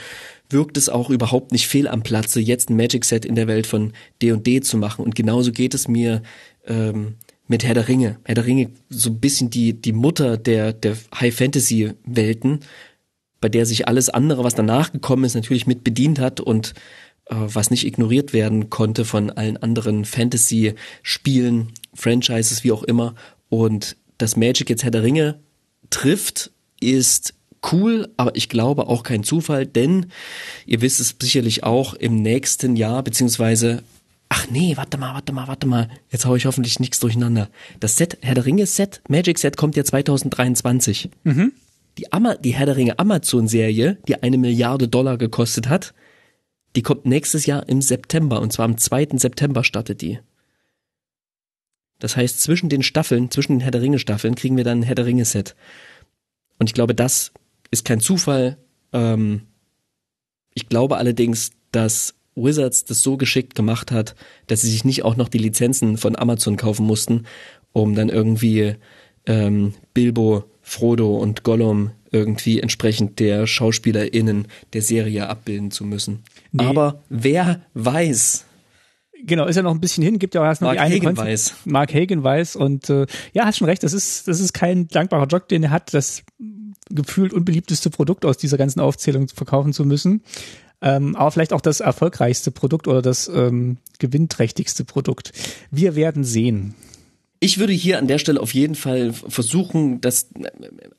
wirkt 0.50 0.78
es 0.78 0.90
auch 0.90 1.10
überhaupt 1.10 1.52
nicht 1.52 1.68
fehl 1.68 1.88
am 1.88 2.04
Platze, 2.04 2.40
jetzt 2.40 2.70
ein 2.70 2.76
Magic 2.76 3.06
Set 3.06 3.26
in 3.26 3.36
der 3.36 3.48
Welt 3.48 3.68
von 3.68 3.94
D&D 4.22 4.62
zu 4.62 4.78
machen. 4.78 5.06
Und 5.06 5.16
genauso 5.16 5.52
geht 5.52 5.74
es 5.74 5.88
mir 5.88 6.22
ähm, 6.68 7.16
mit 7.48 7.64
Herr 7.64 7.74
der 7.74 7.88
Ringe. 7.88 8.20
Herr 8.24 8.36
der 8.36 8.46
Ringe, 8.46 8.72
so 8.90 9.10
ein 9.10 9.20
bisschen 9.20 9.50
die, 9.50 9.74
die 9.74 9.94
Mutter 9.94 10.38
der, 10.38 10.74
der 10.74 10.96
High 11.20 11.36
Fantasy 11.36 11.94
Welten, 12.06 12.60
bei 13.42 13.50
der 13.50 13.66
sich 13.66 13.88
alles 13.88 14.10
andere, 14.10 14.44
was 14.44 14.56
danach 14.56 14.92
gekommen 14.92 15.24
ist, 15.24 15.36
natürlich 15.36 15.68
mit 15.68 15.84
bedient 15.84 16.20
hat 16.20 16.40
und 16.40 16.74
was 17.30 17.70
nicht 17.70 17.86
ignoriert 17.86 18.34
werden 18.34 18.70
konnte 18.70 19.06
von 19.06 19.30
allen 19.30 19.58
anderen 19.58 20.04
Fantasy 20.04 20.74
Spielen, 21.04 21.72
Franchises, 21.94 22.64
wie 22.64 22.72
auch 22.72 22.84
immer. 22.84 23.16
Und 23.50 23.96
dass 24.18 24.36
Magic 24.36 24.70
jetzt 24.70 24.84
Herr 24.84 24.92
der 24.92 25.04
Ringe 25.04 25.40
trifft, 25.90 26.52
ist 26.80 27.36
cool, 27.72 28.10
aber 28.18 28.36
ich 28.36 28.50
glaube 28.50 28.88
auch 28.88 29.04
kein 29.04 29.24
Zufall, 29.24 29.66
denn 29.66 30.08
ihr 30.66 30.82
wisst 30.82 31.00
es 31.00 31.16
sicherlich 31.22 31.64
auch 31.64 31.94
im 31.94 32.22
nächsten 32.22 32.76
Jahr, 32.76 33.04
beziehungsweise 33.04 33.84
Ach 34.32 34.46
nee, 34.52 34.78
warte 34.78 35.00
mal, 35.00 35.16
warte 35.16 35.34
mal, 35.34 35.48
warte 35.48 35.66
mal. 35.66 35.90
Jetzt 36.12 36.28
hau 36.28 36.36
ich 36.36 36.46
hoffentlich 36.46 36.80
nichts 36.80 37.00
durcheinander. 37.00 37.50
Das 37.80 37.98
Set, 37.98 38.20
Herr 38.22 38.36
der 38.36 38.46
Ringe 38.46 38.68
Set, 38.68 39.02
Magic 39.10 39.40
Set 39.40 39.58
kommt 39.58 39.76
ja 39.76 39.84
2023. 39.84 41.10
Mhm. 41.24 41.52
Die, 41.98 42.14
Ama 42.14 42.36
die 42.36 42.52
Herr 42.54 42.68
der 42.68 42.78
Ringe 42.78 43.00
Amazon 43.00 43.48
Serie, 43.48 43.98
die 44.08 44.22
eine 44.22 44.38
Milliarde 44.38 44.88
Dollar 44.88 45.18
gekostet 45.18 45.68
hat, 45.68 45.96
die 46.76 46.82
kommt 46.82 47.06
nächstes 47.06 47.46
Jahr 47.46 47.68
im 47.68 47.82
September 47.82 48.42
und 48.42 48.54
zwar 48.54 48.66
am 48.66 48.78
2. 48.78 49.10
September 49.18 49.64
startet 49.64 50.02
die. 50.02 50.20
Das 52.00 52.16
heißt, 52.16 52.42
zwischen 52.42 52.70
den 52.70 52.84
Staffeln, 52.84 53.30
zwischen 53.30 53.54
den 53.54 53.60
Herr 53.62 53.72
der 53.72 53.82
Ringe 53.82 54.00
Staffeln 54.00 54.36
kriegen 54.36 54.56
wir 54.56 54.64
dann 54.64 54.80
ein 54.80 54.84
Herr 54.84 54.96
der 54.96 55.06
Ringe 55.06 55.26
Set. 55.26 55.56
Und 56.58 56.70
ich 56.70 56.74
glaube, 56.74 56.96
das 56.96 57.32
ist 57.72 57.86
kein 57.86 58.00
Zufall. 58.00 58.58
Ähm, 58.94 59.44
ich 60.54 60.70
glaube 60.70 60.98
allerdings, 60.98 61.52
dass 61.72 62.16
Wizards 62.36 62.86
das 62.86 63.02
so 63.02 63.18
geschickt 63.18 63.56
gemacht 63.56 63.92
hat, 63.92 64.16
dass 64.48 64.62
sie 64.62 64.70
sich 64.70 64.86
nicht 64.86 65.04
auch 65.04 65.18
noch 65.18 65.30
die 65.30 65.38
Lizenzen 65.38 65.98
von 65.98 66.16
Amazon 66.16 66.56
kaufen 66.56 66.86
mussten, 66.86 67.26
um 67.74 67.96
dann 67.96 68.10
irgendwie 68.10 68.76
ähm, 69.26 69.74
Bilbo, 69.94 70.46
Frodo 70.62 71.18
und 71.18 71.44
Gollum 71.44 71.92
irgendwie 72.12 72.60
entsprechend 72.60 73.20
der 73.20 73.46
SchauspielerInnen 73.46 74.48
der 74.74 74.82
Serie 74.82 75.28
abbilden 75.28 75.72
zu 75.72 75.84
müssen. 75.84 76.24
Nee. 76.52 76.66
Aber 76.66 77.04
wer 77.10 77.62
weiß, 77.74 78.46
Genau, 79.26 79.48
ist 79.48 79.58
ja 79.58 79.64
noch 79.64 79.74
ein 79.74 79.82
bisschen 79.82 80.04
hin, 80.04 80.18
gibt 80.18 80.34
ja 80.34 80.42
auch 80.42 80.46
erst 80.46 80.62
noch 80.62 80.70
Mark 80.70 80.78
die 80.78 80.82
eine 80.82 80.96
Hagen 80.96 81.18
weiß. 81.18 81.56
Mark 81.66 81.94
Hagen 81.94 82.24
weiß 82.24 82.56
und 82.56 82.90
äh, 82.90 83.06
ja, 83.34 83.46
hast 83.46 83.58
schon 83.58 83.68
recht, 83.68 83.84
das 83.84 83.94
ist, 83.94 84.28
das 84.28 84.40
ist 84.40 84.54
kein 84.54 84.88
dankbarer 84.88 85.28
Job, 85.28 85.48
den 85.50 85.64
er 85.64 85.72
hat, 85.72 85.94
das 85.94 86.24
gefühlt 86.90 87.34
unbeliebteste 87.34 87.90
Produkt 87.90 88.26
aus 88.26 88.38
dieser 88.38 88.58
ganzen 88.58 88.80
Aufzählung 88.80 89.28
verkaufen 89.28 89.74
zu 89.74 89.86
müssen. 89.86 90.24
Ähm, 90.82 91.16
aber 91.16 91.32
vielleicht 91.32 91.52
auch 91.52 91.62
das 91.62 91.82
erfolgreichste 91.82 92.52
Produkt 92.52 92.88
oder 92.88 93.02
das 93.02 93.28
ähm, 93.28 93.78
gewinnträchtigste 94.00 94.86
Produkt. 94.86 95.34
Wir 95.70 95.96
werden 95.96 96.24
sehen. 96.24 96.76
Ich 97.42 97.58
würde 97.58 97.72
hier 97.72 98.00
an 98.00 98.08
der 98.08 98.18
Stelle 98.18 98.42
auf 98.42 98.54
jeden 98.54 98.76
Fall 98.76 99.14
versuchen, 99.14 100.02
das, 100.02 100.28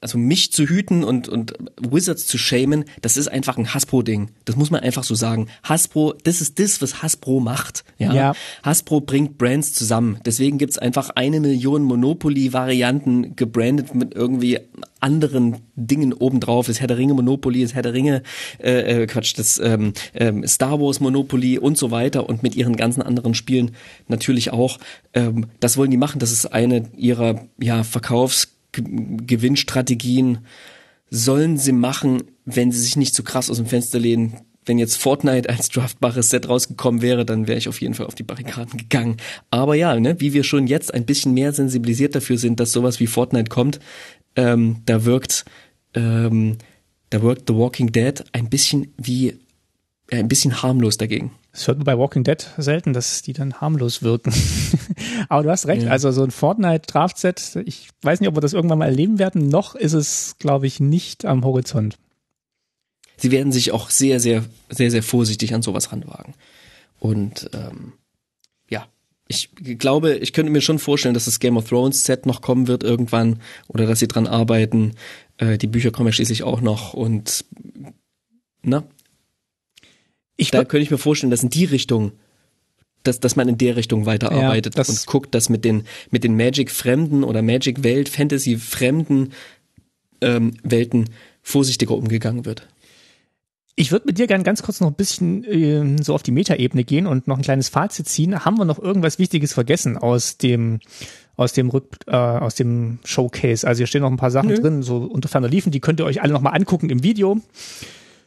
also 0.00 0.16
mich 0.16 0.52
zu 0.52 0.64
hüten 0.64 1.04
und, 1.04 1.28
und 1.28 1.52
Wizards 1.78 2.26
zu 2.26 2.38
shamen. 2.38 2.86
Das 3.02 3.18
ist 3.18 3.28
einfach 3.28 3.58
ein 3.58 3.74
Hasbro-Ding. 3.74 4.30
Das 4.46 4.56
muss 4.56 4.70
man 4.70 4.80
einfach 4.80 5.04
so 5.04 5.14
sagen. 5.14 5.48
Hasbro, 5.62 6.14
das 6.24 6.40
ist 6.40 6.58
das, 6.58 6.80
was 6.80 7.02
Hasbro 7.02 7.40
macht. 7.40 7.84
Ja. 7.98 8.14
Ja. 8.14 8.32
Hasbro 8.62 9.02
bringt 9.02 9.36
Brands 9.36 9.74
zusammen. 9.74 10.18
Deswegen 10.24 10.56
gibt's 10.56 10.78
einfach 10.78 11.10
eine 11.10 11.40
Million 11.40 11.82
Monopoly-Varianten 11.82 13.36
gebrandet 13.36 13.94
mit 13.94 14.14
irgendwie 14.14 14.60
anderen 15.00 15.58
Dingen 15.86 16.12
obendrauf. 16.12 16.66
Das 16.66 16.80
Herr 16.80 16.88
der 16.88 16.98
Ringe 16.98 17.14
Monopoly, 17.14 17.62
das 17.62 17.74
Herr 17.74 17.82
der 17.82 17.94
Ringe, 17.94 18.22
äh, 18.58 19.02
äh, 19.02 19.06
Quatsch, 19.06 19.32
das 19.36 19.58
ähm, 19.58 19.92
ähm, 20.14 20.46
Star 20.46 20.80
Wars 20.80 21.00
Monopoly 21.00 21.58
und 21.58 21.78
so 21.78 21.90
weiter 21.90 22.28
und 22.28 22.42
mit 22.42 22.54
ihren 22.54 22.76
ganzen 22.76 23.02
anderen 23.02 23.34
Spielen 23.34 23.72
natürlich 24.08 24.52
auch. 24.52 24.78
Ähm, 25.14 25.46
das 25.60 25.76
wollen 25.76 25.90
die 25.90 25.96
machen. 25.96 26.18
Das 26.18 26.32
ist 26.32 26.46
eine 26.46 26.88
ihrer 26.96 27.46
ja, 27.60 27.82
Verkaufsgewinnstrategien. 27.82 30.38
Sollen 31.10 31.56
sie 31.56 31.72
machen, 31.72 32.22
wenn 32.44 32.72
sie 32.72 32.80
sich 32.80 32.96
nicht 32.96 33.14
zu 33.14 33.22
krass 33.22 33.50
aus 33.50 33.56
dem 33.56 33.66
Fenster 33.66 33.98
lehnen. 33.98 34.36
Wenn 34.66 34.78
jetzt 34.78 34.96
Fortnite 34.96 35.48
als 35.48 35.70
draftbares 35.70 36.30
Set 36.30 36.48
rausgekommen 36.48 37.02
wäre, 37.02 37.24
dann 37.24 37.48
wäre 37.48 37.58
ich 37.58 37.68
auf 37.68 37.80
jeden 37.80 37.94
Fall 37.94 38.06
auf 38.06 38.14
die 38.14 38.22
Barrikaden 38.22 38.78
gegangen. 38.78 39.16
Aber 39.50 39.74
ja, 39.74 39.98
ne, 39.98 40.20
wie 40.20 40.32
wir 40.32 40.44
schon 40.44 40.66
jetzt 40.66 40.92
ein 40.92 41.06
bisschen 41.06 41.34
mehr 41.34 41.52
sensibilisiert 41.52 42.14
dafür 42.14 42.38
sind, 42.38 42.60
dass 42.60 42.70
sowas 42.70 43.00
wie 43.00 43.06
Fortnite 43.06 43.48
kommt, 43.48 43.80
ähm, 44.36 44.82
da 44.86 45.04
wirkt 45.04 45.44
ähm, 45.94 46.58
da 47.10 47.22
wirkt 47.22 47.48
The 47.48 47.54
Walking 47.54 47.92
Dead 47.92 48.22
ein 48.32 48.48
bisschen 48.48 48.92
wie 48.96 49.38
äh, 50.10 50.18
ein 50.18 50.28
bisschen 50.28 50.62
harmlos 50.62 50.96
dagegen. 50.96 51.32
Das 51.52 51.66
hört 51.66 51.78
man 51.78 51.84
bei 51.84 51.98
Walking 51.98 52.22
Dead 52.22 52.46
selten, 52.58 52.92
dass 52.92 53.22
die 53.22 53.32
dann 53.32 53.60
harmlos 53.60 54.02
wirken. 54.02 54.32
Aber 55.28 55.42
du 55.42 55.50
hast 55.50 55.66
recht, 55.66 55.82
Ja. 55.82 55.90
also 55.90 56.12
so 56.12 56.22
ein 56.22 56.30
Fortnite-Draft-Set, 56.30 57.58
ich 57.66 57.88
weiß 58.02 58.20
nicht, 58.20 58.28
ob 58.28 58.36
wir 58.36 58.40
das 58.40 58.52
irgendwann 58.52 58.78
mal 58.78 58.86
erleben 58.86 59.18
werden, 59.18 59.48
noch 59.48 59.74
ist 59.74 59.94
es, 59.94 60.36
glaube 60.38 60.68
ich, 60.68 60.78
nicht 60.78 61.24
am 61.24 61.44
Horizont. 61.44 61.98
Sie 63.16 63.32
werden 63.32 63.52
sich 63.52 63.72
auch 63.72 63.90
sehr, 63.90 64.20
sehr, 64.20 64.44
sehr, 64.70 64.90
sehr 64.92 65.02
vorsichtig 65.02 65.52
an 65.52 65.62
sowas 65.62 65.90
ranwagen. 65.92 66.34
Und 67.00 67.50
ähm, 67.52 67.94
ja, 68.68 68.86
ich 69.26 69.50
glaube, 69.78 70.14
ich 70.18 70.32
könnte 70.32 70.52
mir 70.52 70.60
schon 70.60 70.78
vorstellen, 70.78 71.14
dass 71.14 71.24
das 71.24 71.40
Game 71.40 71.56
of 71.56 71.68
Thrones 71.68 72.04
Set 72.04 72.26
noch 72.26 72.42
kommen 72.42 72.68
wird 72.68 72.84
irgendwann 72.84 73.40
oder 73.68 73.86
dass 73.86 73.98
sie 73.98 74.08
dran 74.08 74.26
arbeiten. 74.28 74.92
Äh, 75.40 75.58
die 75.58 75.66
Bücher 75.66 75.90
kommen 75.90 76.08
ja 76.08 76.12
schließlich 76.12 76.42
auch 76.44 76.60
noch 76.60 76.94
und 76.94 77.44
na, 78.62 78.84
Ich 80.36 80.50
da 80.50 80.64
könnte 80.64 80.82
ich 80.82 80.90
mir 80.90 80.98
vorstellen, 80.98 81.30
dass 81.30 81.42
in 81.42 81.50
die 81.50 81.64
Richtung, 81.64 82.12
dass, 83.02 83.20
dass 83.20 83.36
man 83.36 83.48
in 83.48 83.56
der 83.56 83.76
Richtung 83.76 84.04
weiterarbeitet 84.04 84.78
das- 84.78 84.90
und 84.90 85.06
guckt, 85.06 85.34
dass 85.34 85.48
mit 85.48 85.64
den, 85.64 85.84
mit 86.10 86.24
den 86.24 86.36
Magic-Fremden 86.36 87.24
oder 87.24 87.40
Magic-Welt, 87.40 88.10
Fantasy-Fremden 88.10 89.32
ähm, 90.20 90.56
Welten 90.62 91.08
vorsichtiger 91.42 91.94
umgegangen 91.94 92.44
wird. 92.44 92.68
Ich 93.76 93.92
würde 93.92 94.06
mit 94.06 94.18
dir 94.18 94.26
gerne 94.26 94.44
ganz 94.44 94.62
kurz 94.62 94.80
noch 94.80 94.88
ein 94.88 94.94
bisschen 94.94 95.42
ähm, 95.50 96.02
so 96.02 96.14
auf 96.14 96.22
die 96.22 96.32
Metaebene 96.32 96.84
gehen 96.84 97.06
und 97.06 97.26
noch 97.26 97.38
ein 97.38 97.42
kleines 97.42 97.70
Fazit 97.70 98.06
ziehen. 98.08 98.44
Haben 98.44 98.58
wir 98.58 98.66
noch 98.66 98.78
irgendwas 98.78 99.18
Wichtiges 99.18 99.54
vergessen 99.54 99.96
aus 99.96 100.36
dem 100.36 100.80
aus 101.40 101.54
dem 101.54 101.70
Rück, 101.70 101.96
äh, 102.06 102.14
aus 102.14 102.54
dem 102.54 102.98
Showcase? 103.04 103.66
Also 103.66 103.78
hier 103.78 103.86
stehen 103.86 104.02
noch 104.02 104.10
ein 104.10 104.18
paar 104.18 104.30
Sachen 104.30 104.50
Nö. 104.50 104.60
drin, 104.60 104.82
so 104.82 104.98
unter 104.98 105.28
ferner 105.28 105.48
liefen. 105.48 105.72
Die 105.72 105.80
könnt 105.80 105.98
ihr 105.98 106.04
euch 106.04 106.20
alle 106.20 106.34
noch 106.34 106.42
mal 106.42 106.50
angucken 106.50 106.90
im 106.90 107.02
Video. 107.02 107.40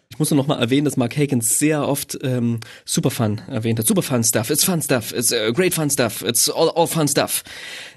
Ich 0.10 0.18
muss 0.18 0.32
nur 0.32 0.38
noch 0.38 0.48
mal 0.48 0.60
erwähnen, 0.60 0.86
dass 0.86 0.98
Mark 0.98 1.16
Hakens 1.16 1.60
sehr 1.60 1.88
oft 1.88 2.18
ähm, 2.24 2.60
super 2.86 3.12
fun 3.12 3.42
erwähnt 3.48 3.78
hat. 3.80 3.86
Super 3.86 4.02
fun 4.02 4.24
stuff, 4.24 4.50
it's 4.50 4.64
fun 4.64 4.82
stuff, 4.82 5.12
it's 5.12 5.32
uh, 5.32 5.52
great 5.54 5.74
fun 5.74 5.90
stuff, 5.90 6.24
it's 6.24 6.50
all, 6.50 6.70
all 6.70 6.88
fun 6.88 7.08
stuff. 7.08 7.44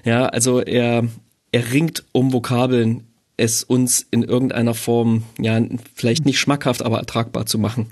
Ja, 0.03 0.27
also 0.27 0.61
er, 0.61 1.03
er 1.51 1.71
ringt 1.71 2.03
um 2.11 2.31
Vokabeln, 2.33 3.03
es 3.37 3.63
uns 3.63 4.05
in 4.09 4.23
irgendeiner 4.23 4.73
Form, 4.73 5.23
ja, 5.39 5.59
vielleicht 5.95 6.25
nicht 6.25 6.39
schmackhaft, 6.39 6.83
aber 6.83 6.97
ertragbar 6.97 7.45
zu 7.45 7.59
machen. 7.59 7.87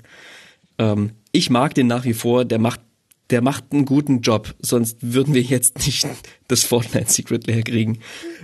Ähm, 0.78 1.10
ich 1.32 1.50
mag 1.50 1.74
den 1.74 1.86
nach 1.86 2.04
wie 2.04 2.14
vor, 2.14 2.44
der 2.44 2.58
macht 2.58 2.80
der 3.30 3.42
macht 3.42 3.64
einen 3.72 3.84
guten 3.84 4.20
Job, 4.20 4.54
sonst 4.60 4.98
würden 5.00 5.34
wir 5.34 5.42
jetzt 5.42 5.86
nicht 5.86 6.06
das 6.48 6.64
Fortnite 6.64 7.10
Secret 7.10 7.46
leer 7.46 7.62
kriegen. 7.62 7.98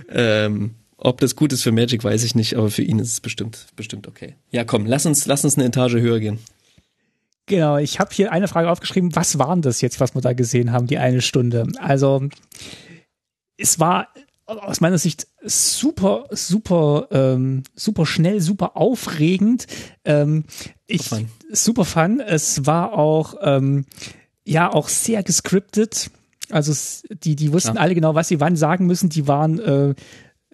Ähm, 0.09 0.75
ob 0.97 1.19
das 1.19 1.35
gut 1.35 1.51
ist 1.51 1.63
für 1.63 1.71
Magic, 1.71 2.03
weiß 2.03 2.23
ich 2.23 2.35
nicht, 2.35 2.55
aber 2.55 2.69
für 2.69 2.83
ihn 2.83 2.99
ist 2.99 3.11
es 3.11 3.19
bestimmt, 3.19 3.67
bestimmt 3.75 4.07
okay. 4.07 4.35
Ja, 4.51 4.63
komm, 4.63 4.85
lass 4.85 5.05
uns, 5.05 5.25
lass 5.25 5.43
uns 5.43 5.57
eine 5.57 5.67
Etage 5.67 5.95
höher 5.95 6.19
gehen. 6.19 6.39
Genau, 7.45 7.77
ich 7.77 7.99
habe 7.99 8.13
hier 8.13 8.31
eine 8.31 8.47
Frage 8.47 8.71
aufgeschrieben. 8.71 9.15
Was 9.15 9.37
waren 9.37 9.61
das 9.61 9.81
jetzt, 9.81 9.99
was 9.99 10.15
wir 10.15 10.21
da 10.21 10.31
gesehen 10.31 10.71
haben, 10.71 10.87
die 10.87 10.97
eine 10.97 11.21
Stunde? 11.21 11.67
Also 11.77 12.29
es 13.57 13.79
war 13.79 14.07
aus 14.45 14.81
meiner 14.81 14.97
Sicht 14.97 15.27
super, 15.43 16.27
super, 16.31 17.07
ähm, 17.11 17.63
super 17.75 18.05
schnell, 18.05 18.41
super 18.41 18.77
aufregend. 18.77 19.67
Ähm, 20.05 20.45
ich, 20.85 21.03
fun. 21.03 21.29
super 21.51 21.85
fun. 21.85 22.19
Es 22.19 22.65
war 22.65 22.93
auch, 22.93 23.35
ähm, 23.41 23.85
ja, 24.45 24.71
auch 24.71 24.89
sehr 24.89 25.23
gescriptet. 25.23 26.09
Also 26.49 26.73
die, 27.23 27.35
die 27.35 27.53
wussten 27.53 27.75
Ja. 27.75 27.81
alle 27.81 27.95
genau, 27.95 28.15
was 28.15 28.27
sie 28.27 28.39
wann 28.39 28.55
sagen 28.55 28.85
müssen. 28.85 29.09
Die 29.09 29.27
waren 29.27 29.59
äh, 29.59 29.95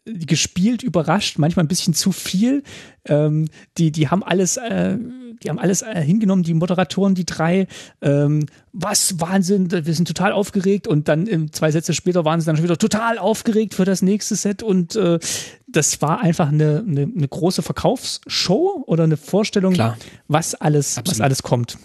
gespielt, 0.06 0.82
überrascht, 0.84 1.38
manchmal 1.40 1.66
ein 1.66 1.68
bisschen 1.68 1.94
zu 1.94 2.12
viel. 2.12 2.64
Ähm, 3.06 3.48
die, 3.78 3.92
die 3.92 4.08
haben 4.10 4.24
alles, 4.24 4.58
äh, 4.58 4.98
die 5.44 5.50
haben 5.50 5.60
alles 5.60 5.82
äh, 5.82 6.02
hingenommen, 6.02 6.44
die 6.44 6.54
Moderatoren, 6.54 7.16
die 7.16 7.26
drei. 7.26 7.68
Ähm, 8.02 8.46
was 8.72 9.20
Wahnsinn, 9.20 9.72
wir 9.72 9.94
sind 9.94 10.08
total 10.08 10.32
aufgeregt 10.32 10.88
und 10.88 11.08
dann 11.08 11.28
ähm, 11.28 11.52
zwei 11.52 11.72
Sätze 11.72 11.94
später 11.94 12.24
waren 12.26 12.40
sie 12.40 12.46
dann 12.46 12.56
schon 12.56 12.64
wieder 12.64 12.78
total 12.78 13.18
aufgeregt 13.18 13.74
für 13.74 13.86
das 13.86 14.02
nächste 14.02 14.36
Set 14.36 14.64
und 14.64 14.96
äh, 14.96 15.20
das 15.68 16.02
war 16.02 16.22
einfach 16.22 16.50
eine, 16.50 16.84
eine, 16.88 17.02
eine 17.04 17.28
große 17.28 17.62
Verkaufsshow 17.62 18.84
oder 18.88 19.04
eine 19.04 19.18
Vorstellung, 19.18 19.74
Klar. 19.74 19.98
was 20.28 20.56
alles, 20.56 20.92
was 20.94 20.98
Absolut. 21.00 21.22
alles 21.22 21.44
kommt. 21.44 21.78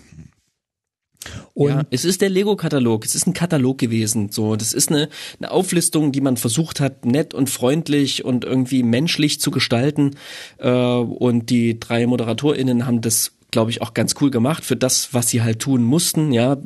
Und 1.54 1.70
ja, 1.70 1.82
es 1.90 2.04
ist 2.04 2.20
der 2.20 2.30
Lego-Katalog. 2.30 3.04
Es 3.04 3.14
ist 3.14 3.28
ein 3.28 3.32
Katalog 3.32 3.78
gewesen. 3.78 4.30
So, 4.30 4.56
das 4.56 4.72
ist 4.72 4.90
eine, 4.90 5.08
eine 5.38 5.52
Auflistung, 5.52 6.10
die 6.10 6.20
man 6.20 6.36
versucht 6.36 6.80
hat, 6.80 7.06
nett 7.06 7.32
und 7.32 7.48
freundlich 7.48 8.24
und 8.24 8.44
irgendwie 8.44 8.82
menschlich 8.82 9.40
zu 9.40 9.52
gestalten. 9.52 10.16
Äh, 10.58 10.70
und 10.70 11.50
die 11.50 11.78
drei 11.78 12.06
ModeratorInnen 12.06 12.86
haben 12.86 13.00
das 13.00 13.32
glaube 13.54 13.70
ich, 13.70 13.80
auch 13.82 13.94
ganz 13.94 14.16
cool 14.20 14.32
gemacht 14.32 14.64
für 14.64 14.74
das, 14.74 15.14
was 15.14 15.30
sie 15.30 15.40
halt 15.40 15.60
tun 15.60 15.84
mussten. 15.84 16.32
Ja, 16.32 16.56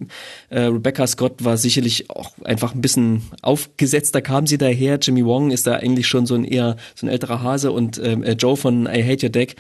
äh, 0.49 0.63
Rebecca 0.63 1.07
Scott 1.07 1.45
war 1.45 1.59
sicherlich 1.59 2.09
auch 2.09 2.33
einfach 2.45 2.75
ein 2.75 2.81
bisschen 2.81 3.23
aufgesetzt, 3.43 4.15
da 4.15 4.23
kam 4.23 4.47
sie 4.47 4.57
daher. 4.57 4.99
Jimmy 4.99 5.23
Wong 5.23 5.51
ist 5.51 5.67
da 5.67 5.75
eigentlich 5.75 6.09
schon 6.09 6.25
so 6.25 6.35
ein 6.35 6.45
eher 6.45 6.77
so 6.95 7.07
ein 7.07 7.11
älterer 7.11 7.43
Hase 7.43 7.73
und 7.73 8.01
ähm, 8.03 8.25
äh, 8.25 8.33
Joe 8.33 8.57
von 8.57 8.87
I 8.87 9.05
Hate 9.05 9.27
Your 9.27 9.31
Deck. 9.31 9.57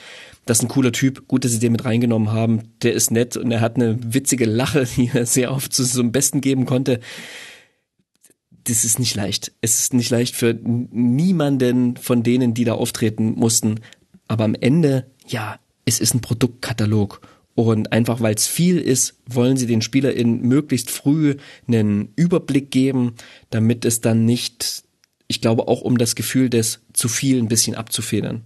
Das 0.46 0.58
ist 0.58 0.64
ein 0.64 0.68
cooler 0.68 0.90
Typ. 0.90 1.28
Gut, 1.28 1.44
dass 1.44 1.52
sie 1.52 1.58
den 1.58 1.72
mit 1.72 1.84
reingenommen 1.84 2.32
haben. 2.32 2.72
Der 2.80 2.94
ist 2.94 3.10
nett 3.10 3.36
und 3.36 3.50
er 3.50 3.60
hat 3.60 3.76
eine 3.76 3.98
witzige 4.02 4.46
Lache, 4.46 4.86
die 4.96 5.10
er 5.12 5.26
sehr 5.26 5.52
oft 5.52 5.74
zu 5.74 5.84
so 5.84 5.98
zum 5.98 6.10
Besten 6.10 6.40
geben 6.40 6.64
konnte. 6.64 7.00
Das 8.64 8.86
ist 8.86 8.98
nicht 8.98 9.14
leicht. 9.14 9.52
Es 9.60 9.80
ist 9.80 9.92
nicht 9.92 10.08
leicht 10.08 10.34
für 10.34 10.58
niemanden 10.62 11.98
von 11.98 12.22
denen, 12.22 12.54
die 12.54 12.64
da 12.64 12.72
auftreten 12.72 13.34
mussten. 13.36 13.80
Aber 14.28 14.44
am 14.44 14.54
Ende, 14.54 15.10
ja, 15.26 15.58
es 15.88 16.00
ist 16.00 16.14
ein 16.14 16.20
Produktkatalog. 16.20 17.20
Und 17.54 17.92
einfach 17.92 18.20
weil 18.20 18.34
es 18.34 18.46
viel 18.46 18.78
ist, 18.78 19.16
wollen 19.26 19.56
sie 19.56 19.66
den 19.66 19.82
SpielerInnen 19.82 20.42
möglichst 20.42 20.90
früh 20.90 21.36
einen 21.66 22.12
Überblick 22.14 22.70
geben, 22.70 23.14
damit 23.50 23.84
es 23.84 24.00
dann 24.00 24.24
nicht, 24.24 24.84
ich 25.26 25.40
glaube 25.40 25.66
auch 25.66 25.80
um 25.80 25.98
das 25.98 26.14
Gefühl 26.14 26.50
des 26.50 26.80
zu 26.92 27.08
viel 27.08 27.38
ein 27.38 27.48
bisschen 27.48 27.74
abzufedern. 27.74 28.42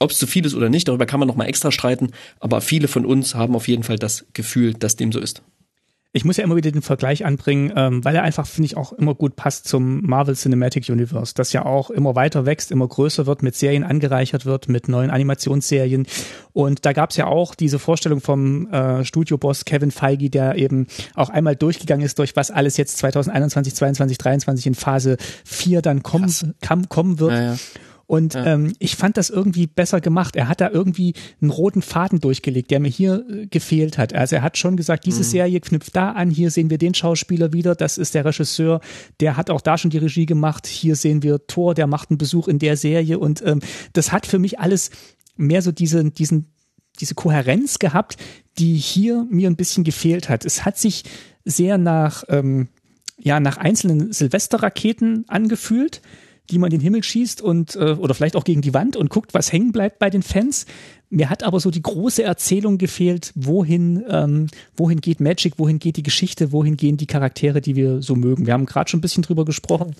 Ob 0.00 0.10
es 0.10 0.18
zu 0.18 0.26
viel 0.26 0.44
ist 0.44 0.54
oder 0.54 0.68
nicht, 0.68 0.88
darüber 0.88 1.06
kann 1.06 1.20
man 1.20 1.28
nochmal 1.28 1.48
extra 1.48 1.72
streiten, 1.72 2.10
aber 2.40 2.60
viele 2.60 2.88
von 2.88 3.06
uns 3.06 3.34
haben 3.34 3.54
auf 3.54 3.68
jeden 3.68 3.84
Fall 3.84 3.98
das 3.98 4.26
Gefühl, 4.34 4.74
dass 4.74 4.96
dem 4.96 5.12
so 5.12 5.20
ist. 5.20 5.42
Ich 6.14 6.24
muss 6.24 6.36
ja 6.36 6.44
immer 6.44 6.56
wieder 6.56 6.70
den 6.70 6.82
Vergleich 6.82 7.24
anbringen, 7.24 7.72
ähm, 7.74 8.04
weil 8.04 8.14
er 8.14 8.22
einfach, 8.22 8.46
finde 8.46 8.66
ich, 8.66 8.76
auch 8.76 8.92
immer 8.92 9.14
gut 9.14 9.34
passt 9.34 9.66
zum 9.66 10.02
Marvel 10.02 10.34
Cinematic 10.34 10.88
Universe, 10.90 11.32
das 11.34 11.52
ja 11.54 11.64
auch 11.64 11.88
immer 11.90 12.14
weiter 12.14 12.44
wächst, 12.44 12.70
immer 12.70 12.86
größer 12.86 13.26
wird, 13.26 13.42
mit 13.42 13.54
Serien 13.54 13.82
angereichert 13.82 14.44
wird, 14.44 14.68
mit 14.68 14.88
neuen 14.88 15.10
Animationsserien. 15.10 16.06
Und 16.52 16.84
da 16.84 16.92
gab 16.92 17.10
es 17.10 17.16
ja 17.16 17.26
auch 17.26 17.54
diese 17.54 17.78
Vorstellung 17.78 18.20
vom 18.20 18.70
äh, 18.70 19.04
Studioboss 19.04 19.64
Kevin 19.64 19.90
Feige, 19.90 20.28
der 20.28 20.56
eben 20.56 20.86
auch 21.14 21.30
einmal 21.30 21.56
durchgegangen 21.56 22.04
ist, 22.04 22.18
durch 22.18 22.36
was 22.36 22.50
alles 22.50 22.76
jetzt 22.76 22.98
2021, 22.98 23.74
22, 23.74 24.18
23 24.18 24.66
in 24.66 24.74
Phase 24.74 25.16
4 25.44 25.80
dann 25.80 26.02
kommen, 26.02 26.30
kam, 26.60 26.90
kommen 26.90 27.20
wird. 27.20 27.32
Ja, 27.32 27.42
ja. 27.42 27.56
Und 28.06 28.34
ja. 28.34 28.44
ähm, 28.46 28.72
ich 28.78 28.96
fand 28.96 29.16
das 29.16 29.30
irgendwie 29.30 29.66
besser 29.66 30.00
gemacht. 30.00 30.36
Er 30.36 30.48
hat 30.48 30.60
da 30.60 30.70
irgendwie 30.70 31.14
einen 31.40 31.50
roten 31.50 31.82
Faden 31.82 32.20
durchgelegt, 32.20 32.70
der 32.70 32.80
mir 32.80 32.88
hier 32.88 33.24
äh, 33.28 33.46
gefehlt 33.46 33.98
hat. 33.98 34.14
Also 34.14 34.36
er 34.36 34.42
hat 34.42 34.58
schon 34.58 34.76
gesagt, 34.76 35.06
diese 35.06 35.20
mhm. 35.20 35.24
Serie 35.24 35.60
knüpft 35.60 35.96
da 35.96 36.12
an, 36.12 36.30
hier 36.30 36.50
sehen 36.50 36.70
wir 36.70 36.78
den 36.78 36.94
Schauspieler 36.94 37.52
wieder, 37.52 37.74
das 37.74 37.98
ist 37.98 38.14
der 38.14 38.24
Regisseur, 38.24 38.80
der 39.20 39.36
hat 39.36 39.50
auch 39.50 39.60
da 39.60 39.78
schon 39.78 39.90
die 39.90 39.98
Regie 39.98 40.26
gemacht. 40.26 40.66
Hier 40.66 40.96
sehen 40.96 41.22
wir 41.22 41.46
Thor, 41.46 41.74
der 41.74 41.86
macht 41.86 42.10
einen 42.10 42.18
Besuch 42.18 42.48
in 42.48 42.58
der 42.58 42.76
Serie. 42.76 43.18
Und 43.18 43.42
ähm, 43.44 43.60
das 43.92 44.12
hat 44.12 44.26
für 44.26 44.38
mich 44.38 44.58
alles 44.58 44.90
mehr 45.36 45.62
so 45.62 45.72
diese, 45.72 46.04
diesen, 46.10 46.52
diese 47.00 47.14
Kohärenz 47.14 47.78
gehabt, 47.78 48.16
die 48.58 48.76
hier 48.76 49.26
mir 49.30 49.48
ein 49.48 49.56
bisschen 49.56 49.84
gefehlt 49.84 50.28
hat. 50.28 50.44
Es 50.44 50.64
hat 50.64 50.78
sich 50.78 51.04
sehr 51.44 51.78
nach, 51.78 52.24
ähm, 52.28 52.68
ja, 53.18 53.40
nach 53.40 53.56
einzelnen 53.56 54.12
Silvesterraketen 54.12 55.24
angefühlt 55.28 56.02
die 56.52 56.58
man 56.58 56.70
in 56.70 56.78
den 56.78 56.84
Himmel 56.84 57.02
schießt 57.02 57.40
und 57.40 57.74
äh, 57.76 57.96
oder 57.98 58.14
vielleicht 58.14 58.36
auch 58.36 58.44
gegen 58.44 58.60
die 58.60 58.74
Wand 58.74 58.94
und 58.96 59.08
guckt, 59.08 59.34
was 59.34 59.50
hängen 59.50 59.72
bleibt 59.72 59.98
bei 59.98 60.10
den 60.10 60.22
Fans. 60.22 60.66
Mir 61.08 61.30
hat 61.30 61.42
aber 61.42 61.60
so 61.60 61.70
die 61.70 61.82
große 61.82 62.22
Erzählung 62.22 62.78
gefehlt, 62.78 63.32
wohin, 63.34 64.04
ähm, 64.08 64.48
wohin 64.76 65.00
geht 65.00 65.20
Magic, 65.20 65.54
wohin 65.58 65.78
geht 65.78 65.96
die 65.96 66.02
Geschichte, 66.02 66.52
wohin 66.52 66.76
gehen 66.76 66.98
die 66.98 67.06
Charaktere, 67.06 67.60
die 67.60 67.74
wir 67.74 68.02
so 68.02 68.14
mögen. 68.14 68.46
Wir 68.46 68.52
haben 68.52 68.66
gerade 68.66 68.90
schon 68.90 68.98
ein 68.98 69.02
bisschen 69.02 69.22
drüber 69.22 69.44
gesprochen, 69.44 69.94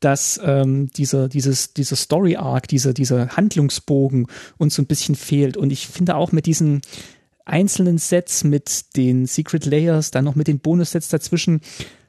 dass 0.00 0.40
ähm, 0.44 0.90
dieser, 0.96 1.28
dieses, 1.28 1.74
dieser 1.74 1.96
Story 1.96 2.36
Arc, 2.36 2.68
dieser, 2.68 2.92
dieser 2.92 3.28
Handlungsbogen 3.36 4.26
uns 4.58 4.74
so 4.74 4.82
ein 4.82 4.86
bisschen 4.86 5.14
fehlt. 5.14 5.56
Und 5.56 5.70
ich 5.70 5.86
finde 5.86 6.16
auch 6.16 6.32
mit 6.32 6.46
diesen 6.46 6.82
einzelnen 7.44 7.98
Sets, 7.98 8.42
mit 8.42 8.96
den 8.96 9.26
Secret 9.26 9.64
Layers, 9.64 10.10
dann 10.10 10.24
noch 10.24 10.34
mit 10.34 10.48
den 10.48 10.58
Bonussets 10.58 11.08
dazwischen, 11.08 11.60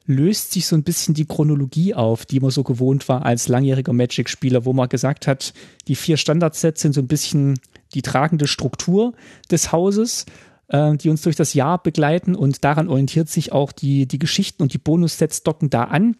löst 0.05 0.51
sich 0.51 0.67
so 0.67 0.75
ein 0.75 0.83
bisschen 0.83 1.13
die 1.13 1.25
Chronologie 1.25 1.93
auf, 1.93 2.25
die 2.25 2.39
man 2.39 2.51
so 2.51 2.63
gewohnt 2.63 3.09
war 3.09 3.25
als 3.25 3.47
langjähriger 3.47 3.93
Magic-Spieler, 3.93 4.65
wo 4.65 4.73
man 4.73 4.89
gesagt 4.89 5.27
hat, 5.27 5.53
die 5.87 5.95
vier 5.95 6.17
Standardsets 6.17 6.81
sind 6.81 6.93
so 6.93 7.01
ein 7.01 7.07
bisschen 7.07 7.59
die 7.93 8.01
tragende 8.01 8.47
Struktur 8.47 9.13
des 9.49 9.71
Hauses, 9.71 10.25
äh, 10.67 10.95
die 10.97 11.09
uns 11.09 11.21
durch 11.21 11.35
das 11.35 11.53
Jahr 11.53 11.81
begleiten 11.81 12.35
und 12.35 12.63
daran 12.63 12.87
orientiert 12.87 13.29
sich 13.29 13.51
auch 13.51 13.71
die, 13.71 14.05
die 14.05 14.19
Geschichten 14.19 14.61
und 14.61 14.73
die 14.73 14.77
Bonussets 14.77 15.43
docken 15.43 15.69
da 15.69 15.85
an. 15.85 16.15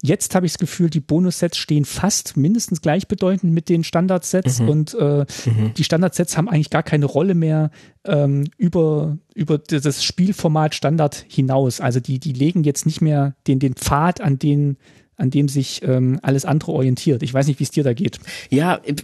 Jetzt 0.00 0.34
habe 0.34 0.46
ich 0.46 0.52
das 0.52 0.58
Gefühl, 0.58 0.90
die 0.90 1.00
Bonussets 1.00 1.56
stehen 1.56 1.84
fast 1.84 2.36
mindestens 2.36 2.80
gleichbedeutend 2.82 3.52
mit 3.52 3.68
den 3.68 3.82
Standardsets 3.82 4.60
mhm. 4.60 4.68
und 4.68 4.94
äh, 4.94 5.26
mhm. 5.46 5.74
die 5.76 5.84
Standardsets 5.84 6.36
haben 6.36 6.48
eigentlich 6.48 6.70
gar 6.70 6.84
keine 6.84 7.06
Rolle 7.06 7.34
mehr 7.34 7.70
ähm, 8.04 8.44
über, 8.56 9.18
über 9.34 9.58
das 9.58 10.04
Spielformat 10.04 10.76
Standard 10.76 11.26
hinaus. 11.28 11.80
Also 11.80 11.98
die, 11.98 12.20
die 12.20 12.32
legen 12.32 12.62
jetzt 12.62 12.86
nicht 12.86 13.00
mehr 13.00 13.34
den, 13.48 13.58
den 13.58 13.74
Pfad, 13.74 14.20
an 14.20 14.38
den 14.38 14.76
an 15.18 15.30
dem 15.30 15.48
sich 15.48 15.82
ähm, 15.82 16.20
alles 16.22 16.44
andere 16.44 16.70
orientiert. 16.70 17.24
Ich 17.24 17.34
weiß 17.34 17.48
nicht, 17.48 17.58
wie 17.58 17.64
es 17.64 17.72
dir 17.72 17.82
da 17.82 17.92
geht. 17.92 18.20
Ja, 18.50 18.76
äh, 18.84 18.94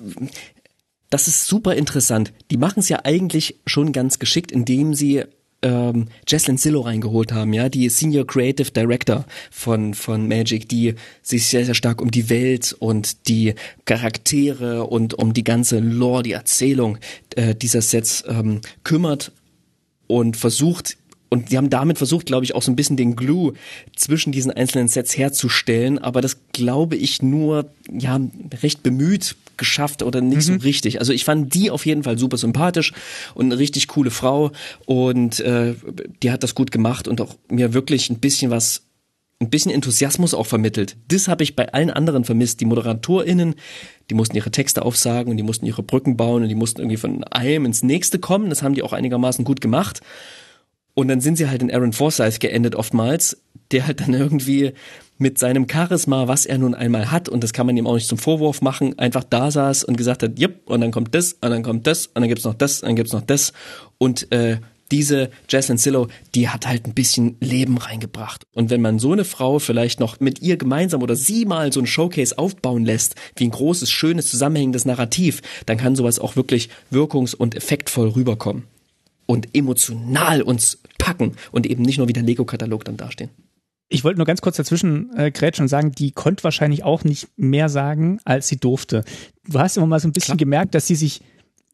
das 1.11 1.28
ist 1.28 1.47
super 1.47 1.74
interessant. 1.74 2.32
Die 2.51 2.57
machen 2.57 2.80
es 2.80 2.88
ja 2.88 3.01
eigentlich 3.05 3.61
schon 3.66 3.92
ganz 3.92 4.18
geschickt, 4.18 4.53
indem 4.53 4.95
sie 4.95 5.24
ähm, 5.65 6.07
Jesslyn 6.29 6.59
Zillow 6.59 6.83
reingeholt 6.83 7.33
haben, 7.33 7.53
ja, 7.53 7.69
die 7.69 7.89
Senior 7.89 8.27
Creative 8.27 8.71
Director 8.71 9.25
von, 9.51 9.95
von 9.95 10.29
Magic, 10.29 10.69
die 10.69 10.95
sich 11.23 11.47
sehr, 11.47 11.65
sehr 11.65 11.75
stark 11.75 12.01
um 12.01 12.11
die 12.11 12.29
Welt 12.29 12.77
und 12.79 13.27
die 13.29 13.55
Charaktere 13.87 14.85
und 14.85 15.15
um 15.15 15.33
die 15.33 15.45
ganze 15.45 15.81
Lore, 15.81 16.23
die 16.23 16.33
Erzählung 16.33 16.99
äh, 17.35 17.55
dieser 17.55 17.81
Sets 17.81 18.23
ähm, 18.29 18.61
kümmert 18.85 19.33
und 20.07 20.37
versucht, 20.37 20.99
und 21.35 21.51
die 21.51 21.57
haben 21.57 21.68
damit 21.68 21.99
versucht, 21.99 22.26
glaube 22.26 22.45
ich, 22.45 22.55
auch 22.55 22.62
so 22.62 22.70
ein 22.70 22.76
bisschen 22.76 22.97
den 22.97 23.16
Glue 23.16 23.55
zwischen 23.97 24.30
diesen 24.30 24.53
einzelnen 24.53 24.87
Sets 24.87 25.18
herzustellen, 25.18 25.99
aber 25.99 26.20
das 26.20 26.37
glaube 26.53 26.95
ich 26.95 27.22
nur, 27.22 27.68
ja, 27.93 28.20
recht 28.62 28.85
bemüht 28.85 29.35
geschafft 29.57 30.05
oder 30.05 30.20
nicht 30.20 30.37
mhm. 30.37 30.41
so 30.41 30.55
richtig. 30.55 31.01
Also 31.01 31.12
ich 31.12 31.24
fand 31.24 31.53
die 31.53 31.72
auf 31.72 31.87
jeden 31.87 32.05
Fall 32.05 32.18
super 32.18 32.37
sympathisch 32.37 32.93
und 33.35 33.47
eine 33.47 33.59
richtig 33.59 33.89
coole 33.89 34.12
Frau 34.12 34.53
und 34.87 35.41
äh, 35.41 35.74
die 36.22 36.30
hat 36.30 36.45
das 36.45 36.55
gut 36.55 36.70
gemacht 36.70 37.09
und 37.09 37.20
auch 37.20 37.35
mir 37.49 37.74
wirklich 37.74 38.11
ein 38.11 38.20
bisschen 38.20 38.53
was 38.53 38.82
ein 39.41 39.51
bisschen 39.51 39.72
Enthusiasmus 39.72 40.35
auch 40.35 40.47
vermittelt. 40.47 40.97
Das 41.09 41.26
habe 41.26 41.43
ich 41.43 41.57
bei 41.57 41.72
allen 41.72 41.91
anderen 41.91 42.24
vermisst. 42.24 42.61
Die 42.61 42.64
ModeratorInnen, 42.64 43.57
die 44.09 44.14
mussten 44.14 44.37
ihre 44.37 44.53
Texte 44.53 44.82
aufsagen 44.85 45.32
und 45.32 45.37
die 45.37 45.43
mussten 45.43 45.66
ihre 45.66 45.82
Brücken 45.82 46.16
bauen 46.16 46.45
und 46.45 46.49
die 46.49 46.55
mussten 46.55 46.80
irgendwie 46.80 46.97
von 46.97 47.24
einem 47.24 47.64
ins 47.64 47.82
nächste 47.82 48.20
kommen. 48.20 48.51
Das 48.51 48.62
haben 48.62 48.76
die 48.76 48.85
auch 48.85 48.93
einigermaßen 48.93 49.45
gut 49.45 49.61
gemacht. 49.61 50.01
Und 50.95 51.09
dann 51.09 51.20
sind 51.20 51.36
sie 51.36 51.49
halt 51.49 51.62
in 51.62 51.72
Aaron 51.72 51.92
Forsyth 51.92 52.40
geendet 52.40 52.76
oftmals, 52.76 53.42
der 53.72 53.86
halt 53.86 54.01
dann 54.01 54.14
irgendwie 54.14 54.72
mit 55.18 55.38
seinem 55.38 55.66
Charisma, 55.70 56.28
was 56.28 56.47
er 56.47 56.59
nun 56.59 56.74
einmal 56.74 57.11
hat, 57.11 57.28
und 57.28 57.42
das 57.42 57.53
kann 57.53 57.66
man 57.66 57.76
ihm 57.76 57.86
auch 57.86 57.95
nicht 57.95 58.09
zum 58.09 58.18
Vorwurf 58.18 58.62
machen, 58.62 58.99
einfach 58.99 59.24
da 59.24 59.51
saß 59.51 59.84
und 59.84 59.97
gesagt 59.97 60.22
hat, 60.22 60.38
yep, 60.38 60.62
und 60.66 60.80
dann 60.80 60.90
kommt 60.90 61.14
das, 61.14 61.34
und 61.34 61.51
dann 61.51 61.62
kommt 61.62 61.86
das, 61.86 62.07
und 62.09 62.16
dann 62.16 62.28
gibt's 62.28 62.45
noch 62.45 62.55
das, 62.55 62.80
und 62.80 62.88
dann 62.88 62.97
gibt's 62.97 63.12
noch 63.12 63.22
das. 63.22 63.53
Und 63.99 64.30
äh, 64.32 64.59
diese 64.90 65.30
Jaslyn 65.49 65.78
Sillow, 65.78 66.09
die 66.34 66.49
hat 66.49 66.66
halt 66.66 66.86
ein 66.86 66.95
bisschen 66.95 67.36
Leben 67.40 67.78
reingebracht. 67.78 68.45
Und 68.53 68.70
wenn 68.70 68.82
man 68.82 68.99
so 68.99 69.12
eine 69.12 69.24
Frau 69.24 69.59
vielleicht 69.59 69.99
noch 69.99 70.20
mit 70.20 70.42
ihr 70.42 70.57
gemeinsam 70.57 71.03
oder 71.03 71.16
sie 71.16 71.47
mal 71.47 71.72
so 71.72 71.80
ein 71.80 71.86
Showcase 71.86 72.38
aufbauen 72.38 72.84
lässt, 72.84 73.14
wie 73.36 73.45
ein 73.45 73.51
großes, 73.51 73.90
schönes, 73.90 74.30
zusammenhängendes 74.30 74.84
Narrativ, 74.84 75.42
dann 75.66 75.78
kann 75.78 75.97
sowas 75.97 76.18
auch 76.18 76.36
wirklich 76.36 76.68
wirkungs- 76.92 77.34
und 77.34 77.55
effektvoll 77.55 78.11
rüberkommen. 78.11 78.64
Und 79.27 79.55
emotional 79.55 80.43
uns 80.43 80.79
packen 80.99 81.33
und 81.51 81.66
eben 81.66 81.83
nicht 81.83 81.99
nur 81.99 82.09
wie 82.09 82.12
der 82.12 82.22
Lego-Katalog 82.22 82.85
dann 82.85 82.97
dastehen. 82.97 83.31
Ich 83.89 84.05
wollte 84.05 84.18
nur 84.18 84.27
ganz 84.27 84.41
kurz 84.41 84.57
dazwischen 84.57 85.16
äh, 85.16 85.31
grätschen 85.31 85.64
und 85.64 85.68
sagen, 85.68 85.93
die 85.93 86.11
konnte 86.11 86.45
wahrscheinlich 86.45 86.85
auch 86.85 87.05
nicht 87.05 87.29
mehr 87.37 87.68
sagen, 87.68 88.18
als 88.25 88.49
sie 88.49 88.57
durfte. 88.57 89.05
Du 89.49 89.59
hast 89.59 89.77
immer 89.77 89.87
mal 89.87 90.01
so 90.01 90.09
ein 90.09 90.12
bisschen 90.12 90.37
Klar. 90.37 90.39
gemerkt, 90.39 90.75
dass 90.75 90.87
sie 90.87 90.97
sich 90.97 91.20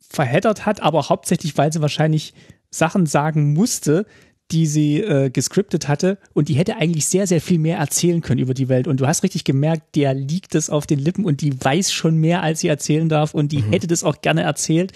verheddert 0.00 0.66
hat, 0.66 0.82
aber 0.82 1.08
hauptsächlich, 1.08 1.56
weil 1.56 1.72
sie 1.72 1.80
wahrscheinlich 1.80 2.34
Sachen 2.70 3.06
sagen 3.06 3.52
musste, 3.52 4.06
die 4.50 4.66
sie 4.66 5.00
äh, 5.00 5.30
gescriptet 5.30 5.88
hatte 5.88 6.18
und 6.34 6.48
die 6.48 6.54
hätte 6.54 6.76
eigentlich 6.76 7.06
sehr, 7.06 7.26
sehr 7.26 7.40
viel 7.40 7.58
mehr 7.58 7.78
erzählen 7.78 8.20
können 8.20 8.40
über 8.40 8.54
die 8.54 8.68
Welt. 8.68 8.88
Und 8.88 9.00
du 9.00 9.06
hast 9.06 9.22
richtig 9.22 9.44
gemerkt, 9.44 9.96
der 9.96 10.14
liegt 10.14 10.54
es 10.54 10.70
auf 10.70 10.86
den 10.86 10.98
Lippen 10.98 11.24
und 11.24 11.40
die 11.40 11.62
weiß 11.62 11.92
schon 11.92 12.16
mehr, 12.16 12.42
als 12.42 12.60
sie 12.60 12.68
erzählen 12.68 13.08
darf 13.08 13.34
und 13.34 13.52
die 13.52 13.62
mhm. 13.62 13.72
hätte 13.72 13.86
das 13.86 14.04
auch 14.04 14.20
gerne 14.20 14.42
erzählt. 14.42 14.92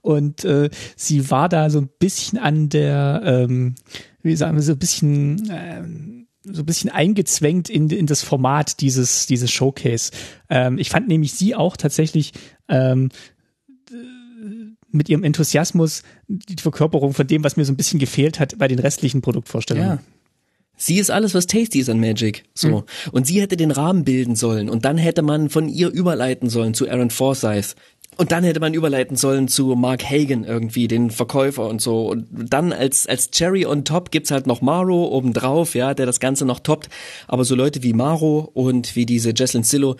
Und 0.00 0.44
äh, 0.44 0.70
sie 0.96 1.30
war 1.30 1.48
da 1.48 1.70
so 1.70 1.80
ein 1.80 1.88
bisschen 1.98 2.38
an 2.38 2.68
der, 2.68 3.22
ähm, 3.24 3.74
wie 4.22 4.36
sagen 4.36 4.56
wir, 4.56 4.62
so 4.62 4.72
ein 4.72 4.78
bisschen 4.78 5.50
ähm, 5.50 6.18
so 6.50 6.62
ein 6.62 6.66
bisschen 6.66 6.90
eingezwängt 6.90 7.68
in, 7.68 7.90
in 7.90 8.06
das 8.06 8.22
Format 8.22 8.80
dieses, 8.80 9.26
dieses 9.26 9.50
Showcase. 9.50 10.12
Ähm, 10.48 10.78
ich 10.78 10.88
fand 10.88 11.08
nämlich 11.08 11.32
sie 11.32 11.54
auch 11.54 11.76
tatsächlich 11.76 12.32
ähm, 12.68 13.10
mit 14.90 15.08
ihrem 15.08 15.24
Enthusiasmus 15.24 16.02
die 16.28 16.60
Verkörperung 16.60 17.12
von 17.12 17.26
dem, 17.26 17.44
was 17.44 17.56
mir 17.56 17.64
so 17.64 17.72
ein 17.72 17.76
bisschen 17.76 17.98
gefehlt 17.98 18.40
hat 18.40 18.58
bei 18.58 18.68
den 18.68 18.78
restlichen 18.78 19.20
Produktvorstellungen. 19.20 19.88
Ja. 19.88 19.98
Sie 20.80 20.98
ist 20.98 21.10
alles, 21.10 21.34
was 21.34 21.46
tasty 21.46 21.80
ist 21.80 21.90
an 21.90 21.98
Magic. 21.98 22.44
So. 22.54 22.68
Mhm. 22.68 22.82
Und 23.10 23.26
sie 23.26 23.40
hätte 23.40 23.56
den 23.56 23.72
Rahmen 23.72 24.04
bilden 24.04 24.36
sollen. 24.36 24.70
Und 24.70 24.84
dann 24.84 24.96
hätte 24.96 25.22
man 25.22 25.50
von 25.50 25.68
ihr 25.68 25.90
überleiten 25.90 26.48
sollen 26.48 26.72
zu 26.72 26.88
Aaron 26.88 27.10
Forsyth. 27.10 27.74
Und 28.16 28.32
dann 28.32 28.42
hätte 28.44 28.60
man 28.60 28.74
überleiten 28.74 29.16
sollen 29.16 29.48
zu 29.48 29.74
Mark 29.74 30.04
Hagen 30.04 30.44
irgendwie, 30.44 30.88
den 30.88 31.10
Verkäufer 31.10 31.68
und 31.68 31.82
so. 31.82 32.08
Und 32.08 32.26
dann 32.30 32.72
als, 32.72 33.06
als 33.06 33.30
Cherry 33.30 33.66
on 33.66 33.84
top 33.84 34.10
gibt's 34.10 34.30
halt 34.30 34.46
noch 34.46 34.60
Maro 34.60 35.08
obendrauf, 35.08 35.74
ja, 35.74 35.94
der 35.94 36.06
das 36.06 36.20
Ganze 36.20 36.44
noch 36.44 36.60
toppt. 36.60 36.88
Aber 37.26 37.44
so 37.44 37.54
Leute 37.54 37.82
wie 37.82 37.92
Maro 37.92 38.50
und 38.54 38.96
wie 38.96 39.04
diese 39.04 39.32
Jesslyn 39.34 39.64
Sillo, 39.64 39.96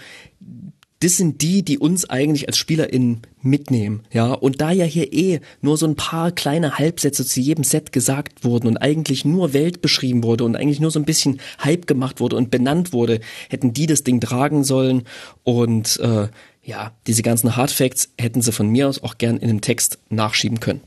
das 1.01 1.17
sind 1.17 1.43
die, 1.43 1.63
die 1.63 1.79
uns 1.79 2.11
eigentlich 2.11 2.49
als 2.49 2.59
SpielerInnen 2.59 3.23
mitnehmen, 3.41 4.03
ja. 4.13 4.33
Und 4.33 4.61
da 4.61 4.73
ja 4.73 4.85
hier 4.85 5.13
eh 5.13 5.41
nur 5.61 5.77
so 5.77 5.87
ein 5.87 5.95
paar 5.95 6.33
kleine 6.33 6.79
Halbsätze 6.79 7.25
zu 7.25 7.41
jedem 7.41 7.63
Set 7.63 7.93
gesagt 7.93 8.45
wurden 8.45 8.67
und 8.67 8.79
eigentlich 8.79 9.25
nur 9.25 9.53
Welt 9.53 9.81
beschrieben 9.81 10.25
wurde 10.25 10.45
und 10.45 10.57
eigentlich 10.57 10.81
nur 10.81 10.91
so 10.91 10.99
ein 10.99 11.05
bisschen 11.05 11.41
Hype 11.63 11.87
gemacht 11.87 12.21
wurde 12.21 12.37
und 12.37 12.51
benannt 12.51 12.93
wurde, 12.93 13.21
hätten 13.49 13.73
die 13.73 13.87
das 13.87 14.03
Ding 14.03 14.21
tragen 14.21 14.65
sollen 14.65 15.05
und 15.45 16.01
äh, 16.01 16.29
ja, 16.65 16.93
diese 17.07 17.23
ganzen 17.23 17.57
Hardfacts 17.57 18.11
hätten 18.19 18.43
sie 18.43 18.53
von 18.53 18.69
mir 18.69 18.89
aus 18.89 19.03
auch 19.03 19.19
gern 19.19 19.39
in 19.39 19.49
einem 19.49 19.61
Text 19.61 19.99
nachschieben 20.11 20.61
können. 20.61 20.81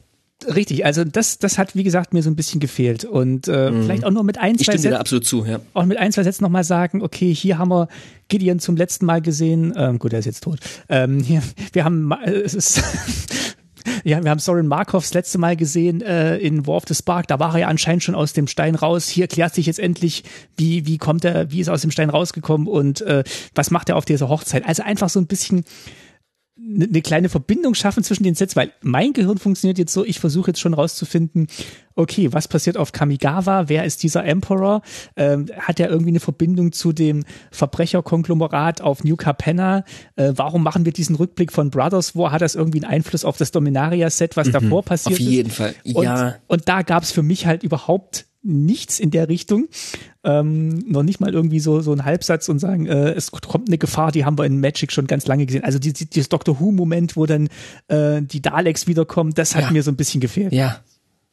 Richtig, 0.48 0.86
also 0.86 1.04
das, 1.04 1.40
das 1.40 1.58
hat, 1.58 1.76
wie 1.76 1.84
gesagt, 1.84 2.14
mir 2.14 2.24
so 2.24 2.30
ein 2.30 2.36
bisschen 2.36 2.60
gefehlt. 2.60 3.06
Und 3.06 3.48
äh, 3.48 3.72
mhm. 3.72 3.84
vielleicht 3.84 4.06
auch 4.06 4.12
nur 4.12 4.24
mit 4.24 4.38
ein, 4.38 4.58
zwei 4.58 4.74
ich 4.74 4.82
Sätzen. 4.82 4.96
absolut 4.96 5.26
zu, 5.26 5.46
ja. 5.46 5.60
Auch 5.74 5.86
mit 5.86 5.98
ein, 5.98 6.12
zwei 6.12 6.24
Sätzen 6.24 6.44
nochmal 6.44 6.64
sagen, 6.64 7.02
okay, 7.02 7.34
hier 7.34 7.58
haben 7.58 7.70
wir 7.70 7.88
Gideon 8.28 8.60
zum 8.60 8.76
letzten 8.76 9.06
Mal 9.06 9.22
gesehen. 9.22 9.74
Ähm, 9.76 10.00
gut, 10.00 10.14
er 10.14 10.20
ist 10.20 10.26
jetzt 10.26 10.44
tot. 10.44 10.60
Ähm, 10.90 11.20
hier, 11.22 11.42
wir 11.74 11.84
haben, 11.84 12.12
äh, 12.12 12.32
es 12.32 12.54
ist 12.54 12.82
Ja, 14.04 14.24
wir 14.24 14.32
haben 14.32 14.40
Soren 14.40 14.68
Markov 14.68 15.04
das 15.04 15.14
letzte 15.14 15.38
Mal 15.38 15.56
gesehen 15.56 16.02
äh, 16.02 16.38
in 16.38 16.66
War 16.68 16.76
of 16.76 16.84
the 16.88 16.96
Spark. 16.96 17.28
Da 17.28 17.40
war 17.40 17.54
er 17.54 17.60
ja 17.62 17.68
anscheinend 17.68 18.04
schon 18.04 18.16
aus 18.16 18.34
dem 18.34 18.48
Stein 18.48 18.76
raus. 18.76 19.08
Hier 19.08 19.28
klärt 19.28 19.54
sich 19.54 19.66
jetzt 19.66 19.80
endlich, 19.80 20.24
wie, 20.58 20.86
wie 20.86 20.98
kommt 20.98 21.26
er, 21.26 21.52
wie 21.52 21.62
ist 21.62 21.68
er 21.68 21.74
aus 21.74 21.82
dem 21.82 21.92
Stein 21.92 22.10
rausgekommen 22.10 22.68
und 22.68 23.02
äh, 23.02 23.24
was 23.56 23.72
macht 23.72 23.90
er 23.90 23.98
auf 23.98 24.06
dieser 24.06 24.30
Hochzeit. 24.30 24.66
Also 24.66 24.84
einfach 24.84 25.10
so 25.10 25.20
ein 25.20 25.28
bisschen 25.28 25.66
eine 26.64 26.88
ne 26.88 27.02
kleine 27.02 27.30
Verbindung 27.30 27.74
schaffen 27.74 28.04
zwischen 28.04 28.24
den 28.24 28.36
Sets, 28.36 28.56
weil 28.56 28.72
mein 28.82 29.14
Gehirn 29.14 29.38
funktioniert 29.38 29.78
jetzt 29.78 29.94
so, 29.94 30.06
ich 30.06 30.20
versuche 30.20 30.52
jetzt 30.52 30.60
schon 30.60 30.74
rauszufinden, 30.74 31.48
okay, 31.96 32.32
was 32.32 32.48
passiert 32.48 32.78
auf 32.78 32.92
Kamigawa, 32.92 33.68
wer 33.68 33.84
ist 33.84 34.04
dieser 34.04 34.24
Emperor, 34.26 34.82
ähm, 35.16 35.48
hat 35.58 35.80
er 35.80 35.90
irgendwie 35.90 36.12
eine 36.12 36.20
Verbindung 36.20 36.72
zu 36.72 36.94
dem 36.94 37.24
Verbrecherkonglomerat 37.52 38.82
auf 38.82 39.04
New 39.04 39.16
Capenna, 39.16 39.84
äh, 40.16 40.34
warum 40.36 40.64
machen 40.64 40.86
wir 40.86 40.94
diesen 40.94 41.16
Rückblick 41.16 41.52
von 41.52 41.70
Brothers 41.72 42.16
War, 42.16 42.32
hat 42.32 42.42
das 42.42 42.56
irgendwie 42.56 42.84
einen 42.84 42.94
Einfluss 42.94 43.26
auf 43.26 43.38
das 43.38 43.52
Dominaria-Set, 43.52 44.38
was 44.38 44.48
mhm, 44.48 44.52
davor 44.52 44.84
passiert 44.84 45.20
ist? 45.20 45.26
Auf 45.26 45.32
jeden 45.32 45.50
ist? 45.50 45.56
Fall, 45.56 45.76
ja. 45.84 46.28
Und, 46.28 46.60
und 46.60 46.70
da 46.70 46.84
gab 46.84 47.04
es 47.04 47.12
für 47.12 47.24
mich 47.24 47.46
halt 47.46 47.64
überhaupt 47.64 48.26
nichts 48.44 49.00
in 49.00 49.12
der 49.12 49.30
Richtung. 49.30 49.68
Ähm, 50.24 50.80
noch 50.88 51.04
nicht 51.04 51.20
mal 51.20 51.34
irgendwie 51.34 51.60
so, 51.60 51.82
so 51.82 51.92
ein 51.94 52.06
Halbsatz 52.06 52.50
und 52.50 52.60
sagen, 52.60 52.86
äh, 52.88 53.12
es 53.12 53.32
kommt 53.32 53.68
eine 53.68 53.78
Gefahr, 53.78 54.12
die 54.12 54.26
haben 54.26 54.38
wir 54.38 54.46
in 54.46 54.60
Magic 54.60 54.92
schon 54.92 55.08
ganz 55.08 55.28
lange 55.28 55.46
gesehen. 55.46 55.64
Also 55.64 55.80
die, 55.80 55.94
die, 55.94 56.06
dieses 56.06 56.30
Doctor 56.30 56.60
Who-Moment, 56.60 57.16
wo 57.16 57.26
dann 57.26 57.50
äh, 57.88 58.22
die 58.22 58.42
Daleks 58.42 58.88
wiederkommen, 58.88 59.34
das 59.34 59.56
hat 59.56 59.66
ja. 59.66 59.72
mir 59.72 59.84
so 59.84 59.92
ein 59.92 59.96
bisschen 59.98 60.22
gefehlt. 60.22 60.54
Ja. 60.54 60.82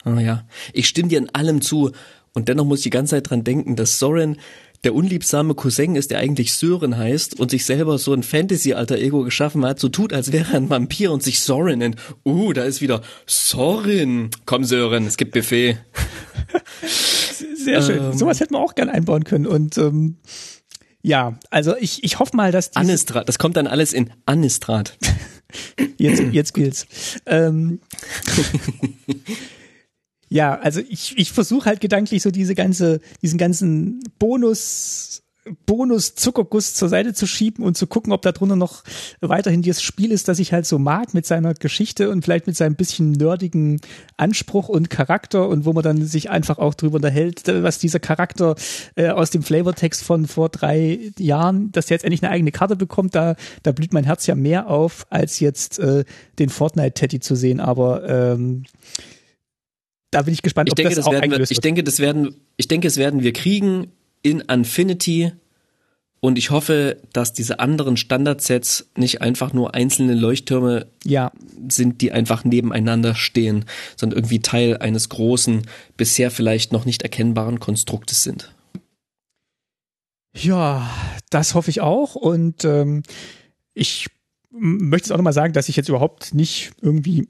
Oh 0.04 0.18
ja. 0.18 0.44
Ich 0.72 0.88
stimme 0.88 1.08
dir 1.08 1.18
in 1.18 1.34
allem 1.34 1.60
zu. 1.60 1.92
Und 2.34 2.48
dennoch 2.48 2.64
muss 2.64 2.80
ich 2.80 2.84
die 2.84 2.90
ganze 2.90 3.16
Zeit 3.16 3.30
dran 3.30 3.42
denken, 3.42 3.74
dass 3.74 3.98
Soren 3.98 4.36
der 4.84 4.94
unliebsame 4.94 5.54
Cousin 5.54 5.96
ist, 5.96 6.10
der 6.10 6.18
eigentlich 6.18 6.52
Sören 6.52 6.96
heißt 6.96 7.38
und 7.38 7.50
sich 7.50 7.64
selber 7.64 7.98
so 7.98 8.12
ein 8.12 8.22
Fantasy-Alter 8.22 8.98
Ego 8.98 9.22
geschaffen 9.22 9.64
hat, 9.64 9.80
so 9.80 9.88
tut, 9.88 10.12
als 10.12 10.32
wäre 10.32 10.52
er 10.52 10.58
ein 10.58 10.70
Vampir 10.70 11.12
und 11.12 11.22
sich 11.22 11.40
Soren 11.40 11.80
nennt. 11.80 11.96
Uh, 12.24 12.52
da 12.52 12.62
ist 12.62 12.80
wieder 12.80 13.02
Sorin. 13.26 14.30
Komm 14.46 14.64
Sören, 14.64 15.06
es 15.06 15.16
gibt 15.16 15.32
Buffet. 15.32 15.78
Sehr 17.56 17.82
schön. 17.82 17.98
Ähm, 17.98 18.12
Sowas 18.16 18.40
hätten 18.40 18.54
wir 18.54 18.60
auch 18.60 18.74
gern 18.74 18.88
einbauen 18.88 19.24
können 19.24 19.46
und 19.46 19.76
ähm, 19.78 20.16
ja, 21.02 21.38
also 21.50 21.76
ich, 21.76 22.04
ich 22.04 22.18
hoffe 22.18 22.36
mal, 22.36 22.52
dass 22.52 22.74
Anistrat, 22.76 23.28
das 23.28 23.38
kommt 23.38 23.56
dann 23.56 23.66
alles 23.66 23.92
in 23.92 24.10
Anistrat. 24.26 24.98
jetzt, 25.96 26.22
jetzt 26.32 26.54
gilt's. 26.54 26.86
Ähm, 27.26 27.80
ja, 30.28 30.58
also 30.58 30.80
ich, 30.88 31.16
ich 31.16 31.32
versuche 31.32 31.66
halt 31.66 31.80
gedanklich 31.80 32.22
so 32.22 32.30
diese 32.30 32.54
ganze, 32.54 33.00
diesen 33.22 33.38
ganzen 33.38 34.00
Bonus, 34.18 35.22
Bonus 35.64 36.14
Zuckerguss 36.14 36.74
zur 36.74 36.90
Seite 36.90 37.14
zu 37.14 37.26
schieben 37.26 37.64
und 37.64 37.78
zu 37.78 37.86
gucken, 37.86 38.12
ob 38.12 38.20
da 38.20 38.32
drunter 38.32 38.56
noch 38.56 38.84
weiterhin 39.22 39.62
dieses 39.62 39.80
Spiel 39.80 40.12
ist, 40.12 40.28
das 40.28 40.38
ich 40.38 40.52
halt 40.52 40.66
so 40.66 40.78
mag 40.78 41.14
mit 41.14 41.24
seiner 41.24 41.54
Geschichte 41.54 42.10
und 42.10 42.22
vielleicht 42.22 42.46
mit 42.46 42.56
seinem 42.56 42.74
bisschen 42.74 43.12
nerdigen 43.12 43.80
Anspruch 44.18 44.68
und 44.68 44.90
Charakter 44.90 45.48
und 45.48 45.64
wo 45.64 45.72
man 45.72 45.82
dann 45.82 46.04
sich 46.04 46.28
einfach 46.28 46.58
auch 46.58 46.74
drüber 46.74 46.96
unterhält, 46.96 47.42
was 47.46 47.78
dieser 47.78 47.98
Charakter 47.98 48.56
äh, 48.94 49.08
aus 49.08 49.30
dem 49.30 49.42
Flavortext 49.42 50.02
von 50.02 50.26
vor 50.26 50.50
drei 50.50 50.98
Jahren, 51.18 51.72
dass 51.72 51.86
er 51.86 51.94
jetzt 51.94 52.04
endlich 52.04 52.22
eine 52.22 52.32
eigene 52.32 52.52
Karte 52.52 52.76
bekommt, 52.76 53.14
da, 53.14 53.34
da 53.62 53.72
blüht 53.72 53.94
mein 53.94 54.04
Herz 54.04 54.26
ja 54.26 54.34
mehr 54.34 54.68
auf, 54.68 55.06
als 55.08 55.40
jetzt 55.40 55.78
äh, 55.78 56.04
den 56.38 56.50
Fortnite-Teddy 56.50 57.20
zu 57.20 57.34
sehen, 57.34 57.60
aber 57.60 58.06
ähm, 58.06 58.64
da 60.10 60.22
bin 60.22 60.34
ich 60.34 60.42
gespannt, 60.42 60.68
ich 60.68 60.72
ob 60.72 60.76
denke, 60.76 60.94
das, 60.94 61.04
das 61.04 61.06
auch 61.06 61.12
wir, 61.12 61.50
Ich 61.50 61.60
denke, 61.60 61.84
das 61.84 61.98
werden, 61.98 62.34
ich 62.56 62.68
denke, 62.68 62.88
es 62.88 62.96
werden 62.96 63.22
wir 63.22 63.32
kriegen 63.32 63.88
in 64.22 64.40
Infinity. 64.40 65.32
Und 66.20 66.36
ich 66.36 66.50
hoffe, 66.50 67.00
dass 67.12 67.32
diese 67.32 67.60
anderen 67.60 67.96
Standardsets 67.96 68.90
nicht 68.96 69.22
einfach 69.22 69.52
nur 69.52 69.74
einzelne 69.74 70.14
Leuchttürme 70.14 70.88
ja. 71.04 71.30
sind, 71.68 72.00
die 72.00 72.10
einfach 72.10 72.44
nebeneinander 72.44 73.14
stehen, 73.14 73.66
sondern 73.96 74.18
irgendwie 74.18 74.40
Teil 74.40 74.78
eines 74.78 75.10
großen, 75.10 75.62
bisher 75.96 76.32
vielleicht 76.32 76.72
noch 76.72 76.86
nicht 76.86 77.02
erkennbaren 77.02 77.60
Konstruktes 77.60 78.24
sind. 78.24 78.52
Ja, 80.34 80.90
das 81.30 81.54
hoffe 81.54 81.70
ich 81.70 81.82
auch. 81.82 82.16
Und 82.16 82.64
ähm, 82.64 83.04
ich 83.74 84.08
möchte 84.50 85.06
es 85.06 85.12
auch 85.12 85.18
nochmal 85.18 85.32
sagen, 85.32 85.52
dass 85.52 85.68
ich 85.68 85.76
jetzt 85.76 85.88
überhaupt 85.88 86.34
nicht 86.34 86.72
irgendwie 86.80 87.28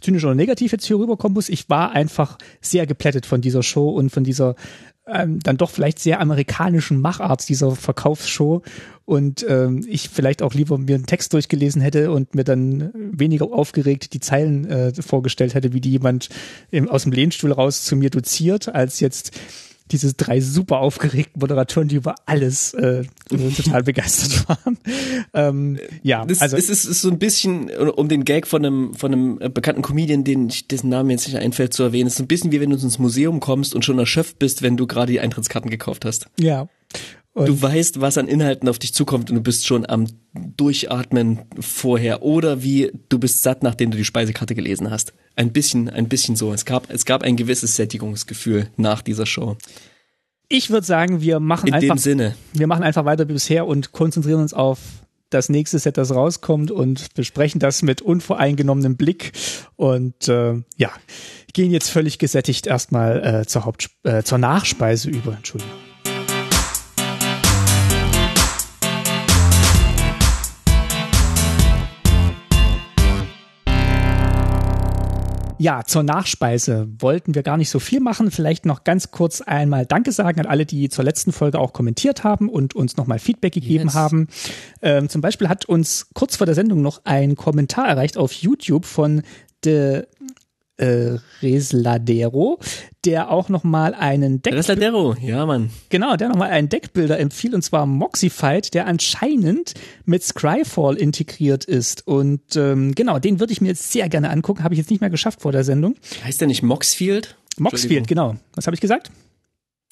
zynisch 0.00 0.24
oder 0.24 0.34
negativ 0.34 0.72
jetzt 0.72 0.86
hier 0.86 0.98
rüberkommen 0.98 1.34
muss. 1.34 1.48
Ich 1.48 1.68
war 1.68 1.92
einfach 1.92 2.38
sehr 2.60 2.86
geplättet 2.86 3.26
von 3.26 3.40
dieser 3.40 3.62
Show 3.62 3.90
und 3.90 4.10
von 4.10 4.24
dieser 4.24 4.54
ähm, 5.06 5.40
dann 5.40 5.56
doch 5.56 5.70
vielleicht 5.70 5.98
sehr 5.98 6.20
amerikanischen 6.20 7.00
Machart 7.00 7.48
dieser 7.48 7.74
Verkaufsshow 7.74 8.62
und 9.04 9.44
ähm, 9.48 9.84
ich 9.88 10.08
vielleicht 10.08 10.42
auch 10.42 10.54
lieber 10.54 10.78
mir 10.78 10.94
einen 10.94 11.06
Text 11.06 11.32
durchgelesen 11.32 11.82
hätte 11.82 12.12
und 12.12 12.34
mir 12.34 12.44
dann 12.44 12.90
weniger 12.94 13.52
aufgeregt 13.52 14.12
die 14.12 14.20
Zeilen 14.20 14.66
äh, 14.66 14.92
vorgestellt 14.94 15.54
hätte, 15.54 15.72
wie 15.72 15.80
die 15.80 15.90
jemand 15.90 16.28
im, 16.70 16.88
aus 16.88 17.04
dem 17.04 17.12
Lehnstuhl 17.12 17.52
raus 17.52 17.82
zu 17.82 17.96
mir 17.96 18.10
doziert, 18.10 18.68
als 18.68 19.00
jetzt 19.00 19.32
diese 19.92 20.14
drei 20.14 20.40
super 20.40 20.78
aufgeregten 20.78 21.40
Moderatoren, 21.40 21.88
die 21.88 21.96
über 21.96 22.14
alles 22.26 22.74
äh, 22.74 23.04
total 23.56 23.82
begeistert 23.82 24.48
waren. 24.48 24.78
Ähm, 25.34 25.78
ja, 26.02 26.24
das, 26.24 26.40
also 26.40 26.56
es 26.56 26.70
ist, 26.70 26.84
ist 26.84 27.02
so 27.02 27.10
ein 27.10 27.18
bisschen, 27.18 27.70
um 27.70 28.08
den 28.08 28.24
Gag 28.24 28.46
von 28.46 28.64
einem 28.64 28.94
von 28.94 29.12
einem 29.12 29.38
bekannten 29.52 29.82
Comedian, 29.82 30.24
den 30.24 30.48
ich, 30.48 30.68
dessen 30.68 30.88
Namen 30.88 31.10
jetzt 31.10 31.26
nicht 31.26 31.38
einfällt, 31.38 31.74
zu 31.74 31.82
erwähnen, 31.82 32.06
ist 32.06 32.16
so 32.16 32.24
ein 32.24 32.28
bisschen 32.28 32.52
wie 32.52 32.60
wenn 32.60 32.70
du 32.70 32.76
ins 32.76 32.98
Museum 32.98 33.40
kommst 33.40 33.74
und 33.74 33.84
schon 33.84 33.98
erschöpft 33.98 34.38
bist, 34.38 34.62
wenn 34.62 34.76
du 34.76 34.86
gerade 34.86 35.12
die 35.12 35.20
Eintrittskarten 35.20 35.70
gekauft 35.70 36.04
hast. 36.04 36.26
Ja. 36.38 36.68
Und 37.32 37.48
du 37.48 37.62
weißt, 37.62 38.00
was 38.00 38.18
an 38.18 38.26
Inhalten 38.26 38.68
auf 38.68 38.78
dich 38.78 38.92
zukommt 38.92 39.30
und 39.30 39.36
du 39.36 39.42
bist 39.42 39.66
schon 39.66 39.86
am 39.88 40.06
Durchatmen 40.34 41.40
vorher 41.60 42.22
oder 42.22 42.62
wie 42.62 42.90
du 43.08 43.18
bist 43.18 43.42
satt, 43.42 43.62
nachdem 43.62 43.90
du 43.90 43.96
die 43.96 44.04
Speisekarte 44.04 44.54
gelesen 44.54 44.90
hast. 44.90 45.12
Ein 45.36 45.52
bisschen, 45.52 45.88
ein 45.88 46.08
bisschen 46.08 46.36
so. 46.36 46.52
Es 46.52 46.64
gab, 46.64 46.90
es 46.90 47.04
gab 47.04 47.22
ein 47.22 47.36
gewisses 47.36 47.76
Sättigungsgefühl 47.76 48.68
nach 48.76 49.02
dieser 49.02 49.26
Show. 49.26 49.56
Ich 50.48 50.70
würde 50.70 50.86
sagen, 50.86 51.20
wir 51.20 51.38
machen 51.38 51.68
In 51.68 51.74
einfach, 51.74 51.94
dem 51.94 51.98
Sinne. 51.98 52.34
wir 52.52 52.66
machen 52.66 52.82
einfach 52.82 53.04
weiter 53.04 53.28
wie 53.28 53.34
bisher 53.34 53.66
und 53.66 53.92
konzentrieren 53.92 54.40
uns 54.40 54.52
auf 54.52 54.80
das 55.30 55.48
nächste 55.48 55.78
Set, 55.78 55.96
das 55.96 56.12
rauskommt 56.12 56.72
und 56.72 57.14
besprechen 57.14 57.60
das 57.60 57.82
mit 57.82 58.02
unvoreingenommenem 58.02 58.96
Blick 58.96 59.32
und 59.76 60.26
äh, 60.28 60.54
ja, 60.76 60.90
gehen 61.52 61.70
jetzt 61.70 61.88
völlig 61.88 62.18
gesättigt 62.18 62.66
erstmal 62.66 63.24
äh, 63.42 63.46
zur 63.46 63.64
Haupt 63.64 63.90
äh, 64.02 64.24
zur 64.24 64.38
Nachspeise 64.38 65.08
über. 65.08 65.36
Entschuldigung. 65.36 65.89
Ja, 75.60 75.84
zur 75.84 76.02
Nachspeise 76.02 76.88
wollten 77.00 77.34
wir 77.34 77.42
gar 77.42 77.58
nicht 77.58 77.68
so 77.68 77.80
viel 77.80 78.00
machen. 78.00 78.30
Vielleicht 78.30 78.64
noch 78.64 78.82
ganz 78.82 79.10
kurz 79.10 79.42
einmal 79.42 79.84
Danke 79.84 80.10
sagen 80.10 80.40
an 80.40 80.46
alle, 80.46 80.64
die 80.64 80.88
zur 80.88 81.04
letzten 81.04 81.32
Folge 81.32 81.58
auch 81.58 81.74
kommentiert 81.74 82.24
haben 82.24 82.48
und 82.48 82.74
uns 82.74 82.96
nochmal 82.96 83.18
Feedback 83.18 83.52
gegeben 83.52 83.84
yes. 83.84 83.94
haben. 83.94 84.28
Ähm, 84.80 85.10
zum 85.10 85.20
Beispiel 85.20 85.50
hat 85.50 85.66
uns 85.66 86.06
kurz 86.14 86.36
vor 86.36 86.46
der 86.46 86.54
Sendung 86.54 86.80
noch 86.80 87.02
ein 87.04 87.36
Kommentar 87.36 87.86
erreicht 87.86 88.16
auf 88.16 88.32
YouTube 88.32 88.86
von 88.86 89.20
de 89.62 90.06
äh, 90.80 91.18
Resladero, 91.42 92.58
der 93.04 93.30
auch 93.30 93.48
noch 93.48 93.64
mal 93.64 93.94
einen 93.94 94.42
Deck 94.42 94.54
Resladero, 94.54 95.14
ja 95.20 95.44
Mann. 95.46 95.70
Genau, 95.88 96.16
der 96.16 96.28
noch 96.28 96.36
mal 96.36 96.50
einen 96.50 96.68
Deckbilder 96.68 97.18
empfiehlt 97.18 97.54
und 97.54 97.62
zwar 97.62 97.86
Moxified, 97.86 98.72
der 98.74 98.86
anscheinend 98.86 99.74
mit 100.04 100.22
Scryfall 100.22 100.96
integriert 100.96 101.64
ist 101.64 102.06
und 102.06 102.56
ähm, 102.56 102.94
genau, 102.94 103.18
den 103.18 103.40
würde 103.40 103.52
ich 103.52 103.60
mir 103.60 103.68
jetzt 103.68 103.92
sehr 103.92 104.08
gerne 104.08 104.30
angucken, 104.30 104.64
habe 104.64 104.74
ich 104.74 104.78
jetzt 104.78 104.90
nicht 104.90 105.00
mehr 105.00 105.10
geschafft 105.10 105.42
vor 105.42 105.52
der 105.52 105.64
Sendung. 105.64 105.96
Heißt 106.24 106.40
der 106.40 106.48
nicht 106.48 106.62
Moxfield? 106.62 107.36
Moxfield, 107.58 108.08
genau. 108.08 108.36
Was 108.54 108.66
habe 108.66 108.74
ich 108.74 108.80
gesagt? 108.80 109.10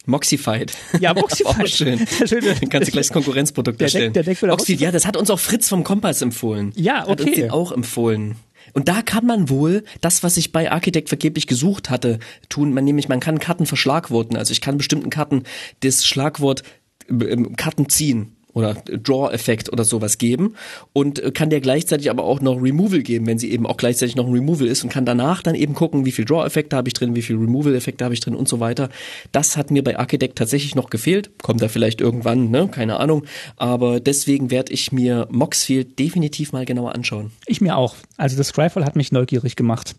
Moxified. 0.07 0.73
Ja, 1.01 1.13
Moxified. 1.15 1.47
auch 1.47 1.67
schön. 1.67 1.99
Dann 1.99 2.69
kannst 2.69 2.89
du 2.89 2.93
gleich 2.93 3.07
das 3.07 3.13
Konkurrenzprodukt 3.13 3.81
erstellen. 3.81 4.13
Der 4.13 4.23
Deck, 4.23 4.41
der 4.41 4.49
Moxified, 4.49 4.81
ja, 4.81 4.91
das 4.91 5.07
hat 5.07 5.17
uns 5.17 5.29
auch 5.31 5.39
Fritz 5.39 5.69
vom 5.69 5.85
Kompass 5.85 6.23
empfohlen. 6.23 6.73
Ja, 6.77 7.03
okay. 7.03 7.11
Hat 7.11 7.21
uns 7.21 7.35
den 7.37 7.51
auch 7.51 7.73
empfohlen. 7.73 8.37
Und 8.73 8.89
da 8.89 9.03
kann 9.03 9.27
man 9.27 9.49
wohl 9.49 9.85
das, 10.01 10.23
was 10.23 10.37
ich 10.37 10.53
bei 10.53 10.71
Architect 10.71 11.09
vergeblich 11.09 11.47
gesucht 11.47 11.91
hatte, 11.91 12.19
tun. 12.49 12.73
Man 12.73 12.85
nämlich, 12.85 13.09
man 13.09 13.21
kann 13.21 13.39
Karten 13.39 13.67
verschlagworten. 13.67 14.37
Also 14.37 14.53
ich 14.53 14.61
kann 14.61 14.79
bestimmten 14.79 15.11
Karten 15.11 15.45
das 15.81 16.07
Schlagwort 16.07 16.63
äh, 17.09 17.37
Karten 17.57 17.89
ziehen 17.89 18.38
oder 18.53 18.75
Draw-Effekt 18.75 19.73
oder 19.73 19.85
sowas 19.85 20.19
geben 20.19 20.55
und 20.93 21.35
kann 21.35 21.51
der 21.51 21.61
gleichzeitig 21.61 22.11
aber 22.11 22.25
auch 22.25 22.41
noch 22.41 22.61
Removal 22.61 23.03
geben, 23.03 23.27
wenn 23.27 23.39
sie 23.39 23.51
eben 23.51 23.67
auch 23.67 23.77
gleichzeitig 23.77 24.17
noch 24.17 24.27
ein 24.27 24.33
Removal 24.33 24.67
ist 24.67 24.83
und 24.83 24.91
kann 24.91 25.05
danach 25.05 25.43
dann 25.43 25.55
eben 25.55 25.75
gucken, 25.75 26.05
wie 26.05 26.13
viel 26.13 26.25
Draw-Effekte 26.25 26.77
habe 26.77 26.89
ich 26.89 26.95
drin, 26.95 27.15
wie 27.15 27.23
viel 27.23 27.37
Removal-Effekte 27.37 28.05
habe 28.05 28.15
ich 28.15 28.21
drin 28.21 28.35
und 28.35 28.49
so 28.49 28.61
weiter. 28.61 28.89
Das 29.33 29.57
hat 29.57 29.71
mir 29.71 29.85
bei 29.85 29.99
Architect 29.99 30.37
tatsächlich 30.39 30.75
noch 30.75 30.91
gefehlt. 30.91 31.31
Kommt 31.43 31.63
da 31.63 31.69
vielleicht 31.69 32.01
irgendwann, 32.01 32.51
ne? 32.51 32.69
Keine 32.69 32.99
Ahnung. 32.99 33.25
Aber 33.57 34.01
deswegen 34.01 34.51
werde 34.51 34.73
ich 34.73 34.93
mir 34.93 35.29
Moxfield 35.31 35.99
definitiv 35.99 36.53
mal 36.53 36.65
genauer 36.65 36.95
anschauen. 36.95 37.31
Ich 37.47 37.61
mir 37.61 37.77
auch. 37.77 37.97
Also 38.17 38.37
das 38.37 38.49
Scryfall 38.49 38.85
hat 38.85 38.97
mich 38.97 39.13
neugierig 39.13 39.57
gemacht. 39.57 39.95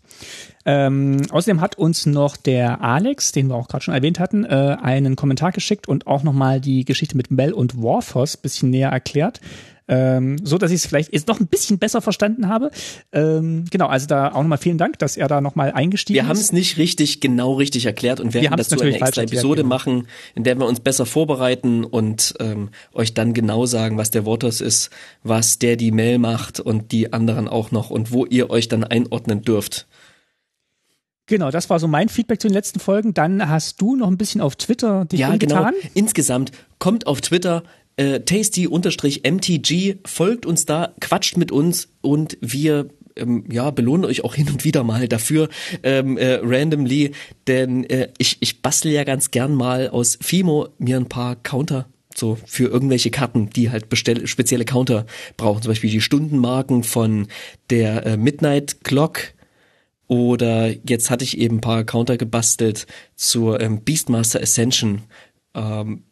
Ähm, 0.66 1.22
außerdem 1.30 1.60
hat 1.60 1.78
uns 1.78 2.06
noch 2.06 2.36
der 2.36 2.82
Alex, 2.82 3.32
den 3.32 3.48
wir 3.48 3.56
auch 3.56 3.68
gerade 3.68 3.84
schon 3.84 3.94
erwähnt 3.94 4.18
hatten, 4.20 4.44
äh, 4.44 4.76
einen 4.82 5.16
Kommentar 5.16 5.52
geschickt 5.52 5.88
und 5.88 6.06
auch 6.06 6.22
nochmal 6.22 6.60
die 6.60 6.84
Geschichte 6.84 7.16
mit 7.16 7.30
Mel 7.30 7.52
und 7.52 7.82
Warthos 7.82 8.36
bisschen 8.36 8.70
näher 8.70 8.90
erklärt. 8.90 9.40
ähm, 9.90 10.36
so 10.44 10.56
dass 10.56 10.70
ich 10.70 10.76
es 10.76 10.86
vielleicht 10.86 11.12
jetzt 11.12 11.26
noch 11.26 11.40
ein 11.40 11.48
bisschen 11.48 11.78
besser 11.78 12.00
verstanden 12.00 12.48
habe. 12.48 12.70
Ähm, 13.12 13.64
genau, 13.70 13.88
also 13.88 14.06
da 14.06 14.28
auch 14.28 14.42
nochmal 14.42 14.58
vielen 14.58 14.78
Dank, 14.78 14.98
dass 15.00 15.16
er 15.16 15.26
da 15.26 15.40
nochmal 15.40 15.72
eingestiegen 15.72 16.14
wir 16.14 16.22
ist. 16.22 16.26
Wir 16.26 16.28
haben 16.28 16.40
es 16.40 16.52
nicht 16.52 16.78
richtig 16.78 17.20
genau 17.20 17.54
richtig 17.54 17.86
erklärt 17.86 18.20
und 18.20 18.32
werden 18.32 18.56
dazu 18.56 18.78
eine 18.80 18.94
extra 18.94 19.22
Episode 19.22 19.32
erklärt, 19.32 19.56
genau. 19.56 19.68
machen, 19.68 20.06
in 20.36 20.44
der 20.44 20.56
wir 20.58 20.66
uns 20.66 20.78
besser 20.78 21.06
vorbereiten 21.06 21.84
und 21.84 22.34
ähm, 22.38 22.68
euch 22.92 23.14
dann 23.14 23.34
genau 23.34 23.66
sagen, 23.66 23.98
was 23.98 24.12
der 24.12 24.24
Wortos 24.24 24.60
ist, 24.60 24.90
was 25.24 25.58
der 25.58 25.74
die 25.74 25.90
Mail 25.90 26.18
macht 26.18 26.60
und 26.60 26.92
die 26.92 27.12
anderen 27.12 27.48
auch 27.48 27.72
noch 27.72 27.90
und 27.90 28.12
wo 28.12 28.24
ihr 28.26 28.48
euch 28.48 28.68
dann 28.68 28.84
einordnen 28.84 29.42
dürft. 29.42 29.88
Genau, 31.30 31.52
das 31.52 31.70
war 31.70 31.78
so 31.78 31.86
mein 31.86 32.08
Feedback 32.08 32.40
zu 32.40 32.48
den 32.48 32.54
letzten 32.54 32.80
Folgen. 32.80 33.14
Dann 33.14 33.48
hast 33.48 33.80
du 33.80 33.94
noch 33.94 34.08
ein 34.08 34.18
bisschen 34.18 34.40
auf 34.40 34.56
Twitter 34.56 35.04
dich 35.04 35.20
ja, 35.20 35.30
umgetan. 35.30 35.74
Genau. 35.80 35.92
Insgesamt 35.94 36.50
kommt 36.80 37.06
auf 37.06 37.20
Twitter 37.20 37.62
äh, 37.96 38.18
tasty-mtg, 38.18 39.98
folgt 40.04 40.44
uns 40.44 40.66
da, 40.66 40.92
quatscht 41.00 41.36
mit 41.36 41.52
uns 41.52 41.86
und 42.00 42.36
wir 42.40 42.88
ähm, 43.14 43.44
ja, 43.48 43.70
belohnen 43.70 44.06
euch 44.06 44.24
auch 44.24 44.34
hin 44.34 44.48
und 44.48 44.64
wieder 44.64 44.82
mal 44.82 45.06
dafür, 45.06 45.48
ähm, 45.84 46.18
äh, 46.18 46.40
randomly, 46.42 47.12
denn 47.46 47.84
äh, 47.84 48.08
ich, 48.18 48.38
ich 48.40 48.60
bastel 48.60 48.90
ja 48.90 49.04
ganz 49.04 49.30
gern 49.30 49.54
mal 49.54 49.88
aus 49.88 50.18
Fimo 50.20 50.70
mir 50.78 50.96
ein 50.96 51.08
paar 51.08 51.36
Counter 51.36 51.86
so 52.12 52.38
für 52.44 52.64
irgendwelche 52.64 53.12
Karten, 53.12 53.50
die 53.50 53.70
halt 53.70 53.88
bestell, 53.88 54.26
spezielle 54.26 54.64
Counter 54.64 55.06
brauchen, 55.36 55.62
zum 55.62 55.70
Beispiel 55.70 55.90
die 55.90 56.00
Stundenmarken 56.00 56.82
von 56.82 57.28
der 57.70 58.04
äh, 58.04 58.16
Midnight 58.16 58.82
Clock 58.82 59.32
oder 60.10 60.74
jetzt 60.88 61.08
hatte 61.08 61.22
ich 61.22 61.38
eben 61.38 61.58
ein 61.58 61.60
paar 61.60 61.84
Counter 61.84 62.16
gebastelt 62.16 62.88
zur 63.14 63.60
ähm, 63.60 63.84
Beastmaster 63.84 64.42
Ascension. 64.42 65.02
Ähm, 65.54 66.02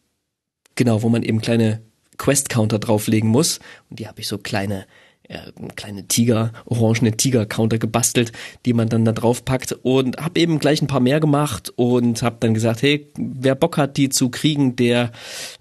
genau, 0.75 1.01
wo 1.01 1.09
man 1.09 1.21
eben 1.21 1.41
kleine 1.41 1.81
Quest-Counter 2.17 2.79
drauflegen 2.79 3.29
muss. 3.29 3.59
Und 3.89 3.99
die 3.99 4.07
habe 4.07 4.21
ich 4.21 4.29
so 4.29 4.37
kleine 4.37 4.85
äh, 5.23 5.51
kleine 5.75 6.07
Tiger, 6.07 6.53
orangene 6.63 7.17
Tiger-Counter 7.17 7.77
gebastelt, 7.77 8.31
die 8.65 8.71
man 8.71 8.87
dann 8.87 9.03
da 9.03 9.11
drauf 9.11 9.43
packt 9.43 9.73
und 9.73 10.15
habe 10.15 10.39
eben 10.39 10.59
gleich 10.59 10.81
ein 10.81 10.87
paar 10.87 11.01
mehr 11.01 11.19
gemacht 11.19 11.73
und 11.75 12.21
habe 12.21 12.37
dann 12.39 12.53
gesagt, 12.53 12.81
hey, 12.81 13.11
wer 13.17 13.55
Bock 13.55 13.77
hat, 13.77 13.97
die 13.97 14.07
zu 14.07 14.29
kriegen, 14.29 14.77
der 14.77 15.11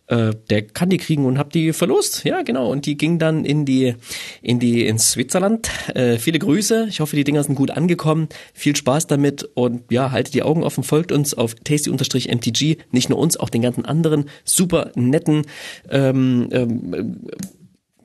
äh, 0.08 0.32
der 0.50 0.62
kann 0.62 0.88
die 0.88 0.96
kriegen 0.96 1.26
und 1.26 1.38
hab 1.38 1.52
die 1.52 1.72
verlost. 1.72 2.24
Ja, 2.24 2.42
genau. 2.42 2.70
Und 2.70 2.86
die 2.86 2.96
ging 2.96 3.18
dann 3.18 3.44
in 3.44 3.64
die 3.64 3.94
in 4.42 4.58
die 4.58 4.86
ins 4.86 5.12
Switzerland. 5.12 5.70
Äh, 5.94 6.18
viele 6.18 6.38
Grüße. 6.38 6.86
Ich 6.88 7.00
hoffe, 7.00 7.14
die 7.14 7.24
Dinger 7.24 7.44
sind 7.44 7.54
gut 7.54 7.70
angekommen. 7.70 8.28
Viel 8.54 8.74
Spaß 8.74 9.06
damit 9.06 9.48
und 9.54 9.82
ja, 9.90 10.10
haltet 10.10 10.34
die 10.34 10.42
Augen 10.42 10.64
offen, 10.64 10.82
folgt 10.82 11.12
uns 11.12 11.34
auf 11.34 11.54
tasty-mtg. 11.54 12.78
Nicht 12.90 13.10
nur 13.10 13.18
uns, 13.18 13.36
auch 13.36 13.50
den 13.50 13.62
ganzen 13.62 13.84
anderen 13.84 14.24
super 14.44 14.92
netten 14.94 15.42
ähm, 15.90 16.48
ähm, 16.52 17.16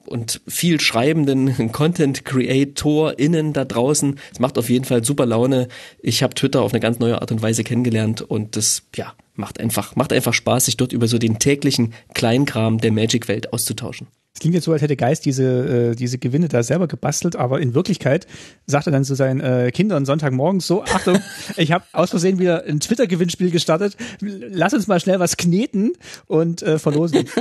und 0.06 0.42
viel 0.48 0.82
schreibenden 0.82 1.72
Content 1.72 2.26
CreatorInnen 2.26 3.54
da 3.54 3.64
draußen. 3.64 4.20
Es 4.32 4.40
macht 4.40 4.58
auf 4.58 4.70
jeden 4.70 4.86
Fall 4.86 5.06
super 5.06 5.26
Laune. 5.26 5.70
Ich 6.02 6.22
habe 6.22 6.34
Twitter 6.34 6.62
auf 6.62 6.74
eine 6.74 6.82
ganz 6.82 7.00
neue 7.00 7.22
Art 7.22 7.32
und 7.32 7.42
Weise 7.42 7.64
kennengelernt 7.64 8.22
und 8.22 8.58
das 8.58 8.84
ja 8.96 9.14
macht 9.36 9.60
einfach 9.60 9.96
macht 9.96 10.14
einfach 10.14 10.34
Spaß, 10.34 10.66
sich 10.66 10.78
dort 10.78 10.94
über 10.94 11.08
so 11.08 11.18
den 11.18 11.40
täglichen 11.40 11.94
Kleinkram 12.14 12.78
der 12.80 12.92
Magic-Welt 12.92 13.54
auszutauschen. 13.54 14.08
Es 14.36 14.40
klingt 14.40 14.56
jetzt 14.56 14.64
so, 14.64 14.72
als 14.72 14.82
hätte 14.82 14.96
Geist 14.96 15.26
diese, 15.26 15.92
äh, 15.92 15.96
diese 15.96 16.18
Gewinne 16.18 16.48
da 16.48 16.64
selber 16.64 16.88
gebastelt, 16.88 17.36
aber 17.36 17.62
in 17.62 17.76
Wirklichkeit 17.76 18.26
sagt 18.66 18.88
er 18.88 18.92
dann 18.92 19.04
zu 19.04 19.14
seinen 19.14 19.42
äh, 19.42 19.72
Kindern 19.72 20.06
Sonntagmorgens 20.06 20.66
so, 20.66 20.84
Achtung, 20.84 21.20
ich 21.58 21.72
habe 21.72 21.86
aus 21.92 22.10
Versehen 22.10 22.40
wieder 22.40 22.64
ein 22.66 22.80
Twitter-Gewinnspiel 22.80 23.52
gestartet, 23.52 23.96
lass 24.22 24.74
uns 24.74 24.88
mal 24.88 25.00
schnell 25.00 25.20
was 25.20 25.38
kneten 25.38 25.94
und 26.26 26.62
äh, 26.64 26.80
verlosen. 26.80 27.26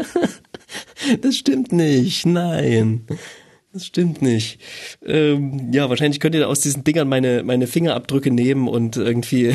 Das 1.21 1.37
stimmt 1.37 1.73
nicht, 1.73 2.25
nein. 2.25 3.07
Das 3.73 3.87
stimmt 3.87 4.21
nicht. 4.21 4.61
Ähm, 5.03 5.73
ja, 5.73 5.89
wahrscheinlich 5.89 6.21
könnt 6.21 6.35
ihr 6.35 6.47
aus 6.47 6.61
diesen 6.61 6.85
Dingern 6.85 7.09
meine, 7.09 7.43
meine 7.43 7.67
Fingerabdrücke 7.67 8.31
nehmen 8.31 8.69
und 8.69 8.99
irgendwie 8.99 9.55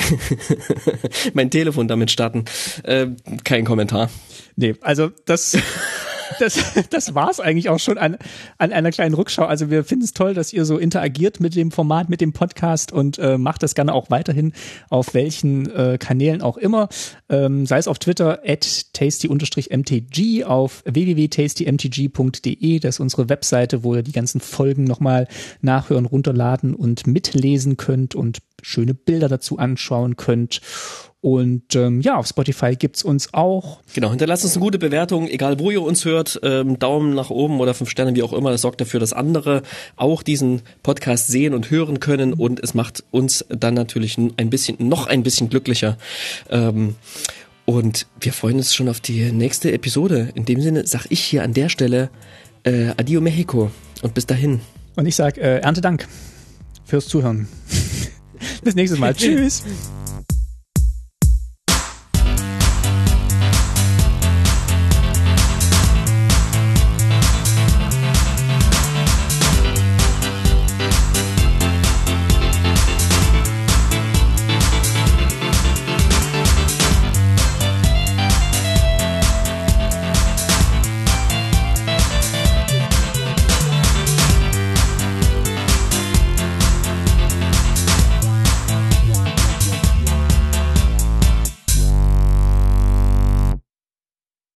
mein 1.33 1.51
Telefon 1.51 1.87
damit 1.87 2.09
starten. 2.09 2.45
Ähm, 2.83 3.17
kein 3.43 3.63
Kommentar. 3.63 4.09
Nee, 4.55 4.73
also 4.81 5.11
das 5.25 5.55
das, 6.39 6.59
das 6.89 7.15
war's 7.15 7.39
eigentlich 7.39 7.69
auch 7.69 7.79
schon 7.79 7.97
an, 7.97 8.17
an 8.57 8.71
einer 8.71 8.91
kleinen 8.91 9.15
Rückschau. 9.15 9.45
Also 9.45 9.69
wir 9.69 9.83
finden 9.83 10.05
es 10.05 10.13
toll, 10.13 10.33
dass 10.33 10.53
ihr 10.53 10.65
so 10.65 10.77
interagiert 10.77 11.39
mit 11.39 11.55
dem 11.55 11.71
Format, 11.71 12.09
mit 12.09 12.21
dem 12.21 12.33
Podcast 12.33 12.91
und 12.91 13.17
äh, 13.17 13.37
macht 13.37 13.63
das 13.63 13.75
gerne 13.75 13.93
auch 13.93 14.09
weiterhin 14.09 14.53
auf 14.89 15.13
welchen 15.13 15.69
äh, 15.69 15.97
Kanälen 15.99 16.41
auch 16.41 16.57
immer. 16.57 16.89
Ähm, 17.29 17.65
sei 17.65 17.77
es 17.77 17.87
auf 17.87 17.99
Twitter 17.99 18.39
at 18.45 18.93
tasty-mtg, 18.93 20.43
auf 20.45 20.83
www.tastymtg.de, 20.85 22.79
das 22.79 22.95
ist 22.95 22.99
unsere 22.99 23.29
Webseite, 23.29 23.83
wo 23.83 23.95
ihr 23.95 24.03
die 24.03 24.11
ganzen 24.11 24.41
Folgen 24.41 24.83
nochmal 24.83 25.27
nachhören, 25.61 26.05
runterladen 26.05 26.75
und 26.75 27.07
mitlesen 27.07 27.77
könnt 27.77 28.15
und 28.15 28.39
schöne 28.61 28.93
Bilder 28.93 29.29
dazu 29.29 29.57
anschauen 29.57 30.17
könnt. 30.17 30.61
Und 31.19 31.75
ähm, 31.75 32.01
ja, 32.01 32.15
auf 32.17 32.27
Spotify 32.27 32.75
gibt's 32.75 33.03
uns 33.03 33.33
auch. 33.33 33.79
Genau, 33.93 34.11
hinterlasst 34.11 34.43
uns 34.43 34.55
eine 34.55 34.63
gute 34.63 34.77
Bewertung, 34.77 35.27
egal 35.27 35.59
wo 35.59 35.71
ihr 35.71 35.81
uns 35.81 36.05
hört, 36.05 36.39
ähm, 36.43 36.77
Daumen 36.77 37.15
nach 37.15 37.31
oben 37.31 37.59
oder 37.59 37.73
fünf 37.73 37.89
Sterne, 37.89 38.15
wie 38.15 38.21
auch 38.21 38.33
immer. 38.33 38.51
Das 38.51 38.61
sorgt 38.61 38.81
dafür, 38.81 38.99
dass 38.99 39.13
andere 39.13 39.63
auch 39.95 40.21
diesen 40.21 40.61
Podcast 40.83 41.27
sehen 41.27 41.55
und 41.55 41.71
hören 41.71 41.99
können 41.99 42.33
und 42.33 42.59
es 42.59 42.75
macht 42.75 43.03
uns 43.09 43.45
dann 43.49 43.73
natürlich 43.73 44.17
ein 44.17 44.49
bisschen, 44.49 44.77
noch 44.87 45.07
ein 45.07 45.23
bisschen 45.23 45.49
glücklicher. 45.49 45.97
Ähm, 46.49 46.95
und 47.65 48.07
wir 48.21 48.31
freuen 48.31 48.57
uns 48.57 48.73
schon 48.73 48.87
auf 48.87 49.01
die 49.01 49.31
nächste 49.31 49.73
Episode. 49.73 50.29
In 50.35 50.45
dem 50.45 50.61
Sinne 50.61 50.85
sag 50.85 51.07
ich 51.09 51.19
hier 51.19 51.43
an 51.43 51.53
der 51.53 51.67
Stelle 51.67 52.09
äh, 52.63 52.89
Adio 52.95 53.21
Mexico 53.21 53.71
und 54.03 54.13
bis 54.13 54.27
dahin. 54.27 54.61
Und 54.95 55.05
ich 55.05 55.15
sag 55.15 55.37
äh, 55.37 55.59
Ernte 55.59 55.81
Dank 55.81 56.07
fürs 56.85 57.07
Zuhören. 57.07 57.47
bis 58.63 58.75
nächstes 58.75 58.99
Mal. 58.99 59.13
Tschüss. 59.15 59.63